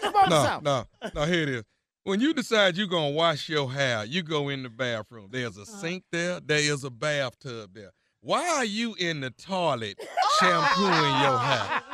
Smoke 0.00 0.28
No, 0.28 0.44
something. 0.44 0.64
no, 0.64 0.84
no. 1.14 1.24
Here 1.24 1.42
it 1.42 1.48
is. 1.48 1.64
When 2.04 2.20
you 2.20 2.32
decide 2.32 2.76
you're 2.76 2.86
gonna 2.86 3.10
wash 3.10 3.48
your 3.48 3.70
hair, 3.72 4.04
you 4.04 4.22
go 4.22 4.48
in 4.48 4.62
the 4.62 4.70
bathroom. 4.70 5.28
There's 5.30 5.56
a 5.58 5.66
sink 5.66 6.04
there. 6.10 6.40
There 6.40 6.58
is 6.58 6.82
a 6.82 6.90
bathtub 6.90 7.70
there. 7.74 7.90
Why 8.22 8.48
are 8.56 8.64
you 8.64 8.94
in 8.98 9.20
the 9.20 9.30
toilet 9.30 9.98
shampooing 10.40 10.90
your 10.92 11.38
hair? 11.38 11.82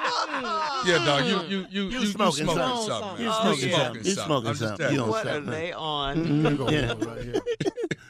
Yeah, 0.84 1.04
dog. 1.04 1.24
You 1.24 1.40
you 1.48 1.66
you 1.70 1.82
You 1.90 2.00
you 2.00 2.06
smoking 2.06 2.44
smoking 2.44 2.62
something. 2.62 2.86
something. 2.86 3.24
You 3.24 3.30
man. 3.30 3.40
smoking 3.42 3.68
You 3.68 3.74
something. 3.74 4.04
You 4.04 4.14
smoking 4.14 4.54
something. 4.54 4.76
telling 4.76 4.94
You 4.94 5.00
you. 5.00 5.04
on 5.04 5.08
what 5.10 5.26
are 5.26 5.32
something. 5.34 5.50
they 5.50 5.72
on? 5.72 6.24
Here 6.44 6.54
go 6.54 6.68
Yeah. 6.70 6.92
right 6.92 7.22
here. 7.24 7.40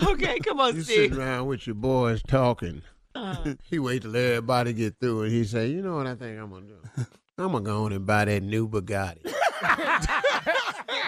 Okay, 0.09 0.39
come 0.40 0.60
on, 0.60 0.74
You 0.77 0.82
Steve. 0.82 0.97
sitting 0.97 1.18
around 1.18 1.47
with 1.47 1.66
your 1.66 1.74
boys 1.74 2.23
talking. 2.27 2.82
Uh, 3.14 3.55
He 3.70 3.78
wait 3.78 4.02
till 4.02 4.14
everybody 4.16 4.73
get 4.73 4.97
through 5.01 5.23
and 5.23 5.32
he 5.32 5.44
say, 5.44 5.68
you 5.68 5.81
know 5.82 5.94
what 5.97 6.06
I 6.06 6.14
think 6.16 6.39
I'm 6.39 6.51
gonna 6.51 6.66
do? 6.66 7.06
I'm 7.39 7.52
gonna 7.52 7.64
go 7.64 7.85
on 7.85 7.93
and 7.93 8.05
buy 8.06 8.24
that 8.27 8.43
new 8.43 8.68
Bugatti. 8.68 9.23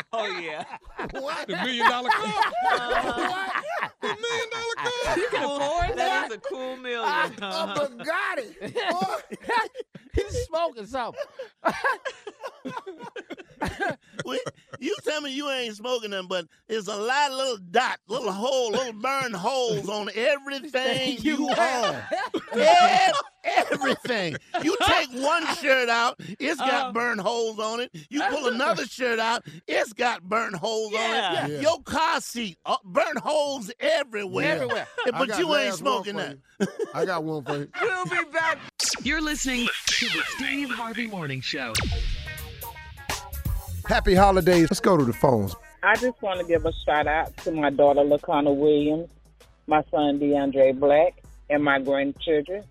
oh 0.12 0.38
yeah. 0.40 0.64
The 0.98 1.56
million 1.64 1.88
dollar 1.88 2.08
car. 2.10 2.52
Uh, 2.72 3.48
The 4.00 4.06
million 4.08 4.48
dollar 4.50 4.76
car. 4.76 5.16
you 5.18 5.28
can 5.30 5.44
afford 5.44 5.88
that. 5.90 5.96
that. 5.96 6.30
Is 6.30 6.36
a 6.36 6.40
cool 6.40 6.76
million. 6.76 7.00
A 7.00 7.04
Uh-huh. 7.42 7.88
Bugatti. 7.88 8.48
He's 10.14 10.44
smoking 10.46 10.86
something. 10.86 11.20
Wait, 14.24 14.40
you 14.78 14.94
tell 15.04 15.20
me 15.20 15.32
you 15.32 15.48
ain't 15.50 15.76
smoking 15.76 16.10
them, 16.10 16.26
but 16.28 16.46
there's 16.68 16.88
a 16.88 16.96
lot 16.96 17.30
of 17.30 17.36
little 17.36 17.58
dots, 17.70 17.98
little 18.08 18.32
hole, 18.32 18.70
little 18.72 18.92
burn 18.92 19.32
holes 19.32 19.88
on 19.88 20.08
everything 20.14 21.18
you 21.20 21.48
own. 21.50 21.96
Ev- 22.52 23.12
Everything. 23.70 24.36
You 24.62 24.76
take 24.84 25.08
one 25.12 25.46
shirt 25.56 25.88
out, 25.88 26.16
it's 26.38 26.58
got 26.58 26.88
Uh. 26.88 26.92
burn 26.92 27.18
holes 27.18 27.58
on 27.58 27.80
it. 27.80 27.90
You 28.10 28.22
pull 28.28 28.48
another 28.48 28.84
shirt 28.84 29.18
out, 29.18 29.44
it's 29.66 29.92
got 29.94 30.22
burn 30.22 30.52
holes 30.52 30.92
on 30.94 31.00
it. 31.00 31.52
Yeah. 31.52 31.60
Your 31.60 31.80
car 31.82 32.20
seat, 32.20 32.58
uh, 32.66 32.76
burn 32.84 33.16
holes 33.16 33.70
everywhere. 33.80 34.54
Everywhere. 34.56 34.86
Yeah, 35.06 35.12
I 35.14 35.18
But 35.18 35.28
got 35.28 35.38
you 35.38 35.44
ain't 35.54 35.64
last 35.70 35.82
one 35.82 35.92
smoking 36.04 36.14
for 36.14 36.20
that. 36.20 36.38
you. 36.60 36.66
I 36.92 37.04
got 37.06 37.24
one 37.24 37.42
for 37.44 37.56
you. 37.58 37.68
We'll 37.80 38.04
be 38.06 38.30
back. 38.32 38.58
You're 39.02 39.22
listening 39.22 39.66
to 39.86 40.06
the 40.06 40.22
Steve 40.36 40.70
Harvey 40.70 41.06
Morning 41.06 41.40
Show. 41.40 41.72
Happy 43.88 44.14
holidays. 44.14 44.70
Let's 44.70 44.80
go 44.80 44.98
to 44.98 45.04
the 45.04 45.14
phones. 45.14 45.56
I 45.82 45.96
just 45.96 46.20
want 46.20 46.40
to 46.40 46.46
give 46.46 46.66
a 46.66 46.72
shout 46.84 47.06
out 47.06 47.34
to 47.38 47.52
my 47.52 47.70
daughter 47.70 48.00
LaConna 48.00 48.54
Williams, 48.54 49.08
my 49.66 49.82
son 49.90 50.20
DeAndre 50.20 50.78
Black, 50.78 51.22
and 51.48 51.64
my 51.64 51.78
grandchildren, 51.80 52.64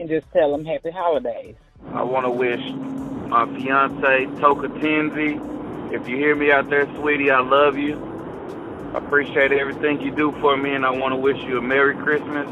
and 0.00 0.08
just 0.08 0.26
tell 0.32 0.50
them 0.50 0.64
happy 0.64 0.90
holidays. 0.90 1.56
I 1.92 2.02
want 2.02 2.24
to 2.24 2.30
wish 2.30 2.62
my 3.28 3.44
fiance 3.54 4.40
Toka 4.40 4.68
Tenzi. 4.68 5.92
If 5.92 6.08
you 6.08 6.16
hear 6.16 6.34
me 6.34 6.50
out 6.50 6.70
there, 6.70 6.86
sweetie, 6.96 7.30
I 7.30 7.40
love 7.40 7.76
you. 7.76 8.00
I 8.94 8.98
appreciate 8.98 9.52
everything 9.52 10.00
you 10.00 10.10
do 10.10 10.32
for 10.40 10.56
me, 10.56 10.74
and 10.74 10.86
I 10.86 10.90
want 10.90 11.12
to 11.12 11.16
wish 11.16 11.36
you 11.42 11.58
a 11.58 11.62
Merry 11.62 11.96
Christmas 11.96 12.48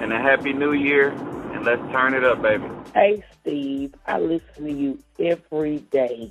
and 0.00 0.12
a 0.12 0.18
Happy 0.20 0.52
New 0.52 0.74
Year. 0.74 1.08
And 1.08 1.64
let's 1.64 1.82
turn 1.90 2.14
it 2.14 2.22
up, 2.22 2.40
baby. 2.40 2.68
Hey, 2.94 3.24
Steve, 3.40 3.96
I 4.06 4.20
listen 4.20 4.64
to 4.64 4.72
you 4.72 4.98
every 5.18 5.78
day, 5.78 6.30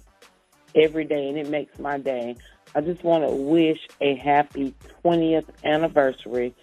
every 0.76 1.06
day, 1.06 1.30
and 1.30 1.38
it 1.38 1.50
makes 1.50 1.78
my 1.80 1.98
day. 1.98 2.36
I 2.76 2.82
just 2.82 3.04
want 3.04 3.28
to 3.28 3.34
wish 3.34 3.80
a 4.02 4.16
happy 4.16 4.74
20th 5.04 5.46
anniversary 5.64 6.56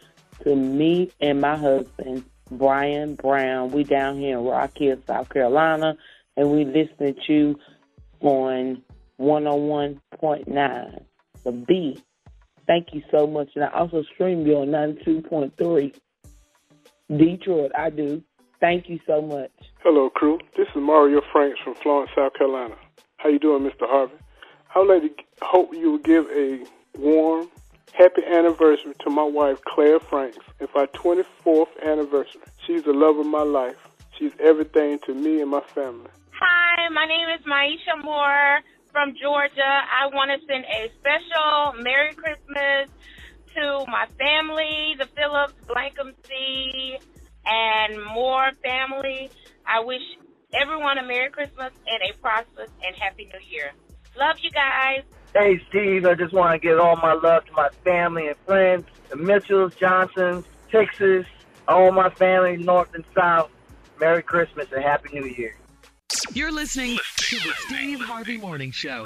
to 0.43 0.57
me 0.57 1.11
and 1.20 1.41
my 1.41 1.57
husband, 1.57 2.24
Brian 2.51 3.15
Brown. 3.15 3.70
We 3.70 3.85
down 3.85 4.19
here 4.19 4.39
in 4.39 4.45
Rock 4.45 4.73
Hill, 4.77 4.99
South 5.07 5.28
Carolina, 5.28 5.97
and 6.37 6.51
we 6.51 6.65
listen 6.65 7.16
to 7.27 7.32
you 7.32 7.59
on 8.20 8.82
101.9, 9.20 11.05
the 11.45 11.53
B. 11.53 12.03
Thank 12.66 12.89
you 12.93 13.03
so 13.11 13.27
much. 13.27 13.51
And 13.55 13.65
I 13.65 13.69
also 13.69 14.03
stream 14.15 14.47
you 14.47 14.59
on 14.59 14.69
92.3. 14.69 15.95
Detroit, 17.16 17.73
I 17.77 17.91
do. 17.91 18.23
Thank 18.61 18.89
you 18.89 19.01
so 19.07 19.23
much. 19.23 19.51
Hello, 19.82 20.11
crew. 20.11 20.39
This 20.57 20.69
is 20.69 20.77
Mario 20.77 21.20
Franks 21.32 21.59
from 21.65 21.74
Florence, 21.77 22.11
South 22.15 22.35
Carolina. 22.35 22.77
How 23.23 23.29
you 23.29 23.39
doing, 23.39 23.63
Mr. 23.65 23.87
Harvey? 23.87 24.15
I 24.75 24.79
would 24.79 24.89
like 24.89 25.03
to 25.03 25.25
hope 25.43 25.75
you 25.75 25.93
would 25.93 26.05
give 26.05 26.27
a 26.31 26.65
warm, 26.97 27.51
happy 27.93 28.23
anniversary 28.25 28.95
to 29.01 29.11
my 29.11 29.23
wife, 29.23 29.61
Claire 29.67 30.01
Franks, 30.01 30.39
for 30.59 30.81
our 30.81 30.87
24th 30.87 31.69
anniversary. 31.85 32.41
She's 32.67 32.85
the 32.85 32.95
love 32.95 33.19
of 33.19 33.27
my 33.27 33.43
life. 33.43 33.77
She's 34.19 34.33
everything 34.41 35.01
to 35.05 35.13
me 35.13 35.43
and 35.43 35.51
my 35.51 35.61
family. 35.61 36.09
Hi, 36.31 36.89
my 36.89 37.05
name 37.05 37.29
is 37.39 37.45
Maisha 37.45 38.03
Moore 38.03 38.61
from 38.91 39.13
Georgia. 39.21 39.61
I 39.61 40.07
want 40.15 40.31
to 40.31 40.39
send 40.47 40.65
a 40.65 40.91
special 40.99 41.83
Merry 41.83 42.15
Christmas 42.15 42.89
to 43.55 43.85
my 43.87 44.07
family, 44.19 44.95
the 44.99 45.05
Phillips, 45.15 45.53
Blankham 45.67 46.15
C, 46.27 46.97
and 47.45 48.03
Moore 48.03 48.53
family. 48.63 49.31
I 49.67 49.81
wish 49.85 50.01
everyone 50.52 50.98
a 50.98 51.02
Merry 51.02 51.31
Christmas 51.31 51.72
and 51.86 52.10
a 52.10 52.16
prosperous 52.18 52.70
and 52.85 52.97
Happy 52.97 53.31
New 53.32 53.40
Year. 53.48 53.72
Love 54.18 54.36
you 54.40 54.51
guys. 54.51 55.02
Hey, 55.35 55.60
Steve, 55.68 56.06
I 56.06 56.14
just 56.14 56.32
want 56.32 56.52
to 56.52 56.59
give 56.59 56.81
all 56.81 56.97
my 56.97 57.12
love 57.12 57.44
to 57.47 57.52
my 57.52 57.68
family 57.85 58.28
and 58.28 58.36
friends, 58.47 58.85
the 59.09 59.16
Mitchells, 59.16 59.74
Johnsons, 59.77 60.44
Texas, 60.70 61.27
all 61.68 61.93
my 61.93 62.10
family, 62.10 62.56
North 62.56 62.94
and 62.94 63.05
South. 63.14 63.51
Merry 64.01 64.22
Christmas 64.22 64.66
and 64.72 64.82
Happy 64.82 65.10
New 65.20 65.27
Year. 65.27 65.55
You're 66.32 66.51
listening 66.51 66.98
to 67.16 67.36
the 67.36 67.52
Steve 67.66 68.01
Harvey 68.01 68.39
Morning 68.39 68.70
Show. 68.70 69.05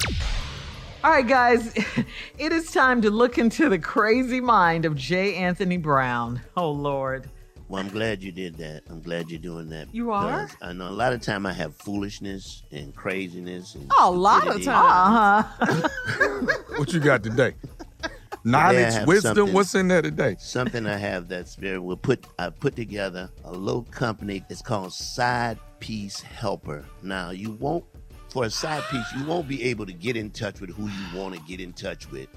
All 1.03 1.11
right, 1.11 1.27
guys, 1.27 1.73
it 2.37 2.53
is 2.53 2.71
time 2.71 3.01
to 3.01 3.09
look 3.09 3.37
into 3.37 3.67
the 3.67 3.77
crazy 3.77 4.39
mind 4.39 4.85
of 4.85 4.95
J. 4.95 5.35
Anthony 5.35 5.75
Brown. 5.75 6.41
Oh, 6.55 6.71
Lord. 6.71 7.29
Well, 7.67 7.81
I'm 7.81 7.89
glad 7.89 8.21
you 8.21 8.31
did 8.31 8.57
that. 8.57 8.83
I'm 8.89 9.01
glad 9.01 9.29
you're 9.31 9.39
doing 9.39 9.69
that. 9.69 9.87
You 9.93 10.11
are? 10.11 10.47
I 10.61 10.73
know 10.73 10.87
a 10.87 10.91
lot 10.91 11.13
of 11.13 11.21
time 11.21 11.45
I 11.47 11.53
have 11.53 11.75
foolishness 11.75 12.61
and 12.71 12.95
craziness. 12.95 13.73
And 13.73 13.89
Oh, 13.97 14.13
a 14.13 14.15
lot 14.15 14.47
of 14.47 14.61
stupidity. 14.61 14.65
times. 14.65 15.45
Uh-huh. 15.61 16.57
What 16.77 16.93
you 16.93 16.99
got 16.99 17.23
today? 17.23 17.55
Today 18.03 18.13
Knowledge, 18.43 19.07
wisdom. 19.07 19.53
What's 19.53 19.73
in 19.73 19.87
there 19.87 20.03
today? 20.03 20.35
Something 20.37 20.85
I 20.85 20.97
have 20.97 21.27
that's 21.27 21.55
very 21.55 21.79
well 21.79 21.95
put. 21.97 22.27
I 22.37 22.49
put 22.51 22.75
together 22.75 23.31
a 23.43 23.51
little 23.51 23.83
company. 23.83 24.43
It's 24.49 24.61
called 24.61 24.93
Side 24.93 25.57
Piece 25.79 26.21
Helper. 26.21 26.85
Now 27.01 27.31
you 27.31 27.53
won't, 27.53 27.85
for 28.29 28.43
a 28.45 28.49
side 28.51 28.83
piece, 28.91 29.11
you 29.17 29.25
won't 29.25 29.47
be 29.47 29.63
able 29.63 29.87
to 29.87 29.93
get 29.93 30.15
in 30.15 30.29
touch 30.29 30.61
with 30.61 30.69
who 30.71 30.83
you 30.83 31.19
want 31.19 31.33
to 31.33 31.39
get 31.41 31.59
in 31.59 31.73
touch 31.73 32.11
with 32.11 32.27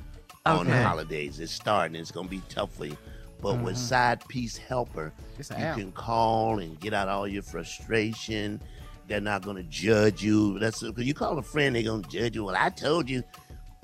on 0.46 0.66
the 0.68 0.82
holidays. 0.82 1.40
It's 1.40 1.52
starting. 1.52 1.96
It's 2.00 2.10
gonna 2.12 2.28
be 2.28 2.40
tough 2.48 2.72
for 2.72 2.86
you. 2.86 2.96
But 3.40 3.60
with 3.62 3.76
Mhm. 3.76 3.88
Side 3.88 4.28
Piece 4.28 4.56
Helper, 4.56 5.12
you 5.38 5.44
app. 5.56 5.76
can 5.76 5.92
call 5.92 6.58
and 6.58 6.78
get 6.80 6.92
out 6.92 7.08
all 7.08 7.26
your 7.28 7.42
frustration. 7.42 8.60
They're 9.06 9.20
not 9.20 9.42
gonna 9.42 9.62
judge 9.62 10.22
you. 10.22 10.58
That's 10.58 10.82
because 10.82 11.04
you 11.06 11.14
call 11.14 11.38
a 11.38 11.42
friend, 11.42 11.74
they're 11.76 11.82
gonna 11.84 12.02
judge 12.08 12.34
you. 12.34 12.44
Well, 12.44 12.56
I 12.58 12.70
told 12.70 13.08
you. 13.08 13.22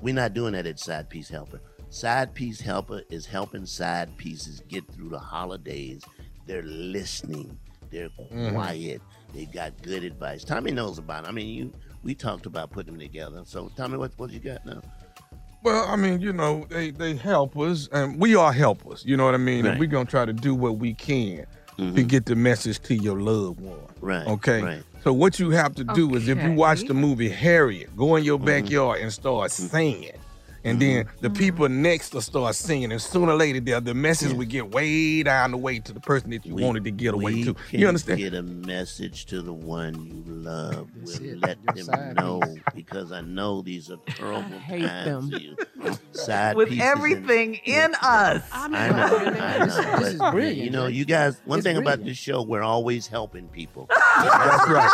We're 0.01 0.13
not 0.13 0.33
doing 0.33 0.53
that 0.53 0.67
at 0.67 0.77
Side 0.77 1.09
Piece 1.09 1.29
Helper. 1.29 1.61
Side 1.89 2.33
Piece 2.33 2.59
Helper 2.59 3.01
is 3.09 3.25
helping 3.25 3.65
side 3.65 4.15
pieces 4.17 4.61
get 4.67 4.85
through 4.93 5.07
the 5.09 5.17
holidays. 5.19 6.03
They're 6.45 6.61
listening. 6.63 7.57
They're 7.89 8.09
Mhm. 8.09 8.51
quiet. 8.51 9.01
They 9.33 9.45
got 9.45 9.81
good 9.81 10.03
advice. 10.03 10.43
Tommy 10.43 10.71
knows 10.71 10.97
about 10.97 11.23
it. 11.23 11.29
I 11.29 11.31
mean, 11.31 11.47
you 11.47 11.71
we 12.03 12.13
talked 12.13 12.45
about 12.45 12.69
putting 12.71 12.91
them 12.93 12.99
together. 12.99 13.41
So, 13.45 13.71
Tommy, 13.77 13.97
what 13.97 14.11
what 14.17 14.31
you 14.31 14.39
got 14.39 14.65
now? 14.65 14.81
Well, 15.65 15.85
I 15.89 15.95
mean, 15.95 16.21
you 16.21 16.31
know, 16.31 16.65
they 16.69 16.91
they 16.91 17.15
help 17.15 17.57
us, 17.57 17.89
and 17.91 18.19
we 18.19 18.35
are 18.35 18.53
helpers. 18.53 19.03
You 19.03 19.17
know 19.17 19.25
what 19.25 19.33
I 19.33 19.37
mean? 19.37 19.65
Right. 19.65 19.71
And 19.71 19.79
we're 19.79 19.87
gonna 19.89 20.05
try 20.05 20.23
to 20.23 20.31
do 20.31 20.53
what 20.53 20.77
we 20.77 20.93
can 20.93 21.47
to 21.77 21.83
Mhm. 21.83 22.07
get 22.07 22.25
the 22.27 22.35
message 22.35 22.79
to 22.83 22.93
your 22.95 23.19
loved 23.19 23.59
one. 23.59 23.79
Right. 23.99 24.27
Okay. 24.27 24.61
Right. 24.61 24.83
So 25.03 25.11
what 25.11 25.39
you 25.39 25.49
have 25.49 25.73
to 25.75 25.83
do 25.83 26.13
is 26.15 26.27
if 26.27 26.41
you 26.41 26.51
watch 26.53 26.83
the 26.87 26.93
movie 26.93 27.29
Harriet, 27.29 27.95
go 27.97 28.15
in 28.15 28.23
your 28.23 28.37
Mm-hmm. 28.37 28.45
backyard 28.45 29.01
and 29.01 29.11
start 29.11 29.49
singing. 29.51 30.11
And 30.65 30.81
then 30.81 31.05
mm-hmm. 31.05 31.17
the 31.21 31.29
people 31.29 31.69
next 31.69 32.13
will 32.13 32.21
start 32.21 32.55
singing, 32.55 32.91
and 32.91 33.01
sooner 33.01 33.31
or 33.31 33.35
later, 33.35 33.59
the, 33.59 33.79
the 33.79 33.93
message 33.93 34.33
will 34.33 34.45
get 34.45 34.71
way 34.71 35.21
down 35.23 35.51
the 35.51 35.57
way 35.57 35.79
to 35.79 35.93
the 35.93 35.99
person 35.99 36.31
that 36.31 36.45
you 36.45 36.55
We- 36.55 36.63
wanted 36.63 36.83
to 36.85 36.91
get 36.91 37.13
away 37.13 37.43
to. 37.43 37.55
You 37.71 37.87
understand? 37.87 38.19
Get 38.19 38.33
a 38.33 38.41
message 38.41 39.27
to 39.27 39.41
the 39.41 39.53
one 39.53 39.93
you 40.05 40.23
love. 40.25 40.89
We'll 41.05 41.37
let 41.37 41.57
Your 41.63 41.73
them 41.75 41.85
side 41.85 42.15
know 42.15 42.39
piece. 42.41 42.59
because 42.73 43.11
I 43.11 43.21
know 43.21 43.61
these 43.61 43.91
are 43.91 43.97
terrible 44.07 44.57
hate 44.57 44.81
times 44.87 45.29
them. 45.29 45.39
you. 45.39 45.55
Side 46.13 46.55
With 46.55 46.69
pieces 46.69 46.81
and- 46.83 46.97
everything 46.97 47.55
in 47.65 47.93
us. 48.01 48.43
I'm 48.51 48.73
I 48.73 48.89
know, 48.89 49.17
I 49.17 49.57
know. 49.65 49.65
This 49.99 50.13
is 50.13 50.19
brilliant, 50.19 50.57
You 50.57 50.69
know, 50.71 50.87
you 50.87 51.05
guys. 51.05 51.37
One 51.45 51.59
It's 51.59 51.65
thing 51.67 51.77
about 51.77 52.03
this 52.03 52.17
show, 52.17 52.41
we're 52.41 52.63
always 52.63 53.05
helping 53.05 53.47
people. 53.49 53.87
That's 53.89 54.67
right. 54.67 54.91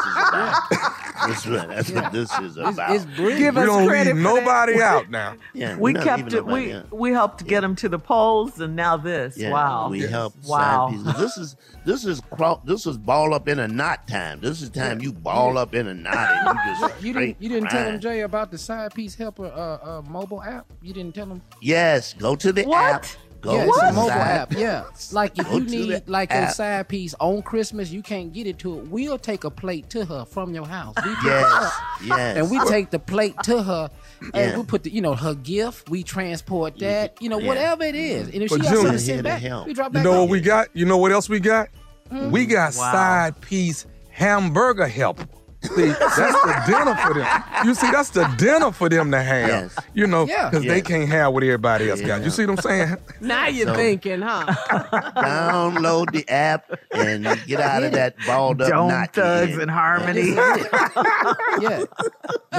That's 1.28 1.46
right. 1.48 1.68
That's 1.70 1.92
what 1.92 2.12
this 2.12 2.32
is 2.40 2.58
about. 2.58 2.96
it's 2.96 3.06
brilliant. 3.06 3.40
Give 3.40 3.56
We 3.56 3.62
us 3.62 3.68
don't 3.68 3.88
credit 3.88 4.16
leave 4.16 4.24
for 4.26 4.34
that. 4.36 4.44
nobody 4.44 4.82
out 4.82 5.10
now. 5.10 5.36
Yeah, 5.62 5.78
We 5.78 5.94
kept 5.94 6.34
it. 6.34 6.46
We 6.46 6.74
out. 6.74 6.92
we 6.92 7.12
helped 7.12 7.46
get 7.46 7.62
them 7.62 7.76
to 7.78 7.88
the 7.90 8.00
polls, 8.00 8.60
and 8.60 8.76
now 8.76 8.98
this. 8.98 9.38
Yeah, 9.38 9.52
wow. 9.52 9.90
we 9.90 10.02
help 10.02 10.34
Wow. 10.46 10.90
side 10.90 10.98
pieces. 11.06 11.16
This 11.22 11.38
is 11.38 11.56
this 11.86 12.06
is 12.06 12.22
cro- 12.32 12.62
this 12.66 12.86
is 12.86 12.98
ball 12.98 13.34
up 13.34 13.48
in 13.48 13.60
a 13.60 13.68
knot 13.68 14.08
time. 14.08 14.40
This 14.42 14.62
is 14.62 14.70
time 14.70 15.00
you 15.02 15.14
ball 15.14 15.58
up 15.58 15.74
in 15.76 15.88
a 15.88 15.94
knot 15.94 16.16
and 16.18 16.48
you 16.48 16.88
just 16.88 17.04
You 17.04 17.14
didn't. 17.14 17.38
You 17.40 17.50
didn't 17.50 17.70
tell 17.70 17.82
grind. 17.84 17.94
them 17.96 18.02
Jay 18.02 18.22
about 18.22 18.52
the 18.52 18.58
side 18.58 18.94
piece 18.94 19.16
helper 19.16 19.46
uh, 19.46 20.00
uh, 20.00 20.02
mobile 20.10 20.42
app. 20.44 20.66
You 20.82 20.94
didn't 20.94 21.16
tell 21.16 21.28
them. 21.28 21.42
Yes, 21.62 22.14
go 22.14 22.36
to 22.36 22.52
the 22.52 22.64
What? 22.64 22.94
app. 22.94 23.06
Go 23.42 23.56
yeah, 23.56 23.66
it's 23.68 23.78
a 23.80 23.92
mobile 23.94 24.12
app. 24.12 24.54
Yeah, 24.54 24.84
like 25.12 25.38
if 25.40 25.52
you 25.52 25.62
need 25.62 26.08
like 26.08 26.32
your 26.32 26.44
app. 26.44 26.54
side 26.54 26.88
piece 26.88 27.16
on 27.20 27.42
Christmas, 27.42 27.90
you 27.90 28.04
can't 28.04 28.32
get 28.32 28.46
it 28.46 28.60
to 28.60 28.80
it. 28.80 28.88
We'll 28.88 29.18
take 29.18 29.44
a 29.46 29.50
plate 29.50 29.90
to 29.90 30.06
her 30.06 30.26
from 30.26 30.54
your 30.54 30.68
house. 30.68 30.94
We 31.04 31.12
Yes, 31.26 31.74
yes. 32.04 32.38
and 32.38 32.52
we 32.52 32.60
take 32.70 32.92
the 32.92 33.00
plate 33.00 33.36
to 33.46 33.64
her, 33.64 33.90
and 34.36 34.52
Yeah. 34.52 34.58
we 34.58 34.64
put 34.64 34.84
the 34.84 34.92
you 34.94 35.02
know 35.02 35.16
her 35.16 35.34
gift. 35.34 35.90
We 35.90 36.04
transport 36.04 36.78
that, 36.80 37.20
you 37.20 37.30
know, 37.30 37.40
Yeah. 37.40 37.48
whatever 37.48 37.84
it 37.84 37.96
is. 37.96 38.28
And 38.28 38.44
if 38.44 38.50
But 38.52 38.58
she 38.58 38.62
got 38.62 38.70
Junior- 38.70 38.76
something 38.76 38.98
to 39.00 39.06
Here 39.06 39.16
send 39.16 39.24
back, 39.24 39.42
help. 39.42 39.66
we 39.68 39.74
drop 39.74 39.96
You 39.96 40.04
know 40.04 40.12
off. 40.14 40.20
what 40.20 40.30
we 40.30 40.40
got? 40.42 40.68
You 40.74 40.86
know 40.86 40.98
what 40.98 41.12
else 41.12 41.28
we 41.28 41.40
got? 41.40 41.70
Mm-hmm. 42.12 42.30
We 42.32 42.46
got 42.46 42.76
Wow. 42.76 42.92
side 42.92 43.42
piece 43.42 43.86
hamburger 44.10 44.88
helper. 44.88 45.26
See, 45.64 45.86
that's 45.86 46.16
the 46.18 46.64
dinner 46.66 46.96
for 46.96 47.14
them. 47.14 47.44
You 47.66 47.76
see, 47.76 47.92
that's 47.92 48.10
the 48.10 48.24
dinner 48.38 48.72
for 48.72 48.90
them 48.90 49.12
to 49.12 49.22
have. 49.22 49.48
Yes. 49.48 49.76
You 49.94 50.08
know, 50.08 50.26
Yeah. 50.26 50.50
because 50.50 50.66
they 50.66 50.82
can't 50.82 51.08
have 51.10 51.34
what 51.34 51.44
everybody 51.44 51.88
else 51.90 52.02
got. 52.02 52.24
You 52.24 52.32
see 52.32 52.46
what 52.48 52.58
I'm 52.58 52.64
saying? 52.64 52.98
Now 53.20 53.48
you're 53.48 53.68
So- 53.68 53.76
thinking, 53.76 54.22
huh? 54.24 54.46
Download 55.16 56.12
the 56.12 56.28
app 56.28 56.66
and 56.92 57.26
get 57.46 57.60
out 57.60 57.84
of 57.84 57.92
that 57.92 58.16
balled 58.26 58.62
up 58.64 58.70
Dome 58.70 58.88
knot. 58.90 59.14
thugs 59.14 59.54
in. 59.54 59.62
and 59.62 59.70
harmony. 59.72 60.32
yeah, 61.62 61.84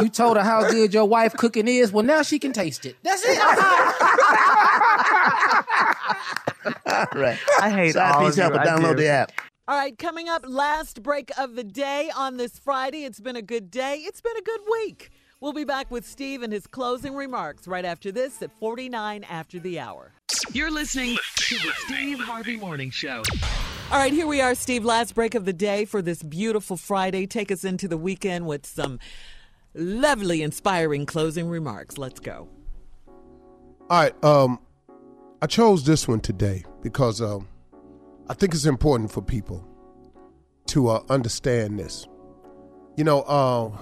you 0.01 0.09
told 0.09 0.37
her 0.37 0.45
how 0.45 0.71
good 0.71 0.95
your 0.95 1.07
wife 1.07 1.35
cooking 1.37 1.67
is. 1.67 1.91
Well, 1.93 2.05
now 2.05 2.23
she 2.23 2.39
can 2.39 2.53
taste 2.53 2.87
it. 2.87 2.97
That's 3.03 3.23
it. 3.25 3.39
All 6.87 7.07
right. 7.21 7.39
I 7.61 7.71
hate 7.71 7.95
Side 7.95 8.15
all 8.15 8.21
piece 8.25 8.31
of 8.33 8.37
you. 8.37 8.43
helper. 8.43 8.59
I 8.61 8.67
Download 8.67 8.97
do. 8.97 9.03
the 9.03 9.09
app. 9.09 9.33
All 9.73 9.79
right, 9.79 9.97
coming 9.97 10.29
up, 10.29 10.45
last 10.47 11.03
break 11.03 11.31
of 11.39 11.55
the 11.55 11.65
day 11.65 12.11
on 12.15 12.37
this 12.37 12.59
Friday. 12.59 13.05
It's 13.05 13.21
been 13.21 13.37
a 13.37 13.43
good 13.43 13.71
day. 13.71 14.01
It's 14.01 14.21
been 14.21 14.37
a 14.37 14.43
good 14.43 14.61
week. 14.71 15.09
We'll 15.41 15.55
be 15.55 15.65
back 15.65 15.91
with 15.91 16.07
Steve 16.07 16.43
and 16.43 16.53
his 16.53 16.67
closing 16.67 17.15
remarks 17.15 17.67
right 17.67 17.87
after 17.87 18.13
this 18.13 18.43
at 18.43 18.53
49 18.59 19.25
after 19.25 19.59
the 19.59 19.81
hour. 19.81 20.13
You're 20.53 20.71
listening 20.71 21.17
to 21.37 21.55
the 21.55 21.73
Steve 21.87 22.21
Harvey 22.21 22.59
Morning 22.59 22.91
Show. 22.91 23.23
All 23.91 23.99
right, 23.99 24.13
here 24.13 24.27
we 24.27 24.43
are, 24.43 24.55
Steve. 24.55 24.85
Last 24.85 25.15
break 25.15 25.35
of 25.35 25.47
the 25.47 25.55
day 25.55 25.87
for 25.87 26.03
this 26.03 26.23
beautiful 26.23 26.77
Friday. 26.77 27.27
Take 27.27 27.51
us 27.51 27.65
into 27.65 27.89
the 27.89 27.97
weekend 27.97 28.47
with 28.47 28.67
some 28.67 28.99
lovely, 29.73 30.43
inspiring 30.43 31.07
closing 31.07 31.49
remarks. 31.49 31.97
Let's 31.97 32.21
go. 32.21 32.47
All 33.89 34.03
right. 34.03 34.23
Um, 34.23 34.59
I 35.41 35.47
chose 35.47 35.87
this 35.87 36.07
one 36.07 36.21
today 36.21 36.63
because 36.83 37.23
um, 37.23 37.49
I 38.29 38.35
think 38.35 38.55
it's 38.55 38.67
important 38.67 39.11
for 39.11 39.23
people 39.23 39.67
to 40.67 40.89
uh, 40.89 41.03
understand 41.09 41.79
this. 41.79 42.07
You 42.97 43.05
know, 43.05 43.23
uh, 43.23 43.77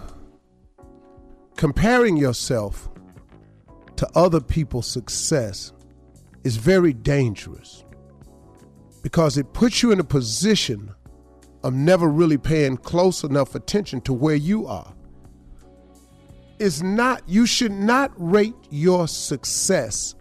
comparing 1.56 2.16
yourself 2.16 2.88
to 3.96 4.08
other 4.14 4.40
people's 4.40 4.86
success 4.86 5.72
is 6.42 6.56
very 6.56 6.92
dangerous 6.92 7.84
because 9.02 9.36
it 9.36 9.52
puts 9.52 9.82
you 9.82 9.92
in 9.92 10.00
a 10.00 10.04
position 10.04 10.94
of 11.62 11.74
never 11.74 12.08
really 12.08 12.38
paying 12.38 12.76
close 12.76 13.22
enough 13.24 13.54
attention 13.54 14.00
to 14.02 14.12
where 14.12 14.34
you 14.34 14.66
are. 14.66 14.94
It's 16.58 16.82
not, 16.82 17.22
you 17.26 17.46
should 17.46 17.72
not 17.72 18.12
rate 18.16 18.54
your 18.70 19.08
success 19.08 20.14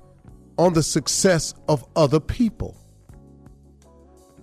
on 0.57 0.73
the 0.73 0.83
success 0.83 1.53
of 1.67 1.85
other 1.95 2.19
people. 2.19 2.78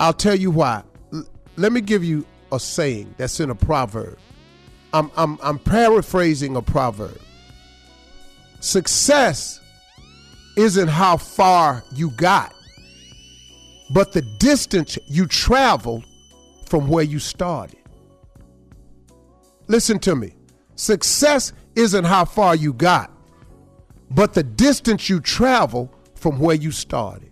I'll 0.01 0.13
tell 0.13 0.37
you 0.37 0.51
why. 0.51 0.83
L- 1.13 1.27
let 1.57 1.73
me 1.73 1.81
give 1.81 2.05
you 2.05 2.27
a 2.53 2.61
saying 2.61 3.15
that's 3.17 3.41
in 3.41 3.51
a 3.51 3.55
proverb. 3.55 4.19
I'm, 4.93 5.11
I'm, 5.17 5.39
I'm 5.43 5.59
paraphrasing 5.59 6.57
a 6.57 6.63
proverb. 6.63 7.21
Success 8.61 9.61
isn't 10.57 10.89
how 10.89 11.17
far 11.17 11.85
you 11.93 12.11
got, 12.11 12.55
but 13.91 14.13
the 14.13 14.23
distance 14.39 14.99
you 15.07 15.27
traveled 15.27 16.05
from 16.67 16.89
where 16.89 17.05
you 17.05 17.19
started. 17.19 17.79
Listen 19.69 19.99
to 20.01 20.17
me. 20.17 20.33
Success 20.77 21.53
isn't 21.75 22.05
how 22.05 22.25
far 22.25 22.55
you 22.55 22.73
got, 22.73 23.11
but 24.11 24.35
the 24.35 24.43
distance 24.43 25.09
you 25.09 25.21
travel 25.21 25.93
from 26.15 26.39
where 26.39 26.57
you 26.57 26.71
started. 26.71 27.31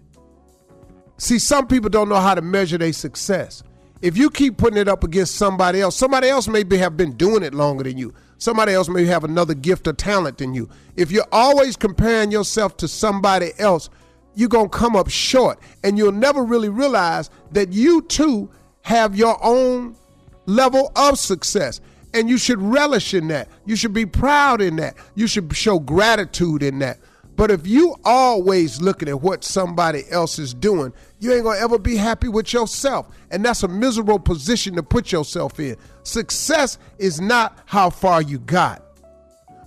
See, 1.24 1.38
some 1.38 1.66
people 1.66 1.88
don't 1.88 2.10
know 2.10 2.20
how 2.20 2.34
to 2.34 2.42
measure 2.42 2.76
their 2.76 2.92
success. 2.92 3.62
If 4.02 4.14
you 4.14 4.28
keep 4.28 4.59
putting 4.59 4.78
it 4.78 4.88
up 4.88 5.05
against 5.05 5.36
somebody 5.36 5.80
else, 5.80 5.96
somebody 5.96 6.28
else 6.28 6.48
maybe 6.48 6.76
have 6.76 6.98
been 6.98 7.12
doing 7.12 7.42
it 7.42 7.55
longer 7.55 7.82
than 7.82 7.96
you. 7.96 8.12
Somebody 8.36 8.74
else 8.74 8.90
may 8.90 9.06
have 9.06 9.24
another 9.24 9.55
gift 9.55 9.88
or 9.88 9.94
talent 9.94 10.36
than 10.36 10.52
you. 10.52 10.68
If 10.96 11.10
you're 11.10 11.24
always 11.32 11.76
comparing 11.76 12.30
yourself 12.30 12.76
to 12.76 12.88
somebody 12.88 13.52
else, 13.59 13.88
you're 14.34 14.51
going 14.51 14.68
to 14.68 14.76
come 14.76 14.94
up 14.96 15.09
short 15.09 15.59
and 15.82 15.96
you'll 15.96 16.12
never 16.12 16.44
really 16.44 16.68
realize 16.68 17.30
that 17.52 17.72
you 17.72 18.02
too 18.02 18.51
have 18.82 19.16
your 19.16 19.42
own 19.42 19.96
level 20.44 20.92
of 20.94 21.18
success. 21.18 21.80
And 22.12 22.28
you 22.28 22.36
should 22.36 22.60
relish 22.60 23.14
in 23.14 23.28
that. 23.28 23.48
You 23.64 23.76
should 23.76 23.94
be 23.94 24.05
proud 24.05 24.60
in 24.60 24.76
that. 24.76 24.98
You 25.14 25.26
should 25.26 25.56
show 25.56 25.78
gratitude 25.78 26.62
in 26.62 26.80
that. 26.80 26.98
But 27.36 27.51
if 27.51 27.66
you 27.66 27.97
always 28.05 28.81
looking 28.81 29.09
at 29.09 29.20
what 29.20 29.44
somebody 29.44 30.05
else 30.11 30.39
is 30.39 30.55
doing, 30.55 30.93
you 31.19 31.32
ain't 31.32 31.44
gonna 31.44 31.59
ever 31.59 31.78
be 31.78 31.97
happy 31.97 32.28
with 32.28 32.52
yourself. 32.52 33.09
And 33.31 33.44
that's 33.44 33.62
a 33.62 33.69
miserable 33.69 34.19
position 34.19 34.77
to 34.77 34.82
put 34.82 35.11
yourself 35.11 35.59
in. 35.59 35.77
Success 36.05 36.78
is 36.98 37.20
not 37.20 37.59
how 37.66 37.90
far 37.90 38.23
you 38.23 38.39
got, 38.39 38.82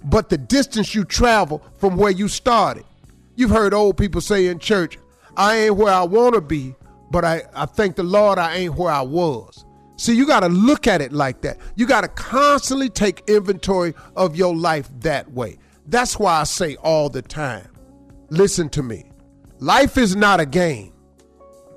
but 0.05 0.29
the 0.29 0.37
distance 0.37 0.95
you 0.95 1.03
travel 1.03 1.63
from 1.77 1.97
where 1.97 2.11
you 2.11 2.27
started. 2.27 2.85
You've 3.35 3.51
heard 3.51 3.73
old 3.73 3.97
people 3.97 4.21
say 4.21 4.47
in 4.47 4.59
church, 4.59 4.97
I 5.35 5.57
ain't 5.57 5.75
where 5.75 5.93
I 5.93 6.03
wanna 6.03 6.41
be, 6.41 6.73
but 7.11 7.25
I, 7.25 7.43
I 7.53 7.65
thank 7.65 7.95
the 7.95 8.03
Lord 8.03 8.39
I 8.39 8.55
ain't 8.55 8.75
where 8.75 8.91
I 8.91 9.01
was. 9.01 9.65
See, 9.97 10.15
you 10.15 10.27
got 10.27 10.41
to 10.41 10.49
look 10.49 10.85
at 10.85 11.01
it 11.01 11.11
like 11.11 11.41
that. 11.41 11.57
You 11.75 11.87
got 11.87 12.01
to 12.01 12.07
constantly 12.07 12.87
take 12.87 13.23
inventory 13.27 13.95
of 14.15 14.35
your 14.35 14.55
life 14.55 14.89
that 14.99 15.31
way. 15.31 15.57
That's 15.87 16.19
why 16.19 16.41
I 16.41 16.43
say 16.43 16.75
all 16.77 17.09
the 17.09 17.21
time 17.21 17.67
listen 18.29 18.69
to 18.69 18.83
me. 18.83 19.09
Life 19.59 19.97
is 19.97 20.15
not 20.15 20.39
a 20.39 20.45
game, 20.45 20.93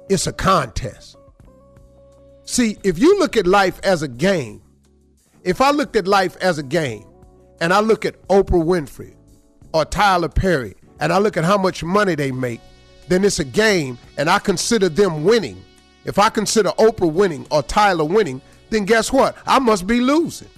it's 0.08 0.26
a 0.26 0.32
contest. 0.32 1.16
See, 2.44 2.76
if 2.82 2.98
you 2.98 3.18
look 3.18 3.36
at 3.36 3.46
life 3.46 3.80
as 3.84 4.02
a 4.02 4.08
game, 4.08 4.62
if 5.44 5.60
I 5.60 5.70
looked 5.70 5.94
at 5.96 6.08
life 6.08 6.36
as 6.38 6.58
a 6.58 6.62
game 6.62 7.06
and 7.60 7.72
I 7.72 7.80
look 7.80 8.04
at 8.04 8.20
Oprah 8.28 8.64
Winfrey 8.64 9.14
or 9.72 9.84
Tyler 9.84 10.28
Perry 10.28 10.74
and 10.98 11.12
I 11.12 11.18
look 11.18 11.36
at 11.36 11.44
how 11.44 11.56
much 11.56 11.84
money 11.84 12.16
they 12.16 12.32
make, 12.32 12.60
then 13.08 13.24
it's 13.24 13.38
a 13.38 13.44
game 13.44 13.98
and 14.18 14.28
I 14.28 14.40
consider 14.40 14.88
them 14.88 15.24
winning 15.24 15.62
if 16.04 16.18
I 16.18 16.30
consider 16.30 16.70
Oprah 16.70 17.12
winning 17.12 17.46
or 17.50 17.62
Tyler 17.62 18.04
winning, 18.04 18.40
then 18.70 18.84
guess 18.84 19.12
what? 19.12 19.36
I 19.46 19.58
must 19.58 19.86
be 19.86 20.00
losing. 20.00 20.48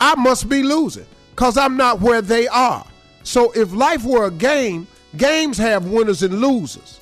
I 0.00 0.14
must 0.16 0.48
be 0.48 0.62
losing 0.62 1.06
because 1.34 1.56
I'm 1.56 1.76
not 1.76 2.00
where 2.00 2.22
they 2.22 2.46
are. 2.48 2.86
So 3.24 3.50
if 3.52 3.72
life 3.72 4.04
were 4.04 4.26
a 4.26 4.30
game, 4.30 4.86
games 5.16 5.58
have 5.58 5.86
winners 5.86 6.22
and 6.22 6.40
losers. 6.40 7.00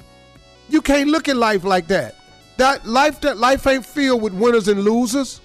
You 0.71 0.81
can't 0.81 1.11
look 1.11 1.29
at 1.29 1.37
life 1.37 1.65
like 1.65 1.87
that. 1.89 2.17
That 2.57 2.87
life 2.87 3.21
that 3.23 3.37
life 3.37 3.67
ain't 3.67 3.85
filled 3.85 4.23
with 4.23 4.33
winners 4.33 4.69
and 4.69 4.83
losers. 4.85 5.41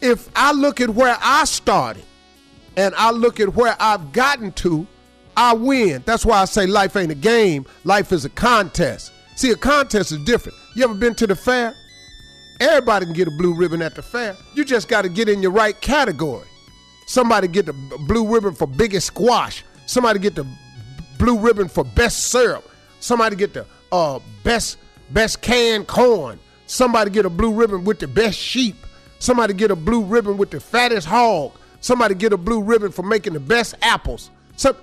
If 0.00 0.28
I 0.36 0.52
look 0.52 0.80
at 0.80 0.90
where 0.90 1.16
I 1.20 1.44
started 1.44 2.04
and 2.76 2.94
I 2.94 3.10
look 3.10 3.40
at 3.40 3.54
where 3.54 3.76
I've 3.80 4.12
gotten 4.12 4.52
to, 4.52 4.86
I 5.36 5.54
win. 5.54 6.02
That's 6.06 6.24
why 6.24 6.42
I 6.42 6.44
say 6.44 6.66
life 6.66 6.96
ain't 6.96 7.10
a 7.10 7.16
game, 7.16 7.66
life 7.84 8.12
is 8.12 8.24
a 8.24 8.30
contest. 8.30 9.12
See, 9.34 9.50
a 9.50 9.56
contest 9.56 10.12
is 10.12 10.22
different. 10.24 10.58
You 10.76 10.84
ever 10.84 10.94
been 10.94 11.14
to 11.16 11.26
the 11.26 11.34
fair? 11.34 11.74
Everybody 12.60 13.06
can 13.06 13.14
get 13.14 13.26
a 13.26 13.32
blue 13.32 13.54
ribbon 13.54 13.82
at 13.82 13.96
the 13.96 14.02
fair. 14.02 14.36
You 14.54 14.64
just 14.64 14.88
got 14.88 15.02
to 15.02 15.08
get 15.08 15.28
in 15.28 15.42
your 15.42 15.50
right 15.50 15.80
category. 15.80 16.46
Somebody 17.06 17.48
get 17.48 17.66
the 17.66 17.72
blue 17.72 18.26
ribbon 18.32 18.54
for 18.54 18.66
biggest 18.66 19.08
squash. 19.08 19.64
Somebody 19.86 20.18
get 20.18 20.34
the 20.34 20.46
blue 21.18 21.38
ribbon 21.38 21.68
for 21.68 21.84
best 21.84 22.30
syrup. 22.30 22.68
Somebody 23.00 23.36
get 23.36 23.52
the 23.52 23.66
uh, 23.90 24.20
best 24.44 24.78
best 25.10 25.42
canned 25.42 25.86
corn. 25.86 26.38
Somebody 26.66 27.10
get 27.10 27.26
a 27.26 27.30
blue 27.30 27.52
ribbon 27.52 27.84
with 27.84 27.98
the 27.98 28.08
best 28.08 28.38
sheep. 28.38 28.76
Somebody 29.18 29.54
get 29.54 29.70
a 29.70 29.76
blue 29.76 30.02
ribbon 30.02 30.36
with 30.36 30.50
the 30.50 30.60
fattest 30.60 31.06
hog. 31.06 31.52
Somebody 31.80 32.14
get 32.14 32.32
a 32.32 32.36
blue 32.36 32.62
ribbon 32.62 32.92
for 32.92 33.02
making 33.02 33.34
the 33.34 33.40
best 33.40 33.74
apples. 33.82 34.30
So 34.56 34.76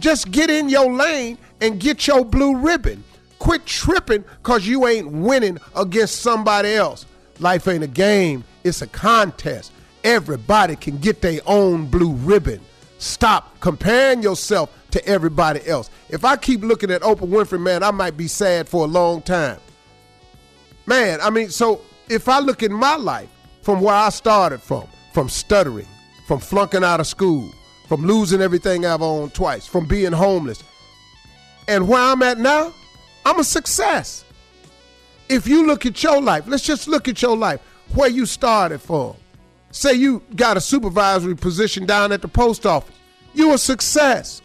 just 0.00 0.30
get 0.30 0.50
in 0.50 0.68
your 0.68 0.92
lane 0.92 1.38
and 1.60 1.80
get 1.80 2.06
your 2.06 2.24
blue 2.24 2.56
ribbon. 2.56 3.02
Quit 3.38 3.64
tripping 3.66 4.24
because 4.42 4.66
you 4.66 4.86
ain't 4.86 5.08
winning 5.10 5.58
against 5.76 6.20
somebody 6.20 6.74
else. 6.74 7.06
Life 7.38 7.68
ain't 7.68 7.84
a 7.84 7.88
game, 7.88 8.44
it's 8.64 8.82
a 8.82 8.86
contest. 8.88 9.72
Everybody 10.08 10.74
can 10.74 10.96
get 10.96 11.20
their 11.20 11.42
own 11.44 11.84
blue 11.84 12.12
ribbon. 12.12 12.62
Stop 12.96 13.60
comparing 13.60 14.22
yourself 14.22 14.72
to 14.90 15.06
everybody 15.06 15.60
else. 15.68 15.90
If 16.08 16.24
I 16.24 16.38
keep 16.38 16.62
looking 16.62 16.90
at 16.90 17.02
Oprah 17.02 17.28
Winfrey, 17.28 17.60
man, 17.60 17.82
I 17.82 17.90
might 17.90 18.16
be 18.16 18.26
sad 18.26 18.70
for 18.70 18.84
a 18.84 18.88
long 18.88 19.20
time. 19.20 19.60
Man, 20.86 21.20
I 21.20 21.28
mean, 21.28 21.50
so 21.50 21.82
if 22.08 22.26
I 22.26 22.38
look 22.38 22.62
at 22.62 22.70
my 22.70 22.96
life 22.96 23.28
from 23.60 23.82
where 23.82 23.94
I 23.94 24.08
started 24.08 24.62
from, 24.62 24.88
from 25.12 25.28
stuttering, 25.28 25.86
from 26.26 26.38
flunking 26.40 26.84
out 26.84 27.00
of 27.00 27.06
school, 27.06 27.52
from 27.86 28.06
losing 28.06 28.40
everything 28.40 28.86
I've 28.86 29.02
owned 29.02 29.34
twice, 29.34 29.66
from 29.66 29.86
being 29.86 30.12
homeless, 30.12 30.64
and 31.68 31.86
where 31.86 32.00
I'm 32.00 32.22
at 32.22 32.38
now, 32.38 32.72
I'm 33.26 33.40
a 33.40 33.44
success. 33.44 34.24
If 35.28 35.46
you 35.46 35.66
look 35.66 35.84
at 35.84 36.02
your 36.02 36.22
life, 36.22 36.44
let's 36.46 36.64
just 36.64 36.88
look 36.88 37.08
at 37.08 37.20
your 37.20 37.36
life, 37.36 37.60
where 37.94 38.08
you 38.08 38.24
started 38.24 38.80
from. 38.80 39.14
Say 39.70 39.94
you 39.94 40.22
got 40.34 40.56
a 40.56 40.60
supervisory 40.60 41.36
position 41.36 41.86
down 41.86 42.12
at 42.12 42.22
the 42.22 42.28
post 42.28 42.66
office. 42.66 42.94
You 43.34 43.52
a 43.52 43.58
success. 43.58 44.42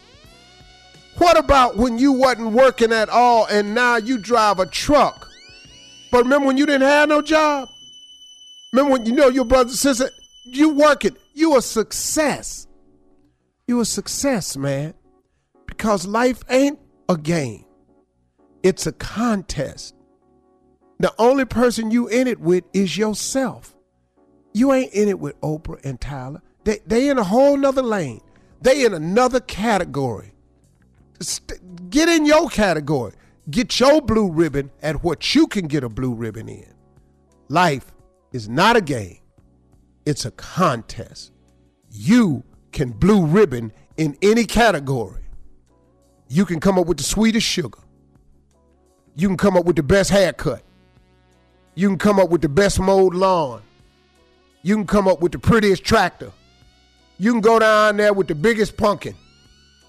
What 1.18 1.38
about 1.38 1.78
when 1.78 1.98
you 1.98 2.12
wasn't 2.12 2.52
working 2.52 2.92
at 2.92 3.10
all 3.10 3.46
and 3.46 3.74
now 3.76 3.98
you 3.98 4.18
drive 4.18 4.60
a 4.60 4.66
truck? 4.66 5.30
But 6.12 6.24
remember 6.24 6.48
when 6.48 6.58
you 6.58 6.66
didn't 6.66 6.88
have 6.88 7.10
no 7.10 7.22
job? 7.22 7.70
Remember 8.72 8.92
when 8.94 9.06
you 9.06 9.14
know 9.14 9.30
your 9.30 9.46
brother 9.46 9.70
and 9.70 9.78
sister, 9.78 10.10
you 10.46 10.70
working, 10.70 11.16
you 11.34 11.56
a 11.58 11.62
success. 11.62 12.68
You 13.68 13.80
a 13.80 13.86
success, 13.86 14.58
man. 14.58 14.94
Because 15.68 16.06
life 16.06 16.44
ain't 16.50 16.80
a 17.08 17.18
game. 17.18 17.66
It's 18.62 18.88
a 18.88 18.92
contest. 18.92 19.96
The 21.00 21.14
only 21.18 21.46
person 21.46 21.92
you 21.92 22.08
in 22.08 22.28
it 22.28 22.40
with 22.40 22.64
is 22.74 22.98
yourself. 22.98 23.76
You 24.54 24.72
ain't 24.74 24.94
in 24.94 25.10
it 25.10 25.20
with 25.20 25.40
Oprah 25.42 25.84
and 25.84 26.00
Tyler. 26.00 26.42
They 26.64 26.80
they 26.86 27.10
in 27.10 27.18
a 27.18 27.24
whole 27.24 27.58
nother 27.58 27.82
lane. 27.82 28.22
They 28.62 28.86
in 28.86 28.94
another 28.94 29.40
category. 29.40 30.34
St- 31.20 31.90
get 31.90 32.08
in 32.08 32.26
your 32.26 32.50
category. 32.50 33.14
Get 33.50 33.80
your 33.80 34.02
blue 34.02 34.32
ribbon 34.32 34.72
at 34.82 35.04
what 35.04 35.36
you 35.36 35.48
can 35.48 35.68
get 35.68 35.84
a 35.84 35.90
blue 35.90 36.14
ribbon 36.14 36.48
in. 36.48 36.74
Life 37.50 37.92
is 38.32 38.48
not 38.48 38.78
a 38.78 38.82
game. 38.82 39.20
It's 40.06 40.26
a 40.26 40.32
contest. 40.32 41.32
You 41.92 42.44
can 42.72 42.92
blue 42.92 43.26
ribbon 43.26 43.74
in 43.98 44.18
any 44.22 44.46
category. 44.46 45.24
You 46.30 46.46
can 46.46 46.60
come 46.60 46.80
up 46.80 46.88
with 46.88 46.98
the 46.98 47.04
sweetest 47.04 47.46
sugar. 47.46 47.80
You 49.16 49.28
can 49.28 49.38
come 49.38 49.56
up 49.56 49.66
with 49.66 49.76
the 49.76 49.84
best 49.84 50.10
haircut. 50.10 50.64
You 51.76 51.90
can 51.90 51.98
come 51.98 52.20
up 52.20 52.30
with 52.30 52.42
the 52.42 52.50
best 52.50 52.80
mowed 52.80 53.14
lawn. 53.14 53.62
You 54.64 54.76
can 54.76 54.88
come 54.88 55.08
up 55.08 55.22
with 55.22 55.34
the 55.34 55.40
prettiest 55.40 55.84
tractor. 55.84 56.32
You 57.20 57.32
can 57.34 57.42
go 57.42 57.60
down 57.60 57.98
there 57.98 58.14
with 58.14 58.28
the 58.28 58.36
biggest 58.36 58.78
pumpkin. 58.78 59.16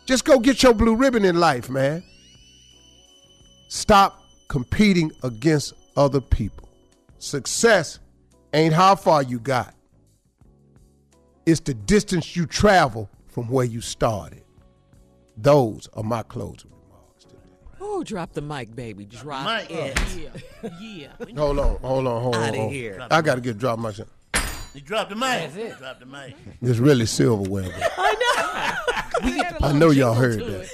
Just 0.04 0.24
go 0.24 0.38
get 0.38 0.62
your 0.62 0.74
blue 0.74 0.96
ribbon 0.96 1.24
in 1.24 1.40
life, 1.40 1.70
man. 1.70 2.02
Stop 3.68 4.20
competing 4.48 5.10
against 5.22 5.72
other 5.96 6.20
people. 6.20 6.68
Success 7.18 8.00
ain't 8.52 8.74
how 8.74 8.94
far 8.96 9.22
you 9.22 9.38
got, 9.38 9.74
it's 11.46 11.60
the 11.60 11.74
distance 11.74 12.36
you 12.36 12.46
travel 12.46 13.08
from 13.28 13.48
where 13.48 13.64
you 13.64 13.80
started. 13.80 14.42
Those 15.36 15.88
are 15.94 16.02
my 16.02 16.22
closing. 16.22 16.70
Remarks 16.70 17.24
today. 17.24 17.36
Oh, 17.80 18.02
drop 18.04 18.32
the 18.32 18.42
mic, 18.42 18.74
baby. 18.74 19.04
Drop 19.04 19.44
mic. 19.46 19.70
it. 19.70 19.98
Yeah, 20.62 20.70
yeah. 20.80 21.08
Hold 21.36 21.58
on, 21.58 21.76
hold 21.80 22.06
on, 22.06 22.22
hold 22.22 22.36
on. 22.36 22.42
Outta 22.42 22.56
hold 22.56 22.68
on. 22.68 22.72
here. 22.72 23.06
I 23.10 23.20
got 23.22 23.36
to 23.36 23.40
get 23.40 23.58
drop 23.58 23.78
my 23.78 23.92
shit. 23.92 24.08
You 24.74 24.80
dropped 24.80 25.10
the 25.10 25.16
mic. 25.16 25.22
That's 25.52 25.56
it. 25.56 25.78
Drop 25.78 26.00
the 26.00 26.06
mic. 26.06 26.34
It's 26.60 26.78
really 26.78 27.06
silverware. 27.06 27.70
I 27.96 29.54
know 29.60 29.68
I 29.68 29.72
know 29.72 29.90
y'all 29.90 30.14
heard 30.14 30.40
that. 30.40 30.68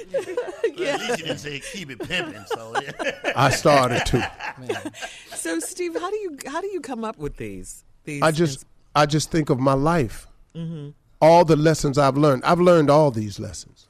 Well, 0.78 0.88
At 0.88 1.00
least 1.00 1.18
you 1.18 1.24
didn't 1.26 1.38
say 1.38 1.60
keep 1.72 1.90
it 1.90 2.00
pimping. 2.00 2.42
So 2.46 2.74
yeah. 2.80 3.32
I 3.36 3.50
started 3.50 4.04
to. 4.06 4.32
So, 5.34 5.58
Steve, 5.58 5.94
how 5.98 6.10
do 6.10 6.16
you 6.16 6.36
how 6.46 6.60
do 6.60 6.66
you 6.66 6.80
come 6.82 7.02
up 7.02 7.16
with 7.16 7.36
these? 7.38 7.82
These. 8.04 8.22
I 8.22 8.30
just 8.30 8.66
I 8.94 9.06
just 9.06 9.30
think 9.30 9.48
of 9.48 9.58
my 9.58 9.72
life. 9.72 10.26
hmm 10.54 10.90
All 11.20 11.44
the 11.46 11.56
lessons 11.56 11.96
I've 11.96 12.16
learned. 12.18 12.44
I've 12.44 12.60
learned 12.60 12.90
all 12.90 13.10
these 13.10 13.38
lessons. 13.40 13.88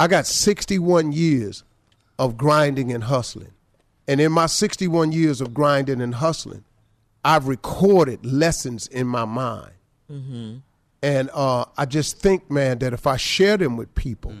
I 0.00 0.08
got 0.08 0.26
61 0.26 1.12
years 1.12 1.62
of 2.18 2.36
grinding 2.36 2.92
and 2.92 3.04
hustling. 3.04 3.52
And 4.08 4.20
in 4.20 4.32
my 4.32 4.46
61 4.46 5.12
years 5.12 5.40
of 5.40 5.54
grinding 5.54 6.00
and 6.00 6.16
hustling, 6.16 6.64
I've 7.24 7.46
recorded 7.48 8.24
lessons 8.24 8.86
in 8.86 9.06
my 9.06 9.24
mind. 9.24 9.72
hmm 10.08 10.56
And 11.02 11.30
uh, 11.34 11.64
I 11.76 11.86
just 11.86 12.18
think, 12.18 12.50
man, 12.50 12.78
that 12.78 12.92
if 12.92 13.06
I 13.06 13.16
share 13.16 13.56
them 13.56 13.76
with 13.76 13.94
people, 13.94 14.34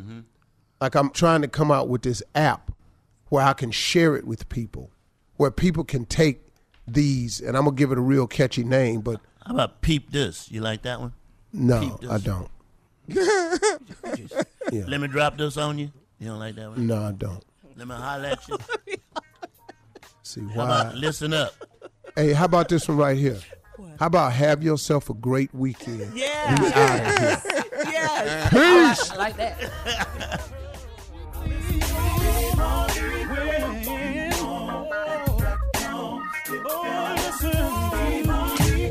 like 0.80 0.94
I'm 0.94 1.10
trying 1.10 1.42
to 1.42 1.48
come 1.48 1.70
out 1.70 1.88
with 1.88 2.02
this 2.02 2.22
app 2.34 2.70
where 3.28 3.44
I 3.44 3.52
can 3.52 3.70
share 3.70 4.16
it 4.16 4.26
with 4.26 4.48
people, 4.48 4.90
where 5.36 5.50
people 5.50 5.84
can 5.84 6.04
take 6.06 6.42
these, 6.86 7.40
and 7.40 7.56
I'm 7.56 7.64
gonna 7.64 7.76
give 7.76 7.92
it 7.92 7.98
a 7.98 8.00
real 8.02 8.26
catchy 8.26 8.64
name, 8.64 9.00
but 9.02 9.20
How 9.46 9.54
about 9.54 9.80
peep 9.82 10.10
this? 10.10 10.50
You 10.50 10.60
like 10.62 10.82
that 10.82 11.00
one? 11.00 11.12
no, 11.52 11.98
I 12.10 12.18
don't. 12.18 12.48
Yeah. 14.72 14.84
Let 14.86 15.00
me 15.00 15.08
drop 15.08 15.36
this 15.36 15.56
on 15.56 15.78
you. 15.78 15.90
You 16.20 16.28
don't 16.28 16.38
like 16.38 16.54
that 16.54 16.70
one? 16.70 16.86
No, 16.86 17.02
I 17.02 17.10
don't. 17.12 17.42
Let 17.76 17.88
me 17.88 17.94
holler 17.94 18.26
at 18.26 18.46
you. 18.48 18.56
See 20.22 20.42
why? 20.42 20.64
about 20.64 20.94
listen 20.94 21.32
up? 21.32 21.52
Hey, 22.20 22.34
how 22.34 22.44
about 22.44 22.68
this 22.68 22.86
one 22.86 22.98
right 22.98 23.16
here? 23.16 23.38
What? 23.76 23.92
How 23.98 24.08
about 24.08 24.34
have 24.34 24.62
yourself 24.62 25.08
a 25.08 25.14
great 25.14 25.54
weekend? 25.54 26.14
Yeah. 26.14 26.54
Yes. 26.60 27.46
yes. 27.86 28.50
Peace. 28.50 29.10
I 29.10 29.16
like 29.16 29.36
that. 29.38 29.56
Oh, 36.52 37.14
listen. 37.16 37.79